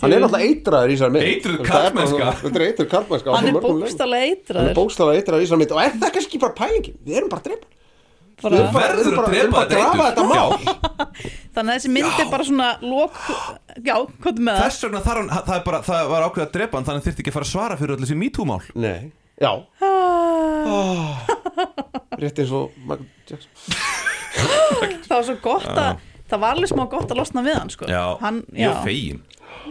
Hann 0.00 0.14
er 0.16 0.22
náttúrulega 0.24 0.48
eitraður 0.48 0.90
í 0.90 0.96
þessar 0.96 1.10
mynd. 1.12 1.26
Eitruð 1.28 1.58
er 1.58 1.66
karlmennska. 1.68 2.30
Þetta 2.40 2.56
er 2.56 2.64
eitur 2.64 2.86
karlmennska 2.88 3.34
hann 3.36 3.48
er 3.50 3.56
bókstala 3.60 4.16
Hann 4.16 4.24
er 4.24 4.30
eitraður 4.32 4.78
bókstala 4.78 5.16
eitraður 5.18 5.42
í 5.42 5.44
þessar 5.44 5.60
mynd. 5.60 5.74
Og 5.76 5.82
er 5.84 5.98
það 6.00 6.14
kannski 6.14 6.40
bara 6.40 6.56
pælingin? 6.56 6.96
Við 7.04 7.18
erum 7.20 7.32
bara 7.34 7.44
drepa 7.44 7.68
bara, 8.42 8.60
bara- 8.74 8.96
verður 8.96 9.16
að 9.20 9.30
drepa 9.34 10.04
þetta 10.08 10.24
þannig 11.54 11.70
að 11.70 11.74
þessi 11.74 11.92
mynd 11.94 12.20
er 12.24 12.28
bara 12.30 12.46
svona 12.48 12.68
lok, 12.82 13.16
já, 13.84 13.94
hvað 14.22 14.40
með 14.40 14.58
það? 14.58 14.66
Þess 14.66 14.84
vegna 14.86 15.02
hann, 15.06 15.32
það, 15.34 15.54
er 15.56 15.64
bara, 15.66 15.80
það 15.86 16.12
var 16.12 16.26
ákveð 16.28 16.44
að 16.46 16.52
drepa 16.56 16.78
hann 16.78 16.88
þannig 16.90 17.06
þyrfti 17.08 17.24
ekki 17.24 17.32
að 17.32 17.38
fara 17.38 17.48
að 17.48 17.54
svara 17.54 17.80
fyrir 17.80 17.96
öll 17.96 18.04
þessi 18.04 18.18
MeToo-mál. 18.20 18.60
Nei, 18.74 19.10
já. 19.40 19.52
Ah, 19.80 21.26
Rétt 22.20 22.40
eins 22.42 22.54
og 22.54 22.78
Michael 22.84 23.08
Jackson. 23.28 23.50
Það 25.10 25.16
var 25.16 25.26
svo 25.26 25.36
gott 25.42 25.66
að 25.74 26.06
það 26.30 26.42
var 26.44 26.54
alveg 26.54 26.70
smá 26.70 26.84
gott 26.92 27.10
að 27.10 27.18
losna 27.18 27.42
við 27.42 27.56
hann 27.58 27.72
sko. 27.72 27.88
Já, 27.90 28.04
hann, 28.22 28.44
ég 28.54 28.68
já. 28.68 28.70
er 28.70 28.84
fegin 28.86 29.20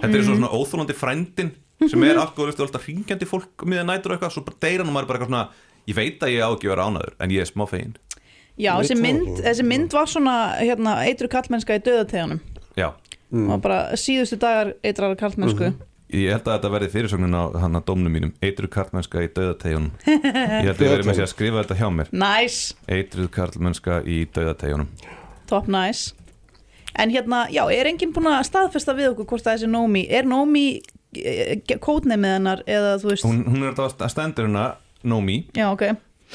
Þetta 0.01 0.11
er 0.11 0.23
svo 0.25 0.35
svona 0.35 0.51
óþólandi 0.51 0.95
frændin 0.97 1.51
sem 1.87 2.03
er 2.03 2.19
alkoholist 2.19 2.59
og 2.59 2.67
alltaf 2.67 2.83
hringjandi 2.83 3.27
fólk 3.29 3.63
miðan 3.63 3.87
nætur 3.87 4.11
og 4.11 4.17
eitthvað, 4.17 4.33
svo 4.35 4.43
bara 4.43 4.59
deyra 4.65 4.83
hann 4.83 4.91
og 4.91 4.95
maður 4.97 5.05
er 5.05 5.09
bara 5.09 5.19
eitthvað 5.21 5.31
svona 5.31 5.69
ég 5.89 5.97
veit 5.97 6.25
að 6.25 6.33
ég 6.35 6.43
á 6.43 6.49
ekki 6.51 6.67
að 6.67 6.73
vera 6.73 6.87
ánaður 6.89 7.13
en 7.23 7.33
ég 7.33 7.43
er 7.45 7.49
smá 7.49 7.63
fegin 7.69 7.95
já, 8.59 8.73
þessi 8.79 8.97
mynd, 8.99 9.27
ekki. 9.27 9.45
þessi 9.49 9.67
mynd 9.73 9.97
var 9.97 10.09
svona 10.11 10.37
hérna, 10.59 10.97
eitru 11.09 11.31
kallmennska 11.31 11.79
í 11.79 11.85
döðategunum 11.85 12.41
Já, 12.77 12.91
mm. 13.31 13.47
og 13.49 13.61
bara 13.63 13.83
síðustu 13.99 14.39
dagar 14.41 14.75
eitrar 14.83 15.15
kallmennsku 15.19 15.73
ég 16.09 16.33
held 16.33 16.47
að 16.47 16.55
þetta 16.55 16.69
verði 16.73 16.89
fyrirsögnin 16.93 17.37
á 17.37 17.43
hann 17.61 17.77
að 17.77 17.83
dómnum 17.85 18.13
mínum. 18.13 18.31
Eitruð 18.41 18.71
karlmennska 18.73 19.21
í 19.21 19.27
dauðategjunum 19.29 19.91
Ég 20.09 20.65
held 20.65 20.79
að 20.79 20.85
ég 20.87 20.93
verði 20.95 21.05
með 21.05 21.19
sér 21.19 21.27
að 21.27 21.33
skrifa 21.35 21.61
þetta 21.61 21.77
hjá 21.77 21.89
mér. 21.93 22.09
Nice, 22.23 22.77
Eitruð 22.89 23.29
karlmennska 23.35 23.99
í 24.09 24.23
dauðategjunum 24.33 24.89
top 25.49 25.67
nice. 25.67 26.15
En 26.97 27.09
hérna, 27.09 27.45
já, 27.53 27.63
er 27.73 27.87
enginn 27.89 28.13
búin 28.13 28.29
að 28.29 28.43
staðfesta 28.49 28.93
við 28.97 29.13
okkur 29.13 29.29
hvort 29.29 29.45
það 29.45 29.53
er 29.53 29.59
þessi 29.61 29.71
Nómi 29.71 30.03
er 30.09 30.27
Nómi 30.29 30.65
kótnemið 31.81 32.35
hennar 32.35 32.61
eða 32.69 32.97
þú 33.01 33.11
veist, 33.11 33.25
Hún, 33.25 33.41
hún 33.47 33.65
er 33.65 33.73
þetta 33.77 34.05
að 34.05 34.13
stendur 34.13 34.49
hérna 34.49 34.65
Nomi 35.09 35.39
já, 35.55 35.69
ok 35.71 35.85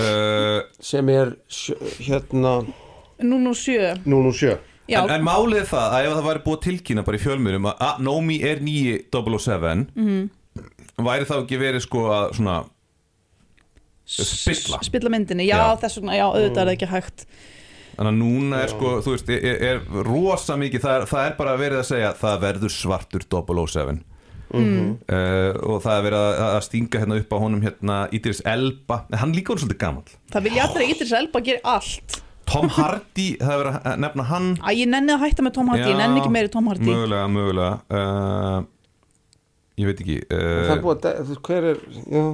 uh, 0.00 0.60
Sem 0.80 1.08
er 1.14 1.34
sjö, 1.48 1.76
hérna 2.00 2.54
007 3.22 4.02
007 4.04 4.58
já, 4.90 4.98
en, 5.04 5.10
en 5.14 5.24
málið 5.24 5.62
er 5.62 5.68
það 5.70 5.94
að 5.98 6.06
ef 6.08 6.14
það 6.18 6.26
væri 6.28 6.44
búið 6.48 6.62
tilkynna 6.68 7.04
bara 7.06 7.16
í 7.20 7.22
fjölmjörnum 7.24 7.68
að, 7.72 8.00
Nomi 8.04 8.40
er 8.44 8.60
nýji 8.64 8.96
007 9.14 9.86
Mhm. 9.94 10.30
væri 11.04 11.24
það 11.26 11.44
ekki 11.44 11.58
verið 11.62 11.82
sko 11.86 12.02
að 12.14 12.26
svona 12.38 12.56
spilla. 14.06 14.78
spilla 14.84 15.10
myndinni, 15.10 15.46
já, 15.48 15.56
Já. 15.56 15.76
þess 15.80 15.96
vegna 16.00 16.16
já, 16.18 16.26
auðvitað 16.28 16.60
er 16.62 16.68
það 16.68 16.76
ekki 16.76 16.90
hægt 16.92 17.26
Þannig 17.94 18.10
að 18.10 18.16
núna 18.18 18.58
er 18.64 18.68
sko, 18.72 18.88
þú 19.06 19.12
veist, 19.14 19.28
er, 19.30 19.60
er 19.62 19.76
rosa 20.02 20.56
mikið, 20.58 20.80
það 20.82 20.96
er, 20.98 21.04
það 21.12 21.26
er 21.28 21.34
bara 21.38 21.52
verið 21.60 21.78
að 21.78 21.84
segja 21.92 22.08
það 22.18 22.40
verður 22.42 22.72
svartur 22.74 23.22
007 23.30 24.00
mm. 24.60 24.90
uh, 25.08 25.52
og 25.70 25.80
það 25.84 25.96
er 25.96 26.04
verið 26.08 26.20
að, 26.20 26.42
að 26.46 26.60
stinga 26.68 27.00
hérna 27.02 27.18
upp 27.22 27.34
á 27.34 27.38
honum 27.42 27.64
hérna 27.64 27.96
Ídris 28.14 28.42
Elba, 28.46 29.00
en 29.10 29.18
hann 29.22 29.34
líka 29.34 29.54
voru 29.54 29.64
svolítið 29.64 29.80
gamall. 29.82 30.14
Það 30.34 30.46
vilja 30.48 30.68
allir 30.68 30.84
að 30.84 30.94
Idris 30.94 31.16
Elba 31.18 31.42
gera 31.48 31.74
allt. 31.74 32.20
Tom 32.44 32.68
Hardy, 32.68 33.30
það 33.40 33.54
er 33.54 33.60
verið 33.62 33.76
að 33.88 34.00
nefna 34.04 34.28
hann. 34.28 34.48
Æ, 34.60 34.70
ég 34.76 34.88
nenni 34.92 35.14
að 35.14 35.22
hætta 35.24 35.46
með 35.46 35.54
Tom 35.56 35.72
Hardy, 35.72 35.88
ég 35.88 35.98
nenni 35.98 36.20
ekki 36.20 36.32
meiri 36.34 36.52
Tom 36.52 36.68
Hardy. 36.68 36.86
Mögulega, 36.90 37.28
mögulega. 37.32 37.74
Uh, 37.88 38.70
Ég 39.74 39.88
veit 39.88 40.02
ekki 40.04 40.18
Það 40.30 40.68
er 40.70 40.76
uh, 40.76 40.82
búið 40.84 41.06
að, 41.10 41.30
hver 41.48 41.64
er 41.72 41.80
Já, 41.90 42.24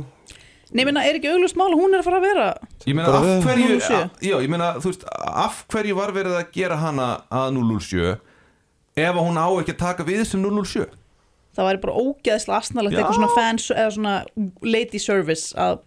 Nei, 0.70 0.84
minna, 0.86 1.02
er 1.02 1.16
ekki 1.18 1.30
auglust 1.32 1.56
mál 1.58 1.72
að 1.72 1.80
hún 1.80 1.94
er 1.96 2.02
að 2.02 2.06
fara 2.06 2.18
að 2.20 2.26
vera? 2.28 2.44
Ég 2.86 2.94
meina 2.94 3.14
af 3.18 3.24
hverju 3.42 3.78
007. 3.80 3.96
Já, 4.22 4.34
ég 4.36 4.50
meina, 4.52 4.68
þú 4.78 4.92
veist, 4.92 5.06
af 5.18 5.64
hverju 5.72 5.96
var 5.98 6.12
verið 6.14 6.36
að 6.38 6.52
gera 6.54 6.76
hana 6.78 7.06
að 7.26 7.56
007 7.56 8.04
ef 9.00 9.10
að 9.10 9.18
hún 9.18 9.40
á 9.40 9.48
ekki 9.50 9.74
að 9.74 9.80
taka 9.80 10.06
við 10.06 10.22
sem 10.30 10.44
007 10.44 10.86
það 11.56 11.68
væri 11.70 11.82
bara 11.86 12.00
ógeðslega 12.04 12.60
asnalegt 12.64 12.98
eitthvað 12.98 13.18
svona 13.20 13.34
fans 13.36 13.70
eða 13.74 13.94
svona 13.96 14.16
lady 14.62 14.98
service 15.02 15.54
að 15.58 15.80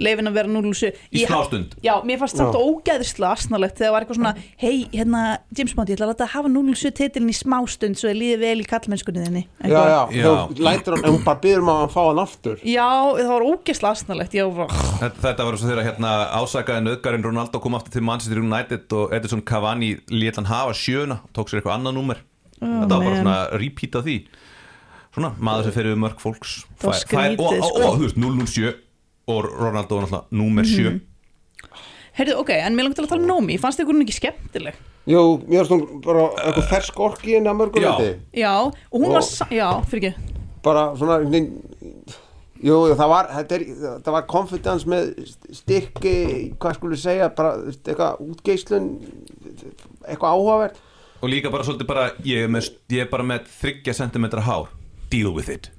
leifin 0.00 0.30
að 0.30 0.36
vera 0.38 0.48
007 0.48 0.90
Í 1.12 1.20
Ég- 1.20 1.28
smástund. 1.28 1.74
Já, 1.84 1.92
mér 2.08 2.20
fannst 2.22 2.38
þetta 2.38 2.60
ógeðslega 2.62 3.32
asnalegt 3.36 3.76
þegar 3.76 3.86
það 3.90 3.92
var 3.92 4.04
eitthvað 4.04 4.18
svona 4.20 4.32
hei, 4.62 4.76
hérna, 4.94 5.22
James 5.58 5.74
Bond, 5.76 5.90
ég 5.90 5.98
ætla 5.98 6.06
að 6.06 6.12
láta 6.14 6.24
að 6.24 6.32
hafa 6.36 6.48
007 6.54 6.92
titilin 7.00 7.28
í 7.32 7.36
smástund 7.36 7.98
svo 8.00 8.08
þið 8.08 8.16
líði 8.20 8.38
vel 8.40 8.62
í 8.62 8.66
kallmennskunni 8.70 9.24
þinni. 9.26 9.42
Já, 9.60 9.82
já, 9.90 10.00
Já. 10.16 10.30
Þú 10.54 10.64
lætur 10.64 10.96
hann, 10.96 11.04
en 11.04 11.12
hún 11.18 11.24
bara 11.26 11.60
maður 11.68 11.84
að 11.84 11.92
fá 11.92 12.00
hann 12.06 12.22
aftur. 12.24 12.56
Já, 12.64 12.88
það 13.20 13.32
var 13.34 13.46
ógeðslega 13.50 13.92
asnalegt 13.98 14.38
Ég 14.40 14.56
Þetta, 15.00 15.20
þetta 15.26 15.44
var 15.50 15.56
svo 15.60 15.68
þegar 15.68 15.88
hérna 15.90 16.14
ásakaði 16.40 16.86
nöðgarinn 16.86 17.24
Ronaldo 17.28 17.60
kom 17.60 17.76
aftur 17.76 17.92
til 17.92 18.02
Manchester 18.06 18.40
United 18.40 18.92
og 18.96 19.12
Edison 19.12 19.42
Cavani 19.42 19.98
lét 20.08 20.36
hann 20.40 20.48
hafa 20.48 20.72
sjöuna 20.72 21.20
tók 21.36 21.50
sér 21.50 21.60
eitthvað 21.60 21.76
annað 21.76 21.98
númer. 22.00 22.22
Þetta 22.60 22.88
var 22.88 23.04
bara 23.04 23.20
svona 23.20 23.38
repeat 23.60 23.94
af 23.96 24.04
því 24.04 24.16
svona, 25.14 25.32
maður 25.38 25.68
sem 25.68 25.76
fer 25.78 25.88
við 25.90 25.98
mörg 26.04 26.20
fólks 26.22 26.52
Fær- 26.80 26.90
fær- 26.90 27.00
skrítið, 27.02 27.44
og, 27.44 27.52
og, 27.58 27.68
sko. 27.70 27.82
og, 27.86 27.98
þú 27.98 28.06
veist, 28.06 28.20
007 28.20 28.74
og 29.30 29.48
Ronaldo 29.60 29.98
var 30.00 30.06
náttúrulega 30.06 30.40
númer 30.40 30.64
7 30.68 31.00
heyrðu, 32.20 32.38
ok, 32.42 32.50
en 32.60 32.74
mér 32.76 32.88
langt 32.88 32.96
til 32.98 33.04
að 33.06 33.12
tala 33.12 33.22
um 33.22 33.28
Nómi 33.30 33.58
Fannst 33.62 33.80
ykkur 33.80 33.94
hún 33.96 34.04
ekki 34.04 34.16
skemmtileg? 34.18 34.78
Jú, 35.08 35.20
mér 35.48 35.62
finnst 35.64 35.72
hún 35.72 36.00
bara 36.04 36.26
eitthvað 36.42 36.66
fersk 36.72 36.98
orki 37.00 37.36
inn 37.38 37.46
að 37.48 37.56
mörgum 37.60 37.84
Já. 37.86 37.94
Já, 38.36 38.54
og 38.66 38.98
hún 39.00 39.08
Og- 39.10 39.16
var, 39.16 39.22
já, 39.54 39.68
fyrir 39.88 40.10
ekki. 40.10 40.34
Bara 40.62 40.82
svona 40.98 41.20
jú, 42.60 42.76
það 42.98 43.08
var 43.08 43.30
þetta 43.32 43.56
er, 43.56 43.64
það 44.04 44.12
var 44.16 44.26
confidence 44.28 44.84
með 44.90 45.12
styrki, 45.56 46.14
hvað 46.60 46.76
skulle 46.76 46.98
segja 47.00 47.30
bara 47.36 47.54
eitthvað 47.70 48.20
útgeislun 48.26 48.90
eitthvað 50.04 50.34
áhugavert. 50.34 50.76
Og 51.20 51.28
líka 51.32 51.50
bara 51.52 51.64
svolítið 51.64 51.88
bara 51.88 52.10
ég 52.24 52.44
er, 52.44 52.52
með, 52.52 52.70
ég 52.92 53.04
er 53.06 53.10
bara 53.12 53.24
með 53.24 53.48
30 53.60 53.96
cm 53.96 54.28
hár 54.44 54.68
deal 55.12 55.34
with 55.34 55.50
it. 55.52 55.70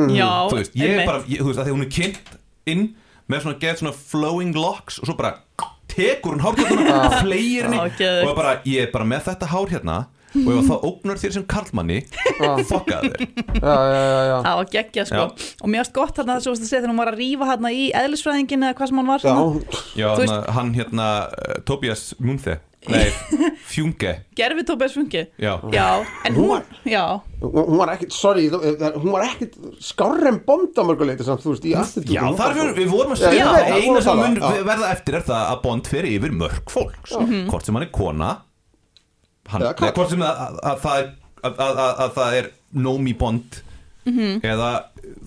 Já, 0.00 0.48
þú 0.48 0.56
veist, 0.60 0.76
ég 0.78 0.94
er 0.96 1.06
bara, 1.08 1.24
ég, 1.28 1.42
þú 1.42 1.50
veist, 1.50 1.60
að 1.60 1.68
því 1.68 1.74
hún 1.76 1.84
er 1.84 1.90
kynnt 1.96 2.30
inn 2.70 2.86
með 3.30 3.44
svona, 3.44 3.58
get 3.62 3.82
svona 3.82 3.92
flowing 3.96 4.54
locks 4.56 5.00
og 5.00 5.10
svo 5.10 5.16
bara 5.18 5.34
tekur 5.90 6.36
hún 6.36 6.44
hárkjölduna 6.44 7.20
flegir 7.20 7.66
henni 7.66 7.80
Já, 7.82 7.90
geðveikt. 7.98 8.24
og 8.24 8.30
er 8.32 8.38
bara, 8.38 8.54
ég 8.64 8.86
er 8.86 8.94
bara 8.94 9.06
með 9.10 9.28
þetta 9.28 9.50
hár 9.50 9.70
hérna 9.74 9.98
og 10.30 10.50
ef 10.54 10.68
það 10.70 10.84
ógnar 10.86 11.18
þér 11.18 11.32
sem 11.34 11.44
karlmanni 11.50 11.96
þér. 12.06 13.16
Já, 13.58 13.72
já, 13.74 13.98
já, 13.98 14.20
já. 14.30 14.36
Það 14.46 14.58
var 14.60 14.68
geggja 14.70 15.04
sko. 15.10 15.24
Og 15.58 15.72
mér 15.72 15.82
varst 15.82 15.94
gott 15.96 16.16
þarna 16.20 16.36
þess 16.38 16.52
að 16.52 16.60
segja 16.62 16.82
þegar 16.84 16.92
hún 16.92 17.00
var 17.02 17.10
að 17.10 17.18
rífa 17.20 17.48
hérna 17.50 17.72
í 17.74 17.84
eðlisfræðingin 17.98 18.66
eða 18.68 18.76
hvað 18.78 18.92
sem 18.92 19.00
hann 19.00 19.10
var 19.10 19.26
Já. 19.26 19.34
Já, 19.98 20.08
hann, 20.20 20.44
hann 20.56 20.74
hérna, 20.78 21.08
uh, 21.34 21.56
Tobias 21.66 22.04
Munthe 22.22 22.60
Nei, 22.88 23.10
fjunge. 23.72 24.12
Gerfi 24.38 24.62
Tóbes 24.64 24.94
fungi 24.96 25.26
Já, 25.36 25.58
Já, 25.74 26.00
en 26.24 26.32
Hún 26.34 26.46
hún, 26.46 26.48
var- 26.48 26.64
já, 26.88 27.02
hún 27.42 27.76
var 27.76 27.90
ekkit, 27.92 28.12
sorry 28.16 28.46
það- 28.48 28.94
hún 29.02 29.12
var 29.12 29.26
ekkit 29.26 29.58
skárri 29.84 30.30
en 30.30 30.38
bond 30.46 30.72
á 30.72 30.82
mörguleiti 30.88 31.26
samt, 31.26 31.42
þú 31.44 31.52
veist, 31.52 31.66
í 31.68 31.74
attitúdum 31.76 32.16
Já, 32.16 32.22
þar 32.40 32.54
fyrir, 32.56 32.72
við 32.78 32.88
vorum 32.94 33.12
að 33.12 33.20
segja 33.20 33.50
það. 33.50 33.72
eina 33.84 34.00
sem 34.06 34.22
mun 34.22 34.38
verða 34.70 34.92
eftir 34.94 35.18
er 35.20 35.26
það 35.28 35.42
að 35.52 35.60
Bond 35.66 35.90
fer 35.92 36.08
yfir 36.08 36.32
mörg 36.40 36.72
fólks 36.72 37.12
hvort 37.52 37.68
sem 37.68 37.76
hann 37.76 37.84
er 37.84 37.92
kona 37.92 38.30
hvort 39.50 40.10
sem 40.14 40.22
að, 40.24 40.40
að, 40.46 40.58
að, 40.70 40.80
það 40.84 40.98
er, 41.02 41.10
að, 41.42 41.52
að, 41.66 41.80
að, 41.84 41.94
að 42.06 42.12
það 42.16 42.38
er 42.40 42.50
Nomi 42.86 43.14
Bond 43.18 43.60
eða 44.40 44.70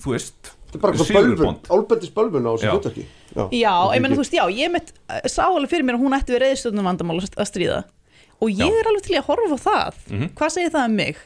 þú 0.02 0.14
veist 0.16 0.50
Þetta 0.74 0.80
er 0.80 0.82
bara 0.82 0.92
eitthvað 0.96 1.06
Sigur 1.06 1.38
Bond. 1.38 1.68
Álbendis 1.70 2.10
bölvun 2.16 2.46
á 2.50 2.52
þessu 2.58 2.72
hlutverki 2.74 3.04
Já, 3.34 3.48
já, 3.50 3.74
ég 3.94 4.00
meina 4.02 4.14
þú 4.14 4.22
veist, 4.22 4.34
já, 4.38 4.44
ég 4.54 4.70
mitt 4.72 4.92
sá 5.26 5.44
alveg 5.48 5.70
fyrir 5.70 5.84
mér 5.84 5.96
að 5.98 6.02
hún 6.04 6.14
ætti 6.18 6.32
við 6.34 6.42
reyðstjórnum 6.44 6.84
vandamál 6.90 7.20
að 7.20 7.48
stríða 7.50 7.84
og 8.40 8.48
ég 8.50 8.58
Já. 8.70 8.80
er 8.80 8.86
alveg 8.90 9.02
til 9.06 9.16
að 9.18 9.26
horfa 9.28 9.54
á 9.54 9.58
það 9.64 9.94
Mhm. 10.10 10.28
Hvað 10.34 10.50
segir 10.54 10.70
það 10.74 10.84
um 10.90 10.96
mig? 10.96 11.16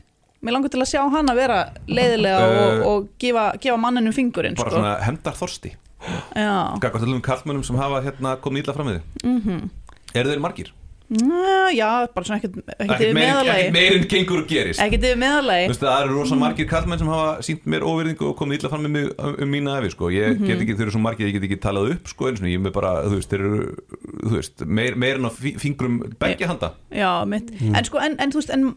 Mér 0.43 0.53
langar 0.55 0.71
til 0.71 0.81
að 0.81 0.91
sjá 0.93 1.03
hana 1.11 1.35
vera 1.35 1.59
leiðilega 1.89 2.43
og, 2.47 2.79
Uh, 2.79 2.87
og 2.89 3.09
gefa, 3.19 3.59
gefa 3.61 3.77
manninu 3.77 4.13
fingurinn 4.15 4.55
bara 4.57 4.71
sko. 4.71 4.79
svona 4.79 5.01
hendar 5.03 5.35
þorsti 5.35 5.73
Já, 6.37 6.79
gagvart 6.79 7.03
öllum 7.03 7.21
karlmönnum 7.21 7.65
sem 7.65 7.77
hafa 7.77 8.01
hérna 8.05 8.37
komið 8.39 8.63
illa 8.63 8.73
fram 8.75 8.87
við 8.87 9.01
þig 9.01 9.25
Mhm. 9.25 9.41
-hmm. 9.49 9.71
eru 10.15 10.31
þeir 10.31 10.41
margir? 10.41 10.73
Ná, 11.09 11.71
já, 11.73 12.05
bara 12.13 12.27
svona 12.29 12.37
ekkert 12.37 12.57
ekkert 12.59 12.81
ekkert 12.85 13.01
yfir 13.01 13.07
ekkert 13.09 13.17
meðalagi 13.17 13.69
meir 13.73 13.95
en 13.97 14.03
gengur 14.13 14.43
og 14.43 14.49
gerist 14.51 14.83
Ekkert 14.85 15.07
yfir 15.09 15.15
Þú 15.17 15.21
meðalagi 15.23 15.71
veist, 15.71 15.81
það 15.87 16.03
eru 16.05 16.17
rosa 16.19 16.37
margir 16.37 16.69
karlmenn 16.69 17.01
sem 17.01 17.09
hafa 17.09 17.31
sínt 17.47 17.65
mér 17.65 17.87
óverðingu 17.89 18.27
og 18.29 18.35
komið 18.37 18.59
illa 18.59 18.71
fram 18.75 18.85
með 18.85 18.93
mig 18.99 19.09
um, 19.17 19.35
um 19.41 19.49
mína 19.57 19.79
efi, 19.81 19.91
sko. 19.95 20.11
Ég 20.13 20.37
Mhm. 20.37 20.47
get 20.51 20.61
ekki, 20.67 20.77
þeir 20.77 20.87
eru 20.89 20.95
svo 20.99 21.01
margir, 21.01 21.27
ég 21.31 21.39
get 21.39 21.47
ekki 21.49 21.61
talað 21.65 21.93
upp, 21.95 22.09
sko, 22.13 22.29
eins 22.29 22.43
og 22.45 22.51
ég 22.53 22.61
er 22.61 22.65
með 22.69 22.75
bara, 22.77 22.93
þú 23.09 23.17
veist, 23.17 23.31
þeir 23.33 23.45
eru, 23.49 23.77
þú 24.29 24.35
veist, 24.37 24.67
meir, 24.67 24.97
meir 24.97 25.15
en 25.17 25.25
á 25.25 25.31
fingrum 25.33 26.01
beggja 26.21 26.47
handa. 26.53 26.75
Já, 26.93 27.25
mitt 27.27 27.55
En 27.63 27.85
sko, 27.89 27.99
en, 28.05 28.19
en 28.21 28.31
þú 28.31 28.43
veist, 28.43 28.51
en, 28.53 28.75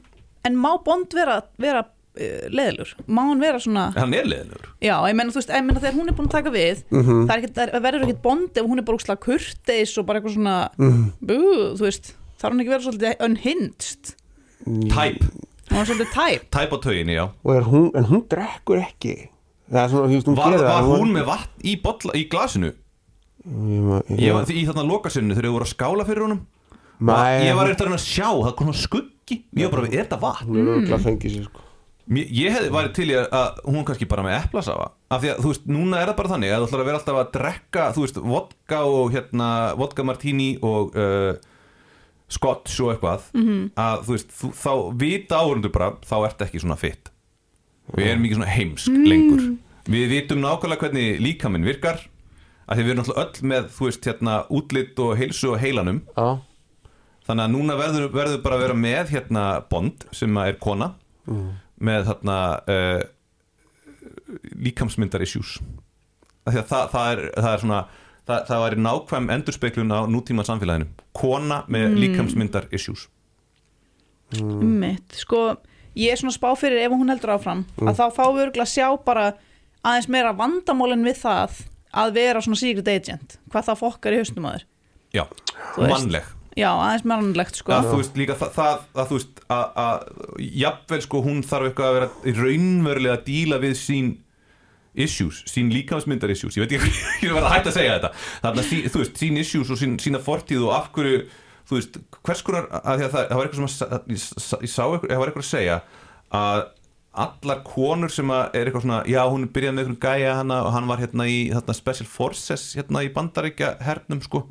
en 0.48 0.56
má 0.56 0.72
Bond 0.86 1.12
vera, 1.14 1.42
vera 1.60 1.84
uh, 1.84 2.48
leiðilur? 2.48 2.96
Má 3.12 3.22
hann 3.28 3.40
vera 3.44 3.60
svona 3.60 3.90
Hann 3.98 4.14
er 4.16 4.24
leðilegur. 4.24 4.72
Já, 4.82 4.96
ég 5.04 5.16
meina, 5.20 5.32
þú 5.36 5.42
veist, 5.44 5.52
ég 5.52 5.68
meina 5.68 5.80
þegar 5.84 6.00
hún 6.00 6.08
er 6.08 6.16
búin 6.16 6.32
að 6.32 6.38
taka 6.40 6.50
við 6.56 6.84
Mhm. 6.96 7.28
það, 7.28 7.36
er 7.36 7.44
ekkit, 7.44 7.60
það 7.76 7.86
verður 7.90 8.08
ekkert 8.08 8.22
Bond 8.24 8.56
ef 8.58 8.66
hún 8.72 8.80
er 8.80 8.88
bara 8.88 8.98
úkslega 8.98 9.20
kurteis 9.28 9.98
og 10.00 10.06
bara 10.08 10.20
eitthvað 10.22 10.36
svona 10.40 10.58
Mhm. 10.80 11.12
bú, 11.22 11.40
þú 11.76 11.84
veist 11.90 12.14
þarf 12.42 12.52
hún 12.56 12.64
ekki 12.64 12.74
verið 12.74 12.88
svolítið 12.90 13.26
unhinged 13.28 14.12
Tæp, 14.92 15.24
hún 15.72 15.78
var 15.80 15.88
svolítið 15.90 16.12
tæp 16.16 16.50
tæp 16.54 16.74
á 16.74 16.78
tauginni, 16.84 17.16
já. 17.18 17.26
og 17.44 17.56
er 17.56 17.66
hún, 17.70 17.88
en 17.98 18.06
hún 18.12 18.24
drekkur 18.30 18.82
ekki 18.84 19.16
það 19.72 19.84
er 19.86 19.92
svona, 19.94 20.08
þú 20.12 20.16
veist, 20.18 20.28
hún 20.32 20.38
Var, 20.42 20.58
var 20.60 20.68
það 20.68 20.90
hún 20.92 21.14
með 21.16 21.28
vatn 21.32 21.66
í, 21.72 21.76
bolla, 21.82 22.16
í 22.20 22.26
glasinu? 22.30 22.74
Ég 23.42 23.86
ég- 24.12 24.20
Ég 24.28 24.34
var 24.36 24.52
í 24.54 24.66
þarna 24.68 24.84
lokasunni 24.86 25.34
þegar 25.34 25.48
þau 25.50 25.54
voru 25.56 25.66
að 25.66 25.72
skála 25.74 26.06
fyrir 26.06 26.22
honum. 26.28 26.42
Nei, 27.02 27.48
ég 27.48 27.56
var 27.58 27.66
hún- 27.66 27.72
eftir 27.74 27.88
að 27.90 28.04
sjá, 28.04 28.28
það 28.30 28.56
kom 28.60 28.68
svona 28.68 28.82
skuggi. 28.84 29.38
Ég 29.56 29.64
var 29.66 29.72
bara, 29.80 29.88
er 29.90 30.04
þetta 30.06 30.20
vatn? 30.22 30.46
hún 30.52 30.60
er 30.60 30.74
örgulega 30.76 31.00
fengið 31.08 31.36
sér 31.38 31.46
sko 31.50 31.62
Ég 32.12 32.52
hefði 32.52 32.70
værið 32.76 32.94
til 32.98 33.08
í 33.08 33.16
að, 33.16 33.28
að 33.32 33.60
hún 33.72 33.86
kannski 33.88 34.08
bara 34.10 34.24
með 34.26 34.36
eplasafa 34.44 34.88
af 35.10 35.22
því 35.22 35.30
að 35.32 35.38
þú 35.46 35.52
veist, 35.54 35.66
núna 35.72 36.02
er 36.02 36.08
það 36.12 36.18
bara 36.18 36.32
þannig 36.34 36.52
að 36.52 36.60
þú 36.62 36.68
ætlar 36.68 36.82
að 36.82 36.86
vera 36.90 36.98
alltaf 37.00 37.20
að 37.22 37.32
drekka, 37.38 37.84
þú 37.96 38.02
veist, 38.04 38.18
vodka 38.34 38.80
og 38.86 39.12
hérna, 39.16 39.50
vodka 39.80 40.04
martini 40.04 40.50
og 40.62 40.96
uh, 40.98 41.34
scotch 42.32 42.80
og 42.84 42.94
eitthvað 42.94 43.26
-hmm. 43.36 43.64
að 43.76 44.06
þú 44.06 44.16
veist, 44.16 44.32
þú, 44.40 44.52
þá 44.64 44.74
vita 45.04 45.42
áhörundur 45.42 45.74
bara, 45.76 45.92
þá 46.06 46.16
ert 46.26 46.46
ekki 46.46 46.62
svona 46.64 46.80
fitt 46.80 47.12
og 47.92 48.00
ég 48.00 48.14
er 48.14 48.22
mikið 48.22 48.40
svona 48.40 48.56
heimsk 48.56 48.88
lengur. 48.88 49.44
Við 49.92 50.08
vitum 50.14 50.40
nákvæmlega 50.40 50.86
hvernig 50.86 51.20
líkaminn 51.20 51.66
virkar 51.66 52.06
að 52.70 52.78
því 52.78 52.84
við 52.84 52.92
erum 52.92 53.04
alltaf 53.04 53.22
öll 53.24 53.48
með, 53.52 53.70
þú 53.76 53.88
veist, 53.88 54.06
hérna 54.08 54.36
útlit 54.50 55.00
og 55.02 55.18
heilsu 55.20 55.50
og 55.52 55.60
heilanum. 55.60 56.02
Já, 56.16 56.40
þannig 57.28 57.44
að 57.44 57.56
núna 57.56 57.78
verður, 57.80 58.12
verður 58.14 58.44
bara 58.46 58.58
að 58.58 58.64
vera 58.66 58.78
með 58.78 59.16
hérna 59.16 59.46
Bond 59.70 60.06
sem 60.16 60.38
að 60.38 60.52
er 60.52 60.60
kona 60.62 60.94
með 61.82 62.08
þarna 62.10 62.38
uh, 62.70 63.02
líkamsmyndar 64.68 65.24
issues. 65.26 65.58
Af 66.46 66.54
því 66.54 66.62
að 66.62 66.70
það, 66.72 66.88
það, 66.94 67.12
er, 67.12 67.24
það 67.38 67.52
er 67.52 67.64
svona 67.66 67.82
það, 68.32 68.46
það 68.50 68.64
væri 68.66 68.84
nákvæm 68.88 69.32
endurspeklun 69.36 69.94
á 69.94 70.00
nútíma 70.10 70.46
samfélaginu. 70.48 70.88
Kona 71.18 71.62
með 71.72 71.98
líkamsmyndar 72.00 72.70
issues. 72.74 73.10
Mitt, 74.40 75.12
sko 75.20 75.58
ég 76.00 76.14
er 76.14 76.20
svona 76.20 76.34
spá 76.36 76.52
fyrir 76.56 76.86
ef 76.86 76.94
hún 76.96 77.12
heldur 77.12 77.34
áfram 77.36 77.66
að 77.84 77.98
þá 78.00 78.06
fáum 78.16 78.38
við 78.38 78.46
örgulega 78.46 78.64
að 78.64 78.72
sjá 78.72 78.88
bara 79.04 79.26
aðeins 79.84 80.08
meira 80.14 80.32
vandamálin 80.38 81.04
við 81.04 81.18
það 81.26 81.58
að 81.92 82.14
vera 82.16 82.44
svona 82.44 82.60
secret 82.62 82.92
agent 82.94 83.36
hvað 83.52 83.68
það 83.68 83.82
fokkar 83.82 84.16
í 84.16 84.22
haustum 84.22 84.48
að 84.48 84.56
þér. 84.56 84.68
Já, 85.12 85.26
mannleg. 85.82 86.30
Já, 86.56 86.70
aðeins 86.72 87.06
mannlegt 87.08 87.60
sko. 87.60 87.76
Að 87.76 87.90
þú 87.90 88.00
veist 88.02 88.18
líka 88.20 88.38
það, 88.40 88.54
það 88.56 89.04
að 89.04 89.10
þú 89.12 89.20
veist 89.20 89.44
að, 89.56 89.66
að 89.84 90.48
jafnvel 90.62 91.02
sko 91.06 91.22
hún 91.28 91.44
þarf 91.48 91.70
eitthvað 91.70 91.90
að 91.90 91.98
vera 91.98 92.36
raunverulega 92.40 93.18
að 93.18 93.26
díla 93.28 93.60
við 93.64 93.78
sín 93.80 94.12
issues, 94.94 95.44
sín 95.48 95.72
líkamsmyndar 95.72 96.34
issues 96.34 96.58
ég 96.58 96.66
veit 96.66 96.76
ekki, 96.78 96.92
ég 97.26 97.32
er 97.32 97.40
að 97.40 97.54
hægt 97.56 97.72
að 97.72 97.78
segja 97.78 97.96
þetta 97.96 98.12
þannig 98.44 98.62
að 98.66 98.92
þú 98.92 99.04
veist, 99.04 99.24
sín 99.24 99.40
issues 99.40 99.72
og 99.72 99.80
sín, 99.80 99.96
sína 100.04 100.22
fortíð 100.24 100.68
og 100.68 100.76
af 100.76 100.92
hverju, 100.96 101.24
þú 101.70 101.80
veist, 101.80 101.98
hvers 102.20 102.44
konar 102.48 102.70
að 102.82 103.02
því 103.02 103.08
að 103.08 103.16
það, 103.16 103.26
það 103.32 103.40
var 103.40 103.50
eitthvað 103.50 103.60
sem 103.62 103.88
að 103.88 104.14
ég, 104.16 104.22
sá- 104.22 104.60
eitthvað, 104.62 105.10
það 105.10 105.24
var 105.24 105.32
eitthvað 105.32 105.46
að 105.46 105.52
segja 105.52 105.82
að 106.42 106.64
allar 107.22 107.64
konur 107.68 108.12
sem 108.14 108.30
að 108.32 108.54
er 108.56 108.70
eitthvað 108.70 108.86
svona, 108.86 109.00
já 109.12 109.22
hún 109.28 109.48
byrjaði 109.52 109.76
með 109.76 109.84
einhvern 109.84 110.04
gæja 110.06 110.36
hana 110.38 110.60
og 110.64 110.76
hann 110.76 110.88
var 110.88 111.02
hérna 111.02 111.28
í 111.28 111.40
þarna 111.52 111.76
Special 111.76 112.08
Forces 112.08 112.70
hérna 112.78 113.04
í 113.04 113.10
bandaríkja 113.12 113.74
hernum 113.84 114.22
sko 114.24 114.46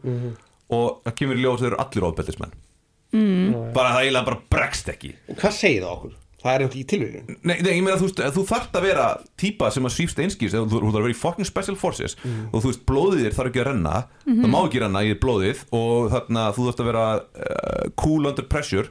og 0.71 1.01
það 1.07 1.15
kemur 1.23 1.41
í 1.41 1.45
ljós 1.45 1.61
að 1.61 1.65
þau 1.65 1.71
eru 1.71 1.81
allir 1.85 2.07
ofbeldismenn 2.11 2.53
mm. 3.17 3.55
bara 3.77 3.95
það 3.95 4.03
eiginlega 4.05 4.29
bara 4.29 4.43
bregst 4.57 4.93
ekki 4.93 5.15
hvað 5.33 5.57
segir 5.57 5.87
það 5.87 5.95
okkur? 5.95 6.19
Það 6.41 6.55
er 6.55 6.63
ekki 6.65 6.83
tilvíðin 6.89 7.35
Nei, 7.45 7.57
nei, 7.61 7.71
ég 7.77 7.83
meina 7.85 7.99
þú 8.01 8.07
veist, 8.09 8.23
þú 8.37 8.45
þarft 8.49 8.79
að 8.79 8.87
vera 8.89 9.07
típa 9.41 9.69
sem 9.75 9.85
að 9.89 9.95
svífst 9.97 10.23
einskýrs, 10.25 10.55
þú, 10.57 10.63
þú 10.73 10.81
þarf 10.87 10.95
að 10.95 11.05
vera 11.05 11.13
í 11.13 11.19
fucking 11.21 11.49
special 11.49 11.77
forces. 11.81 12.17
Og 12.51 12.63
þú 12.63 12.71
veist, 12.71 12.85
blóðið 12.89 13.27
þér 13.27 13.37
þarf 13.37 13.51
ekki 13.53 13.63
að 13.63 13.69
renna. 13.71 13.97
Það 14.25 14.49
má 14.55 14.59
ekki 14.63 14.83
renna 14.85 15.03
í 15.05 15.13
blóðið 15.21 15.63
og 15.77 16.09
þarna 16.15 16.47
þú 16.57 16.67
þarft 16.69 16.83
að 16.85 16.91
vera 16.91 17.05
uh, 17.21 17.85
cool 18.01 18.31
under 18.33 18.49
pressure. 18.55 18.89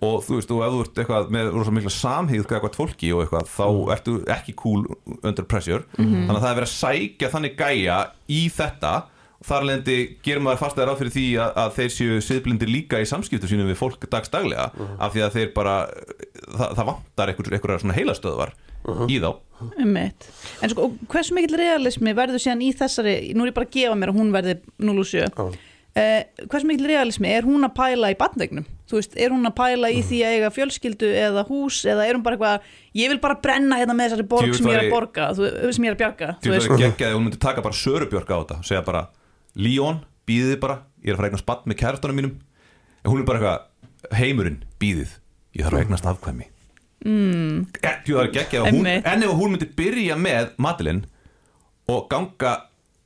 Og 0.00 0.22
þú 0.24 0.38
veist, 0.38 0.50
og 0.56 0.62
ef 0.64 0.72
þú 0.72 0.82
ert 0.86 0.98
eitthvað 1.02 1.32
með 1.36 1.48
rosa 1.52 1.72
mikla 1.76 1.90
samhigð 1.92 2.46
eitthvað 2.46 2.76
fólki 2.78 3.10
og 3.12 3.22
eitthvað, 3.26 3.50
þá 3.52 3.66
ertu 3.92 4.14
ekki 4.32 4.54
cool 4.56 4.86
under 5.20 5.44
pressure, 5.44 5.82
þannig 5.98 6.38
að 6.38 6.40
það 6.40 6.50
er 6.54 6.58
verið 6.60 6.70
að 6.70 6.78
sækja 6.78 7.30
þannig 7.34 7.58
gæja 7.58 7.98
í 8.32 8.38
þetta 8.56 8.92
þar 9.46 9.66
lendi 9.70 9.98
gerum 10.24 10.44
maður 10.46 10.62
fast 10.64 10.80
að 10.80 10.90
ráð 10.90 10.98
fyrir 11.00 11.14
því 11.14 11.26
að, 11.40 11.52
að 11.62 11.70
þeir 11.78 11.92
séu 11.94 12.18
siðblindir 12.24 12.72
líka 12.72 13.00
í 13.00 13.06
samskiptu 13.08 13.48
sínum 13.48 13.70
við 13.70 13.78
fólk 13.80 14.04
dagsdaglega 14.12 14.66
af 15.00 15.14
því 15.14 15.24
að 15.24 15.38
þeir 15.38 15.54
bara 15.54 15.76
það, 15.86 16.66
það 16.66 16.84
vantar 16.90 17.32
einhver, 17.32 17.54
einhverjar 17.56 17.84
svona 17.84 17.96
heilastöðvar 17.96 18.54
í 19.08 19.16
þá. 19.20 19.30
Einmitt. 19.76 20.28
En 20.64 20.72
sko, 20.72 20.90
hversu 21.12 21.36
mikill 21.36 21.58
realismi 21.60 22.14
verður 22.16 22.40
síðan 22.42 22.64
í 22.64 22.70
þessari, 22.76 23.16
nú 23.36 23.44
er 23.44 23.52
ég 23.52 23.56
bara 23.56 23.68
að 23.68 23.74
gefa 23.76 23.98
mér 23.98 24.12
að 24.12 24.20
hún 24.20 24.32
verði 24.32 24.54
0 24.80 25.02
og 25.02 25.08
7 25.10 25.26
uh, 25.36 26.46
hversu 26.50 26.68
mikill 26.68 26.88
realismi, 26.90 27.30
er 27.32 27.46
hún 27.48 27.66
að 27.66 27.74
pæla 27.76 28.12
í 28.12 28.16
bandvegnum? 28.20 28.66
Þú 28.90 28.98
veist, 28.98 29.16
er 29.20 29.34
hún 29.34 29.46
að 29.46 29.56
pæla 29.60 29.90
í 29.92 30.00
því 30.06 30.20
að 30.26 30.36
eiga 30.36 30.50
fjölskyldu 30.54 31.10
eða 31.20 31.44
hús 31.48 31.80
eða 31.88 32.08
er 32.08 32.16
hún 32.16 32.24
bara 32.26 32.36
eitthvað, 32.36 32.72
ég 32.98 33.12
vil 33.12 33.20
bara 33.22 33.38
brenna 33.42 33.78
hérna 33.80 33.94
með 33.96 34.10
þessari 34.10 34.28
borg 34.32 34.56
sem 34.56 34.68
ég 34.70 34.78
er 34.78 34.84
að 34.86 34.94
borga 34.94 35.30
þú, 35.36 35.50
sem 35.76 35.86
ég 35.86 35.92
er 35.92 35.96
að 35.96 36.02
bjarga, 36.02 36.32
þú 36.40 36.54
veist. 36.54 36.70
að 36.74 36.84
gegja 36.84 37.12
að 39.00 39.19
Líón, 39.58 40.04
býðið 40.28 40.60
bara, 40.62 40.80
ég 41.02 41.10
er 41.10 41.16
að 41.16 41.20
fara 41.20 41.26
að 41.26 41.32
eignast 41.32 41.48
bann 41.48 41.66
með 41.66 41.80
kærastunum 41.82 42.20
mínum. 42.20 42.36
En 43.02 43.10
hún 43.12 43.22
er 43.22 43.28
bara 43.28 43.40
eitthvað, 43.40 44.16
heimurinn, 44.20 44.62
býðið 44.82 45.16
ég 45.56 45.64
þarf 45.66 45.76
að 45.78 45.84
eignast 45.84 46.10
afkvæmi. 46.10 46.48
Mm. 47.00 47.62
gegja 47.80 48.60
að 48.60 48.74
hún 48.74 48.88
en 48.90 49.22
ef 49.24 49.30
hún 49.32 49.54
myndi 49.54 49.70
byrja 49.72 50.18
með 50.20 50.50
Madeline 50.60 51.06
og 51.88 52.10
ganga 52.12 52.50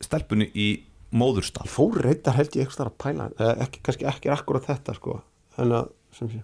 stelpunni 0.03 0.49
í 0.51 0.67
móðurstall 1.15 1.69
Fór 1.71 2.01
reyndar 2.03 2.35
held 2.35 2.57
ég 2.59 2.67
eitthvað 2.67 2.91
að 2.91 2.97
pæla 3.05 3.29
eh, 3.39 3.53
ekki, 3.63 3.85
kannski 3.87 4.09
ekki 4.11 4.33
akkurat 4.35 4.67
þetta 4.67 4.97
sko 4.99 5.21
en 5.63 5.77
að, 5.79 5.93
sem 6.19 6.33
sé. 6.33 6.43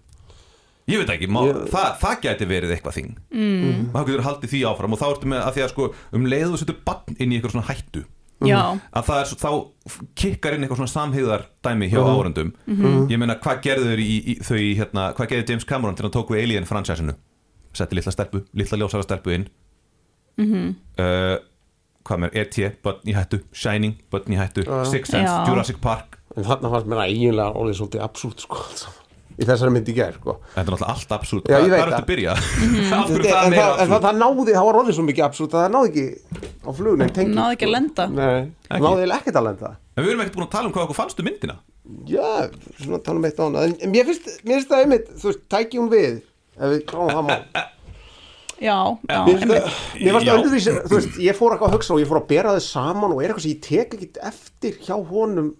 Ég 0.91 1.03
veit 1.03 1.11
ekki, 1.11 1.27
má, 1.31 1.41
Ég- 1.49 1.67
það, 1.75 1.91
það 2.05 2.23
gæti 2.29 2.47
verið 2.51 2.77
eitthvað 2.77 2.97
þing. 3.01 3.11
Mm. 3.35 3.83
þá 3.91 4.01
getur 4.05 4.25
haldið 4.29 4.55
því 4.55 4.63
áfram 4.71 4.95
og 4.95 5.03
þá 5.03 5.07
ertu 5.11 5.33
með 5.35 5.43
að 5.43 5.57
því 5.57 5.65
að 5.67 5.73
sko 5.75 5.89
um 6.21 6.31
leiðu 6.31 6.53
þú 6.55 6.61
setur 6.63 6.81
bann 6.87 7.19
inn 7.19 7.35
í 7.35 7.41
eitthvað 7.41 7.57
svona 7.57 7.71
hættu 7.73 8.05
að 8.41 9.09
það 9.11 9.19
er 9.21 9.27
svo, 9.29 9.39
þá 9.41 10.01
kikkar 10.17 10.55
inn 10.57 10.65
eitthvað 10.65 10.81
svona 10.81 10.95
samhigðar 10.95 11.49
dæmi 11.65 11.91
hjá 11.93 12.01
áhörundum 12.01 12.55
ég 13.11 13.21
meina 13.21 13.37
hvað 13.43 13.61
gerðu 13.67 13.97
í, 14.01 14.15
í 14.33 14.37
þau 14.41 14.57
í, 14.57 14.71
hérna, 14.79 15.11
hvað 15.19 15.35
gerðu 15.35 15.53
James 15.53 15.69
Cameron 15.69 15.99
til 15.99 16.09
að 16.09 16.15
tóku 16.17 16.39
Alien 16.39 16.69
fransæsinu 16.69 17.17
setti 17.77 17.99
litla 17.99 18.13
stelpu, 18.15 18.45
litla 18.57 18.79
ljósara 18.81 19.05
stelpu 19.07 19.35
inn. 19.35 19.45
Uh, 20.41 21.37
hvað 22.07 22.23
með 22.25 22.39
E.T. 22.41 22.71
börn 22.85 23.11
í 23.11 23.15
hættu 23.15 23.43
Shining, 23.53 23.99
börn 24.11 24.33
í 24.33 24.39
hættu 24.41 24.65
Six 24.89 25.13
Sense. 25.13 25.35
Jurassic 25.49 25.81
Park. 25.85 26.19
En 26.37 26.47
þarna 26.47 26.73
fannst 26.73 26.91
mér 26.91 27.05
að 27.05 27.13
eiginlega 27.13 27.61
orðið 27.61 27.79
svolítið 27.81 28.07
absúlt 28.07 28.45
sko 28.47 28.65
í 29.41 29.49
þessari 29.49 29.73
myndi 29.75 29.93
í 29.93 29.97
gær 29.97 30.17
sko. 30.19 30.35
Þetta 30.53 30.61
er 30.61 30.69
náttúrulega 30.75 30.93
allt 30.95 31.15
ég 31.65 31.73
hvað 31.73 31.81
er 31.81 31.91
þetta 31.91 32.03
að 32.05 32.11
byrja? 32.11 32.35
En, 33.41 33.57
það 33.91 34.05
það, 34.05 34.19
náði, 34.21 34.53
það 34.55 34.67
var 34.69 34.79
orðið 34.83 34.97
svo 34.99 35.05
mikið 35.09 35.27
absúlt 35.27 35.57
að 35.57 35.65
það 35.65 35.75
náði 35.75 35.91
ekki 35.91 36.07
á 36.61 36.71
flugun 36.77 37.05
náði 37.41 37.57
ekki 37.57 37.69
að 37.69 37.75
lenda. 37.75 38.07
Nei, 38.15 38.41
Ekki? 38.71 38.85
náði 38.85 39.11
ekkert 39.17 39.41
að 39.41 39.47
lenda. 39.49 39.73
En 39.97 40.05
við 40.05 40.13
erum 40.13 40.23
ekkert 40.25 40.37
búin 40.39 40.47
að 40.49 40.55
tala 40.55 40.69
um 40.71 40.75
hvað 40.77 40.87
okkur 40.87 40.99
fannstu 41.01 41.27
myndina. 41.27 41.57
Já, 42.07 42.51
svona 42.79 43.01
tala 43.03 43.19
um 43.19 43.25
eitt 43.27 43.41
á 43.41 43.45
hana 43.49 43.63
En, 43.67 43.75
mér 43.91 44.07
finnst, 44.07 44.27
mér 44.47 44.61
finnst 44.61 44.71
það 44.71 44.83
einmitt, 44.85 45.09
þú 45.19 45.31
veist, 45.31 45.41
tæki 45.51 45.81
hún 45.81 45.89
við 45.91 46.21
Ef 46.61 46.71
við 46.75 46.83
kláum 46.91 47.09
það 47.11 47.25
mál. 47.27 47.41
Já, 48.61 48.77
já, 49.09 49.19
Mér 49.25 49.31
finnst 49.33 49.47
einmitt. 49.47 49.65
það, 50.05 50.29
öðruvísi 50.37 50.75
Þú 50.85 50.99
veist, 50.99 51.19
ég 51.25 51.39
fór 51.41 51.57
að 51.57 51.75
hugsa 51.75 51.95
og 51.97 52.03
ég 52.03 52.11
fór 52.13 52.21
að 52.21 52.29
bera 52.31 52.53
þau 52.55 52.65
saman 52.69 53.15
Og 53.17 53.23
er 53.25 53.33
eitthvað 53.33 53.47
sem 53.47 53.55
ég 53.57 53.65
tek 53.67 53.97
ekki 53.97 54.11
eftir 54.31 54.79
hjá 54.85 54.95
honum 55.11 55.51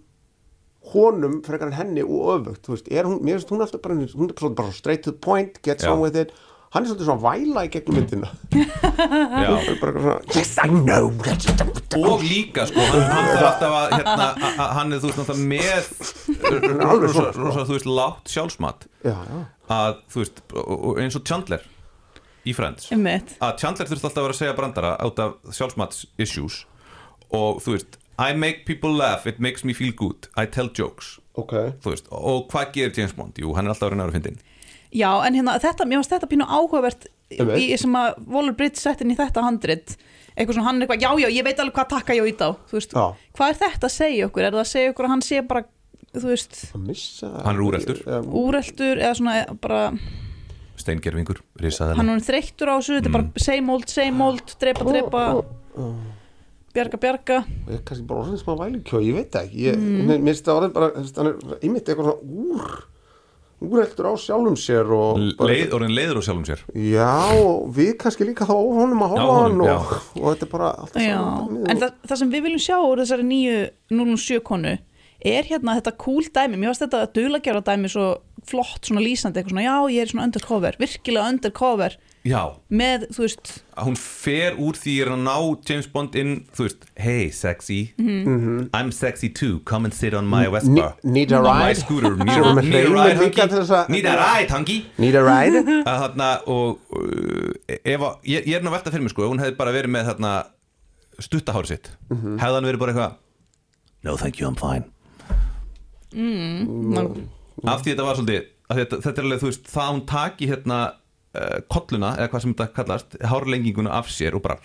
Honum 0.91 1.41
frekar 1.45 1.69
en 1.69 1.77
henni 1.77 2.01
og 2.01 2.31
öfugt 2.39 2.65
Þú 2.65 2.73
veist, 2.73 2.87
er 2.89 3.05
hún, 3.05 3.19
mér 3.21 3.37
finnst 3.37 3.51
hún 3.53 3.61
alltaf 3.61 3.83
bara 3.83 3.97
Hún 3.99 4.31
er 4.31 4.33
bara, 4.33 4.55
bara 4.63 4.71
straight 4.73 5.03
to 5.05 5.11
the 5.13 5.19
point, 5.21 5.61
gets 5.61 5.85
Já. 5.85 5.91
on 5.93 6.01
with 6.01 6.17
it. 6.17 6.33
Hann 6.71 6.85
er 6.85 6.87
svolítið 6.87 7.07
svona 7.09 7.19
væla 7.25 7.61
í 7.67 7.69
gegnum 7.73 7.97
myndina. 7.99 8.29
Svona, 9.75 10.13
yes 10.31 10.53
I 10.63 10.69
know. 10.71 11.09
Og 11.99 12.23
líka 12.23 12.63
sko, 12.69 12.79
hann, 12.79 13.03
hann 13.09 13.27
þarf 13.27 13.47
alltaf 13.49 13.75
að 13.75 13.95
hérna, 13.97 14.27
hann 14.77 14.95
er 14.95 15.01
þú 15.03 15.09
veist 15.09 15.19
náttúrulega 15.19 15.49
með 15.51 16.85
alveg 16.87 17.09
rosa, 17.09 17.25
rosa, 17.35 17.65
þú 17.67 17.75
veist, 17.75 17.89
látt 17.91 18.31
sjálfsmat. 18.31 18.87
Já, 19.03 19.17
já. 19.19 19.41
Að 19.75 19.99
þú 20.15 20.23
veist, 20.23 20.41
eins 21.03 21.19
og 21.19 21.27
Chandler 21.27 21.67
í 22.47 22.55
Friends. 22.55 22.87
Einmitt. 22.95 23.35
að 23.43 23.57
Chandler 23.65 23.91
þurft 23.91 24.07
alltaf 24.07 24.21
að 24.21 24.29
vera 24.29 24.37
að 24.37 24.41
segja 24.45 24.57
brandara 24.61 24.93
át 24.95 25.23
af 25.25 25.57
sjálfsmats 25.59 26.05
issues. 26.23 26.61
Og 27.35 27.59
þú 27.65 27.75
veist, 27.75 27.99
I 28.19 28.33
make 28.33 28.65
people 28.65 28.91
laugh 28.95 29.25
it 29.27 29.39
makes 29.39 29.63
me 29.63 29.73
feel 29.73 29.91
good, 29.95 30.27
I 30.37 30.45
tell 30.45 30.69
jokes. 30.73 31.19
Ok. 31.39 31.53
Þú 31.81 31.93
veist, 31.93 32.07
og 32.11 32.47
hvað 32.51 32.73
gerir 32.75 32.97
James 32.97 33.13
Bond? 33.15 33.37
Jú, 33.39 33.53
hann 33.55 33.65
er 33.65 33.71
alltaf 33.73 33.87
að 33.87 33.93
reyna 33.95 34.03
að 34.03 34.11
vera 34.11 34.19
fyndin 34.19 34.41
Já, 34.91 35.09
en 35.23 35.37
hérna, 35.37 35.53
þetta, 35.63 35.85
mér 35.87 36.01
finnst 36.01 36.11
þetta 36.11 36.27
pínu 36.27 36.45
áhugavert 36.51 37.05
Einmitt. 37.31 37.61
í 37.63 37.77
sem 37.79 37.93
að 37.95 38.17
Waller 38.27 38.55
Bridge 38.59 38.81
sett 38.81 38.99
inn 39.05 39.13
í 39.13 39.15
þetta 39.15 39.39
handrit. 39.45 39.93
Eitthvað 40.35 40.57
svona, 40.57 40.65
hann 40.67 40.81
er 40.81 40.87
eitthvað, 40.89 41.05
já, 41.05 41.11
já, 41.23 41.29
ég 41.31 41.45
veit 41.47 41.61
alveg 41.63 41.77
hvað 41.77 41.87
takka 41.93 42.17
ég 42.17 42.23
á 42.23 42.27
í 42.27 42.33
þá, 42.35 42.47
þú 42.67 42.75
veist, 42.75 42.91
Já. 42.97 43.05
hvað 43.39 43.53
er 43.53 43.59
þetta 43.61 43.87
að 43.87 43.93
segja 43.95 44.27
okkur, 44.27 44.43
er 44.49 44.51
það 44.57 44.63
að 44.65 44.69
segja 44.73 44.91
okkur 44.91 45.07
að 45.07 45.13
hann 45.13 45.23
sé 45.29 45.41
bara 45.47 45.63
þú 46.11 46.27
veist, 46.27 46.59
missa 46.75 47.31
Hann 47.45 47.55
er 47.55 47.63
úreltur. 47.63 48.01
Já, 48.03 48.19
úreltur 48.43 48.99
eða 48.99 49.15
svona 49.21 49.35
bara, 49.63 49.81
steingerfingur, 50.81 51.39
risaðilega 51.61 51.99
hann 52.01 52.11
er 52.17 52.23
þreyttur 52.27 52.71
á 52.71 52.75
þessu 52.75 52.97
þetta 52.99 53.11
er 53.11 53.15
bara 53.15 53.43
same 53.47 53.75
old, 53.75 53.87
same 53.91 54.27
old, 54.27 54.55
drepa, 54.59 54.87
drepa 54.91 55.23
bjarga, 56.75 57.01
bjarga. 57.01 57.41
Og 57.65 57.73
ég 57.73 57.79
er 57.79 57.83
kannski 57.87 58.07
bara 58.09 58.23
orðin 58.23 58.41
smá 58.41 58.55
vælikjó, 58.59 59.03
ég 59.03 59.17
veit 59.17 59.29
það 59.33 59.49
ekki. 59.49 59.67
Ég, 59.67 59.77
mm. 59.77 60.09
mér 60.11 60.25
finnst 60.31 60.47
það 60.47 60.61
orðin 60.61 60.73
bara, 60.77 61.05
hann 61.19 61.29
er 61.31 61.59
einmitt 61.61 61.91
eitthvað 61.91 62.09
svona 62.09 62.41
úr 62.41 62.81
úreltur 63.61 64.09
á 64.09 64.13
sjálfum 64.17 64.55
sér 64.57 64.89
Leið, 64.89 65.73
orðin 65.75 65.93
leiður 65.93 66.21
á 66.21 66.21
sjálfum 66.25 66.45
sér. 66.47 66.63
Já, 66.73 67.37
við 67.75 67.91
kannski 68.01 68.25
líka 68.25 68.47
þá 68.49 68.55
honum 68.57 69.03
að 69.05 69.11
Já, 69.11 69.21
horfa 69.21 69.35
á 69.37 69.41
hann 69.43 69.61
og, 69.65 69.91
og 70.17 70.25
þetta 70.25 70.47
er 70.47 70.51
bara 70.53 70.69
alltaf 70.81 71.03
Já, 71.03 71.17
saman 71.19 71.67
en 71.69 71.83
það, 71.83 71.99
það 72.09 72.21
sem 72.21 72.31
við 72.31 72.47
viljum 72.47 72.63
sjá 72.65 72.77
úr 72.79 73.03
þessari 73.03 73.27
nýju 73.29 73.59
007 74.01 74.41
konu 74.49 74.73
er 75.31 75.45
hérna 75.51 75.77
þetta 75.77 75.93
cool 76.01 76.25
dæmi, 76.25 76.57
mér 76.57 76.71
finnst 76.71 76.85
þetta 76.87 77.03
duglagjara 77.13 77.61
dæmi 77.67 77.91
svo 77.93 78.07
flott 78.49 78.89
svona 78.89 79.03
lýsandi 79.05 79.37
eitthvað 79.37 79.53
svona, 79.53 79.67
já 79.67 79.93
ég 79.93 80.01
er 80.01 80.13
svona 80.15 80.25
undercover, 80.29 80.79
virkilega 80.81 81.29
undercover 81.35 81.97
Já, 82.23 82.53
með, 82.69 83.07
þú 83.15 83.23
veist, 83.23 83.49
að 83.73 83.87
hún 83.87 83.95
fer 83.97 84.53
úr 84.61 84.75
því 84.77 84.91
að 85.07 85.15
ná 85.23 85.35
James 85.65 85.87
Bond 85.89 86.13
inn, 86.21 86.35
þú 86.53 86.67
veist 86.67 86.83
hey 87.01 87.31
sexy, 87.33 87.93
Mhm. 87.97 88.69
I'm 88.77 88.91
sexy 88.91 89.27
too 89.29 89.59
come 89.65 89.85
and 89.85 89.93
sit 89.93 90.13
on 90.13 90.27
my 90.29 90.45
Vespa. 90.45 90.93
need 91.03 91.31
a 91.31 91.41
ride? 91.41 91.77
scooter, 91.77 92.15
need, 92.23 92.29
a- 92.29 92.41
ride 92.93 93.17
að- 93.17 93.89
need 93.89 94.05
a 94.05 94.15
ride 94.15 94.51
hunky? 94.51 94.85
Need 94.99 95.15
a 95.15 95.23
ride? 95.23 95.65
Að 95.89 95.97
þarna 96.03 96.29
og 96.45 96.77
uh, 96.93 97.53
ef 97.67 97.99
að, 97.99 98.15
ég, 98.29 98.45
ég 98.45 98.55
er 98.55 98.61
nú 98.61 98.69
að 98.69 98.77
velta 98.77 98.91
fyrir 98.93 99.01
mig 99.07 99.15
sko 99.15 99.25
hún 99.27 99.41
hefði 99.41 99.57
bara 99.57 99.71
verið 99.73 99.89
með 99.97 100.11
þarna 100.13 100.35
stuttahári 101.17 101.67
sitt, 101.73 101.89
Mhm. 102.13 102.37
hefði 102.37 102.53
hann 102.59 102.69
verið 102.69 102.79
bara 102.85 102.93
eitthvað 102.93 103.17
no 104.03 104.15
thank 104.17 104.37
you, 104.39 104.47
I'm 104.47 104.55
fine. 104.55 104.85
Ná, 106.13 107.01
af 107.65 107.81
því 107.83 107.93
þetta 107.95 108.05
var 108.05 108.15
svolítið 108.17 108.45
þetta, 108.71 108.97
þetta 109.03 109.17
er 109.21 109.25
alveg, 109.27 109.39
þú 109.41 109.49
veist, 109.49 109.63
það 109.73 109.83
að 109.87 109.93
hún 109.95 110.05
taki 110.07 110.47
hérna 110.47 110.79
kolluna, 111.71 112.15
eða 112.19 112.29
hvað 112.33 112.41
sem 112.47 112.53
þetta 112.55 112.73
kallast 112.75 113.19
hárlenginguna 113.31 113.91
af 113.99 114.09
sér 114.11 114.35
og 114.35 114.41
bara 114.43 114.57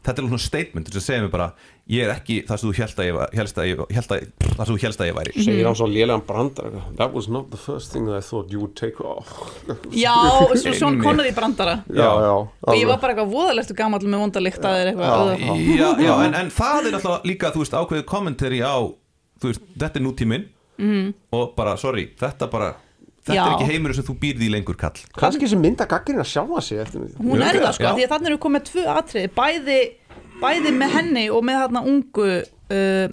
þetta 0.00 0.22
er 0.22 0.26
svona 0.30 0.40
statement 0.40 0.88
sem 0.94 1.02
segir 1.04 1.26
mér 1.26 1.30
bara 1.34 1.46
ég 1.90 2.06
er 2.06 2.10
ekki 2.14 2.38
það 2.48 2.56
sem 2.62 2.70
þú 2.70 2.76
hélst 2.78 3.00
að 3.02 3.06
ég, 3.10 3.14
var- 3.18 3.32
hélst 3.36 3.58
að 3.60 3.66
ég, 3.68 3.80
hélst 3.92 4.12
að, 4.14 4.22
það 4.56 4.60
sem 4.64 4.74
þú 4.76 4.78
hélst 4.84 5.00
að 5.02 5.08
ég 5.10 5.16
væri. 5.18 5.32
Segir 5.44 5.66
hann 5.68 5.76
svo 5.76 5.88
lélegan 5.90 6.22
brandar 6.26 6.68
eitthvað, 6.70 6.94
that 6.96 7.12
was 7.18 7.28
not 7.28 7.50
the 7.50 7.58
first 7.60 7.92
thing 7.92 8.08
I 8.08 8.20
thought 8.24 8.50
you 8.54 8.60
would 8.62 8.74
take 8.78 9.02
off. 9.04 9.28
Já, 9.92 10.14
svo 10.54 10.72
Sean 10.78 10.94
Einmitt. 10.94 11.04
Connery 11.04 11.32
brandara. 11.36 11.74
Já, 11.90 12.08
já, 12.24 12.32
og 12.64 12.78
ég 12.78 12.86
var 12.88 13.00
bara 13.02 13.12
eitthvað 13.16 13.34
voðalegt 13.34 13.74
og 13.74 13.80
gamall 13.82 14.06
með 14.06 14.22
vondalikt 14.24 14.64
að 14.70 14.78
er 14.80 14.92
eitthvað, 14.94 15.34
Já. 15.36 15.54
já, 15.82 15.88
já, 16.06 16.12
en, 16.28 16.38
en 16.44 16.50
það 16.62 16.88
er 16.92 16.96
alltaf 17.00 17.26
líka 17.28 17.52
þú 17.54 17.64
veist, 17.66 17.76
ákveðið 17.82 18.06
kommentari 18.14 18.62
á 18.64 18.76
þú 19.42 19.50
veist, 19.52 19.66
þetta 19.84 20.00
er 20.00 20.06
nútíminn. 20.08 20.48
Mm. 20.80 21.10
og 21.36 21.50
bara, 21.58 21.74
sorry, 21.76 22.06
þetta 22.16 22.46
bara 22.48 22.70
þetta 23.30 23.38
Já. 23.38 23.46
er 23.46 23.54
ekki 23.56 23.70
heimur 23.72 23.94
sem 23.96 24.06
þú 24.10 24.16
býrð 24.24 24.44
í 24.46 24.50
lengur 24.52 24.76
kall 24.80 25.00
kannski 25.22 25.48
sem 25.50 25.62
mynda 25.62 25.86
gaggrinn 25.90 26.20
að 26.22 26.28
sjálfa 26.34 26.62
sig 26.66 26.82
eftir 26.84 27.00
mig 27.06 27.16
hún 27.20 27.40
er 27.46 27.58
það 27.62 27.72
sko, 27.78 27.86
Já. 27.88 27.94
því 27.96 28.04
að 28.06 28.12
þannig 28.14 28.30
eru 28.32 28.42
komið 28.44 28.68
tvö 28.70 28.84
atriði, 28.98 29.32
bæði 29.38 29.80
bæði 30.40 30.74
með 30.80 30.94
henni 30.98 31.24
og 31.30 31.42
með 31.48 31.58
þarna 31.64 31.84
ungu 31.94 32.28
uh, 32.40 33.08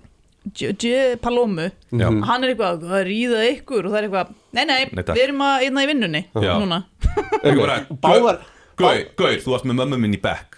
J. 0.55 0.69
J. 0.79 0.91
Palomu 1.19 1.65
Já. 1.91 2.07
hann 2.07 2.43
er 2.45 2.53
eitthvað 2.53 2.85
að 2.87 3.01
ríða 3.09 3.41
ykkur 3.51 3.87
og 3.89 3.91
það 3.91 3.97
er 3.99 4.05
eitthvað, 4.07 4.29
nei 4.55 4.63
nei, 4.69 4.77
Nei, 4.95 5.03
takk. 5.03 5.17
við 5.17 5.23
erum 5.25 5.41
að 5.43 5.65
einna 5.67 5.83
í 5.83 5.89
vinnunni 5.89 6.21
Já. 6.31 6.53
núna 6.61 6.77
Ekki 7.43 7.57
bara, 7.59 7.75
Báðar- 8.05 8.45
Gauð, 8.77 9.01
Gauð, 9.17 9.37
þú 9.43 9.51
varst 9.55 9.65
með 9.67 9.79
mömmu 9.81 9.97
minn 10.05 10.15
í 10.15 10.21
back 10.23 10.55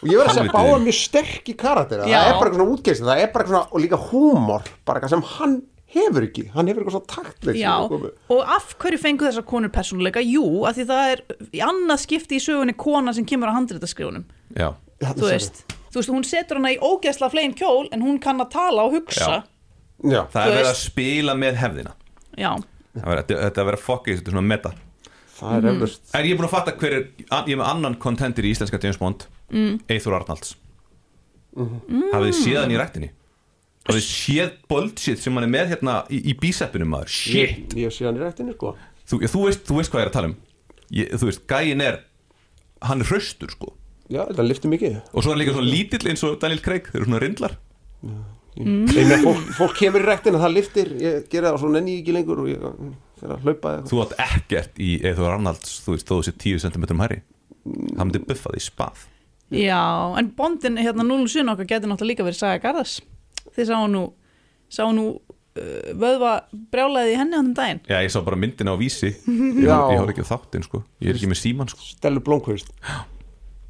og 0.00 0.08
ég 0.08 0.16
verð 0.16 0.30
að 0.30 0.36
segja 0.38 0.44
Helviti. 0.46 0.56
báða 0.56 0.76
mjög 0.86 0.96
sterk 0.96 1.48
í 1.52 1.54
karakter 1.60 2.00
það 2.00 2.08
Já. 2.14 2.20
er 2.22 2.32
bara 2.38 2.48
eitthvað 2.48 2.60
svona 2.62 2.72
útgeist 2.78 3.02
það 3.04 3.20
er 3.20 3.32
bara 3.34 3.44
eitthvað 3.44 3.52
svona, 3.52 3.68
og 3.74 3.82
líka 3.84 3.98
húmor 4.08 4.70
bara 4.88 5.00
eitthvað 5.02 5.12
sem 5.12 5.24
hann 5.34 5.56
hefur 5.94 6.26
ekki 6.26 6.44
hann 6.54 6.68
hefur 6.70 6.84
eitthvað 6.84 6.96
svona 6.96 7.10
taktleik 7.14 7.58
Já, 7.60 7.74
og 8.30 8.40
af 8.56 8.74
hverju 8.80 9.00
fengu 9.02 9.26
þessar 9.26 9.46
konur 9.48 9.72
persónuleika? 9.74 10.22
Jú, 10.22 10.44
af 10.68 10.76
því 10.78 10.86
það 10.90 11.12
er 11.14 11.22
í 11.56 11.62
annað 11.66 12.02
skipti 12.04 12.38
í 12.38 12.42
sögunni 12.44 12.76
kona 12.78 13.14
sem 13.16 13.26
kemur 13.26 13.50
á 13.50 13.56
handritaskrifunum 13.58 14.24
Já, 14.56 14.68
Þarna 15.00 15.16
þú 15.16 15.30
veist, 15.30 15.62
þú 15.90 16.00
veist, 16.00 16.12
hún 16.14 16.26
setur 16.28 16.60
hana 16.60 16.74
í 16.74 16.78
ógeðsla 16.78 17.30
flegin 17.32 17.54
kjól 17.58 17.88
en 17.94 18.02
hún 18.04 18.18
kann 18.22 18.42
að 18.42 18.50
tala 18.52 18.84
og 18.84 18.92
hugsa. 18.98 19.40
Já. 20.04 20.26
það 20.28 20.34
Þú 20.34 20.50
er 20.50 20.56
verið 20.58 20.70
að 20.70 20.80
spila 20.80 21.34
með 21.40 21.58
hefðina. 21.60 21.92
Já, 22.36 22.50
Það 22.94 23.12
er- 23.14 23.36
er 23.38 23.50
að 23.54 23.68
vera 23.70 23.80
fokkið, 23.80 24.18
þetta 24.20 24.28
er 24.28 24.34
svona 24.34 24.48
meta. 24.50 24.72
Það 25.40 25.56
er 25.56 25.68
eflust 25.70 26.14
Er 26.18 26.24
ég 26.28 26.36
búin 26.36 26.48
að 26.48 26.52
fatta 26.52 26.72
hver 26.76 26.92
er, 26.98 27.06
ég 27.30 27.54
er 27.54 27.60
með 27.62 27.70
annan 27.70 27.94
kontentir 28.02 28.44
í 28.44 28.50
íslenska 28.52 28.80
James 28.82 28.98
Bond? 29.00 29.24
Mm. 29.50 29.80
Eithor 29.88 30.18
Arnalds. 30.18 30.54
Mm. 31.56 31.80
Hafið 32.12 32.28
þið 32.28 32.36
séð 32.44 32.60
hann 32.60 32.74
í 32.74 32.78
rættinni 32.78 33.10
Hafið 33.90 34.00
þið 34.00 34.06
séð 34.10 34.52
bullshit 34.70 35.20
sem 35.22 35.36
hann 35.36 35.46
er 35.46 35.52
með 35.52 35.72
hérna 35.74 35.96
í, 36.08 36.20
í 36.30 36.36
bíseppinum 36.40 36.90
maður. 36.94 37.12
Shit. 37.12 37.74
Ég 37.78 37.92
sé 37.94 38.06
hann 38.08 38.18
í 38.18 38.22
rættinni 38.22 38.54
sko. 38.56 38.74
Þú, 39.10 39.20
þú, 39.26 39.44
veist, 39.48 39.66
þú 39.66 39.78
veist 39.80 39.92
hvað 39.92 40.02
ég 40.02 40.06
er 40.06 40.12
að 40.12 40.16
tala 40.16 40.30
um. 40.30 40.36
Ég, 40.94 41.12
Þú 41.18 41.28
veist, 41.30 41.44
gæin 41.50 41.84
er 41.84 42.00
Hann 42.80 43.04
er 43.04 43.10
hraustur 43.10 43.52
sko. 43.52 43.74
Já, 44.10 44.24
þetta 44.30 44.46
lifti 44.46 44.70
mikið. 44.72 44.94
Og 45.12 45.22
svo 45.22 45.30
er 45.30 45.34
hann 45.36 45.42
líka 45.42 45.54
svona 45.54 45.70
lítill 45.70 46.10
eins 46.10 46.22
og 46.26 46.38
Daniel 46.42 46.62
Craig 46.64 46.88
Þeir 46.88 47.02
eru 47.02 47.10
svona 47.10 47.20
rindlar. 47.22 47.56
Mm. 48.00 48.88
fólk, 49.22 49.50
fólk 49.54 49.76
kemur 49.78 50.02
í 50.02 50.08
rættina, 50.08 50.40
það 50.42 50.54
liftir 50.56 50.88
ég 50.98 51.28
gera 51.30 51.50
það 51.50 51.56
og 51.56 51.60
svo 51.62 51.68
nenni 51.70 51.92
ég 51.94 52.00
ekki 52.02 52.14
lengur 52.16 52.40
og 52.42 52.48
ég 52.50 52.64
fer 53.20 53.34
að 53.36 53.44
hlaupa 53.46 53.74
eða 53.76 53.84
Þú 53.92 54.00
átt 54.02 54.14
ekkert 54.24 54.80
í 54.82 54.88
Eithor 55.06 55.36
Arnalds 55.36 55.76
Þú 55.84 55.94
veist, 55.94 56.10
þó 56.10 56.26
sé 56.26 56.34
10 56.34 56.64
cm 56.64 56.86
hæri 56.98 57.20
Það 57.62 58.02
myndi 58.02 58.22
buffa 58.26 58.52
því 58.54 58.62
spað. 58.64 59.04
Já, 59.50 59.82
en 60.18 60.32
bondin 60.38 60.78
hérna 60.80 61.04
07 61.06 61.44
okkar 61.52 61.68
getur 61.68 61.90
náttúrulega 61.90 62.10
líka 62.14 62.26
verið 62.26 62.40
Saga 62.40 62.60
Garðas 62.64 62.96
þið 63.60 63.68
sáu 63.70 63.86
nú, 63.92 64.02
sáu 64.72 64.90
nú 64.96 65.06
uh, 65.14 65.94
vöðva 66.00 66.34
brjálaði 66.72 67.14
í 67.14 67.20
henni 67.20 67.38
á 67.38 67.40
þeim 67.44 67.54
daginn. 67.60 67.80
Já, 67.86 67.98
ég 68.02 68.12
sá 68.14 68.20
bara 68.26 68.40
myndina 68.40 68.74
á 68.74 68.76
vísi. 68.80 69.12
Ég 69.14 69.62
Já. 69.68 69.78
ég 69.92 70.00
horf 70.02 70.12
ekki 70.14 70.26
á 70.26 70.30
þáttinn 70.32 70.66
sko. 70.66 70.82
Ég 71.04 71.12
er 71.12 71.20
ekki 71.20 71.30
með 71.30 71.42
síman 71.44 71.70
sko. 71.72 71.82
Stellu 71.94 72.22
Blomqvist 72.24 72.72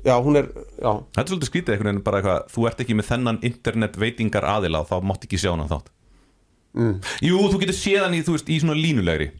já, 0.00 0.14
hún 0.24 0.38
er 0.40 0.46
já, 0.80 0.92
Þetta 1.12 1.22
er 1.22 1.28
svolítið 1.28 1.48
skrítið 1.50 1.74
einhvern 1.74 1.90
veginn 1.90 2.04
bara 2.06 2.20
eitthvað 2.22 2.46
Þú 2.54 2.62
ert 2.70 2.78
ekki 2.84 2.94
með 2.96 3.08
þennan 3.10 3.38
internet 3.44 3.98
veitingar 4.00 4.46
aðila 4.48 4.80
og 4.80 4.88
þá 4.88 4.96
mátt 5.04 5.26
ekki 5.26 5.40
sjá 5.40 5.50
hann 5.52 5.68
þátt. 5.68 5.90
Mm. 6.72 6.96
Jú, 7.26 7.38
þú 7.50 7.60
getur 7.64 7.76
séð 7.76 8.04
hann 8.06 8.16
í, 8.16 8.22
þú 8.24 8.36
veist, 8.36 8.48
í 8.48 8.58
svona 8.62 8.76
línulegri. 8.78 9.30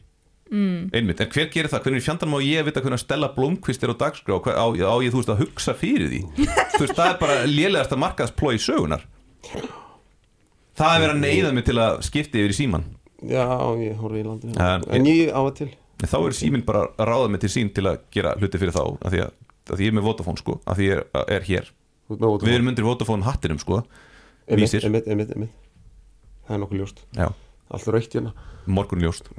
Mm. 0.51 0.89
Einmitt, 0.91 1.21
en 1.23 1.29
hver 1.31 1.47
gerir 1.53 1.71
það? 1.71 1.85
Hvernig 1.85 2.03
fjandan 2.03 2.31
má 2.33 2.37
ég 2.43 2.65
vita 2.67 2.81
hvernig 2.83 2.99
Stella 2.99 3.29
Blomqvist 3.33 3.85
er 3.87 3.93
á 3.93 4.01
dagskrá? 4.03 4.35
Hver, 4.43 4.57
á, 4.59 4.65
á 4.67 4.95
ég, 4.99 5.13
þú 5.13 5.21
veist, 5.21 5.31
að 5.31 5.45
hugsa 5.45 5.75
fyrir 5.79 6.11
því? 6.11 6.19
Þú 6.75 6.81
veist, 6.83 6.97
það 6.97 7.07
er 7.07 7.19
bara 7.21 7.37
lélegasta 7.47 7.99
markaðsplói 8.03 8.59
sögunar 8.59 9.07
Það 10.81 10.95
er 10.95 11.03
verið 11.03 11.13
að 11.13 11.21
neyða 11.21 11.51
mig 11.53 11.65
til 11.67 11.77
að 11.77 11.99
skipti 12.07 12.41
yfir 12.41 12.53
í 12.55 12.57
síman 12.57 12.85
já, 13.21 13.43
ég 13.77 13.99
horfi 14.01 14.17
í 14.17 14.25
landinu. 14.25 14.55
En- 14.57 14.85
en 14.97 15.05
ég 15.05 15.29
á 15.29 15.37
að 15.45 15.51
til. 15.59 15.69
En 16.01 16.09
þá 16.09 16.17
er 16.25 16.33
síminn 16.33 16.63
bara 16.65 16.87
að 16.97 17.05
ráða 17.11 17.27
mig 17.29 17.41
til 17.43 17.51
sín 17.53 17.69
til 17.75 17.83
að 17.85 17.99
gera 18.11 18.31
hluti 18.39 18.57
fyrir 18.57 18.73
þá 18.73 18.81
af 18.97 19.11
því 19.13 19.19
að, 19.21 19.31
af 19.69 19.75
því 19.77 19.85
ég 19.85 19.91
er 19.91 19.97
með 19.99 20.07
Vodafone 20.07 20.41
sko 20.41 20.55
af 20.65 20.77
því 20.79 20.87
ég 20.89 20.97
er, 20.97 21.03
er 21.37 21.45
hér. 21.45 21.69
Þú 22.09 22.15
ert 22.15 22.23
með 22.23 22.31
Vodafone. 22.31 22.49
Við 22.49 22.55
erum 22.57 22.71
undir 22.73 22.87
Vodafone 22.87 23.27
hattinum 23.29 23.59
sko 23.61 23.77
Einmitt, 24.49 24.63
vísir. 24.65 24.87
einmitt, 24.89 25.05
einmitt, 25.07 25.29
einmitt. 25.35 25.53
það 26.47 26.55
er 26.57 26.63
nokkuð 26.63 26.81
ljóst. 26.81 27.03
Já, 27.15 27.27
allt 27.77 27.87
raukt 27.93 28.17
hérna. 28.17 28.33
Morgun 28.65 29.05
ljóst. 29.05 29.29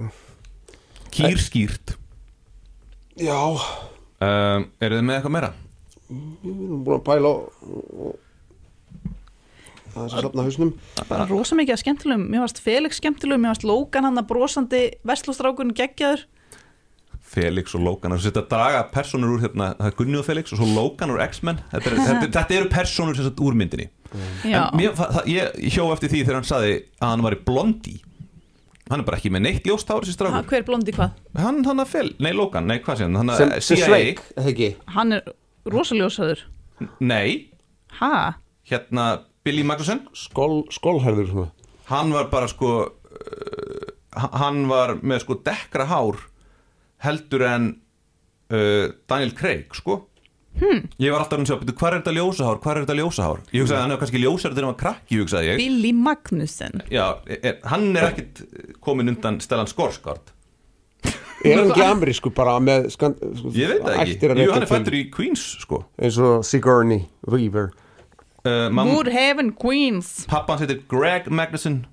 Kýr 1.13 1.43
skýrt. 1.43 1.97
Já, 3.19 3.37
um, 3.43 4.69
Eru 4.81 4.97
þið 5.01 5.05
með 5.11 5.19
eitthvað 5.19 5.35
meira? 5.35 5.51
við 6.13 6.63
erum 6.69 6.85
búin 6.87 6.99
að 7.01 7.05
pæla 7.11 7.29
og, 7.33 7.43
og 7.99 8.17
það 9.95 10.05
er 10.05 10.13
sem 10.13 10.25
safna 10.27 10.45
hausnum. 10.47 10.71
Bara 11.09 11.27
rosa 11.31 11.57
mikið 11.59 11.77
að 11.77 11.83
skemmtilegum. 11.85 12.29
Mér 12.33 12.45
varst 12.45 12.61
Felix 12.65 13.01
skemmtilegum, 13.01 13.43
mér 13.45 13.55
varst 13.55 13.67
Logan 13.69 14.09
hann 14.09 14.21
að 14.23 14.29
brosandi 14.31 14.83
vestlustrákurinn 15.09 15.75
geggjaður. 15.79 16.25
Felix 17.33 17.73
og 17.77 17.85
Logan 17.87 18.13
það 18.13 18.29
er 18.29 18.39
að 18.43 18.49
draga 18.51 18.81
personur 18.93 19.37
úr 19.37 19.45
hérna, 19.47 19.71
það 19.79 19.89
er 19.89 19.97
Gunni 19.97 20.19
og 20.21 20.25
Felix 20.27 20.53
og 20.53 20.61
svo 20.61 20.69
Logan 20.69 21.13
úr 21.15 21.23
X-Men. 21.25 21.61
Þetta, 21.73 21.93
er- 21.93 22.01
þetta, 22.03 22.31
þetta 22.39 22.57
eru 22.59 22.71
personur 22.73 23.17
sem 23.17 23.29
sagt 23.29 23.41
úr 23.45 23.57
myndinni. 23.57 23.89
Mér, 24.77 24.93
það, 24.99 25.21
ég 25.33 25.61
hjó 25.73 25.87
eftir 25.95 26.13
því 26.13 26.25
þegar 26.27 26.41
hann 26.43 26.49
saði 26.49 26.73
að 27.01 27.13
hann 27.15 27.23
var 27.25 27.37
í 27.39 27.45
blondi 27.47 27.95
hann 28.91 29.01
er 29.01 29.07
bara 29.07 29.17
ekki 29.17 29.31
með 29.33 29.45
neitt 29.47 29.69
ljóst 29.69 29.89
hár 29.89 30.03
þessi 30.05 30.13
ha, 30.13 30.17
strákur 30.19 30.51
hver 30.51 30.65
blondi 30.69 30.93
hvað? 30.93 31.15
hann, 31.39 31.63
hann 31.65 31.81
að 31.81 31.93
Fel, 31.95 32.11
nei 32.21 32.35
Logan, 32.37 32.67
nei 32.69 32.83
hvað 32.85 32.99
sé 32.99 33.07
hann? 33.07 33.17
Hann 33.17 33.31
sem 33.65 33.79
CIA, 33.81 34.69
hann 34.93 35.17
er 35.17 35.31
rosaljósaður. 35.73 36.43
Nei. 37.01 37.49
Ha? 38.03 38.35
hérna 38.69 39.07
Billy 39.45 39.65
Magnusson? 39.67 40.05
Skól, 40.15 40.63
skólherður 40.71 41.31
svona. 41.33 41.49
Hann 41.91 42.13
var 42.15 42.29
bara 42.33 42.49
sko 42.51 42.73
uh, 42.87 44.29
hann 44.39 44.67
var 44.71 44.97
með 45.03 45.25
sko 45.25 45.39
dekkra 45.45 45.87
hár 45.91 46.21
heldur 47.03 47.43
en 47.49 47.69
uh, 48.53 48.93
Daniel 49.11 49.33
Craig 49.39 49.75
sko. 49.75 50.03
Hmm. 50.53 50.83
ég 51.01 51.09
var 51.09 51.23
alltaf 51.23 51.41
að 51.41 51.47
segja, 51.49 51.61
"Bíddu, 51.63 51.73
hvar 51.81 51.95
er 51.97 52.03
þetta 52.03 52.13
ljósahár 52.13 52.59
hvar 52.61 52.77
er 52.77 52.83
þetta 52.85 52.97
ljósahár, 52.99 53.39
ég 53.57 53.63
hugsaði 53.63 53.79
að 53.79 53.83
hann 53.87 53.93
er 53.95 54.01
kannski 54.03 54.21
ljósar 54.21 54.53
þegar 54.53 54.67
hann 54.67 54.75
var 54.75 54.81
krakki, 54.83 55.17
hugsaði 55.23 55.47
ég. 55.49 55.57
Billy 55.63 55.93
Magnussen 55.97 56.83
já, 56.93 57.07
er, 57.25 57.55
hann 57.73 57.87
er 57.97 58.09
ekkit 58.11 58.43
komin 58.85 59.09
undan 59.15 59.39
Stellan 59.41 59.71
Skarsgård. 59.71 60.29
Er 61.43 61.57
hann 61.57 61.73
ekki 61.73 61.87
amerísku 61.87 62.35
bara 62.37 62.59
með 62.61 62.91
skan, 62.93 63.17
sko, 63.41 63.55
ég 63.57 63.73
veit 63.73 63.89
ekki, 63.95 64.29
að 64.29 64.43
jú 64.45 64.53
hann 64.53 64.63
er 64.63 64.69
til- 64.69 64.75
fættur 64.77 64.99
í 65.01 65.03
Queens 65.17 65.47
sko. 65.65 65.81
eins 65.97 66.19
og 66.21 66.45
Sigourney 66.45 67.07
Weaver 67.27 67.73
uh, 68.45 69.11
Heaven 69.13 69.53
Queens. 69.53 70.25
Pappa 70.29 70.53
hans 70.57 70.63
heitir 70.65 70.83
Greg 70.89 71.29
Magnuson 71.31 71.85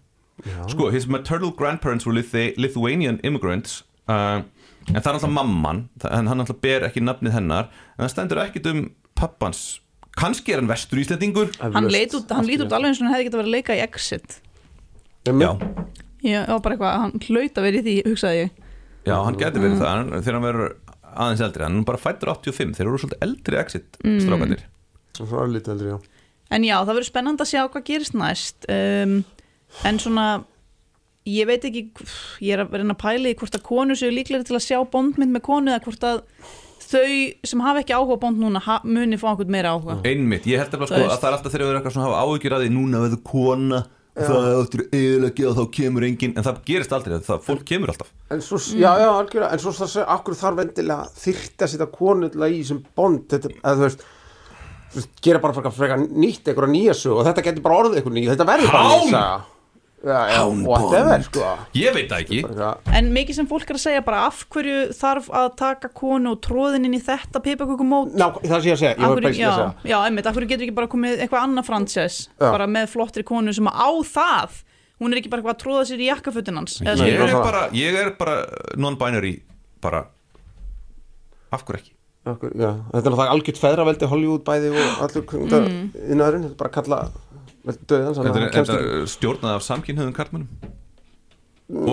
sko, 0.72 0.90
his 0.90 1.06
maternal 1.08 1.52
grandparents 1.52 2.06
were 2.06 2.14
Lithu 2.16 2.54
Lithuanian 2.58 3.20
immigrants 3.28 3.84
uh, 4.08 4.40
en 4.88 4.96
það 5.02 5.10
er 5.10 5.18
alltaf 5.18 5.34
mamman 5.36 5.82
það- 6.00 6.14
en 6.20 6.28
hann 6.32 6.40
alltaf 6.40 6.62
ber 6.64 6.86
ekki 6.88 7.02
nafnið 7.04 7.34
hennar 7.36 7.68
en 7.98 8.06
það 8.06 8.12
stendur 8.14 8.40
ekkit 8.46 8.70
um 8.72 8.80
pappans 9.20 9.80
kannski 10.20 10.54
er 10.56 10.62
hann 10.62 10.68
vestur 10.72 11.00
íslendingur. 11.00 11.52
Hann 11.60 11.88
leit 11.92 12.14
út, 12.16 12.32
hann 12.32 12.48
lít 12.48 12.64
út 12.64 12.72
alveg 12.76 12.90
eins 12.94 13.00
og 13.02 13.06
hann 13.08 13.14
hefði 13.16 13.28
getað 13.30 13.40
verið 13.42 13.50
að 13.52 13.56
leika 13.58 13.76
í 13.78 13.82
Exit. 13.84 14.40
Já, 15.28 15.52
já, 16.24 16.40
já 16.48 16.56
bara 16.64 16.76
eitthvað, 16.76 16.96
hann 17.04 17.14
hlaut 17.28 17.60
að 17.60 17.68
vera 17.68 17.80
í 17.80 17.84
því 17.86 17.94
hugsaði 18.08 18.40
ég. 18.42 18.50
Já, 19.08 19.16
hann 19.24 19.38
getur 19.40 19.64
verið 19.64 19.78
það 19.84 19.92
hann- 19.94 20.12
þegar 20.24 20.38
hann 20.40 20.48
verður 20.48 20.74
aðeins 21.10 21.44
eldri 21.46 21.64
hann 21.68 21.84
bara 21.88 21.98
fættur 22.02 22.32
85, 22.34 22.74
þeir 22.80 22.88
eru 22.90 23.00
svolítið 23.04 23.24
eldri 23.28 23.60
exit 23.60 24.00
Mm. 24.04 24.20
strákanir 24.24 24.64
svo 25.20 25.44
er 25.44 25.52
lítið 25.54 25.72
eldri, 25.76 25.94
já 25.94 26.00
En 26.50 26.66
já, 26.66 26.78
það 26.82 26.96
verður 26.96 27.10
spennandi 27.10 27.46
að 27.46 27.52
sjá 27.52 27.62
hvað 27.66 27.86
gerist 27.90 28.16
næst. 28.18 28.70
Um, 28.70 29.20
En 29.86 30.00
svona 30.02 30.44
Ég 31.30 31.46
veit 31.46 31.66
ekki 31.68 31.84
Ég 32.42 32.56
er 32.56 32.64
að 32.64 32.80
reyna 32.80 32.96
að 32.96 33.04
pæla 33.04 33.30
í 33.30 33.36
hvort 33.38 33.54
að 33.54 33.68
konu 33.68 33.98
séu 33.98 34.10
líklega 34.14 34.48
til 34.48 34.58
að 34.58 34.66
sjá 34.66 34.80
bondmynd 34.90 35.36
með 35.36 35.44
konu 35.46 35.74
eða 35.76 35.84
hvort 35.86 36.08
að 36.10 36.24
þau 36.90 37.06
sem 37.46 37.62
hafa 37.62 37.84
ekki 37.84 37.94
áhuga 37.94 38.18
á 38.18 38.24
bond 38.24 38.42
núna 38.42 38.80
muni 38.82 39.20
fá 39.20 39.28
einhvern 39.30 39.52
meira 39.54 39.76
áhuga. 39.76 40.00
Einmitt, 40.10 40.48
ég 40.50 40.58
held 40.58 40.74
að, 40.74 40.88
sko, 40.88 40.96
Það 40.96 41.06
að 41.06 41.20
það 41.22 41.30
er 41.30 41.36
alltaf 41.38 41.54
þegar 41.54 41.62
við 41.66 41.70
erum 41.70 41.80
eitthvað 41.80 41.96
svona 41.96 42.08
að 42.08 42.14
hafa 42.16 42.24
áhyggjur 42.26 42.56
að 42.56 42.64
því 42.64 42.70
núna 42.74 43.02
verður 43.04 43.22
kona 43.30 43.82
það 44.20 44.48
er 44.48 44.58
áttur 44.60 44.84
eðilegja 44.90 45.50
og 45.52 45.58
þá 45.60 45.64
kemur 45.78 46.06
enginn. 46.08 46.34
En 46.36 46.46
það 46.48 46.62
gerist 46.68 46.96
aldrei, 46.96 47.18
það 47.28 47.44
fólk 47.46 47.66
kemur 47.70 47.94
alltaf. 47.94 48.10
En 48.34 48.42
svo, 48.44 48.60
já, 48.74 48.90
já, 49.04 49.10
algjörlega, 49.12 49.52
en 49.54 49.64
svo 49.64 49.74
það 49.78 49.92
segja, 49.94 50.08
akkur 50.16 50.40
þarf 50.40 50.64
endilega 50.66 51.20
þyrfti 51.24 51.66
að 51.68 51.74
setja 51.74 51.90
konulega 51.94 52.50
í 52.50 52.64
sem 52.68 52.82
bond, 52.98 53.28
þetta, 53.32 53.54
veist, 53.54 53.70
þú 53.70 53.86
veist, 53.86 54.08
gera 55.22 55.40
bara 55.44 55.54
frekar, 55.54 55.72
frekar 55.76 55.98
nýtt 56.10 56.48
einhverja 56.50 56.74
nýja 56.74 56.94
sög 56.98 57.20
og 57.22 57.26
þetta 57.30 57.44
getur 57.50 57.62
bara 57.66 57.80
orðið 57.84 58.00
einhver 58.02 58.16
nýja, 58.16 58.34
þetta 58.36 58.50
verður 58.50 58.72
bara 58.74 58.90
nýja 58.96 59.10
saga. 59.14 59.40
Hán 60.00 60.62
whatever, 60.64 61.10
Bond. 61.12 61.26
sko. 61.28 61.42
ég 61.76 61.92
veit 61.92 62.08
það 62.08 62.22
ekki 62.24 62.38
En 62.96 63.10
mikið 63.12 63.36
sem 63.36 63.48
fólk 63.50 63.68
er 63.68 63.76
að 63.76 63.82
segja 63.84 64.04
bara 64.06 64.22
af 64.30 64.46
hverju 64.48 64.94
þarf 64.96 65.28
að 65.36 65.50
taka 65.60 65.90
konu 65.92 66.32
og 66.32 66.40
tróðin 66.46 66.86
inn 66.88 66.96
í 66.96 67.02
þetta 67.04 67.42
pipakökumót 67.44 68.14
það 68.16 68.64
sé 68.64 68.70
ég 68.70 68.78
að 68.78 68.80
segja, 68.80 68.94
ég 68.96 69.04
hverju- 69.04 69.34
já, 69.36 69.50
að 69.50 69.58
segja. 69.60 69.92
já, 69.92 69.98
einmitt, 70.08 70.26
af 70.32 70.36
hverju 70.38 70.48
getur 70.54 70.66
ekki 70.70 70.76
bara 70.80 70.88
komið 70.88 71.20
eitthvað 71.20 71.44
annað 71.50 71.68
franchise 71.68 72.30
Já. 72.40 72.48
bara 72.48 72.68
með 72.68 72.88
flottri 72.96 73.24
konu 73.28 73.54
sem 73.54 73.68
á 73.68 73.90
það 74.08 74.64
hún 75.02 75.12
er 75.12 75.20
ekki 75.20 75.30
bara 75.30 75.42
eitthvað 75.44 75.58
að 75.58 75.64
tróða 75.66 75.84
sér 75.92 76.00
í 76.00 76.08
jakkafutin 76.08 76.56
hans 76.56 76.80
eða 76.80 76.96
Nei, 76.96 77.12
ég 77.12 77.20
er 77.20 77.76
ég 77.76 78.00
er 78.06 78.16
bara 78.16 78.38
non-binary 78.80 79.42
bara 79.84 80.06
af 81.52 81.66
hverju 81.68 81.84
ekki 81.84 81.92
Akkur, 82.30 82.52
já, 82.56 82.70
þetta 82.92 83.00
er 83.00 83.06
náttúrulega 83.10 83.34
algjört 83.36 83.62
feðraveldi 83.62 84.10
Hollywood 84.12 84.44
bæði 84.48 84.70
og 84.74 85.04
allur 85.06 85.26
kringum 85.30 85.64
mm. 85.66 85.86
innæðurinn, 86.14 86.44
þetta 86.48 86.56
er 86.56 86.60
bara 86.60 86.70
að 86.72 86.76
kalla 86.80 87.00
veldi 87.70 87.88
döðan, 87.92 88.18
þetta 88.20 88.42
er, 88.42 88.48
ekki. 88.50 88.76
er 88.80 89.08
stjórnað 89.14 89.56
af 89.60 89.66
samkynhauðum 89.68 90.16
karlmennum 90.18 90.76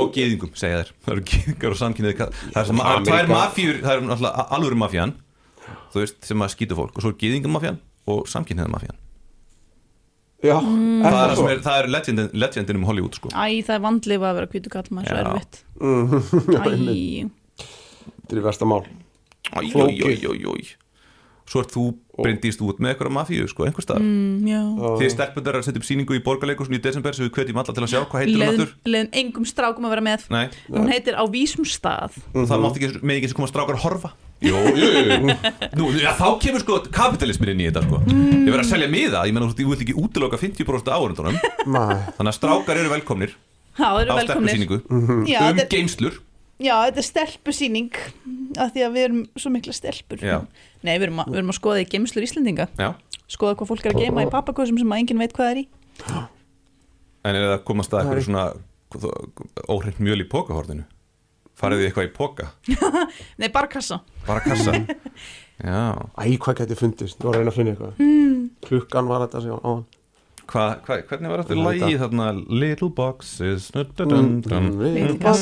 og 0.00 0.12
gýðingum, 0.16 0.52
segja 0.56 0.82
þér 0.82 0.92
það 1.04 1.14
eru 1.16 1.24
gýðingar 1.30 1.74
og 1.74 1.80
samkynhauði 1.82 2.18
karl 2.20 2.36
það 2.40 2.60
er 2.62 2.68
sem 2.70 2.80
að 2.80 2.92
tvær 3.06 3.16
Ameríka. 3.18 3.32
mafjur, 3.34 3.80
það 3.84 3.92
er 3.98 4.04
náttúrulega 4.10 4.46
alvöru 4.56 4.78
mafjan 4.80 5.12
þú 5.92 6.00
veist, 6.04 6.18
sem 6.30 6.44
að 6.46 6.52
skýta 6.54 6.78
fólk 6.78 6.96
og 6.96 7.04
svo 7.04 7.12
er 7.12 7.18
gýðingamafjan 7.24 7.80
og 8.14 8.22
samkynhauða 8.32 8.72
mafjan 8.76 9.02
Já, 10.44 10.60
Mm. 10.60 11.00
er 11.00 11.10
það, 11.10 11.16
er 11.16 11.30
það 11.30 11.36
sem 11.38 11.46
er, 11.48 11.60
það 11.64 11.78
er 11.80 11.86
legendin, 11.90 12.26
legendin 12.36 12.76
um 12.76 12.82
Hollywood 12.86 13.14
sko. 13.16 13.30
Æ, 13.32 13.64
það 13.66 13.72
er 13.78 13.80
vandlifa 13.86 14.26
að 14.28 14.34
vera 14.36 14.48
hvítu 14.52 14.70
kallmann 14.70 15.06
svo 15.08 15.16
erfitt 15.16 15.62
Mm, 15.80 16.12
Æ, 16.60 17.30
Þetta 18.26 18.36
er 18.36 18.42
versta 18.44 18.68
mál. 18.68 18.84
Æ. 19.52 20.76
svo 21.46 21.62
ert 21.62 21.70
þú 21.70 21.84
brindist 22.18 22.62
út 22.64 22.80
með 22.82 22.94
eitthvað 22.94 23.12
mafíu 23.14 23.46
sko, 23.46 23.66
einhver 23.68 23.84
stað 23.84 24.02
mm, 24.02 24.96
Þið 24.98 25.10
stelpundar 25.12 25.58
að 25.60 25.66
setja 25.68 25.80
upp 25.80 25.86
síningu 25.86 26.16
í 26.16 26.22
borgarleikursun 26.24 26.74
í 26.74 26.80
desember 26.82 27.14
sem 27.14 27.26
við 27.28 27.34
kvetjum 27.36 27.60
alla 27.62 27.74
til 27.76 27.84
að 27.84 27.92
sjá. 27.92 28.00
Hvað 28.10 28.24
heitir 28.24 28.40
Leðum, 28.40 28.72
leðum 28.88 29.10
engum 29.20 29.46
strákum 29.46 29.86
að 29.86 29.94
vera 29.94 30.04
með. 30.08 30.26
Nei, 30.32 30.44
Hún 30.72 30.90
heitir 30.90 31.14
á 31.14 31.24
vísum 31.30 31.68
stað. 31.68 32.16
Og 32.34 32.48
það 32.50 32.64
mátti 32.64 32.82
ekki 32.82 33.02
með 33.06 33.20
ekki 33.20 33.30
sem 33.30 33.38
koma 33.38 33.50
strákar 33.52 33.78
að 33.78 33.84
horfa. 33.84 34.12
Jú, 34.44 34.52
jú, 34.76 34.88
jú 34.92 35.16
Nú, 35.78 35.86
já, 35.96 36.10
þá 36.18 36.26
kemur 36.42 36.60
sko 36.60 36.80
kapitalismin 36.92 37.54
inn 37.54 37.62
í 37.64 37.68
þetta 37.70 37.86
sko. 37.86 38.02
Ég 38.10 38.50
verð 38.50 38.64
að 38.66 38.72
selja 38.74 38.90
miða, 38.92 39.22
ég 39.24 39.36
menna 39.36 39.48
þú 39.48 39.54
veist, 39.54 39.62
ég 39.62 39.70
vil 39.70 39.86
ekki 39.86 39.96
útiloka 40.02 40.40
50% 40.42 40.92
áhörundunum 40.92 41.38
Nei. 41.72 41.96
Þannig 42.18 42.32
að 42.32 42.36
strákar 42.36 42.80
eru 42.82 42.92
velkomnir. 42.92 43.32
Já, 43.76 43.86
á 43.88 43.96
eru 44.02 44.18
velkomnir. 44.18 44.52
Stelpusíningu 44.52 45.28
já, 45.30 45.40
um 45.48 45.62
geimslur 45.72 46.20
já, 46.62 46.74
þetta 46.86 47.02
er 47.02 47.08
stelpusýning 47.10 47.98
af 48.62 48.72
því 48.74 48.84
að 48.86 48.96
við 48.96 49.06
erum 49.08 49.22
svo 49.36 49.52
mikla 49.54 49.74
stelpur 49.76 50.22
Já. 50.24 50.38
Nei, 50.82 50.94
við 50.96 51.08
erum, 51.08 51.22
að, 51.24 51.32
við 51.32 51.40
erum 51.42 51.52
að 51.52 51.58
skoða 51.60 51.82
í 51.82 51.88
geimslur 51.92 52.26
Íslendinga 52.26 52.68
Já, 52.80 52.90
Skoða 53.26 53.56
hvað 53.58 53.72
fólk 53.72 53.86
er 53.86 53.94
að 53.96 54.04
geima 54.04 54.24
í 54.26 54.30
pappakössum 54.32 54.78
sem 54.80 54.92
að 54.94 55.02
enginn 55.02 55.22
veit 55.24 55.34
hvað 55.36 55.52
er 55.52 55.62
í 55.62 55.66
en 57.26 57.34
er 57.34 57.42
það 57.42 57.56
að 57.56 57.64
komast 57.66 57.94
að 57.96 58.04
eitthvað 58.04 58.28
svona 58.28 58.44
óhreint 59.72 59.98
mjöl 59.98 60.20
í 60.22 60.28
pókahorninu 60.30 60.86
Farið 61.56 61.80
þið 61.80 61.86
eitthvað 61.88 62.06
í 62.06 62.12
póka? 62.12 62.46
Nei, 63.40 63.48
bara 63.48 63.68
kassa 63.72 64.02
Bara 64.26 64.44
kassa 64.44 64.76
Já, 65.56 65.96
Æ, 66.20 66.36
hvað 66.36 66.58
gæti 66.60 66.76
fundist? 66.76 67.16
Þú 67.16 67.30
var 67.30 67.38
að 67.38 67.40
reyna 67.40 67.52
að 67.52 67.56
finna 67.56 67.72
eitthvað. 67.72 67.92
Hmm. 68.00 68.40
Klukkan 68.66 69.06
var 69.08 69.22
þetta 69.24 69.40
sem 69.40 69.54
á 69.56 69.60
hann. 69.64 69.84
Hva, 70.46 70.64
hva, 70.86 71.00
hvernig 71.08 71.32
var 71.32 71.42
þetta 71.42 71.56
lagið 71.58 71.96
þarna 72.04 72.26
Little 72.62 72.90
boxes 72.94 73.66
dun, 73.74 74.40
dun. 74.46 74.68
Little 74.78 75.34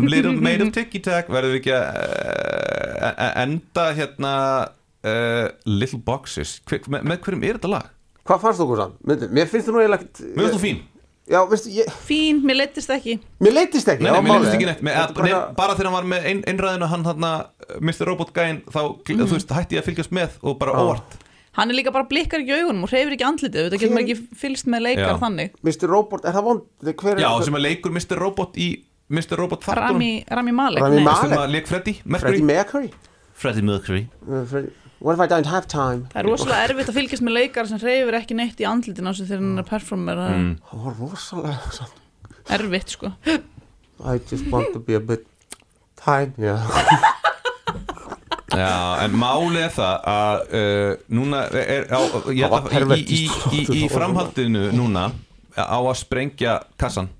Little 0.10 0.34
made 0.36 0.64
of 0.64 0.72
ticky-tack 0.76 1.30
verður 1.32 1.54
við 1.54 1.60
ekki 1.62 1.72
að 1.76 1.86
uh, 2.02 3.08
uh, 3.08 3.32
enda 3.44 3.86
hérna 3.96 4.34
uh, 4.68 5.48
Little 5.64 6.02
boxes 6.04 6.58
Hver, 6.68 6.84
með, 6.92 7.08
með 7.08 7.24
hverjum 7.24 7.48
er 7.48 7.60
þetta 7.60 7.72
lag? 7.72 7.90
Hvað 8.28 8.44
fannst 8.44 8.60
þú 8.60 8.66
okkur 8.68 8.82
sann? 8.84 8.96
Mér 9.08 9.48
finnst 9.50 9.66
þú 9.66 9.74
nú 9.74 9.80
eiginlega. 9.82 10.10
Mér 10.20 10.44
finnst 10.44 10.58
þú 10.58 10.64
fín 10.66 10.82
Já, 11.30 11.38
veistu, 11.46 11.70
ég... 11.70 11.88
Fín, 12.04 12.40
mér 12.42 12.56
leittist 12.64 12.90
ekki 12.90 13.16
Mér 13.40 13.54
leittist 13.54 13.88
ekki. 13.88 14.02
Nei, 14.02 14.10
nei, 14.12 14.22
mér 14.26 14.40
finnst 14.42 14.56
ekki 14.56 14.68
neitt 14.68 14.84
með, 14.84 14.96
að, 14.98 15.12
bara 15.16 15.26
nei, 15.26 15.32
eitthvað- 15.32 15.56
bara 15.60 15.76
þegar 15.78 15.88
hann 15.88 15.96
var 15.96 16.08
með 16.12 16.28
ein, 16.30 16.44
einræðinu 16.50 16.88
hann 16.90 17.04
þarna 17.06 17.32
Mr. 17.78 18.04
Robot 18.08 18.32
gæinn 18.36 18.62
þá 18.66 18.80
mm. 18.82 19.26
veist, 19.30 19.54
hætti 19.54 19.78
ég 19.78 19.84
að 19.84 19.90
fylgjast 19.90 20.16
með 20.16 20.40
og 20.42 20.56
bara 20.60 20.74
Já. 20.74 20.80
óvart 20.82 21.18
Hann 21.60 21.70
er 21.72 21.76
líka 21.78 21.92
bara 21.94 22.08
blikkar 22.08 22.40
ekki 22.42 22.54
í 22.54 22.60
augunum 22.62 22.86
og 22.86 22.92
hreyfir 22.92 23.14
ekki 23.16 23.26
andlitið 23.28 23.66
Þetta 23.68 23.80
getur 23.82 23.94
maður 23.96 24.14
ekki 24.14 24.38
fylgst 24.42 24.68
með 24.72 24.84
leikar 24.88 25.10
Já. 25.12 25.18
þannig 25.20 25.56
Mr. 25.66 25.86
Robot, 25.92 26.24
er 26.24 26.36
það 26.38 26.46
vond? 26.48 26.66
Hver 26.90 27.12
er 27.14 27.22
Já, 27.24 27.30
sem 27.46 27.58
að 27.60 27.64
leikur 27.68 27.94
Mr. 27.96 28.16
Robot 28.20 28.56
í 28.60 28.68
Mr. 29.10 29.36
Robot 29.40 29.64
þáttunum 29.66 29.96
Rami, 30.00 30.10
Rami 30.30 30.54
Malek 30.54 30.84
Rami 30.84 31.00
nei. 31.00 31.04
Malek. 31.06 31.22
sem 31.26 31.38
að 31.44 31.54
leik 31.56 31.70
Freddy 31.70 31.94
Freddie 32.00 32.14
Mercury 32.16 32.44
Mercury? 32.52 32.90
Freddie 33.40 33.66
Mercury 33.66 34.02
Uh, 34.26 34.44
Freddie... 34.46 34.72
What 35.00 35.14
if 35.16 35.20
I 35.24 35.26
don't 35.32 35.48
have 35.48 35.66
time? 35.66 36.02
Það 36.12 36.20
er 36.20 36.26
rosalega 36.28 36.64
erfitt 36.68 36.90
að 36.92 36.96
fylgjast 37.00 37.24
með 37.24 37.36
leikar 37.38 37.68
sem 37.70 37.80
hreyfir 37.80 38.16
ekki 38.18 38.36
neitt 38.36 38.58
í 38.60 38.66
andlitin 38.68 39.08
á 39.08 39.12
sig 39.16 39.30
þegar 39.30 39.40
hann 39.40 39.54
er 39.56 39.64
að 39.64 39.70
performera 39.70 40.26
mm. 40.34 40.50
Það 40.70 40.82
var 40.86 40.98
rosalega 41.00 41.72
sann. 41.76 41.94
erfitt 42.56 42.96
sko 42.96 43.12
I 44.04 44.16
just 44.30 44.46
want 44.52 44.72
to 44.76 44.80
be 44.80 44.94
a 44.96 45.00
bit 45.00 45.24
time, 46.00 46.32
já. 46.40 46.56
Já, 48.50 49.04
en 49.04 49.14
málið 49.14 49.62
er 49.62 49.72
það 49.74 50.06
að 50.10 50.40
uh, 50.58 50.92
núna 51.14 51.44
er 51.54 51.84
á, 51.94 52.00
ég 52.34 52.50
að 52.50 52.94
í, 52.98 53.04
í, 53.06 53.20
í, 53.54 53.60
í, 53.78 53.82
framhaldinu 53.92 54.70
núna 54.74 55.10
á 55.54 55.78
að 55.78 55.94
sprengja 56.00 56.56
kassan. 56.80 57.12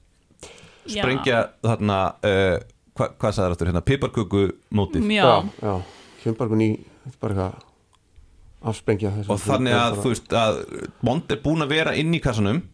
Sprengja 0.91 1.45
þarna 1.63 1.99
uh, 2.27 2.57
hva, 2.99 3.11
hvað 3.15 3.37
það 3.37 3.55
aftur 3.55 3.71
hérna, 3.71 3.83
piparköku 3.87 4.47
mótið 4.75 5.07
Já, 5.15 5.29
Já, 5.63 5.75
einhvern 6.25 6.65
í, 6.65 6.71
þetta 7.05 7.13
er 7.15 7.21
bara 7.23 7.37
eitthvað, 7.37 7.69
afsprengja 8.73 9.13
þessu 9.15 9.33
og 9.33 9.45
þannig 9.45 9.77
að 9.79 10.01
þú 10.01 10.15
veist 10.15 10.35
að 10.37 10.59
Bond 11.01 11.31
er 11.31 11.43
búin 11.45 11.65
að 11.65 11.77
vera 11.77 11.95
inn 11.97 12.11
í 12.17 12.21
kassanum. 12.25 12.65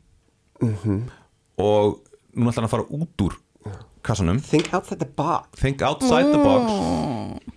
Og 1.60 2.00
nú 2.32 2.48
ætlar 2.48 2.64
hann 2.64 2.70
að 2.70 2.72
fara 2.72 2.88
út 2.88 3.26
úr 3.26 3.36
kassanum. 4.06 4.40
Think 4.48 4.72
outside 4.72 5.02
the 5.04 5.12
box. 5.20 5.52
Think 5.60 5.84
outside 5.84 6.32
the 6.32 6.40
box 6.40 7.52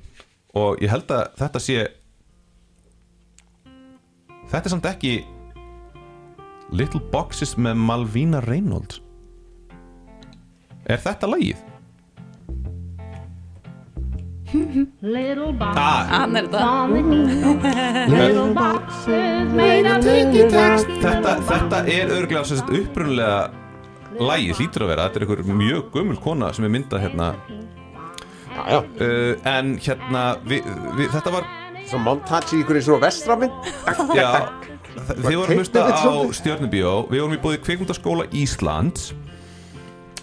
og 0.57 0.80
ég 0.81 0.89
held 0.89 1.11
að 1.13 1.27
þetta 1.38 1.59
sé 1.61 1.77
þetta 4.49 4.65
er 4.65 4.73
samt 4.73 4.88
ekki 4.89 5.13
Little 6.73 7.01
Boxes 7.13 7.55
með 7.57 7.80
Malvina 7.81 8.39
Reynolds. 8.45 8.99
Er 10.89 10.97
þetta 11.01 11.27
lagið? 11.30 11.57
Little 15.05 15.51
boxes 15.53 15.77
Ah, 15.77 16.05
Hann 16.09 16.35
er 16.39 16.47
þetta 16.49 16.57
þetta, 21.03 21.34
þetta 21.49 21.81
er 21.93 22.13
örglega 22.15 22.43
upprunulega 22.65 23.41
lagið 24.19 24.57
hlýtur 24.57 24.85
að 24.85 24.89
vera, 24.93 25.05
þetta 25.05 25.19
er 25.21 25.26
einhver 25.27 25.43
mjög 25.59 25.91
gömul 25.93 26.17
kona 26.23 26.49
sem 26.55 26.65
er 26.65 26.73
myndað 26.73 27.03
hérna 27.05 27.27
já, 28.68 28.80
já. 28.80 28.80
uh, 29.07 29.48
en 29.53 29.73
hérna 29.80 30.23
vi, 30.45 30.61
vi, 30.98 31.07
þetta 31.14 31.34
var 31.34 31.48
svo 31.90 32.02
montage 32.03 32.57
í 32.57 32.64
ykkur 32.64 32.80
í 32.80 32.84
svona 32.86 33.06
vestraminn 33.07 33.53
Já, 34.18 34.49
þið 35.26 35.36
vorum 35.40 35.61
hlusta 35.61 35.86
á. 35.90 36.11
Stjörnubíó 36.38 36.94
Við 37.10 37.23
vorum 37.23 37.38
í 37.38 37.41
bóði 37.41 37.61
kvikmyndaskóla 37.65 38.27
Íslands 38.36 39.11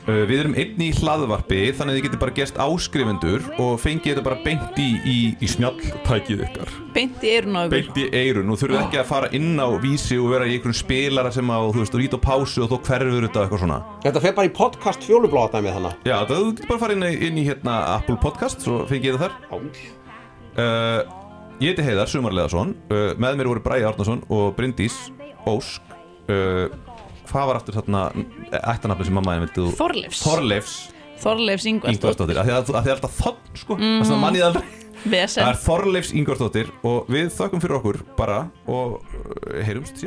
Uh, 0.07 0.20
Við 0.31 0.39
erum 0.45 0.53
einni 0.55 0.87
í 0.93 0.95
hlaðvarpi 0.95 1.57
þannig 1.74 1.91
að 1.91 1.97
þið 1.97 2.05
getur 2.07 2.20
bara 2.23 2.35
gerst 2.37 2.59
áskrifendur 2.62 3.47
og 3.59 3.73
fengið 3.83 4.12
þetta 4.12 4.23
bara 4.28 4.37
beint 4.45 4.77
í, 4.78 4.85
í, 5.03 5.15
í 5.43 5.49
snjalltækið 5.51 6.45
ykkar. 6.47 6.70
Beint 6.95 7.24
í 7.27 7.33
eyrun 7.35 7.59
á 7.59 7.61
ykkur. 7.66 7.74
Beint 7.74 7.99
í 7.99 8.05
eirun 8.20 8.53
og 8.55 8.61
þurfum 8.61 8.85
ekki 8.85 9.01
að 9.03 9.09
fara 9.11 9.31
inn 9.35 9.59
á 9.59 9.66
vísi 9.83 10.20
og 10.23 10.31
vera 10.31 10.47
í 10.47 10.55
einhvern 10.55 10.78
spilara 10.78 11.33
sem 11.35 11.51
á, 11.51 11.59
þú 11.74 11.83
veist, 11.83 11.97
og 11.99 12.05
ít 12.07 12.15
á 12.15 12.20
pásu 12.23 12.62
og 12.62 12.70
þó 12.70 12.77
hverfur 12.87 13.27
þetta 13.27 13.43
eitthvað 13.49 13.62
svona. 13.65 13.81
Þetta 14.07 14.23
fer 14.28 14.37
bara 14.39 14.47
í 14.47 14.55
podcast 14.61 15.09
fjólubláta 15.11 15.65
með 15.66 15.77
þannig 15.81 16.07
Já, 16.07 16.16
það 16.23 16.37
þú 16.39 16.49
getur 16.55 16.70
bara 16.70 16.78
að 16.78 16.85
fara 16.87 16.97
inn, 17.01 17.07
í- 17.11 17.20
inn 17.27 17.43
í 17.43 17.47
hérna 17.51 17.77
Apple 17.97 18.19
Podcast 18.23 18.62
svo 18.62 18.78
fengið 18.87 19.19
þetta 19.19 19.35
þar. 19.51 19.85
Uh, 20.57 21.23
Ég 21.61 21.73
heiti 21.73 21.85
Heiðar 21.87 22.09
Sumarleðarsson 22.12 22.74
uh, 22.93 23.15
Með 23.20 23.39
mér 23.41 23.49
voru 23.49 23.62
Bræði 23.65 23.87
Árnason 23.89 24.23
og 24.33 24.51
Bryndís 24.59 24.97
Ósk. 25.49 25.83
Uh, 26.31 26.66
Hvað 27.31 27.48
var 27.51 27.61
aftur 27.61 27.78
þarna 27.81 28.03
ættanafni 28.74 29.09
sem 29.09 29.16
mamma 29.19 29.36
henni 29.36 29.70
Þorleifs. 29.78 30.23
Þorleifs. 30.24 30.77
Þorleifs 31.23 31.66
Ingvarsdóttir. 31.70 31.97
Ingvarsdóttir 31.97 32.40
Af 32.43 32.47
því 32.47 32.57
að, 32.57 32.70
að 32.70 32.86
því 32.86 32.90
að 32.90 32.94
alltaf 32.97 33.16
þorn 33.23 33.61
sko. 33.62 33.78
Mm. 33.81 33.98
Það 34.05 34.23
mann 34.23 34.39
ég 34.39 34.47
aldrei. 34.51 34.69
Það 34.97 35.12
Vesen 35.16 35.47
er 35.47 35.59
Þorleifs 35.61 36.15
Ingvarsdóttir 36.16 36.70
Og 36.89 37.11
við 37.12 37.28
þökkum 37.36 37.62
fyrir 37.62 37.78
okkur 37.81 38.01
bara 38.19 38.39
Og 38.66 38.97
uh, 39.03 39.61
heyrumst 39.66 40.07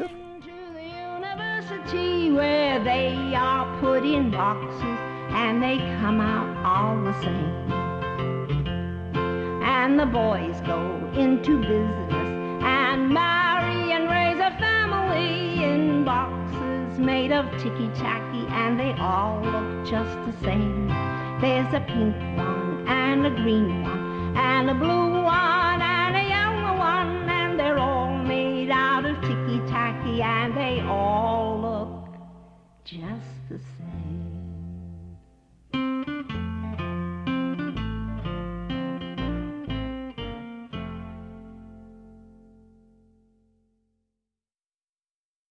university 1.79 2.31
where 2.31 2.83
they 2.83 3.35
are 3.35 3.79
put 3.79 4.03
in 4.03 4.31
boxes 4.31 4.99
and 5.31 5.61
they 5.61 5.77
come 6.01 6.19
out 6.19 6.49
all 6.65 6.97
the 7.03 7.13
same. 7.21 7.71
And 9.63 9.99
the 9.99 10.05
boys 10.05 10.59
go 10.61 10.79
into 11.15 11.59
business 11.59 12.13
and 12.63 13.09
marry 13.09 13.91
and 13.91 14.09
raise 14.09 14.39
a 14.39 14.51
family 14.59 15.63
in 15.63 16.03
boxes 16.03 16.48
made 16.99 17.31
of 17.31 17.45
ticky-tacky 17.57 18.45
and 18.49 18.79
they 18.79 18.91
all 18.99 19.41
look 19.41 19.85
just 19.85 20.13
the 20.25 20.33
same. 20.43 20.87
There's 21.39 21.73
a 21.73 21.79
pink 21.79 22.15
one 22.37 22.85
and 22.87 23.25
a 23.25 23.29
green 23.29 23.83
one 23.83 24.35
and 24.37 24.69
a 24.69 24.73
blue 24.73 25.23
one 25.23 25.81
and 25.81 26.15
a 26.15 26.27
yellow 26.27 26.77
one 26.77 27.29
and 27.29 27.59
they're 27.59 27.79
all 27.79 28.17
made 28.17 28.69
out 28.69 29.05
of 29.05 29.15
ticky-tacky 29.21 30.21
and 30.21 30.55
they 30.55 30.81
all 30.81 31.59
look 31.61 31.98